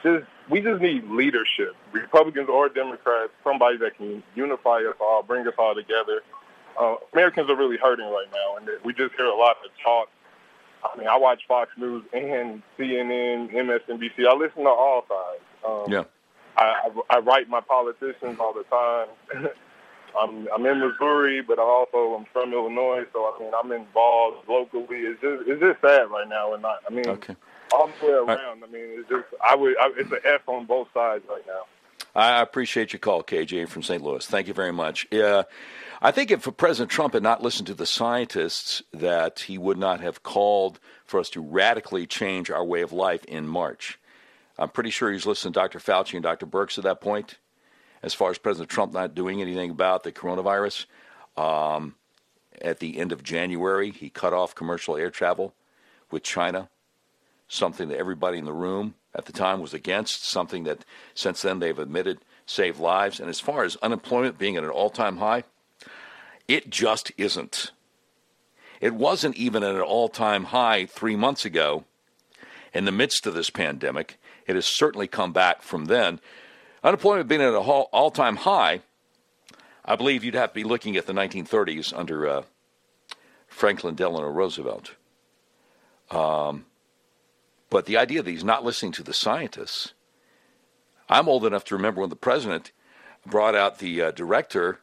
Just 0.02 0.26
we 0.50 0.60
just 0.60 0.80
need 0.80 1.04
leadership, 1.04 1.74
Republicans 1.92 2.48
or 2.48 2.68
Democrats, 2.68 3.32
somebody 3.44 3.76
that 3.78 3.96
can 3.96 4.22
unify 4.34 4.78
us 4.78 4.94
all, 5.00 5.22
bring 5.22 5.46
us 5.46 5.54
all 5.58 5.74
together 5.74 6.22
uh, 6.78 6.96
Americans 7.12 7.50
are 7.50 7.56
really 7.56 7.76
hurting 7.76 8.06
right 8.06 8.28
now, 8.32 8.56
and 8.56 8.68
we 8.84 8.92
just 8.92 9.14
hear 9.14 9.26
a 9.26 9.36
lot 9.36 9.56
of 9.64 9.70
talk. 9.82 10.08
I 10.84 10.96
mean, 10.98 11.08
I 11.08 11.16
watch 11.16 11.42
Fox 11.48 11.70
News 11.76 12.04
and 12.12 12.62
CNN, 12.78 13.52
MSNBC. 13.52 14.26
I 14.28 14.34
listen 14.34 14.62
to 14.62 14.68
all 14.68 15.04
sides. 15.08 15.42
Um, 15.66 15.92
yeah. 15.92 16.04
I, 16.56 16.90
I, 17.10 17.16
I 17.16 17.18
write 17.20 17.48
my 17.48 17.60
politicians 17.60 18.38
all 18.38 18.52
the 18.52 18.64
time. 18.64 19.48
I'm 20.18 20.48
I'm 20.54 20.64
in 20.64 20.80
Missouri, 20.80 21.42
but 21.42 21.58
I 21.58 21.62
also 21.62 22.14
I'm 22.14 22.26
from 22.32 22.52
Illinois, 22.52 23.04
so 23.12 23.24
I 23.24 23.38
mean 23.42 23.52
I'm 23.54 23.72
involved 23.72 24.48
locally. 24.48 24.98
It's 24.98 25.20
just 25.20 25.42
it's 25.46 25.60
just 25.60 25.80
sad 25.80 26.10
right 26.10 26.28
now, 26.28 26.54
and 26.54 26.64
I, 26.64 26.76
I 26.88 26.92
mean 26.92 27.06
okay. 27.08 27.36
all 27.72 27.90
the 28.00 28.06
way 28.06 28.12
around. 28.12 28.64
I 28.64 28.66
mean 28.68 29.00
it's 29.00 29.08
just 29.08 29.24
I 29.46 29.54
would 29.54 29.76
I, 29.78 29.90
it's 29.96 30.10
an 30.10 30.20
F 30.24 30.48
on 30.48 30.64
both 30.64 30.88
sides 30.94 31.24
right 31.28 31.46
now. 31.46 31.62
I 32.14 32.40
appreciate 32.40 32.94
your 32.94 33.00
call, 33.00 33.22
KJ 33.22 33.68
from 33.68 33.82
St. 33.82 34.02
Louis. 34.02 34.24
Thank 34.24 34.48
you 34.48 34.54
very 34.54 34.72
much. 34.72 35.06
Yeah, 35.10 35.42
I 36.02 36.10
think 36.10 36.30
if 36.30 36.48
President 36.56 36.90
Trump 36.90 37.14
had 37.14 37.22
not 37.22 37.42
listened 37.42 37.66
to 37.68 37.74
the 37.74 37.86
scientists, 37.86 38.82
that 38.92 39.40
he 39.40 39.56
would 39.56 39.78
not 39.78 40.00
have 40.00 40.22
called 40.22 40.78
for 41.04 41.18
us 41.18 41.30
to 41.30 41.40
radically 41.40 42.06
change 42.06 42.50
our 42.50 42.64
way 42.64 42.82
of 42.82 42.92
life 42.92 43.24
in 43.24 43.48
March. 43.48 43.98
I'm 44.58 44.68
pretty 44.68 44.90
sure 44.90 45.10
he's 45.10 45.26
listened 45.26 45.54
to 45.54 45.60
Dr. 45.60 45.78
Fauci 45.78 46.14
and 46.14 46.22
Dr. 46.22 46.46
Birx 46.46 46.76
at 46.78 46.84
that 46.84 47.00
point, 47.00 47.38
as 48.02 48.14
far 48.14 48.30
as 48.30 48.38
President 48.38 48.70
Trump 48.70 48.92
not 48.92 49.14
doing 49.14 49.40
anything 49.40 49.70
about 49.70 50.02
the 50.02 50.12
coronavirus. 50.12 50.86
Um, 51.36 51.94
at 52.62 52.78
the 52.78 52.98
end 52.98 53.12
of 53.12 53.22
January, 53.22 53.90
he 53.90 54.08
cut 54.08 54.32
off 54.32 54.54
commercial 54.54 54.96
air 54.96 55.10
travel 55.10 55.54
with 56.10 56.22
China, 56.22 56.68
something 57.48 57.88
that 57.88 57.98
everybody 57.98 58.38
in 58.38 58.44
the 58.44 58.52
room 58.52 58.94
at 59.14 59.26
the 59.26 59.32
time 59.32 59.60
was 59.60 59.74
against, 59.74 60.24
something 60.24 60.64
that 60.64 60.84
since 61.14 61.42
then 61.42 61.58
they've 61.58 61.78
admitted 61.78 62.18
saved 62.46 62.80
lives. 62.80 63.20
And 63.20 63.28
as 63.28 63.40
far 63.40 63.64
as 63.64 63.76
unemployment 63.76 64.38
being 64.38 64.56
at 64.56 64.64
an 64.64 64.70
all 64.70 64.90
time 64.90 65.18
high, 65.18 65.44
it 66.48 66.70
just 66.70 67.12
isn't. 67.16 67.72
It 68.80 68.94
wasn't 68.94 69.36
even 69.36 69.62
at 69.62 69.74
an 69.74 69.80
all 69.80 70.08
time 70.08 70.44
high 70.44 70.86
three 70.86 71.16
months 71.16 71.44
ago 71.44 71.84
in 72.72 72.84
the 72.84 72.92
midst 72.92 73.26
of 73.26 73.34
this 73.34 73.50
pandemic. 73.50 74.18
It 74.46 74.54
has 74.54 74.66
certainly 74.66 75.06
come 75.08 75.32
back 75.32 75.62
from 75.62 75.86
then. 75.86 76.20
Unemployment 76.84 77.28
being 77.28 77.40
at 77.40 77.48
an 77.48 77.56
all 77.56 78.10
time 78.10 78.36
high, 78.36 78.82
I 79.84 79.96
believe 79.96 80.24
you'd 80.24 80.34
have 80.34 80.50
to 80.50 80.54
be 80.54 80.64
looking 80.64 80.96
at 80.96 81.06
the 81.06 81.12
1930s 81.12 81.96
under 81.96 82.28
uh, 82.28 82.42
Franklin 83.48 83.94
Delano 83.94 84.28
Roosevelt. 84.28 84.94
Um, 86.10 86.66
but 87.70 87.86
the 87.86 87.96
idea 87.96 88.22
that 88.22 88.30
he's 88.30 88.44
not 88.44 88.64
listening 88.64 88.92
to 88.92 89.02
the 89.02 89.14
scientists, 89.14 89.94
I'm 91.08 91.28
old 91.28 91.44
enough 91.44 91.64
to 91.64 91.76
remember 91.76 92.00
when 92.00 92.10
the 92.10 92.16
president 92.16 92.72
brought 93.24 93.54
out 93.54 93.78
the 93.78 94.02
uh, 94.02 94.10
director 94.12 94.80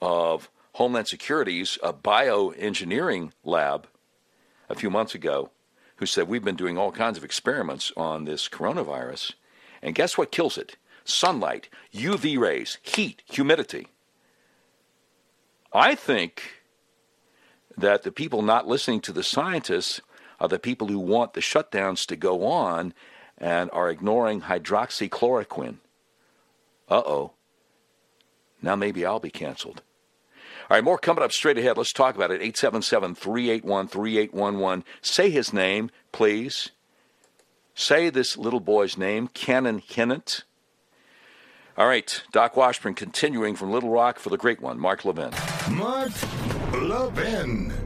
of 0.00 0.50
Homeland 0.76 1.08
Security's 1.08 1.78
uh, 1.82 1.90
bioengineering 1.90 3.32
lab 3.42 3.86
a 4.68 4.74
few 4.74 4.90
months 4.90 5.14
ago, 5.14 5.48
who 5.96 6.04
said, 6.04 6.28
We've 6.28 6.44
been 6.44 6.54
doing 6.54 6.76
all 6.76 6.92
kinds 6.92 7.16
of 7.16 7.24
experiments 7.24 7.92
on 7.96 8.26
this 8.26 8.46
coronavirus. 8.46 9.32
And 9.80 9.94
guess 9.94 10.18
what 10.18 10.30
kills 10.30 10.58
it? 10.58 10.76
Sunlight, 11.02 11.70
UV 11.94 12.38
rays, 12.38 12.76
heat, 12.82 13.22
humidity. 13.24 13.86
I 15.72 15.94
think 15.94 16.42
that 17.78 18.02
the 18.02 18.12
people 18.12 18.42
not 18.42 18.68
listening 18.68 19.00
to 19.00 19.12
the 19.12 19.22
scientists 19.22 20.02
are 20.40 20.48
the 20.48 20.58
people 20.58 20.88
who 20.88 20.98
want 20.98 21.32
the 21.32 21.40
shutdowns 21.40 22.04
to 22.04 22.16
go 22.16 22.44
on 22.44 22.92
and 23.38 23.70
are 23.72 23.88
ignoring 23.88 24.42
hydroxychloroquine. 24.42 25.76
Uh 26.90 27.02
oh. 27.06 27.32
Now 28.60 28.76
maybe 28.76 29.06
I'll 29.06 29.20
be 29.20 29.30
canceled. 29.30 29.80
All 30.68 30.76
right, 30.76 30.82
more 30.82 30.98
coming 30.98 31.22
up 31.22 31.30
straight 31.30 31.58
ahead. 31.58 31.78
Let's 31.78 31.92
talk 31.92 32.16
about 32.16 32.32
it. 32.32 32.42
877 32.42 33.14
381 33.14 33.86
3811. 33.88 34.84
Say 35.00 35.30
his 35.30 35.52
name, 35.52 35.90
please. 36.10 36.70
Say 37.74 38.10
this 38.10 38.36
little 38.36 38.58
boy's 38.58 38.98
name, 38.98 39.28
Cannon 39.28 39.78
Hinnant. 39.78 40.42
All 41.76 41.86
right, 41.86 42.22
Doc 42.32 42.56
Washburn 42.56 42.94
continuing 42.94 43.54
from 43.54 43.70
Little 43.70 43.90
Rock 43.90 44.18
for 44.18 44.30
the 44.30 44.38
great 44.38 44.60
one, 44.60 44.80
Mark 44.80 45.04
Levin. 45.04 45.30
Mark 45.70 46.10
Levin. 46.72 47.85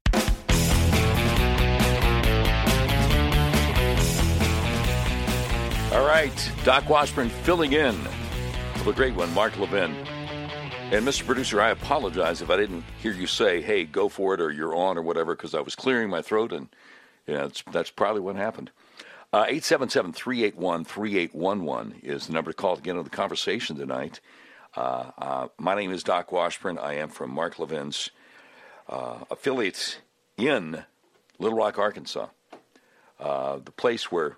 All 5.91 6.07
right, 6.07 6.51
Doc 6.63 6.87
Washburn 6.87 7.27
filling 7.27 7.73
in 7.73 7.93
for 8.75 8.85
the 8.85 8.93
great 8.93 9.13
one, 9.13 9.33
Mark 9.33 9.59
Levin. 9.59 9.91
And 9.91 11.05
Mr. 11.05 11.25
Producer, 11.25 11.59
I 11.59 11.71
apologize 11.71 12.41
if 12.41 12.49
I 12.49 12.55
didn't 12.55 12.85
hear 13.01 13.11
you 13.11 13.27
say, 13.27 13.61
hey, 13.61 13.83
go 13.83 14.07
for 14.07 14.33
it 14.33 14.39
or 14.39 14.51
you're 14.51 14.73
on 14.73 14.97
or 14.97 15.01
whatever, 15.01 15.35
because 15.35 15.53
I 15.53 15.59
was 15.59 15.75
clearing 15.75 16.09
my 16.09 16.21
throat 16.21 16.53
and 16.53 16.69
yeah, 17.27 17.49
that's, 17.73 17.91
probably 17.91 18.21
what 18.21 18.37
happened. 18.37 18.71
Uh, 19.33 19.43
877 19.49 20.13
381 20.13 20.85
3811 20.85 21.99
is 22.03 22.27
the 22.27 22.33
number 22.33 22.51
to 22.51 22.55
call 22.55 22.77
to 22.77 22.81
get 22.81 22.91
into 22.91 23.03
the 23.03 23.09
conversation 23.09 23.75
tonight. 23.75 24.21
Uh, 24.77 25.11
uh, 25.17 25.47
my 25.57 25.75
name 25.75 25.91
is 25.91 26.03
Doc 26.03 26.31
Washburn. 26.31 26.77
I 26.77 26.93
am 26.93 27.09
from 27.09 27.31
Mark 27.31 27.59
Levin's 27.59 28.11
uh, 28.87 29.25
affiliates 29.29 29.97
in 30.37 30.85
Little 31.37 31.57
Rock, 31.57 31.77
Arkansas, 31.77 32.27
uh, 33.19 33.57
the 33.57 33.71
place 33.71 34.09
where 34.09 34.37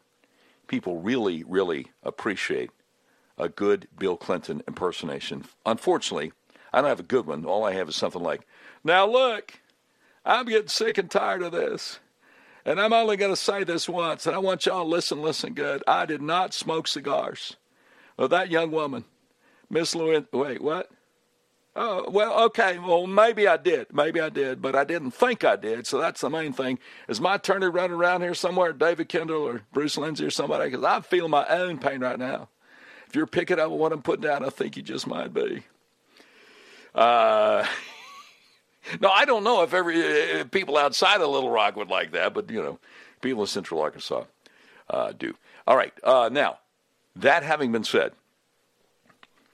people 0.67 1.01
really, 1.01 1.43
really 1.43 1.91
appreciate 2.03 2.71
a 3.37 3.49
good 3.49 3.87
Bill 3.97 4.17
Clinton 4.17 4.61
impersonation. 4.67 5.45
Unfortunately, 5.65 6.31
I 6.71 6.81
don't 6.81 6.89
have 6.89 6.99
a 6.99 7.03
good 7.03 7.25
one. 7.25 7.45
All 7.45 7.63
I 7.63 7.73
have 7.73 7.89
is 7.89 7.95
something 7.95 8.21
like, 8.21 8.47
Now 8.83 9.07
look, 9.07 9.59
I'm 10.25 10.45
getting 10.45 10.67
sick 10.67 10.97
and 10.97 11.09
tired 11.09 11.41
of 11.41 11.51
this. 11.51 11.99
And 12.65 12.79
I'm 12.79 12.93
only 12.93 13.17
going 13.17 13.31
to 13.31 13.35
say 13.35 13.65
this 13.65 13.89
once, 13.89 14.25
and 14.25 14.33
I 14.33 14.39
want 14.39 14.65
y'all 14.65 14.83
to 14.83 14.89
listen, 14.89 15.21
listen 15.21 15.53
good. 15.53 15.83
I 15.85 16.05
did 16.05 16.21
not 16.21 16.53
smoke 16.53 16.87
cigars. 16.87 17.57
Well, 18.17 18.29
that 18.29 18.51
young 18.51 18.71
woman, 18.71 19.03
Miss 19.69 19.93
Lewin, 19.93 20.27
wait, 20.31 20.61
what? 20.61 20.89
Oh, 21.75 22.07
well, 22.09 22.43
okay. 22.45 22.77
Well, 22.77 23.07
maybe 23.07 23.47
I 23.47 23.57
did. 23.57 23.87
Maybe 23.93 24.21
I 24.21 24.29
did, 24.29 24.61
but 24.61 24.75
I 24.75 24.83
didn't 24.83 25.11
think 25.11 25.43
I 25.43 25.55
did. 25.55 25.87
So 25.87 25.99
that's 25.99 26.21
the 26.21 26.29
main 26.29 26.53
thing. 26.53 26.77
Is 27.07 27.19
my 27.19 27.35
attorney 27.35 27.65
running 27.65 27.97
around 27.97 28.21
here 28.21 28.35
somewhere, 28.35 28.73
David 28.73 29.09
Kendall 29.09 29.41
or 29.41 29.61
Bruce 29.71 29.97
Lindsey 29.97 30.25
or 30.25 30.29
somebody? 30.29 30.69
Because 30.69 30.85
I 30.85 31.01
feel 31.01 31.27
my 31.27 31.47
own 31.47 31.79
pain 31.79 32.01
right 32.01 32.19
now. 32.19 32.49
If 33.07 33.15
you're 33.15 33.25
picking 33.25 33.59
up 33.59 33.71
what 33.71 33.91
I'm 33.91 34.03
putting 34.03 34.21
down, 34.23 34.45
I 34.45 34.49
think 34.49 34.77
you 34.77 34.83
just 34.83 35.07
might 35.07 35.33
be. 35.33 35.63
Uh, 36.93 37.65
no, 39.01 39.09
I 39.09 39.25
don't 39.25 39.43
know 39.43 39.63
if 39.63 39.73
every 39.73 39.99
if 39.99 40.51
people 40.51 40.77
outside 40.77 41.21
of 41.21 41.29
Little 41.29 41.49
Rock 41.49 41.75
would 41.75 41.89
like 41.89 42.11
that, 42.11 42.35
but 42.35 42.51
you 42.51 42.61
know, 42.61 42.79
people 43.21 43.41
in 43.41 43.47
Central 43.47 43.81
Arkansas 43.81 44.25
uh, 44.89 45.11
do. 45.11 45.33
All 45.65 45.75
right. 45.75 45.93
Uh, 46.03 46.29
now, 46.31 46.59
that 47.15 47.41
having 47.43 47.71
been 47.71 47.83
said, 47.83 48.13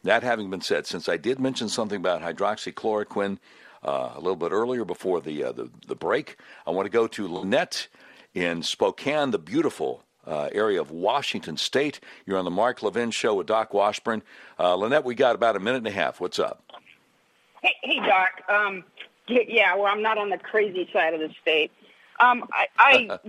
that 0.04 0.24
having 0.24 0.50
been 0.50 0.62
said, 0.62 0.86
since 0.88 1.10
I 1.10 1.18
did 1.18 1.40
mention 1.40 1.70
something 1.70 1.98
about 1.98 2.22
hydroxychloroquine 2.22 3.38
uh, 3.84 4.12
a 4.16 4.20
little 4.20 4.36
bit 4.36 4.52
earlier 4.52 4.86
before 4.86 5.22
the, 5.22 5.44
uh, 5.44 5.52
the, 5.52 5.70
the 5.88 5.96
break, 5.96 6.38
I 6.66 6.72
want 6.72 6.86
to 6.86 6.92
go 6.92 7.08
to 7.08 7.28
Lynette 7.28 7.88
in 8.34 8.64
Spokane, 8.64 9.32
the 9.32 9.40
beautiful 9.40 10.04
uh, 10.26 10.50
area 10.52 10.80
of 10.80 10.92
Washington 10.92 11.58
State. 11.58 12.00
You're 12.26 12.38
on 12.38 12.46
the 12.46 12.52
Mark 12.52 12.84
Levin 12.84 13.12
Show 13.12 13.36
with 13.36 13.48
Doc 13.48 13.74
Washburn. 13.74 14.22
Uh, 14.60 14.76
Lynette, 14.76 15.04
we 15.04 15.16
got 15.16 15.36
about 15.36 15.56
a 15.56 15.60
minute 15.60 15.80
and 15.80 15.88
a 15.88 15.92
half. 15.92 16.22
What's 16.22 16.40
up? 16.40 16.64
Hey, 17.62 17.76
hey 17.84 18.00
Doc. 18.00 18.30
Um, 18.48 18.84
yeah, 19.28 19.76
well, 19.76 19.88
I'm 19.88 20.02
not 20.02 20.18
on 20.18 20.30
the 20.30 20.38
crazy 20.38 20.90
side 20.92 21.14
of 21.14 21.20
the 21.20 21.30
state. 21.42 21.72
Um, 22.20 22.44
I 22.52 22.68
I, 22.78 23.20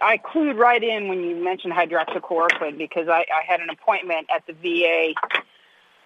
I 0.02 0.18
clued 0.18 0.58
right 0.58 0.82
in 0.82 1.08
when 1.08 1.22
you 1.22 1.36
mentioned 1.36 1.72
hydroxychloroquine 1.72 2.78
because 2.78 3.08
I, 3.08 3.20
I 3.20 3.42
had 3.46 3.60
an 3.60 3.70
appointment 3.70 4.28
at 4.34 4.46
the 4.46 4.52
VA 4.52 5.14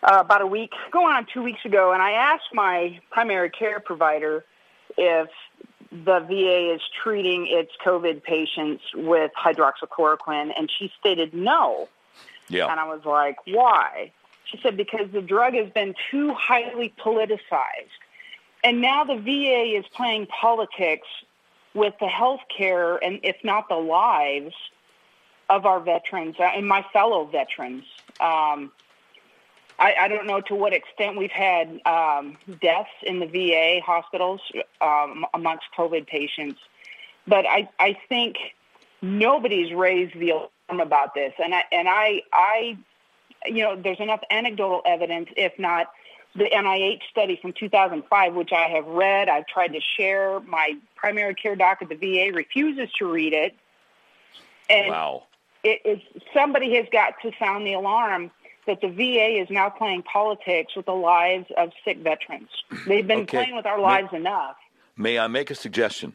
uh, 0.05 0.18
about 0.20 0.43
a 0.43 0.47
week, 0.47 0.72
going 0.90 1.14
on 1.14 1.26
two 1.32 1.43
weeks 1.43 1.64
ago, 1.64 1.93
and 1.93 2.02
I 2.02 2.12
asked 2.12 2.52
my 2.52 3.01
primary 3.10 3.51
care 3.51 3.81
provider 3.81 4.44
if 4.98 5.28
the 5.90 6.20
VA 6.20 6.74
is 6.74 6.82
treating 7.02 7.47
its 7.48 7.70
COVID 7.85 8.22
patients 8.22 8.82
with 8.94 9.32
hydroxychloroquine, 9.32 10.52
and 10.56 10.70
she 10.78 10.93
stated 11.01 11.32
no. 11.32 11.89
Yeah. 12.48 12.66
And 12.70 12.78
I 12.78 12.86
was 12.86 13.05
like, 13.05 13.36
why? 13.47 14.12
She 14.44 14.59
said 14.62 14.76
because 14.76 15.10
the 15.12 15.22
drug 15.22 15.55
has 15.55 15.70
been 15.70 15.94
too 16.10 16.35
highly 16.35 16.93
politicized. 16.98 17.97
and 18.62 18.81
now 18.81 19.05
the 19.05 19.16
VA 19.16 19.76
is 19.78 19.85
playing 19.94 20.26
politics 20.26 21.09
with 21.74 21.94
the 22.01 22.09
health 22.09 22.40
care 22.56 22.97
and 23.02 23.20
if 23.22 23.36
not 23.43 23.68
the 23.68 23.76
lives 23.76 24.55
of 25.51 25.66
our 25.66 25.81
veterans 25.81 26.36
uh, 26.39 26.44
and 26.44 26.66
my 26.66 26.85
fellow 26.93 27.24
veterans. 27.24 27.85
Um, 28.20 28.70
I, 29.78 29.94
I 30.02 30.09
don't 30.09 30.26
know 30.26 30.40
to 30.42 30.55
what 30.55 30.72
extent 30.72 31.16
we've 31.16 31.30
had 31.30 31.80
um, 31.84 32.36
deaths 32.60 32.90
in 33.02 33.18
the 33.18 33.26
VA 33.26 33.80
hospitals 33.84 34.40
um, 34.80 35.26
amongst 35.34 35.64
COVID 35.76 36.06
patients, 36.06 36.60
but 37.26 37.44
I, 37.46 37.68
I 37.78 37.98
think 38.09 38.36
nobody's 39.02 39.72
raised 39.72 40.18
the 40.18 40.30
alarm 40.30 40.80
about 40.80 41.14
this, 41.14 41.32
and 41.42 41.55
I 41.55 41.64
and 41.72 41.88
I 41.88 42.22
I 42.32 42.78
you 43.46 43.62
know 43.64 43.76
there's 43.76 44.01
enough 44.01 44.20
anecdotal 44.30 44.82
evidence, 44.86 45.28
if 45.36 45.59
not 45.59 45.90
the 46.36 46.44
NIH 46.44 47.01
study 47.10 47.38
from 47.40 47.52
2005, 47.52 48.34
which 48.34 48.51
I 48.52 48.68
have 48.68 48.86
read. 48.86 49.28
I've 49.28 49.46
tried 49.46 49.68
to 49.68 49.80
share. 49.96 50.40
My 50.40 50.74
primary 50.96 51.34
care 51.34 51.56
doc 51.56 51.78
at 51.82 51.88
the 51.88 51.96
VA 51.96 52.32
refuses 52.34 52.92
to 52.98 53.10
read 53.10 53.32
it, 53.32 53.55
and 54.70 54.88
wow. 54.88 55.24
it, 55.64 55.80
it, 55.84 56.24
somebody 56.32 56.76
has 56.76 56.86
got 56.92 57.14
to 57.22 57.32
sound 57.38 57.66
the 57.66 57.74
alarm 57.74 58.30
that 58.66 58.80
the 58.80 58.88
VA 58.88 59.40
is 59.40 59.48
now 59.50 59.68
playing 59.70 60.02
politics 60.02 60.74
with 60.76 60.86
the 60.86 60.92
lives 60.94 61.46
of 61.56 61.70
sick 61.84 61.98
veterans. 61.98 62.48
They've 62.86 63.06
been 63.06 63.20
Okay. 63.20 63.38
playing 63.38 63.56
with 63.56 63.66
our 63.66 63.78
lives 63.80 64.12
enough. 64.12 64.56
May 64.96 65.18
I 65.18 65.26
make 65.26 65.50
a 65.50 65.54
suggestion? 65.54 66.14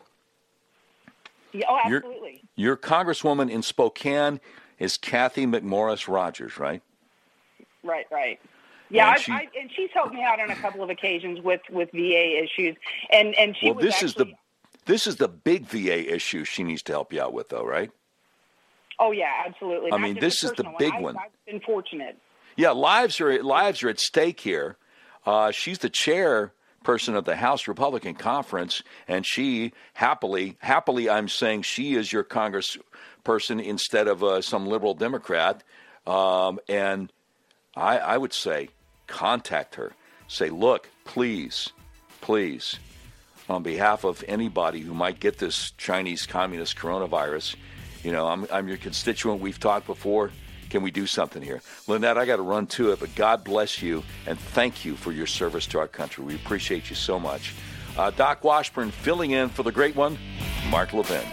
Yeah, 1.51 1.65
oh, 1.69 1.79
absolutely. 1.83 2.43
Your 2.55 2.77
congresswoman 2.77 3.49
in 3.49 3.61
Spokane 3.63 4.39
is 4.77 4.97
Cathy 4.97 5.45
McMorris 5.45 6.07
Rodgers, 6.07 6.57
right? 6.59 6.81
Right, 7.83 8.05
right. 8.11 8.39
Yeah, 8.89 9.13
And 9.13 9.21
she- 9.21 9.31
I, 9.31 9.47
and 9.59 9.69
she's 9.75 9.89
helped 9.93 10.13
me 10.13 10.23
out 10.23 10.39
on 10.39 10.49
a 10.49 10.55
couple 10.55 10.81
of 10.83 10.89
occasions 10.89 11.41
with 11.41 11.61
with 11.69 11.91
VA 11.91 12.43
issues, 12.43 12.75
and 13.11 13.35
and 13.35 13.55
she 13.57 13.67
well, 13.71 13.75
this 13.75 13.95
actually, 13.95 14.07
is 14.07 14.13
the 14.15 14.25
this 14.85 15.05
is 15.07 15.15
the 15.17 15.27
big 15.27 15.65
VA 15.65 16.11
issue 16.11 16.43
she 16.43 16.63
needs 16.63 16.81
to 16.83 16.91
help 16.91 17.13
you 17.13 17.21
out 17.21 17.33
with, 17.33 17.49
though, 17.49 17.65
right? 17.65 17.91
oh 18.99 19.11
yeah, 19.11 19.43
absolutely. 19.45 19.91
I 19.93 19.97
Not 19.97 20.01
mean, 20.01 20.19
this 20.19 20.43
is 20.43 20.51
the 20.53 20.65
big 20.79 20.93
I, 20.93 20.99
one. 21.01 21.17
I've 21.17 21.29
been 21.45 21.59
fortunate. 21.61 22.17
Yeah, 22.59 22.71
lives 22.71 23.21
are 23.21 23.41
lives 23.41 23.83
are 23.83 23.89
at 23.89 24.01
stake 24.01 24.41
here. 24.41 24.75
Uh, 25.25 25.51
she's 25.51 25.77
the 25.77 25.89
chairperson 25.89 27.15
of 27.15 27.23
the 27.23 27.37
House 27.37 27.69
Republican 27.69 28.15
Conference, 28.15 28.83
and 29.07 29.25
she 29.25 29.71
happily, 29.93 30.57
happily, 30.59 31.09
I'm 31.09 31.29
saying 31.29 31.61
she 31.61 31.95
is 31.95 32.11
your 32.11 32.25
congressperson 32.25 33.63
instead 33.63 34.09
of 34.09 34.25
uh, 34.25 34.41
some 34.41 34.67
liberal 34.67 34.93
Democrat. 34.93 35.63
Um, 36.05 36.59
and 36.67 37.13
I, 37.77 37.97
I 37.97 38.17
would 38.17 38.33
say 38.33 38.67
contact 39.07 39.75
her. 39.75 39.93
Say, 40.27 40.49
look, 40.49 40.89
please, 41.05 41.69
please, 42.19 42.77
on 43.47 43.63
behalf 43.63 44.03
of 44.03 44.21
anybody 44.27 44.81
who 44.81 44.93
might 44.93 45.21
get 45.21 45.37
this 45.37 45.71
Chinese 45.77 46.25
communist 46.25 46.75
coronavirus, 46.75 47.55
you 48.03 48.11
know, 48.11 48.27
I'm, 48.27 48.45
I'm 48.51 48.67
your 48.67 48.75
constituent. 48.75 49.39
We've 49.39 49.61
talked 49.61 49.87
before. 49.87 50.31
Can 50.69 50.83
we 50.83 50.91
do 50.91 51.07
something 51.07 51.41
here? 51.41 51.61
Lynette, 51.87 52.17
I 52.17 52.25
got 52.25 52.37
to 52.37 52.41
run 52.41 52.67
to 52.67 52.91
it, 52.91 52.99
but 52.99 53.13
God 53.15 53.43
bless 53.43 53.81
you 53.81 54.03
and 54.25 54.39
thank 54.39 54.85
you 54.85 54.95
for 54.95 55.11
your 55.11 55.27
service 55.27 55.65
to 55.67 55.79
our 55.79 55.87
country. 55.87 56.23
We 56.23 56.35
appreciate 56.35 56.89
you 56.89 56.95
so 56.95 57.19
much. 57.19 57.55
Uh, 57.97 58.11
Doc 58.11 58.43
Washburn 58.43 58.91
filling 58.91 59.31
in 59.31 59.49
for 59.49 59.63
the 59.63 59.71
great 59.71 59.95
one, 59.95 60.17
Mark 60.69 60.93
Levin. 60.93 61.25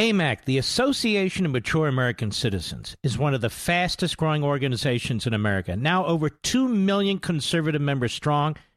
AMAC, 0.00 0.46
the 0.46 0.56
Association 0.56 1.44
of 1.44 1.52
Mature 1.52 1.86
American 1.86 2.32
Citizens, 2.32 2.96
is 3.02 3.18
one 3.18 3.34
of 3.34 3.42
the 3.42 3.50
fastest 3.50 4.16
growing 4.16 4.42
organizations 4.42 5.26
in 5.26 5.34
America, 5.34 5.76
now 5.76 6.06
over 6.06 6.30
2 6.30 6.68
million 6.68 7.18
conservative 7.18 7.82
members 7.82 8.10
strong, 8.10 8.56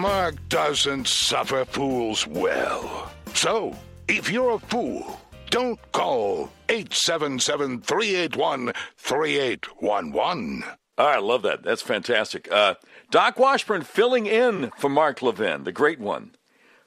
Mark 0.00 0.36
doesn't 0.48 1.06
suffer 1.06 1.66
fools 1.66 2.26
well. 2.26 3.12
So, 3.34 3.76
if 4.08 4.30
you're 4.30 4.52
a 4.52 4.58
fool, 4.58 5.20
don't 5.50 5.78
call 5.92 6.50
877 6.70 7.82
381 7.82 8.72
3811. 8.96 10.64
I 10.96 11.18
love 11.18 11.42
that. 11.42 11.62
That's 11.62 11.82
fantastic. 11.82 12.50
Uh, 12.50 12.76
Doc 13.10 13.38
Washburn 13.38 13.82
filling 13.82 14.24
in 14.24 14.70
for 14.78 14.88
Mark 14.88 15.20
Levin, 15.20 15.64
the 15.64 15.72
great 15.72 16.00
one 16.00 16.34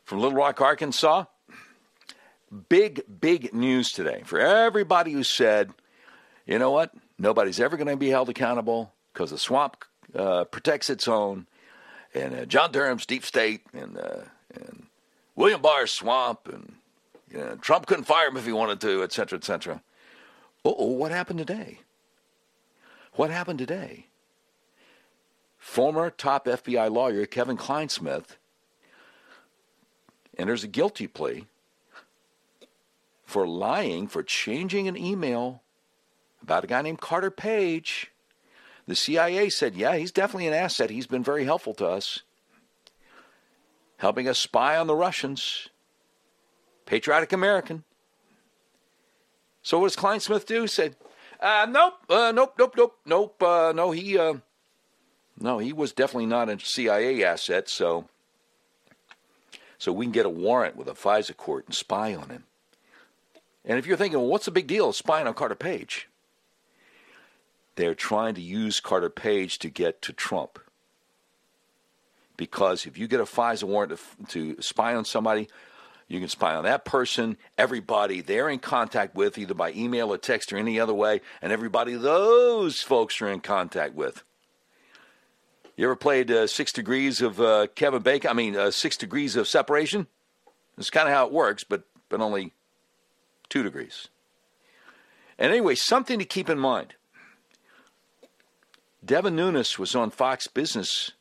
from 0.04 0.20
Little 0.20 0.36
Rock, 0.36 0.60
Arkansas. 0.60 1.26
Big, 2.68 3.04
big 3.22 3.54
news 3.54 3.92
today 3.92 4.24
for 4.26 4.40
everybody 4.40 5.12
who 5.12 5.24
said, 5.24 5.72
you 6.48 6.58
know 6.58 6.72
what, 6.72 6.92
nobody's 7.20 7.60
ever 7.60 7.78
going 7.78 7.88
to 7.88 7.96
be 7.96 8.10
held 8.10 8.30
accountable 8.30 8.92
because 9.14 9.30
the 9.30 9.38
swamp 9.38 9.86
uh, 10.16 10.46
protects 10.46 10.90
its 10.90 11.08
own, 11.08 11.46
and 12.14 12.36
uh, 12.36 12.46
John 12.46 12.72
Durham's 12.72 13.06
deep 13.06 13.26
state, 13.26 13.62
and, 13.74 13.98
uh, 13.98 14.22
and 14.54 14.86
William 15.36 15.62
Barr's 15.62 15.92
swamp, 15.92 16.48
and 16.52 16.74
you 17.32 17.38
know, 17.40 17.56
Trump 17.56 17.86
couldn't 17.86 18.06
fire 18.06 18.28
him 18.28 18.38
if 18.38 18.46
he 18.46 18.52
wanted 18.52 18.80
to, 18.82 19.04
et 19.04 19.12
cetera, 19.12 19.38
et 19.38 19.44
cetera. 19.44 19.82
Oh, 20.64 20.92
what 20.92 21.12
happened 21.12 21.40
today? 21.40 21.80
What 23.14 23.30
happened 23.30 23.60
today? 23.60 24.08
Former 25.58 26.10
top 26.10 26.46
FBI 26.46 26.92
lawyer 26.92 27.26
Kevin 27.26 27.58
Clinesmith 27.58 28.38
enters 30.38 30.64
a 30.64 30.68
guilty 30.68 31.08
plea 31.08 31.46
for 33.26 33.48
lying, 33.48 34.08
for 34.08 34.24
changing 34.24 34.88
an 34.88 34.98
email 34.98 35.62
about 36.42 36.64
a 36.64 36.68
guy 36.68 36.82
named 36.82 37.02
Carter 37.02 37.32
Page. 37.32 38.12
The 38.86 38.96
CIA 38.96 39.50
said, 39.50 39.76
yeah, 39.76 39.96
he's 39.96 40.12
definitely 40.12 40.48
an 40.48 40.54
asset. 40.54 40.90
He's 40.90 41.08
been 41.08 41.24
very 41.24 41.46
helpful 41.46 41.74
to 41.76 41.88
us, 41.88 42.22
helping 43.98 44.28
us 44.28 44.38
spy 44.38 44.78
on 44.78 44.88
the 44.88 44.96
Russians. 44.96 45.70
Patriotic 46.86 47.32
American. 47.32 47.84
So 49.62 49.80
what 49.80 49.88
does 49.88 49.96
Clinesmith 49.96 50.46
do? 50.46 50.68
Said, 50.68 50.98
uh, 51.40 51.66
nope, 51.70 51.94
uh, 52.10 52.34
nope, 52.36 52.56
nope, 52.60 52.74
nope, 52.76 53.00
nope. 53.06 53.42
Uh, 53.42 53.72
no, 53.74 53.92
he, 53.92 54.18
uh, 54.18 54.36
no, 55.40 55.60
he 55.60 55.72
was 55.72 55.94
definitely 55.94 56.26
not 56.26 56.50
a 56.50 56.60
CIA 56.60 57.24
asset. 57.24 57.70
So, 57.70 58.10
so 59.78 59.94
we 59.94 60.06
can 60.06 60.12
get 60.12 60.26
a 60.26 60.30
warrant 60.30 60.76
with 60.76 60.90
a 60.90 60.94
FISA 60.94 61.38
court 61.38 61.66
and 61.66 61.76
spy 61.76 62.14
on 62.14 62.30
him. 62.30 62.44
And 63.66 63.80
if 63.80 63.86
you're 63.86 63.98
thinking, 63.98 64.20
well, 64.20 64.28
what's 64.28 64.46
the 64.46 64.52
big 64.52 64.68
deal 64.68 64.90
of 64.90 64.96
spying 64.96 65.26
on 65.26 65.34
Carter 65.34 65.56
Page? 65.56 66.10
They're 67.76 67.96
trying 67.96 68.36
to 68.36 68.42
use 68.42 68.80
Carter 68.80 69.10
Page 69.10 69.60
to 69.60 69.70
get 69.70 70.02
to 70.04 70.14
Trump. 70.14 70.60
Because 72.38 72.86
if 72.86 72.98
you 72.98 73.08
get 73.08 73.20
a 73.20 73.26
FISA 73.26 73.64
warrant 73.64 74.00
to, 74.28 74.54
to 74.56 74.62
spy 74.62 74.96
on 74.96 75.06
somebody, 75.06 75.48
you 76.08 76.20
can 76.20 76.30
spy 76.30 76.56
on 76.56 76.64
that 76.66 76.86
person, 76.86 77.38
everybody 77.58 78.22
they're 78.22 78.50
in 78.50 78.60
contact 78.60 79.16
with, 79.16 79.38
either 79.38 79.54
by 79.54 79.72
email 79.72 80.12
or 80.12 80.18
text 80.18 80.52
or 80.52 80.58
any 80.58 80.80
other 80.80 80.94
way, 80.94 81.22
and 81.42 81.52
everybody 81.52 81.94
those 81.94 82.82
folks 82.82 83.22
are 83.22 83.30
in 83.30 83.40
contact 83.40 83.96
with. 83.96 84.24
You 85.76 85.86
ever 85.86 85.96
played 85.96 86.30
uh, 86.30 86.46
Six 86.46 86.72
Degrees 86.72 87.22
of 87.22 87.42
uh, 87.42 87.68
Kevin 87.74 88.04
Bacon? 88.04 88.30
I 88.30 88.34
mean, 88.34 88.56
uh, 88.56 88.70
Six 88.70 88.96
Degrees 88.96 89.36
of 89.36 89.48
Separation? 89.48 90.06
That's 90.78 90.92
kind 90.92 91.08
of 91.08 91.14
how 91.14 91.26
it 91.26 91.32
works, 91.32 91.64
but, 91.64 91.84
but 92.10 92.22
only 92.22 92.52
two 93.50 93.64
degrees. 93.64 94.08
And 95.40 95.52
anyway, 95.52 95.76
something 95.76 96.20
to 96.20 96.26
keep 96.26 96.50
in 96.50 96.60
mind. 96.60 96.94
Devin 99.06 99.36
Nunes 99.36 99.78
was 99.78 99.96
on 99.96 100.12
Fox 100.12 100.48
Business 100.48 101.12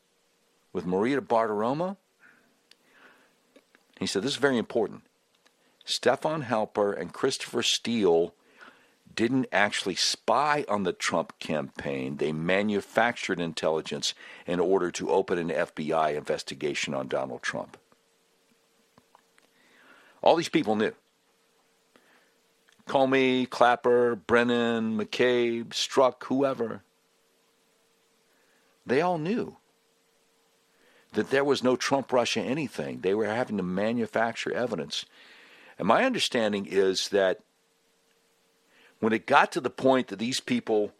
with 0.73 0.87
Maria 0.87 1.21
Bartiromo. 1.21 1.97
He 3.99 4.07
said, 4.07 4.23
This 4.23 4.33
is 4.33 4.39
very 4.39 4.59
important. 4.59 5.03
Stefan 5.85 6.45
Halper 6.45 6.97
and 6.99 7.13
Christopher 7.13 7.63
Steele 7.63 8.35
didn't 9.15 9.47
actually 9.53 9.97
spy 9.97 10.65
on 10.69 10.85
the 10.85 10.93
Trump 10.93 11.39
campaign. 11.41 12.17
They 12.17 12.33
manufactured 12.33 13.41
intelligence 13.41 14.15
in 14.47 14.61
order 14.61 14.91
to 14.93 15.11
open 15.11 15.39
an 15.39 15.49
FBI 15.49 16.17
investigation 16.17 16.95
on 16.95 17.09
Donald 17.09 17.43
Trump. 17.43 17.77
All 20.23 20.37
these 20.37 20.49
people 20.49 20.77
knew. 20.77 20.93
Comey, 22.87 23.49
Clapper, 23.51 24.15
Brennan, 24.15 24.97
McCabe, 24.97 25.71
Strzok, 25.71 26.25
whoever. 26.25 26.83
They 28.85 29.01
all 29.01 29.19
knew 29.19 29.57
that 31.13 31.31
there 31.31 31.45
was 31.45 31.63
no 31.63 31.77
Trump 31.77 32.13
Russia 32.13 32.41
anything. 32.41 33.01
They 33.01 33.15
were 33.15 33.27
having 33.27 33.57
to 33.59 33.63
manufacture 33.63 34.53
evidence. 34.53 35.05
And 35.79 35.87
my 35.87 36.05
understanding 36.05 36.67
is 36.67 37.09
that 37.11 37.41
when 39.01 39.13
it 39.13 39.27
got 39.27 39.53
to 39.53 39.61
the 39.61 39.71
point 39.71 40.09
that 40.09 40.19
these 40.19 40.41
people, 40.41 40.93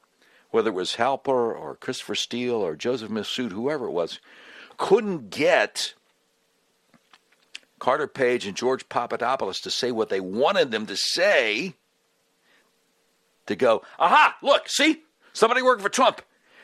whether 0.51 0.71
it 0.71 0.75
was 0.75 0.97
Halper 0.97 1.29
or 1.29 1.77
Christopher 1.77 2.15
Steele 2.15 2.57
or 2.57 2.77
Joseph 2.77 3.11
Mifsud, 3.11 3.53
whoever 3.53 3.87
it 3.87 3.93
was, 3.93 4.19
couldn't 4.77 5.31
get 5.31 5.95
Carter 7.79 8.07
Page 8.07 8.47
and 8.47 8.57
George 8.57 8.89
Papadopoulos 8.89 9.61
to 9.61 9.71
say 9.71 9.91
what 9.91 10.09
they 10.09 10.21
wanted 10.21 10.71
them 10.71 10.87
to 10.87 10.97
say, 10.97 11.75
to 13.47 13.57
go, 13.57 13.83
aha, 13.99 14.37
look, 14.43 14.69
see, 14.69 15.03
somebody 15.33 15.63
working 15.63 15.83
for 15.83 15.89
Trump, 15.89 16.23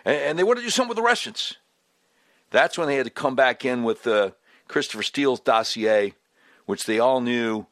and, 0.09 0.39
they 0.39 0.45
wanted 0.45 0.61
to 0.61 0.67
do 0.67 0.71
something 0.71 0.89
with 0.89 0.97
the 0.97 1.03
Russians. 1.03 1.57
That's 2.51 2.79
when 2.79 2.89
they 2.89 2.97
had 2.97 3.05
to 3.05 3.11
come 3.11 3.35
back 3.35 3.65
in 3.65 3.83
with 3.83 4.07
uh, 4.07 4.31
Christopher 4.67 5.03
Steele's 5.03 5.41
dossier, 5.41 6.15
which 6.67 6.85
they 6.85 6.99
all 6.99 7.21
knew 7.21 7.67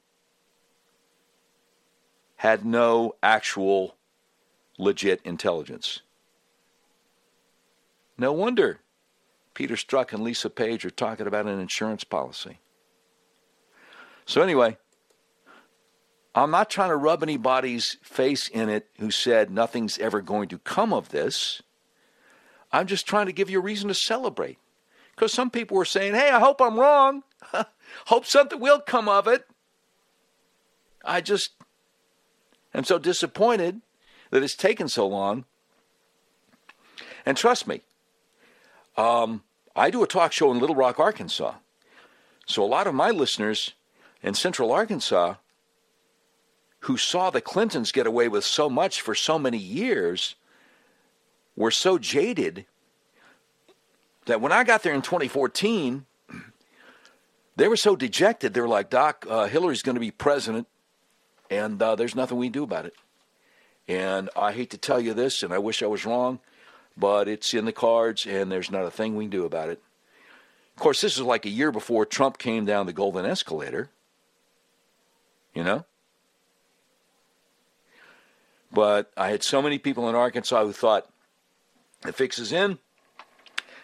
had 2.37 2.65
no 2.65 3.15
actual 3.23 3.97
legit 4.79 5.21
intelligence. 5.25 6.03
No 8.19 8.33
wonder 8.33 8.81
Peter 9.55 9.75
Strzok 9.75 10.13
and 10.13 10.23
Lisa 10.23 10.51
Page 10.51 10.85
are 10.85 10.91
talking 10.91 11.27
about 11.27 11.47
an 11.47 11.59
insurance 11.59 12.05
policy. 12.05 12.59
So, 14.27 14.43
anyway, 14.43 14.77
I'm 16.35 16.51
not 16.51 16.69
trying 16.69 16.91
to 16.91 16.97
rub 16.97 17.23
anybody's 17.23 17.97
face 18.03 18.49
in 18.49 18.69
it 18.69 18.89
who 18.99 19.11
said 19.11 19.51
nothing's 19.51 19.99
ever 19.99 20.21
going 20.21 20.49
to 20.49 20.59
come 20.59 20.93
of 20.93 21.09
this. 21.09 21.63
I'm 22.77 22.87
just 22.87 23.07
trying 23.07 23.27
to 23.27 23.33
give 23.33 23.49
you 23.49 23.59
a 23.59 23.63
reason 23.63 23.89
to 23.89 23.95
celebrate. 23.95 24.59
Because 25.15 25.33
some 25.33 25.51
people 25.51 25.79
were 25.79 25.87
saying, 25.87 26.13
hey, 26.13 26.29
I 26.31 26.39
hope 26.39 26.61
I'm 26.61 26.79
wrong. 26.79 27.23
hope 28.07 28.27
something 28.27 28.61
will 28.61 28.81
come 28.81 29.09
of 29.09 29.27
it. 29.27 29.47
I 31.03 31.23
just 31.23 31.53
am 32.75 32.85
so 32.85 32.99
disappointed 32.99 33.81
that 34.31 34.43
it's 34.43 34.55
taken 34.55 34.89
so 34.89 35.07
long. 35.07 35.47
And 37.25 37.35
trust 37.37 37.67
me, 37.67 37.81
um, 38.97 39.43
I 39.75 39.89
do 39.91 40.03
a 40.03 40.07
talk 40.07 40.33
show 40.33 40.51
in 40.51 40.61
Little 40.61 40.77
Rock, 40.77 41.01
Arkansas. 41.01 41.55
So 42.45 42.63
a 42.63 42.67
lot 42.67 42.87
of 42.87 42.95
my 42.95 43.11
listeners 43.11 43.73
in 44.23 44.35
central 44.35 44.71
Arkansas 44.71 45.37
who 46.81 46.99
saw 46.99 47.31
the 47.31 47.41
Clintons 47.41 47.91
get 47.91 48.07
away 48.07 48.29
with 48.29 48.45
so 48.45 48.69
much 48.69 49.01
for 49.01 49.15
so 49.15 49.39
many 49.39 49.59
years 49.59 50.35
were 51.57 51.71
so 51.71 51.99
jaded 51.99 52.67
that 54.27 54.41
when 54.41 54.53
I 54.53 54.65
got 54.65 54.83
there 54.83 54.95
in 54.95 55.03
2014, 55.03 56.05
they 57.57 57.69
were 57.69 57.77
so 57.77 57.97
dejected. 57.97 58.55
They 58.55 58.61
were 58.61 58.69
like, 58.69 58.91
Doc, 58.91 59.27
uh, 59.29 59.47
Hillary's 59.47 59.83
going 59.83 59.95
to 59.95 60.01
be 60.01 60.11
president, 60.11 60.67
and 61.51 61.81
uh, 61.81 61.95
there's 61.97 62.15
nothing 62.15 62.39
we 62.39 62.47
can 62.47 62.53
do 62.53 62.65
about 62.65 62.87
it. 62.87 62.95
And 63.89 64.29
I 64.37 64.53
hate 64.53 64.71
to 64.71 64.79
tell 64.79 65.01
you 65.01 65.15
this, 65.15 65.43
and 65.43 65.53
I 65.53 65.59
wish 65.59 65.83
I 65.83 65.87
was 65.87 66.05
wrong, 66.05 66.41
but 66.97 67.29
it's 67.29 67.55
in 67.55 67.65
the 67.65 67.73
cards, 67.73 68.27
and 68.27 68.51
there's 68.51 68.71
not 68.71 68.85
a 68.85 68.91
thing 68.91 69.15
we 69.15 69.25
can 69.25 69.31
do 69.31 69.45
about 69.45 69.71
it. 69.71 69.81
Of 70.77 70.83
course, 70.83 71.01
this 71.01 71.17
is 71.17 71.23
like 71.23 71.47
a 71.47 71.51
year 71.51 71.73
before 71.73 72.05
Trump 72.05 72.37
came 72.37 72.65
down 72.67 72.87
the 72.87 72.93
golden 72.93 73.25
escalator. 73.25 73.91
You 75.55 75.65
know? 75.65 75.87
But 78.71 79.11
I 79.17 79.31
had 79.31 79.43
so 79.43 79.63
many 79.63 79.79
people 79.79 80.09
in 80.09 80.15
Arkansas 80.15 80.65
who 80.65 80.73
thought 80.73 81.09
the 82.07 82.13
fix 82.13 82.39
is 82.39 82.53
in. 82.53 82.79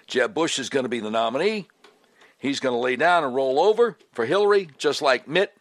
Jeb 0.07 0.35
Bush 0.35 0.59
is 0.59 0.69
going 0.69 0.85
to 0.85 0.89
be 0.89 1.01
the 1.01 1.11
nominee. 1.11 1.69
He's 2.39 2.61
going 2.61 2.75
to 2.75 2.79
lay 2.79 2.97
down 2.97 3.25
and 3.25 3.35
roll 3.35 3.61
over 3.61 3.97
for 4.13 4.27
Hillary, 4.27 4.69
just 4.79 5.01
like 5.01 5.29
Mitt 5.29 5.53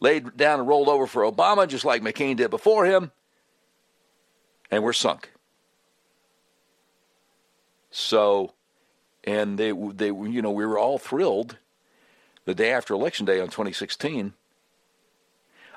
laid 0.00 0.36
down 0.36 0.60
and 0.60 0.68
rolled 0.68 0.88
over 0.88 1.06
for 1.06 1.22
Obama, 1.22 1.68
just 1.68 1.84
like 1.84 2.02
McCain 2.02 2.36
did 2.36 2.50
before 2.50 2.86
him. 2.86 3.12
And 4.70 4.82
we're 4.82 4.92
sunk. 4.92 5.30
So, 7.90 8.54
and 9.22 9.58
they, 9.58 9.70
they, 9.70 10.06
you 10.06 10.42
know, 10.42 10.50
we 10.50 10.66
were 10.66 10.78
all 10.78 10.98
thrilled 10.98 11.58
the 12.44 12.54
day 12.54 12.72
after 12.72 12.94
Election 12.94 13.26
Day 13.26 13.40
on 13.40 13.46
2016 13.46 14.34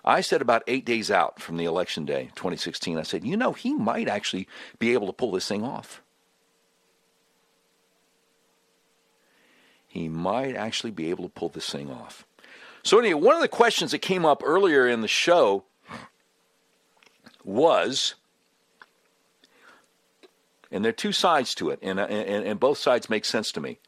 I 0.08 0.22
said 0.22 0.42
about 0.42 0.64
eight 0.68 0.86
days 0.86 1.12
out 1.12 1.42
from 1.42 1.58
the 1.58 1.66
election 1.66 2.06
day, 2.06 2.30
2016, 2.36 2.98
I 2.98 3.04
said, 3.04 3.26
you 3.26 3.36
know, 3.36 3.52
he 3.52 3.74
might 3.74 4.08
actually 4.08 4.48
be 4.80 4.94
able 4.94 5.08
to 5.08 5.14
pull 5.14 5.32
this 5.32 5.50
thing 5.50 5.66
off. 5.66 6.02
He 9.98 10.10
might 10.10 10.56
actually 10.56 10.92
be 10.92 11.10
able 11.10 11.24
to 11.24 11.30
pull 11.30 11.50
this 11.50 11.72
thing 11.72 11.90
off. 11.90 12.24
So, 12.84 13.00
anyway, 13.00 13.20
one 13.20 13.36
of 13.36 13.42
the 13.42 13.48
questions 13.48 13.90
that 13.92 14.00
came 14.00 14.26
up 14.26 14.44
earlier 14.46 14.88
in 14.88 15.02
the 15.02 15.08
show 15.08 15.64
was, 17.44 18.14
and 20.72 20.86
there 20.86 20.90
are 20.90 20.94
two 20.94 21.12
sides 21.12 21.56
to 21.56 21.72
it, 21.72 21.80
and, 21.82 22.00
and, 22.00 22.46
and 22.46 22.60
both 22.60 22.78
sides 22.78 23.10
make 23.10 23.26
sense 23.26 23.52
to 23.54 23.60
me. 23.60 23.80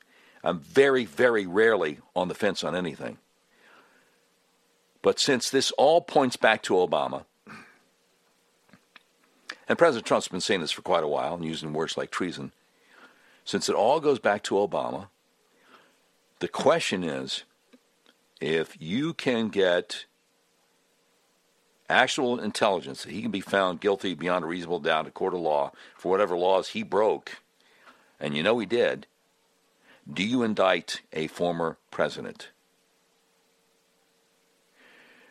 I'm 0.43 0.59
very, 0.59 1.05
very 1.05 1.45
rarely 1.45 1.99
on 2.15 2.27
the 2.27 2.33
fence 2.33 2.63
on 2.63 2.75
anything. 2.75 3.19
But 5.03 5.19
since 5.19 5.51
this 5.51 5.69
all 5.77 6.01
points 6.01 6.37
back 6.37 6.63
to 6.63 6.73
Obama, 6.73 7.25
and 9.67 9.77
President 9.77 10.07
Trump's 10.07 10.27
been 10.27 10.41
saying 10.41 10.61
this 10.61 10.71
for 10.71 10.81
quite 10.81 11.03
a 11.03 11.07
while 11.07 11.35
and 11.35 11.45
using 11.45 11.71
words 11.71 11.97
like 11.97 12.09
treason, 12.09 12.51
since 13.45 13.69
it 13.69 13.75
all 13.75 13.99
goes 13.99 14.17
back 14.17 14.41
to 14.43 14.55
Obama, 14.55 15.09
the 16.39 16.47
question 16.47 17.03
is 17.03 17.43
if 18.41 18.75
you 18.79 19.13
can 19.13 19.49
get 19.49 20.05
actual 21.89 22.39
intelligence 22.39 23.03
that 23.03 23.11
he 23.11 23.21
can 23.21 23.31
be 23.31 23.41
found 23.41 23.81
guilty 23.81 24.13
beyond 24.13 24.43
a 24.43 24.47
reasonable 24.47 24.79
doubt 24.79 25.05
in 25.05 25.07
a 25.07 25.11
court 25.11 25.33
of 25.33 25.39
law 25.39 25.71
for 25.97 26.09
whatever 26.09 26.37
laws 26.37 26.69
he 26.69 26.83
broke, 26.83 27.41
and 28.19 28.35
you 28.35 28.43
know 28.43 28.59
he 28.59 28.65
did, 28.65 29.07
do 30.11 30.23
you 30.23 30.43
indict 30.43 31.01
a 31.13 31.27
former 31.27 31.77
president? 31.91 32.49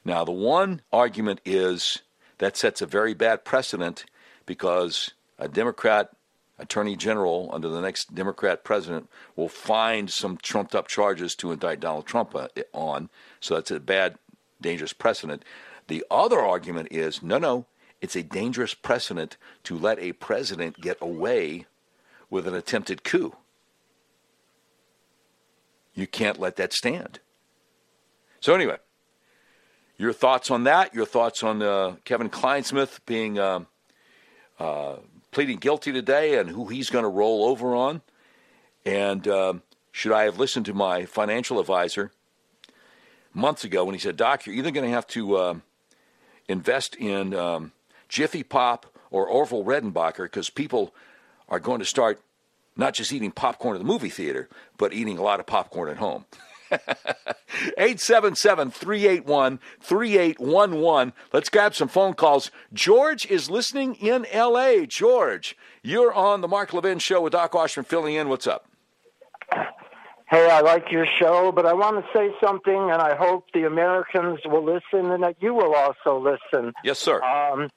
Now, 0.05 0.25
the 0.25 0.33
one 0.33 0.83
argument 0.93 1.41
is 1.45 2.03
that 2.39 2.57
sets 2.57 2.81
a 2.81 2.87
very 2.87 3.15
bad 3.15 3.45
precedent 3.45 4.05
because 4.47 5.11
a 5.39 5.49
Democrat 5.49 6.11
attorney 6.59 6.97
general 6.97 7.51
under 7.53 7.69
the 7.69 7.81
next 7.81 8.15
Democrat 8.15 8.65
president 8.65 9.09
will 9.37 9.49
find 9.49 10.11
some 10.11 10.37
trumped 10.39 10.75
up 10.75 10.89
charges 10.89 11.35
to 11.37 11.53
indict 11.53 11.81
Donald 11.81 12.07
Trump 12.07 12.35
uh, 12.35 12.49
on. 12.73 13.09
So 13.41 13.55
that's 13.55 13.71
a 13.71 13.81
bad, 13.81 14.19
dangerous 14.61 14.93
precedent. 14.93 15.45
The 15.87 16.05
other 16.11 16.41
argument 16.41 16.89
is 16.91 17.23
no, 17.23 17.39
no, 17.39 17.67
it's 18.01 18.17
a 18.17 18.23
dangerous 18.23 18.75
precedent 18.75 19.37
to 19.65 19.77
let 19.77 19.99
a 19.99 20.13
president 20.13 20.81
get 20.81 20.99
away 21.01 21.67
with 22.31 22.47
an 22.47 22.55
attempted 22.55 23.05
coup. 23.05 23.35
You 25.95 26.07
can't 26.07 26.39
let 26.39 26.57
that 26.57 26.73
stand. 26.73 27.19
So, 28.41 28.55
anyway, 28.55 28.77
your 29.97 30.13
thoughts 30.13 30.51
on 30.51 30.63
that? 30.65 30.95
Your 30.95 31.07
thoughts 31.07 31.43
on 31.43 31.61
uh, 31.61 31.97
Kevin 32.05 32.31
Clinesmith 32.31 33.01
being 33.05 33.39
uh, 33.39 33.65
uh, 34.61 34.97
pleading 35.39 35.59
guilty 35.59 35.93
today 35.93 36.37
and 36.37 36.51
who 36.51 36.67
he's 36.67 36.91
going 36.91 37.05
to 37.05 37.09
roll 37.09 37.45
over 37.45 37.73
on? 37.73 38.03
And 38.85 39.29
um, 39.29 39.63
should 39.93 40.11
I 40.11 40.25
have 40.25 40.37
listened 40.37 40.67
to 40.67 40.75
my 40.75 41.05
financial 41.05 41.61
advisor 41.61 42.11
months 43.33 43.63
ago 43.63 43.85
when 43.85 43.95
he 43.95 44.01
said, 44.01 44.17
"Doc, 44.17 44.47
you're 44.47 44.57
either 44.57 44.73
going 44.73 44.87
to 44.87 44.91
have 44.91 45.07
to 45.07 45.39
um, 45.39 45.63
invest 46.49 46.97
in 46.97 47.35
um, 47.35 47.71
Jiffy 48.09 48.43
Pop 48.43 48.87
or 49.13 49.29
Orville 49.29 49.63
Redenbacher 49.63 50.25
because 50.25 50.51
people 50.51 50.93
are 51.49 51.61
going 51.61 51.79
to 51.79 51.85
start 51.85 52.21
not 52.77 52.95
just 52.95 53.13
eating 53.13 53.31
popcorn 53.31 53.77
at 53.77 53.79
the 53.79 53.87
movie 53.87 54.11
theater, 54.11 54.49
but 54.77 54.93
eating 54.93 55.19
a 55.19 55.23
lot 55.23 55.39
of 55.39 55.47
popcorn 55.47 55.89
at 55.89 55.99
home." 55.99 56.25
877 57.79 58.71
381 58.71 59.59
3811. 59.81 61.13
Let's 61.33 61.49
grab 61.49 61.75
some 61.75 61.89
phone 61.89 62.15
calls. 62.15 62.51
George 62.73 63.27
is 63.27 63.51
listening 63.51 63.95
in 63.97 64.27
L.A. 64.27 64.87
George, 64.87 65.57
you're 65.83 66.13
on 66.13 66.41
the 66.41 66.49
Mark 66.49 66.73
Levin 66.73 66.99
Show 66.99 67.23
with 67.23 67.33
Doc 67.33 67.55
Washburn 67.55 67.85
filling 67.85 68.15
in. 68.15 68.29
What's 68.29 68.47
up? 68.47 68.67
Hey, 70.31 70.51
I 70.51 70.61
like 70.61 70.93
your 70.93 71.07
show, 71.19 71.53
but 71.53 71.65
I 71.65 71.73
want 71.73 72.05
to 72.05 72.13
say 72.13 72.31
something, 72.39 72.91
and 72.91 73.01
I 73.01 73.17
hope 73.17 73.47
the 73.55 73.65
Americans 73.65 74.41
will 74.45 74.63
listen 74.63 75.11
and 75.11 75.23
that 75.23 75.37
you 75.41 75.55
will 75.55 75.75
also 75.75 76.19
listen. 76.19 76.75
Yes, 76.85 76.99
sir. 76.99 77.23
Um, 77.23 77.71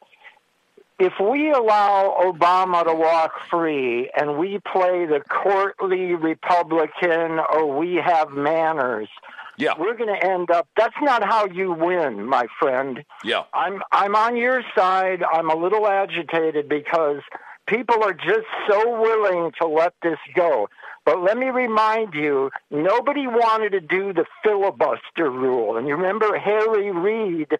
if 1.01 1.13
we 1.19 1.49
allow 1.49 2.15
Obama 2.21 2.85
to 2.85 2.93
walk 2.93 3.31
free 3.49 4.11
and 4.15 4.37
we 4.37 4.59
play 4.59 5.07
the 5.07 5.19
courtly 5.27 6.13
Republican 6.13 7.39
or 7.39 7.75
we 7.75 7.95
have 7.95 8.29
manners, 8.29 9.09
yeah. 9.57 9.73
we're 9.79 9.95
going 9.97 10.13
to 10.13 10.23
end 10.23 10.51
up. 10.51 10.67
That's 10.77 10.95
not 11.01 11.23
how 11.23 11.47
you 11.47 11.71
win, 11.71 12.27
my 12.27 12.45
friend. 12.59 13.03
Yeah. 13.23 13.45
I'm 13.51 13.81
I'm 13.91 14.15
on 14.15 14.35
your 14.35 14.61
side. 14.75 15.23
I'm 15.23 15.49
a 15.49 15.55
little 15.55 15.87
agitated 15.87 16.69
because 16.69 17.21
people 17.65 18.03
are 18.03 18.13
just 18.13 18.45
so 18.69 19.01
willing 19.01 19.53
to 19.59 19.65
let 19.65 19.95
this 20.03 20.19
go. 20.35 20.69
But 21.03 21.23
let 21.23 21.35
me 21.35 21.47
remind 21.47 22.13
you, 22.13 22.51
nobody 22.69 23.25
wanted 23.25 23.71
to 23.71 23.81
do 23.81 24.13
the 24.13 24.25
filibuster 24.43 25.31
rule. 25.31 25.77
And 25.77 25.87
you 25.87 25.95
remember 25.95 26.37
Harry 26.37 26.91
Reid 26.91 27.57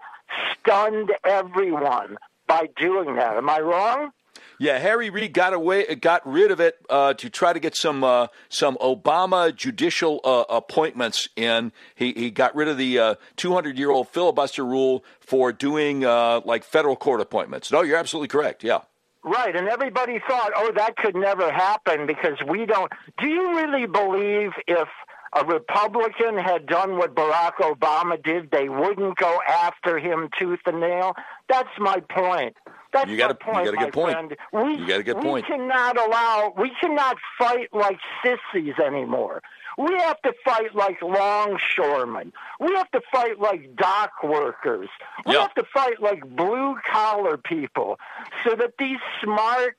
stunned 0.60 1.12
everyone 1.24 2.18
by 2.52 2.68
doing 2.76 3.16
that. 3.16 3.38
Am 3.38 3.50
I 3.50 3.60
wrong? 3.62 4.12
Yeah, 4.60 4.78
Harry 4.78 5.10
Reid 5.10 5.34
got 5.34 5.54
away, 5.54 5.86
got 5.96 6.28
rid 6.28 6.52
of 6.52 6.60
it 6.60 6.76
uh, 6.90 7.14
to 7.16 7.30
try 7.30 7.54
to 7.54 7.60
get 7.60 7.76
some 7.76 8.04
uh, 8.04 8.28
some 8.50 8.78
Obama 8.80 9.56
judicial 9.56 10.20
uh, 10.24 10.44
appointments 10.50 11.30
in. 11.36 11.72
He 11.96 12.12
he 12.12 12.30
got 12.30 12.54
rid 12.54 12.68
of 12.68 12.78
the 12.78 13.18
200 13.38 13.78
year 13.80 13.90
old 13.90 14.10
filibuster 14.10 14.66
rule 14.66 15.04
for 15.20 15.52
doing 15.52 16.06
uh, 16.06 16.42
like 16.46 16.64
federal 16.64 16.96
court 16.96 17.22
appointments. 17.22 17.72
No, 17.72 17.82
you're 17.82 17.98
absolutely 17.98 18.28
correct. 18.28 18.64
Yeah. 18.64 18.82
Right, 19.24 19.56
and 19.56 19.68
everybody 19.68 20.20
thought, 20.28 20.52
oh, 20.56 20.72
that 20.76 20.98
could 20.98 21.16
never 21.16 21.52
happen 21.52 22.08
because 22.08 22.38
we 22.48 22.66
don't. 22.66 22.92
Do 23.20 23.28
you 23.28 23.56
really 23.56 23.86
believe 23.86 24.52
if 24.68 24.88
a 25.34 25.46
Republican 25.46 26.38
had 26.38 26.66
done 26.66 26.98
what 26.98 27.16
Barack 27.16 27.54
Obama 27.62 28.22
did, 28.22 28.52
they 28.52 28.68
wouldn't 28.70 29.18
go 29.18 29.40
after 29.48 29.98
him 29.98 30.30
tooth 30.38 30.60
and 30.66 30.80
nail? 30.80 31.14
That's 31.48 31.70
my 31.80 32.00
point. 32.10 32.56
That's 32.94 33.10
You 33.10 33.16
got 33.18 33.38
my 33.48 33.62
a- 33.62 33.66
you 33.66 33.72
got 33.72 33.82
a 33.82 33.86
good 33.86 33.94
point. 33.94 34.12
friend. 34.14 34.36
We, 34.52 34.76
You 34.82 34.88
got 34.88 35.00
a 35.00 35.04
good 35.04 35.18
we 35.18 35.22
point. 35.24 35.46
cannot 35.48 35.98
allow. 35.98 36.54
We 36.58 36.72
cannot 36.82 37.18
fight 37.38 37.70
like 37.74 38.00
sissies 38.24 38.74
anymore. 38.86 39.42
We 39.78 39.94
have 40.00 40.22
to 40.24 40.34
fight 40.44 40.76
like 40.76 41.02
longshoremen. 41.02 42.34
We 42.60 42.74
have 42.76 42.92
to 42.92 43.02
fight 43.12 43.40
like 43.40 43.76
dock 43.78 44.12
workers. 44.24 44.90
We 45.26 45.34
Yeah. 45.36 45.42
have 45.44 45.54
to 45.56 45.64
fight 45.74 46.02
like 46.02 46.26
blue 46.36 46.76
collar 46.86 47.38
people 47.38 47.98
so 48.44 48.56
that 48.56 48.74
these 48.78 49.00
smart 49.24 49.78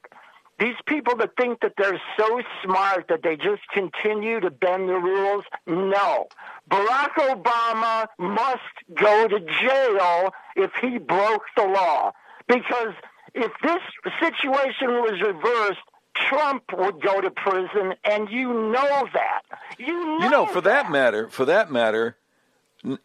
these 0.59 0.77
people 0.87 1.17
that 1.17 1.31
think 1.37 1.61
that 1.61 1.73
they're 1.77 2.01
so 2.17 2.41
smart 2.63 3.09
that 3.09 3.23
they 3.23 3.37
just 3.37 3.63
continue 3.73 4.41
to 4.41 4.51
bend 4.51 4.89
the 4.89 4.95
rules, 4.95 5.45
no. 5.67 6.29
Barack 6.71 7.15
Obama 7.15 8.07
must 8.19 8.61
go 8.95 9.29
to 9.29 9.41
jail 9.41 10.33
if 10.55 10.71
he 10.81 10.99
broke 10.99 11.43
the 11.57 11.65
law. 11.65 12.13
Because 12.47 12.95
if 13.35 13.51
this 13.63 13.81
situation 14.21 14.89
was 14.89 15.21
reversed, 15.21 15.81
Trump 16.15 16.65
would 16.77 17.01
go 17.01 17.21
to 17.21 17.31
prison, 17.31 17.95
and 18.05 18.29
you 18.31 18.53
know 18.53 19.09
that. 19.15 19.43
You 19.79 19.93
know, 19.93 20.19
You 20.25 20.31
know, 20.31 20.47
for 20.47 20.61
that 20.61 20.91
matter, 20.91 21.29
for 21.29 21.47
that 21.47 21.71
matter, 21.73 22.17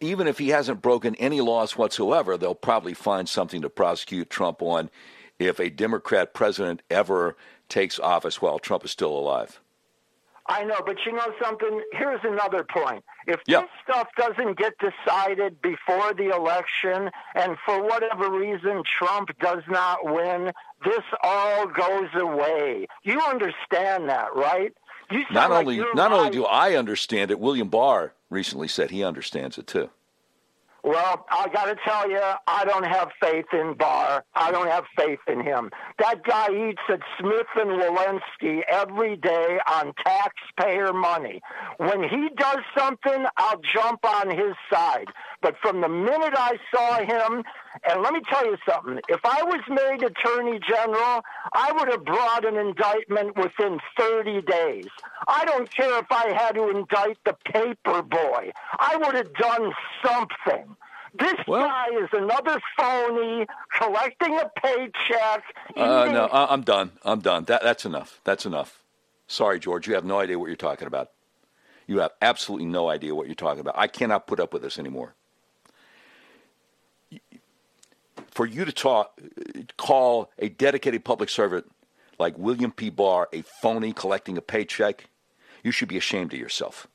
even 0.00 0.26
if 0.26 0.38
he 0.38 0.50
hasn't 0.50 0.82
broken 0.82 1.14
any 1.16 1.40
laws 1.40 1.76
whatsoever, 1.76 2.36
they'll 2.36 2.54
probably 2.54 2.94
find 2.94 3.28
something 3.28 3.62
to 3.62 3.70
prosecute 3.70 4.28
Trump 4.28 4.60
on 4.60 4.90
if 5.38 5.60
a 5.60 5.70
Democrat 5.70 6.34
president 6.34 6.82
ever 6.90 7.36
takes 7.68 7.98
office 7.98 8.42
while 8.42 8.58
Trump 8.58 8.84
is 8.84 8.90
still 8.90 9.16
alive. 9.16 9.60
I 10.50 10.64
know, 10.64 10.80
but 10.84 10.96
you 11.04 11.12
know 11.12 11.30
something? 11.42 11.82
Here's 11.92 12.20
another 12.24 12.64
point. 12.64 13.04
If 13.26 13.40
Yeah. 13.46 13.60
this 13.60 13.70
stuff 13.84 14.08
doesn't 14.16 14.54
get 14.58 14.72
decided 14.78 15.60
before 15.60 16.14
the 16.14 16.30
election, 16.30 17.10
and 17.34 17.58
for 17.66 17.82
whatever 17.82 18.30
reason 18.30 18.82
Trump 18.84 19.28
does 19.40 19.62
not 19.68 20.06
win, 20.06 20.50
this 20.84 21.04
all 21.22 21.66
goes 21.66 22.08
away. 22.14 22.86
You 23.02 23.20
understand 23.20 24.08
that, 24.08 24.34
right? 24.34 24.72
You 25.10 25.24
Not 25.30 25.50
like 25.50 25.60
only 25.60 25.84
not 25.94 26.12
only 26.12 26.30
do 26.30 26.46
I 26.46 26.74
understand 26.76 27.30
it, 27.30 27.38
William 27.38 27.68
Barr 27.68 28.14
recently 28.30 28.68
said 28.68 28.90
he 28.90 29.04
understands 29.04 29.58
it 29.58 29.66
too. 29.66 29.90
Well, 30.88 31.26
I 31.30 31.48
got 31.52 31.66
to 31.66 31.76
tell 31.84 32.10
you, 32.10 32.18
I 32.46 32.64
don't 32.64 32.86
have 32.86 33.10
faith 33.20 33.44
in 33.52 33.74
Barr. 33.74 34.24
I 34.34 34.50
don't 34.50 34.68
have 34.68 34.84
faith 34.96 35.18
in 35.28 35.42
him. 35.42 35.70
That 35.98 36.24
guy 36.24 36.48
eats 36.70 36.80
at 36.88 37.00
Smith 37.20 37.46
and 37.56 37.72
Wollensky 37.72 38.62
every 38.66 39.16
day 39.16 39.58
on 39.70 39.92
taxpayer 40.02 40.94
money. 40.94 41.42
When 41.76 42.02
he 42.02 42.30
does 42.38 42.60
something, 42.74 43.26
I'll 43.36 43.60
jump 43.60 44.02
on 44.02 44.30
his 44.30 44.54
side. 44.72 45.08
But 45.42 45.56
from 45.60 45.82
the 45.82 45.90
minute 45.90 46.32
I 46.34 46.56
saw 46.74 47.04
him, 47.04 47.44
and 47.88 48.02
let 48.02 48.12
me 48.12 48.20
tell 48.28 48.44
you 48.46 48.56
something, 48.68 49.00
if 49.08 49.20
I 49.24 49.42
was 49.42 49.60
made 49.68 50.02
Attorney 50.02 50.58
General, 50.66 51.22
I 51.52 51.72
would 51.72 51.88
have 51.88 52.04
brought 52.04 52.44
an 52.44 52.56
indictment 52.56 53.36
within 53.36 53.78
30 53.98 54.42
days. 54.42 54.86
I 55.26 55.44
don't 55.44 55.70
care 55.70 55.98
if 55.98 56.06
I 56.10 56.32
had 56.32 56.54
to 56.54 56.68
indict 56.70 57.18
the 57.24 57.36
paper 57.52 58.02
boy. 58.02 58.52
I 58.78 58.96
would 58.96 59.14
have 59.14 59.32
done 59.34 59.72
something. 60.04 60.76
This 61.18 61.34
guy 61.46 61.86
is 62.00 62.08
another 62.12 62.60
phony 62.78 63.46
collecting 63.76 64.38
a 64.38 64.50
paycheck. 64.62 65.42
Uh, 65.76 66.02
eating- 66.02 66.14
no, 66.14 66.26
I- 66.26 66.52
I'm 66.52 66.62
done. 66.62 66.92
I'm 67.04 67.20
done. 67.20 67.44
That, 67.44 67.62
that's 67.62 67.84
enough. 67.84 68.20
That's 68.24 68.46
enough. 68.46 68.84
Sorry, 69.26 69.58
George. 69.58 69.88
You 69.88 69.94
have 69.94 70.04
no 70.04 70.18
idea 70.20 70.38
what 70.38 70.46
you're 70.46 70.56
talking 70.56 70.86
about. 70.86 71.10
You 71.86 72.00
have 72.00 72.12
absolutely 72.20 72.66
no 72.66 72.88
idea 72.90 73.14
what 73.14 73.26
you're 73.26 73.34
talking 73.34 73.60
about. 73.60 73.74
I 73.78 73.86
cannot 73.86 74.26
put 74.26 74.38
up 74.40 74.52
with 74.52 74.62
this 74.62 74.78
anymore. 74.78 75.14
For 78.38 78.46
you 78.46 78.64
to 78.64 78.70
talk, 78.70 79.20
call 79.78 80.30
a 80.38 80.48
dedicated 80.48 81.04
public 81.04 81.28
servant 81.28 81.68
like 82.20 82.38
William 82.38 82.70
P. 82.70 82.88
Barr 82.88 83.28
a 83.32 83.42
phony 83.60 83.92
collecting 83.92 84.38
a 84.38 84.40
paycheck, 84.40 85.06
you 85.64 85.72
should 85.72 85.88
be 85.88 85.96
ashamed 85.96 86.32
of 86.32 86.38
yourself. 86.38 86.86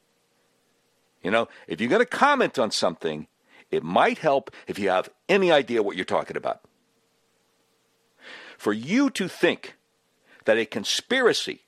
You 1.21 1.31
know, 1.31 1.49
if 1.67 1.81
you're 1.81 1.89
going 1.89 1.99
to 1.99 2.05
comment 2.05 2.57
on 2.57 2.71
something, 2.71 3.27
it 3.71 3.83
might 3.83 4.19
help 4.19 4.51
if 4.67 4.79
you 4.79 4.87
have 4.87 5.09
any 5.27 5.51
idea 5.51 5.83
what 5.83 5.97
you're 5.97 6.05
talking 6.05 6.37
about 6.37 6.61
for 8.57 8.71
you 8.71 9.09
to 9.09 9.27
think 9.27 9.75
that 10.45 10.57
a 10.57 10.65
conspiracy 10.65 11.63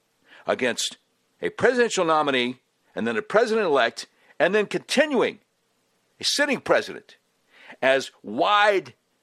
against 0.47 0.95
a 1.41 1.49
presidential 1.49 2.05
nominee 2.05 2.61
and 2.95 3.05
then 3.05 3.17
a 3.17 3.21
president 3.21 3.67
elect 3.67 4.07
and 4.39 4.55
then 4.55 4.67
continuing 4.67 5.39
a 6.21 6.23
sitting 6.23 6.61
president 6.61 7.17
as 7.81 8.11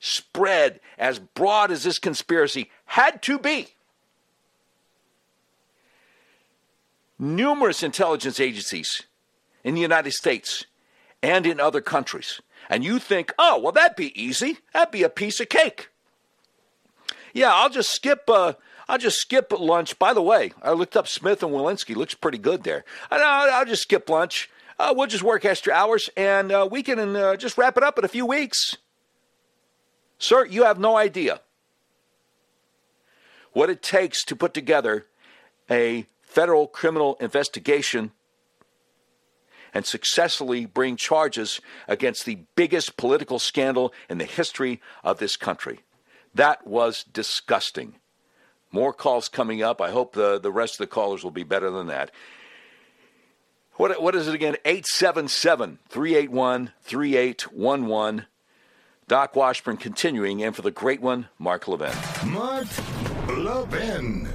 widespread, 0.02 0.80
as 0.98 1.18
broad 1.18 1.70
as 1.70 1.84
this 1.84 1.98
conspiracy 1.98 2.70
had 2.86 3.22
to 3.22 3.38
be. 3.38 3.68
Numerous 7.18 7.82
intelligence 7.82 8.40
agencies 8.40 9.02
in 9.62 9.74
the 9.74 9.80
United 9.80 10.10
States 10.12 10.66
and 11.22 11.46
in 11.46 11.60
other 11.60 11.80
countries. 11.80 12.40
And 12.68 12.82
you 12.82 12.98
think, 12.98 13.32
oh, 13.38 13.60
well, 13.60 13.72
that'd 13.72 13.96
be 13.96 14.20
easy. 14.20 14.58
That'd 14.72 14.90
be 14.90 15.04
a 15.04 15.08
piece 15.08 15.38
of 15.38 15.48
cake. 15.48 15.88
Yeah, 17.32 17.52
I'll 17.52 17.70
just 17.70 17.90
skip. 17.90 18.28
Uh, 18.28 18.54
I'll 18.88 18.98
just 18.98 19.18
skip 19.18 19.52
lunch. 19.56 19.98
By 19.98 20.12
the 20.12 20.22
way, 20.22 20.52
I 20.62 20.72
looked 20.72 20.96
up 20.96 21.06
Smith 21.06 21.42
and 21.42 21.52
Wollensky. 21.52 21.94
Looks 21.94 22.14
pretty 22.14 22.38
good 22.38 22.64
there. 22.64 22.84
I'll, 23.10 23.50
I'll 23.50 23.64
just 23.64 23.82
skip 23.82 24.10
lunch. 24.10 24.50
Uh, 24.78 24.92
we'll 24.96 25.06
just 25.06 25.22
work 25.22 25.44
extra 25.44 25.72
hours, 25.72 26.10
and 26.16 26.50
uh, 26.50 26.68
we 26.70 26.82
can 26.82 27.14
uh, 27.14 27.36
just 27.36 27.56
wrap 27.56 27.76
it 27.76 27.84
up 27.84 27.98
in 27.98 28.04
a 28.04 28.08
few 28.08 28.26
weeks. 28.26 28.76
Sir, 30.22 30.46
you 30.46 30.62
have 30.62 30.78
no 30.78 30.96
idea 30.96 31.40
what 33.54 33.68
it 33.68 33.82
takes 33.82 34.22
to 34.26 34.36
put 34.36 34.54
together 34.54 35.06
a 35.68 36.06
federal 36.20 36.68
criminal 36.68 37.16
investigation 37.20 38.12
and 39.74 39.84
successfully 39.84 40.64
bring 40.64 40.94
charges 40.94 41.60
against 41.88 42.24
the 42.24 42.38
biggest 42.54 42.96
political 42.96 43.40
scandal 43.40 43.92
in 44.08 44.18
the 44.18 44.24
history 44.24 44.80
of 45.02 45.18
this 45.18 45.36
country. 45.36 45.80
That 46.32 46.68
was 46.68 47.02
disgusting. 47.02 47.96
More 48.70 48.92
calls 48.92 49.28
coming 49.28 49.60
up. 49.60 49.80
I 49.80 49.90
hope 49.90 50.12
the, 50.12 50.38
the 50.38 50.52
rest 50.52 50.74
of 50.74 50.78
the 50.78 50.94
callers 50.94 51.24
will 51.24 51.32
be 51.32 51.42
better 51.42 51.68
than 51.68 51.88
that. 51.88 52.12
What, 53.72 54.00
what 54.00 54.14
is 54.14 54.28
it 54.28 54.36
again? 54.36 54.54
877 54.64 55.80
381 55.88 56.70
3811. 56.80 58.26
Doc 59.08 59.36
Washburn 59.36 59.76
continuing, 59.76 60.42
and 60.42 60.54
for 60.54 60.62
the 60.62 60.70
great 60.70 61.00
one, 61.00 61.28
Mark 61.38 61.68
Levin. 61.68 61.92
Mark 62.30 62.66
Levin. 63.28 64.28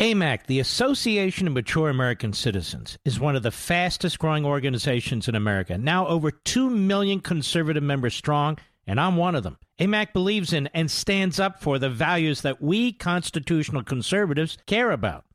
AMAC, 0.00 0.46
the 0.46 0.58
Association 0.58 1.46
of 1.46 1.52
Mature 1.52 1.88
American 1.88 2.32
Citizens, 2.32 2.98
is 3.04 3.20
one 3.20 3.36
of 3.36 3.44
the 3.44 3.52
fastest 3.52 4.18
growing 4.18 4.44
organizations 4.44 5.28
in 5.28 5.36
America. 5.36 5.78
Now 5.78 6.08
over 6.08 6.32
2 6.32 6.68
million 6.68 7.20
conservative 7.20 7.84
members 7.84 8.12
strong, 8.12 8.58
and 8.84 9.00
I'm 9.00 9.16
one 9.16 9.36
of 9.36 9.44
them. 9.44 9.58
AMAC 9.78 10.12
believes 10.12 10.52
in 10.52 10.68
and 10.74 10.90
stands 10.90 11.38
up 11.38 11.62
for 11.62 11.78
the 11.78 11.88
values 11.88 12.40
that 12.40 12.60
we 12.60 12.92
constitutional 12.92 13.84
conservatives 13.84 14.58
care 14.66 14.90
about. 14.90 15.24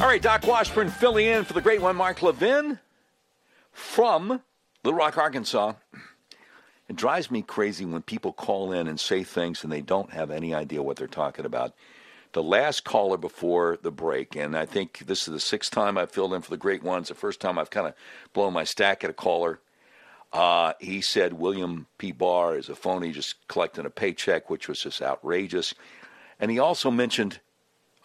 All 0.00 0.06
right, 0.06 0.22
Doc 0.22 0.46
Washburn 0.46 0.90
filling 0.90 1.26
in 1.26 1.44
for 1.44 1.54
the 1.54 1.60
great 1.60 1.82
one, 1.82 1.96
Mark 1.96 2.22
Levin 2.22 2.78
from 3.72 4.40
Little 4.84 4.96
Rock, 4.96 5.18
Arkansas. 5.18 5.72
It 6.88 6.94
drives 6.94 7.32
me 7.32 7.42
crazy 7.42 7.84
when 7.84 8.02
people 8.02 8.32
call 8.32 8.70
in 8.70 8.86
and 8.86 9.00
say 9.00 9.24
things 9.24 9.64
and 9.64 9.72
they 9.72 9.80
don't 9.80 10.12
have 10.12 10.30
any 10.30 10.54
idea 10.54 10.84
what 10.84 10.98
they're 10.98 11.08
talking 11.08 11.44
about. 11.44 11.74
The 12.32 12.44
last 12.44 12.84
caller 12.84 13.16
before 13.16 13.76
the 13.82 13.90
break, 13.90 14.36
and 14.36 14.56
I 14.56 14.66
think 14.66 15.00
this 15.00 15.26
is 15.26 15.34
the 15.34 15.40
sixth 15.40 15.72
time 15.72 15.98
I've 15.98 16.12
filled 16.12 16.32
in 16.32 16.42
for 16.42 16.50
the 16.50 16.56
great 16.56 16.84
ones. 16.84 17.08
The 17.08 17.14
first 17.16 17.40
time 17.40 17.58
I've 17.58 17.70
kind 17.70 17.88
of 17.88 17.94
blown 18.32 18.52
my 18.52 18.62
stack 18.62 19.02
at 19.02 19.10
a 19.10 19.14
caller. 19.14 19.58
Uh, 20.32 20.74
he 20.78 21.00
said 21.00 21.32
William 21.32 21.88
P. 21.98 22.12
Barr 22.12 22.56
is 22.56 22.68
a 22.68 22.76
phony, 22.76 23.10
just 23.10 23.48
collecting 23.48 23.84
a 23.84 23.90
paycheck, 23.90 24.48
which 24.48 24.68
was 24.68 24.80
just 24.80 25.02
outrageous. 25.02 25.74
And 26.38 26.52
he 26.52 26.60
also 26.60 26.88
mentioned 26.88 27.40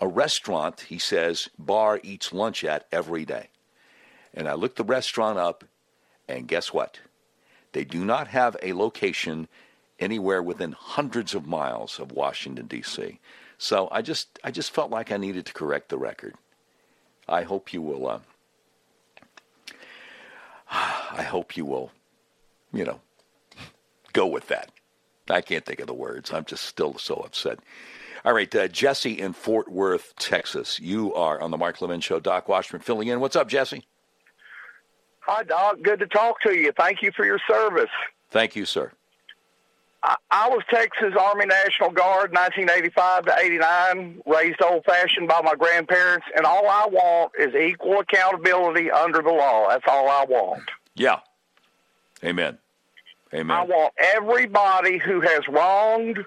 a 0.04 0.08
restaurant, 0.08 0.82
he 0.82 1.00
says, 1.00 1.48
Barr 1.58 2.02
eats 2.04 2.34
lunch 2.34 2.66
at 2.66 2.86
every 2.92 3.24
day. 3.24 3.48
And 4.34 4.50
I 4.50 4.54
looked 4.54 4.76
the 4.76 4.84
restaurant 4.84 5.40
up, 5.40 5.64
and 6.28 6.46
guess 6.46 6.74
what? 6.74 7.00
They 7.72 7.86
do 7.86 8.04
not 8.04 8.28
have 8.28 8.58
a 8.62 8.74
location 8.74 9.48
anywhere 10.00 10.44
within 10.44 10.74
hundreds 10.74 11.34
of 11.34 11.48
miles 11.48 12.00
of 12.00 12.12
Washington 12.12 12.68
D.C. 12.68 13.18
So 13.58 13.88
I 13.94 14.02
just 14.02 14.40
I 14.44 14.52
just 14.52 14.72
felt 14.72 14.92
like 14.92 15.10
I 15.10 15.16
needed 15.16 15.46
to 15.46 15.54
correct 15.54 15.88
the 15.88 15.98
record. 15.98 16.34
I 17.30 17.44
hope 17.44 17.72
you 17.72 17.82
will. 17.82 18.06
Uh, 18.10 18.20
I 20.70 21.24
hope 21.24 21.56
you 21.56 21.64
will, 21.64 21.92
you 22.74 22.84
know, 22.84 23.00
go 24.12 24.28
with 24.28 24.50
that. 24.50 24.70
I 25.30 25.40
can't 25.40 25.66
think 25.66 25.80
of 25.80 25.88
the 25.88 25.94
words. 25.94 26.34
I'm 26.34 26.44
just 26.44 26.66
still 26.66 26.98
so 26.98 27.16
upset. 27.16 27.60
All 28.26 28.34
right, 28.34 28.54
uh, 28.56 28.70
Jesse 28.70 29.20
in 29.20 29.34
Fort 29.34 29.70
Worth, 29.70 30.14
Texas. 30.18 30.80
You 30.80 31.14
are 31.14 31.42
on 31.42 31.52
the 31.52 31.58
Mark 31.58 31.82
Levin 31.82 32.00
Show. 32.00 32.22
Doc 32.22 32.48
Washburn 32.48 32.80
filling 32.80 33.10
in. 33.10 33.20
What's 33.20 33.36
up, 33.36 33.50
Jesse? 33.50 33.86
Hi, 35.22 35.44
Doc. 35.44 35.78
Good 35.82 36.00
to 36.00 36.08
talk 36.08 36.40
to 36.42 36.58
you. 36.58 36.72
Thank 36.78 37.02
you 37.02 37.12
for 37.16 37.26
your 37.26 37.40
service. 37.50 37.90
Thank 38.32 38.56
you, 38.56 38.66
sir. 38.66 38.92
I, 40.04 40.16
I 40.32 40.50
was 40.50 40.62
Texas 40.70 41.14
Army 41.20 41.46
National 41.46 41.90
Guard, 41.90 42.32
1985 42.32 43.26
to 43.26 43.36
89, 43.40 44.22
raised 44.26 44.62
old 44.62 44.86
fashioned 44.86 45.28
by 45.28 45.42
my 45.42 45.56
grandparents, 45.56 46.26
and 46.36 46.46
all 46.46 46.68
I 46.68 46.88
want 46.90 47.34
is 47.38 47.54
equal 47.56 48.00
accountability 48.00 48.90
under 48.90 49.22
the 49.22 49.32
law. 49.32 49.68
That's 49.68 49.86
all 49.88 50.08
I 50.08 50.26
want. 50.28 50.64
Yeah. 50.96 51.20
Amen. 52.24 52.58
Amen. 53.34 53.58
I 53.58 53.64
want 53.64 53.94
everybody 53.98 54.98
who 54.98 55.20
has 55.20 55.48
wronged 55.48 56.20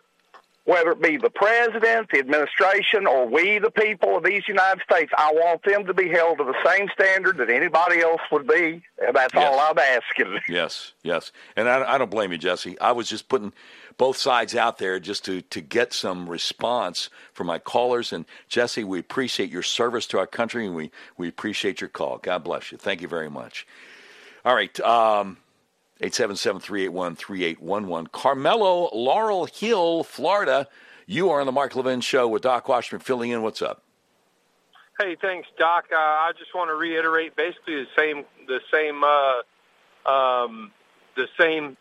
whether 0.67 0.91
it 0.91 1.01
be 1.01 1.17
the 1.17 1.31
president, 1.31 2.11
the 2.13 2.19
administration, 2.19 3.07
or 3.07 3.27
we, 3.27 3.59
the 3.59 3.71
people 3.71 4.17
of 4.17 4.25
these 4.25 4.47
United 4.49 4.83
States, 4.83 5.13
I 5.17 5.33
want 5.33 5.63
them 5.65 5.87
to 5.87 5.95
be 5.95 6.09
held 6.09 6.39
to 6.39 6.45
the 6.45 6.57
same 6.67 6.89
standard 6.93 7.39
that 7.39 7.49
anybody 7.49 8.01
else 8.01 8.21
would 8.33 8.47
be. 8.47 8.83
And 9.05 9.15
that's 9.17 9.33
Yes. 9.33 9.45
all 9.55 9.59
I'm 9.61 9.79
asking. 9.79 10.41
Yes, 10.49 10.93
yes. 11.03 11.33
And 11.57 11.69
I, 11.69 11.95
I 11.95 11.99
don't 11.99 12.11
blame 12.11 12.33
you, 12.33 12.39
Jesse. 12.39 12.79
I 12.81 12.93
was 12.93 13.09
just 13.09 13.29
putting 13.29 13.53
both 13.97 14.17
sides 14.17 14.55
out 14.57 14.79
there 14.79 14.99
just 14.99 15.25
to, 15.27 15.41
to 15.41 15.61
get 15.61 15.93
some 15.93 16.29
response 16.29 17.11
from 17.33 17.47
my 17.47 17.59
callers. 17.61 18.13
And 18.13 18.25
Jesse, 18.49 18.85
we 18.85 18.99
appreciate 18.99 19.51
your 19.51 19.63
service 19.63 20.07
to 20.09 20.19
our 20.19 20.27
country 20.27 20.67
and 20.67 20.75
we, 20.75 20.91
we 21.17 21.29
appreciate 21.29 21.81
your 21.81 21.89
call. 21.89 22.19
God 22.19 22.43
bless 22.45 22.73
you. 22.73 22.79
Thank 22.79 23.01
you 23.03 23.09
very 23.09 23.31
much. 23.31 23.67
All 24.45 24.55
right. 24.55 24.79
Um, 24.81 25.37
877-381-3811. 26.01 28.13
Carmelo, 28.13 28.89
Laurel 28.93 29.47
Hill, 29.47 30.05
Florida. 30.05 30.69
You 31.07 31.31
are 31.31 31.41
on 31.41 31.47
the 31.47 31.53
Mark 31.53 31.75
Levin 31.77 32.01
Show 32.01 32.27
with 32.29 32.43
Doc 32.43 32.69
Washburn 32.69 33.01
filling 33.01 33.31
in. 33.31 33.43
What's 33.43 33.63
up? 33.63 33.83
Hey, 34.99 35.17
thanks, 35.21 35.49
Doc. 35.59 35.87
Uh, 35.93 35.97
I 35.97 36.33
just 36.39 36.55
want 36.55 36.71
to 36.71 36.75
reiterate 36.75 37.37
basically 37.37 37.75
the 37.77 37.87
same 37.97 38.25
the 38.49 38.61
same 38.73 39.05
uh, 39.05 39.43
um, 40.11 40.73
the 41.17 41.29
same 41.39 41.77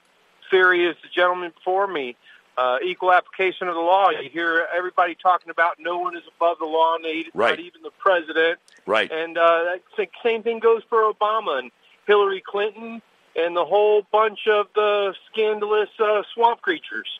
theory 0.51 0.87
as 0.87 0.95
the 1.01 1.07
gentleman 1.13 1.51
before 1.55 1.87
me. 1.87 2.15
Uh, 2.57 2.77
equal 2.83 3.11
application 3.11 3.67
of 3.67 3.75
the 3.75 3.81
law. 3.81 4.09
You 4.11 4.29
hear 4.29 4.65
everybody 4.73 5.13
talking 5.21 5.49
about 5.49 5.75
no 5.79 5.97
one 5.97 6.15
is 6.15 6.23
above 6.37 6.57
the 6.59 6.65
law, 6.65 6.95
not 7.01 7.09
even- 7.11 7.31
Right. 7.33 7.49
not 7.49 7.59
even 7.59 7.81
the 7.81 7.91
president. 7.99 8.59
Right. 8.85 9.11
And 9.11 9.37
uh, 9.37 9.63
that 9.65 9.81
the 9.97 10.07
same 10.23 10.41
thing 10.41 10.59
goes 10.59 10.81
for 10.89 11.11
Obama 11.11 11.59
and 11.59 11.69
Hillary 12.07 12.41
Clinton 12.45 13.01
and 13.35 13.55
the 13.55 13.65
whole 13.65 14.03
bunch 14.11 14.39
of 14.47 14.67
the 14.75 15.13
scandalous 15.31 15.89
uh, 15.99 16.23
swamp 16.33 16.61
creatures. 16.61 17.19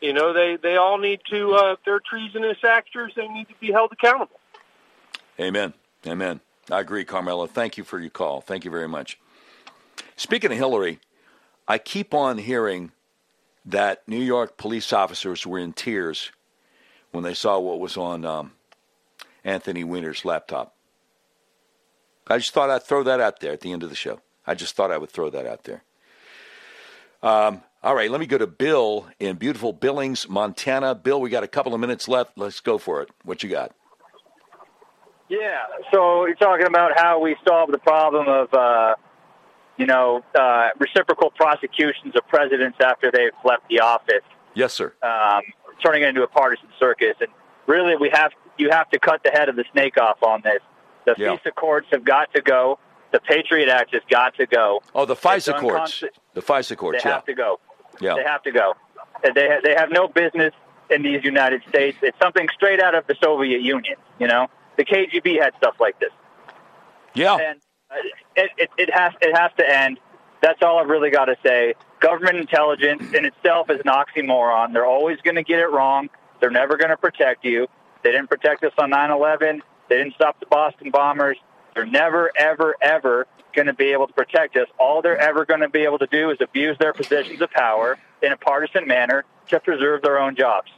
You 0.00 0.12
know, 0.12 0.32
they 0.32 0.56
they 0.62 0.76
all 0.76 0.98
need 0.98 1.20
to. 1.30 1.54
Uh, 1.54 1.76
they're 1.84 2.00
treasonous 2.00 2.58
actors, 2.66 3.12
they 3.16 3.28
need 3.28 3.48
to 3.48 3.54
be 3.60 3.70
held 3.72 3.92
accountable. 3.92 4.40
Amen. 5.38 5.72
Amen. 6.06 6.40
I 6.70 6.80
agree, 6.80 7.04
Carmelo. 7.04 7.46
Thank 7.46 7.76
you 7.76 7.84
for 7.84 7.98
your 7.98 8.10
call. 8.10 8.40
Thank 8.40 8.64
you 8.64 8.70
very 8.70 8.88
much. 8.88 9.18
Speaking 10.16 10.50
of 10.50 10.56
Hillary, 10.56 11.00
I 11.66 11.78
keep 11.78 12.14
on 12.14 12.38
hearing 12.38 12.92
that 13.64 14.06
New 14.06 14.20
York 14.20 14.56
police 14.56 14.92
officers 14.92 15.46
were 15.46 15.58
in 15.58 15.72
tears 15.72 16.30
when 17.10 17.24
they 17.24 17.34
saw 17.34 17.58
what 17.58 17.80
was 17.80 17.96
on 17.96 18.24
um, 18.24 18.52
Anthony 19.44 19.84
Weiner's 19.84 20.24
laptop. 20.24 20.74
I 22.26 22.38
just 22.38 22.52
thought 22.52 22.70
I'd 22.70 22.82
throw 22.82 23.02
that 23.02 23.20
out 23.20 23.40
there 23.40 23.52
at 23.52 23.60
the 23.60 23.72
end 23.72 23.82
of 23.82 23.90
the 23.90 23.96
show. 23.96 24.20
I 24.46 24.54
just 24.54 24.76
thought 24.76 24.90
I 24.90 24.98
would 24.98 25.10
throw 25.10 25.30
that 25.30 25.46
out 25.46 25.64
there. 25.64 25.82
Um, 27.22 27.62
all 27.82 27.94
right, 27.94 28.10
let 28.10 28.20
me 28.20 28.26
go 28.26 28.38
to 28.38 28.46
Bill 28.46 29.06
in 29.18 29.36
beautiful 29.36 29.72
Billings, 29.72 30.28
Montana. 30.28 30.94
Bill, 30.94 31.20
we 31.20 31.30
got 31.30 31.42
a 31.42 31.48
couple 31.48 31.74
of 31.74 31.80
minutes 31.80 32.08
left. 32.08 32.36
Let's 32.36 32.60
go 32.60 32.76
for 32.78 33.02
it. 33.02 33.10
What 33.24 33.42
you 33.42 33.48
got? 33.48 33.72
Yeah. 35.28 35.60
So 35.92 36.26
you're 36.26 36.34
talking 36.36 36.66
about 36.66 36.92
how 36.98 37.20
we 37.20 37.36
solve 37.46 37.70
the 37.70 37.78
problem 37.78 38.28
of, 38.28 38.52
uh, 38.52 38.94
you 39.78 39.86
know, 39.86 40.22
uh, 40.38 40.68
reciprocal 40.78 41.30
prosecutions 41.30 42.14
of 42.14 42.26
presidents 42.28 42.78
after 42.80 43.10
they've 43.10 43.32
left 43.44 43.62
the 43.70 43.80
office, 43.80 44.22
Yes, 44.54 44.72
sir. 44.74 44.92
um, 45.02 45.42
turning 45.82 46.02
it 46.02 46.08
into 46.08 46.22
a 46.22 46.26
partisan 46.28 46.68
circus. 46.78 47.14
And 47.20 47.28
really, 47.66 47.96
we 47.96 48.10
have 48.12 48.32
you 48.56 48.70
have 48.70 48.88
to 48.90 48.98
cut 49.00 49.22
the 49.24 49.30
head 49.30 49.48
of 49.48 49.56
the 49.56 49.64
snake 49.72 49.98
off 49.98 50.22
on 50.22 50.40
this. 50.44 50.60
The 51.06 51.14
Yeah. 51.18 51.36
FISA 51.36 51.54
courts 51.56 51.88
have 51.90 52.04
got 52.04 52.32
to 52.34 52.40
go. 52.40 52.78
The 53.14 53.20
Patriot 53.20 53.68
Act 53.68 53.94
has 53.94 54.02
got 54.10 54.34
to 54.38 54.46
go. 54.46 54.82
Oh, 54.92 55.04
the 55.04 55.14
FISA 55.14 55.60
courts. 55.60 56.02
The 56.32 56.42
FISA 56.42 56.76
courts, 56.76 57.04
yeah. 57.04 57.04
they 57.04 57.10
yeah. 57.10 57.14
have 57.14 57.24
to 57.26 57.34
go. 57.34 57.60
Yeah. 58.00 58.14
They 58.16 58.24
have 58.24 58.42
to 58.42 58.50
go. 58.50 58.74
They 59.22 59.46
ha- 59.46 59.60
they 59.62 59.74
have 59.76 59.92
no 59.92 60.08
business 60.08 60.52
in 60.90 61.04
these 61.04 61.22
United 61.22 61.62
States. 61.68 61.96
It's 62.02 62.18
something 62.20 62.48
straight 62.52 62.80
out 62.80 62.96
of 62.96 63.06
the 63.06 63.14
Soviet 63.22 63.62
Union. 63.62 63.94
You 64.18 64.26
know, 64.26 64.48
the 64.76 64.84
KGB 64.84 65.40
had 65.40 65.54
stuff 65.58 65.76
like 65.78 66.00
this. 66.00 66.10
Yeah. 67.14 67.36
And 67.36 67.60
uh, 67.88 67.94
it, 68.34 68.50
it 68.56 68.70
it 68.78 68.90
has 68.92 69.12
it 69.22 69.32
has 69.36 69.52
to 69.58 69.70
end. 69.70 70.00
That's 70.42 70.60
all 70.60 70.80
I've 70.80 70.88
really 70.88 71.10
got 71.10 71.26
to 71.26 71.36
say. 71.40 71.74
Government 72.00 72.38
intelligence 72.38 73.14
in 73.14 73.26
itself 73.26 73.70
is 73.70 73.78
an 73.84 73.92
oxymoron. 73.92 74.72
They're 74.72 74.86
always 74.86 75.20
going 75.20 75.36
to 75.36 75.44
get 75.44 75.60
it 75.60 75.70
wrong. 75.70 76.10
They're 76.40 76.50
never 76.50 76.76
going 76.76 76.90
to 76.90 76.96
protect 76.96 77.44
you. 77.44 77.68
They 78.02 78.10
didn't 78.10 78.28
protect 78.28 78.64
us 78.64 78.72
on 78.76 78.90
9/11. 78.90 79.60
They 79.88 79.98
didn't 79.98 80.14
stop 80.14 80.40
the 80.40 80.46
Boston 80.46 80.90
bombers. 80.90 81.36
They're 81.74 81.86
never, 81.86 82.30
ever, 82.36 82.76
ever 82.80 83.26
going 83.54 83.66
to 83.66 83.72
be 83.72 83.92
able 83.92 84.06
to 84.06 84.12
protect 84.12 84.56
us. 84.56 84.68
All 84.78 85.02
they're 85.02 85.20
ever 85.20 85.44
going 85.44 85.60
to 85.60 85.68
be 85.68 85.80
able 85.80 85.98
to 85.98 86.06
do 86.06 86.30
is 86.30 86.38
abuse 86.40 86.76
their 86.78 86.92
positions 86.92 87.40
of 87.40 87.50
power 87.50 87.98
in 88.22 88.32
a 88.32 88.36
partisan 88.36 88.86
manner 88.86 89.24
just 89.46 89.64
to 89.64 89.72
preserve 89.72 90.02
their 90.02 90.18
own 90.18 90.36
jobs. 90.36 90.70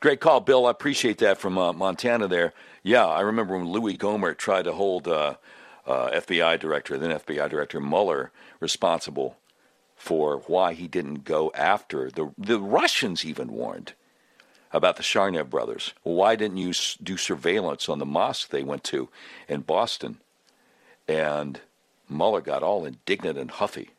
Great 0.00 0.20
call, 0.20 0.40
Bill. 0.40 0.66
I 0.66 0.70
appreciate 0.70 1.18
that 1.18 1.38
from 1.38 1.58
uh, 1.58 1.72
Montana 1.72 2.26
there. 2.26 2.54
Yeah, 2.82 3.06
I 3.06 3.20
remember 3.20 3.56
when 3.56 3.68
Louie 3.68 3.98
Gohmert 3.98 4.38
tried 4.38 4.62
to 4.62 4.72
hold 4.72 5.06
uh, 5.06 5.34
uh, 5.86 6.10
FBI 6.10 6.58
director, 6.58 6.96
then 6.96 7.10
FBI 7.10 7.50
director 7.50 7.80
Mueller, 7.80 8.32
responsible 8.60 9.36
for 9.94 10.38
why 10.46 10.72
he 10.72 10.88
didn't 10.88 11.24
go 11.24 11.52
after 11.54 12.10
the 12.10 12.32
the 12.38 12.58
Russians. 12.58 13.26
Even 13.26 13.52
warned 13.52 13.92
about 14.72 14.96
the 14.96 15.02
Tsarnaev 15.02 15.50
brothers. 15.50 15.94
Why 16.02 16.36
didn't 16.36 16.58
you 16.58 16.72
do 17.02 17.16
surveillance 17.16 17.88
on 17.88 17.98
the 17.98 18.06
mosque 18.06 18.50
they 18.50 18.62
went 18.62 18.84
to 18.84 19.08
in 19.48 19.62
Boston? 19.62 20.20
And 21.08 21.60
Mueller 22.08 22.40
got 22.40 22.62
all 22.62 22.84
indignant 22.84 23.38
and 23.38 23.50
huffy. 23.50 23.90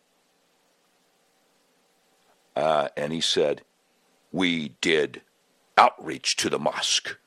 Uh, 2.55 2.89
and 2.95 3.11
he 3.13 3.21
said, 3.21 3.61
We 4.31 4.69
did 4.81 5.21
outreach 5.77 6.35
to 6.37 6.49
the 6.49 6.59
mosque. 6.59 7.17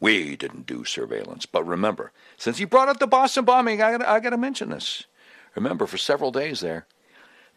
We 0.00 0.36
didn't 0.36 0.66
do 0.66 0.84
surveillance. 0.84 1.46
But 1.46 1.66
remember, 1.66 2.12
since 2.36 2.60
you 2.60 2.66
brought 2.66 2.88
up 2.88 2.98
the 2.98 3.06
Boston 3.06 3.44
bombing, 3.44 3.80
I 3.80 3.96
got 3.96 4.26
I 4.26 4.30
to 4.30 4.36
mention 4.36 4.70
this. 4.70 5.04
Remember, 5.54 5.86
for 5.86 5.98
several 5.98 6.30
days 6.30 6.60
there, 6.60 6.86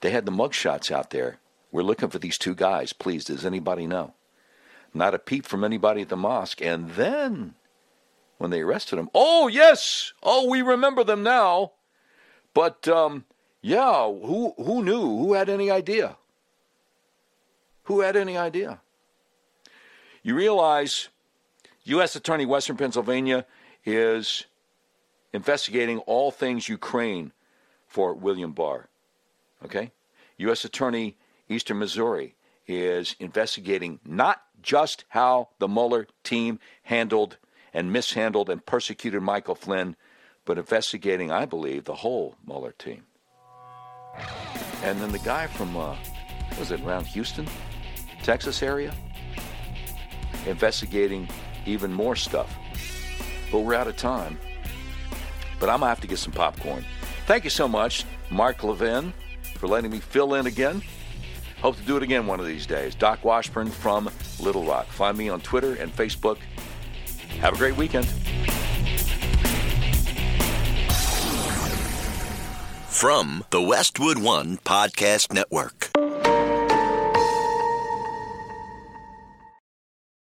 they 0.01 0.11
had 0.11 0.25
the 0.25 0.31
mugshots 0.31 0.91
out 0.91 1.09
there. 1.09 1.39
We're 1.71 1.83
looking 1.83 2.09
for 2.09 2.19
these 2.19 2.37
two 2.37 2.55
guys. 2.55 2.93
Please, 2.93 3.25
does 3.25 3.45
anybody 3.45 3.87
know? 3.87 4.13
Not 4.97 5.13
a 5.13 5.19
peep 5.19 5.45
from 5.45 5.63
anybody 5.63 6.01
at 6.01 6.09
the 6.09 6.17
mosque. 6.17 6.61
And 6.61 6.89
then, 6.91 7.53
when 8.39 8.49
they 8.49 8.61
arrested 8.61 8.97
him, 8.97 9.09
oh 9.13 9.47
yes, 9.47 10.11
oh 10.23 10.49
we 10.49 10.61
remember 10.61 11.03
them 11.03 11.21
now. 11.21 11.73
But 12.53 12.87
um, 12.87 13.25
yeah, 13.61 14.05
who 14.05 14.53
who 14.57 14.83
knew? 14.83 15.01
Who 15.01 15.33
had 15.33 15.49
any 15.49 15.69
idea? 15.69 16.17
Who 17.83 18.01
had 18.01 18.15
any 18.15 18.37
idea? 18.37 18.81
You 20.23 20.35
realize 20.35 21.09
U.S. 21.83 22.15
Attorney 22.15 22.45
Western 22.45 22.75
Pennsylvania 22.75 23.45
is 23.85 24.45
investigating 25.31 25.99
all 25.99 26.31
things 26.31 26.67
Ukraine 26.67 27.31
for 27.85 28.13
William 28.13 28.51
Barr. 28.51 28.89
Okay? 29.63 29.91
U.S. 30.37 30.65
Attorney 30.65 31.15
Eastern 31.47 31.79
Missouri 31.79 32.35
is 32.67 33.15
investigating 33.19 34.01
not 34.03 34.41
just 34.67 35.05
how 35.07 35.47
the 35.59 35.67
Mueller 35.67 36.07
team 36.25 36.59
handled 36.83 37.37
and 37.73 37.93
mishandled 37.93 38.49
and 38.49 38.65
persecuted 38.65 39.21
Michael 39.21 39.55
Flynn, 39.55 39.95
but 40.43 40.57
investigating, 40.57 41.31
I 41.31 41.45
believe, 41.45 41.85
the 41.85 41.95
whole 41.95 42.35
Mueller 42.45 42.73
team. 42.73 43.03
And 44.83 44.99
then 44.99 45.13
the 45.13 45.19
guy 45.19 45.47
from, 45.47 45.77
uh, 45.77 45.95
was 46.59 46.71
it 46.71 46.81
around 46.81 47.05
Houston, 47.07 47.47
Texas 48.23 48.61
area, 48.61 48.93
investigating 50.45 51.29
even 51.65 51.93
more 51.93 52.17
stuff. 52.17 52.53
But 53.49 53.59
we're 53.59 53.75
out 53.75 53.87
of 53.87 53.95
time. 53.95 54.37
But 55.61 55.69
I'm 55.69 55.79
to 55.79 55.85
have 55.85 56.01
to 56.01 56.07
get 56.07 56.19
some 56.19 56.33
popcorn. 56.33 56.83
Thank 57.25 57.45
you 57.45 57.49
so 57.49 57.69
much, 57.69 58.03
Mark 58.29 58.65
Levin, 58.65 59.13
for 59.55 59.67
letting 59.67 59.91
me 59.91 60.01
fill 60.01 60.33
in 60.33 60.45
again. 60.45 60.81
Hope 61.61 61.75
to 61.77 61.81
do 61.83 61.97
it 61.97 62.03
again 62.03 62.27
one 62.27 62.39
of 62.39 62.45
these 62.45 62.67
days. 62.67 62.93
Doc 62.95 63.23
Washburn 63.25 63.69
from 63.69 64.09
Little 64.39 64.63
Rock. 64.63 64.87
Find 64.87 65.17
me 65.17 65.29
on 65.29 65.41
Twitter 65.41 65.73
and 65.73 65.95
Facebook. 65.95 66.37
Have 67.39 67.55
a 67.55 67.57
great 67.57 67.75
weekend. 67.75 68.05
From 72.87 73.43
the 73.51 73.61
Westwood 73.61 74.17
One 74.17 74.57
Podcast 74.57 75.33
Network. 75.33 75.91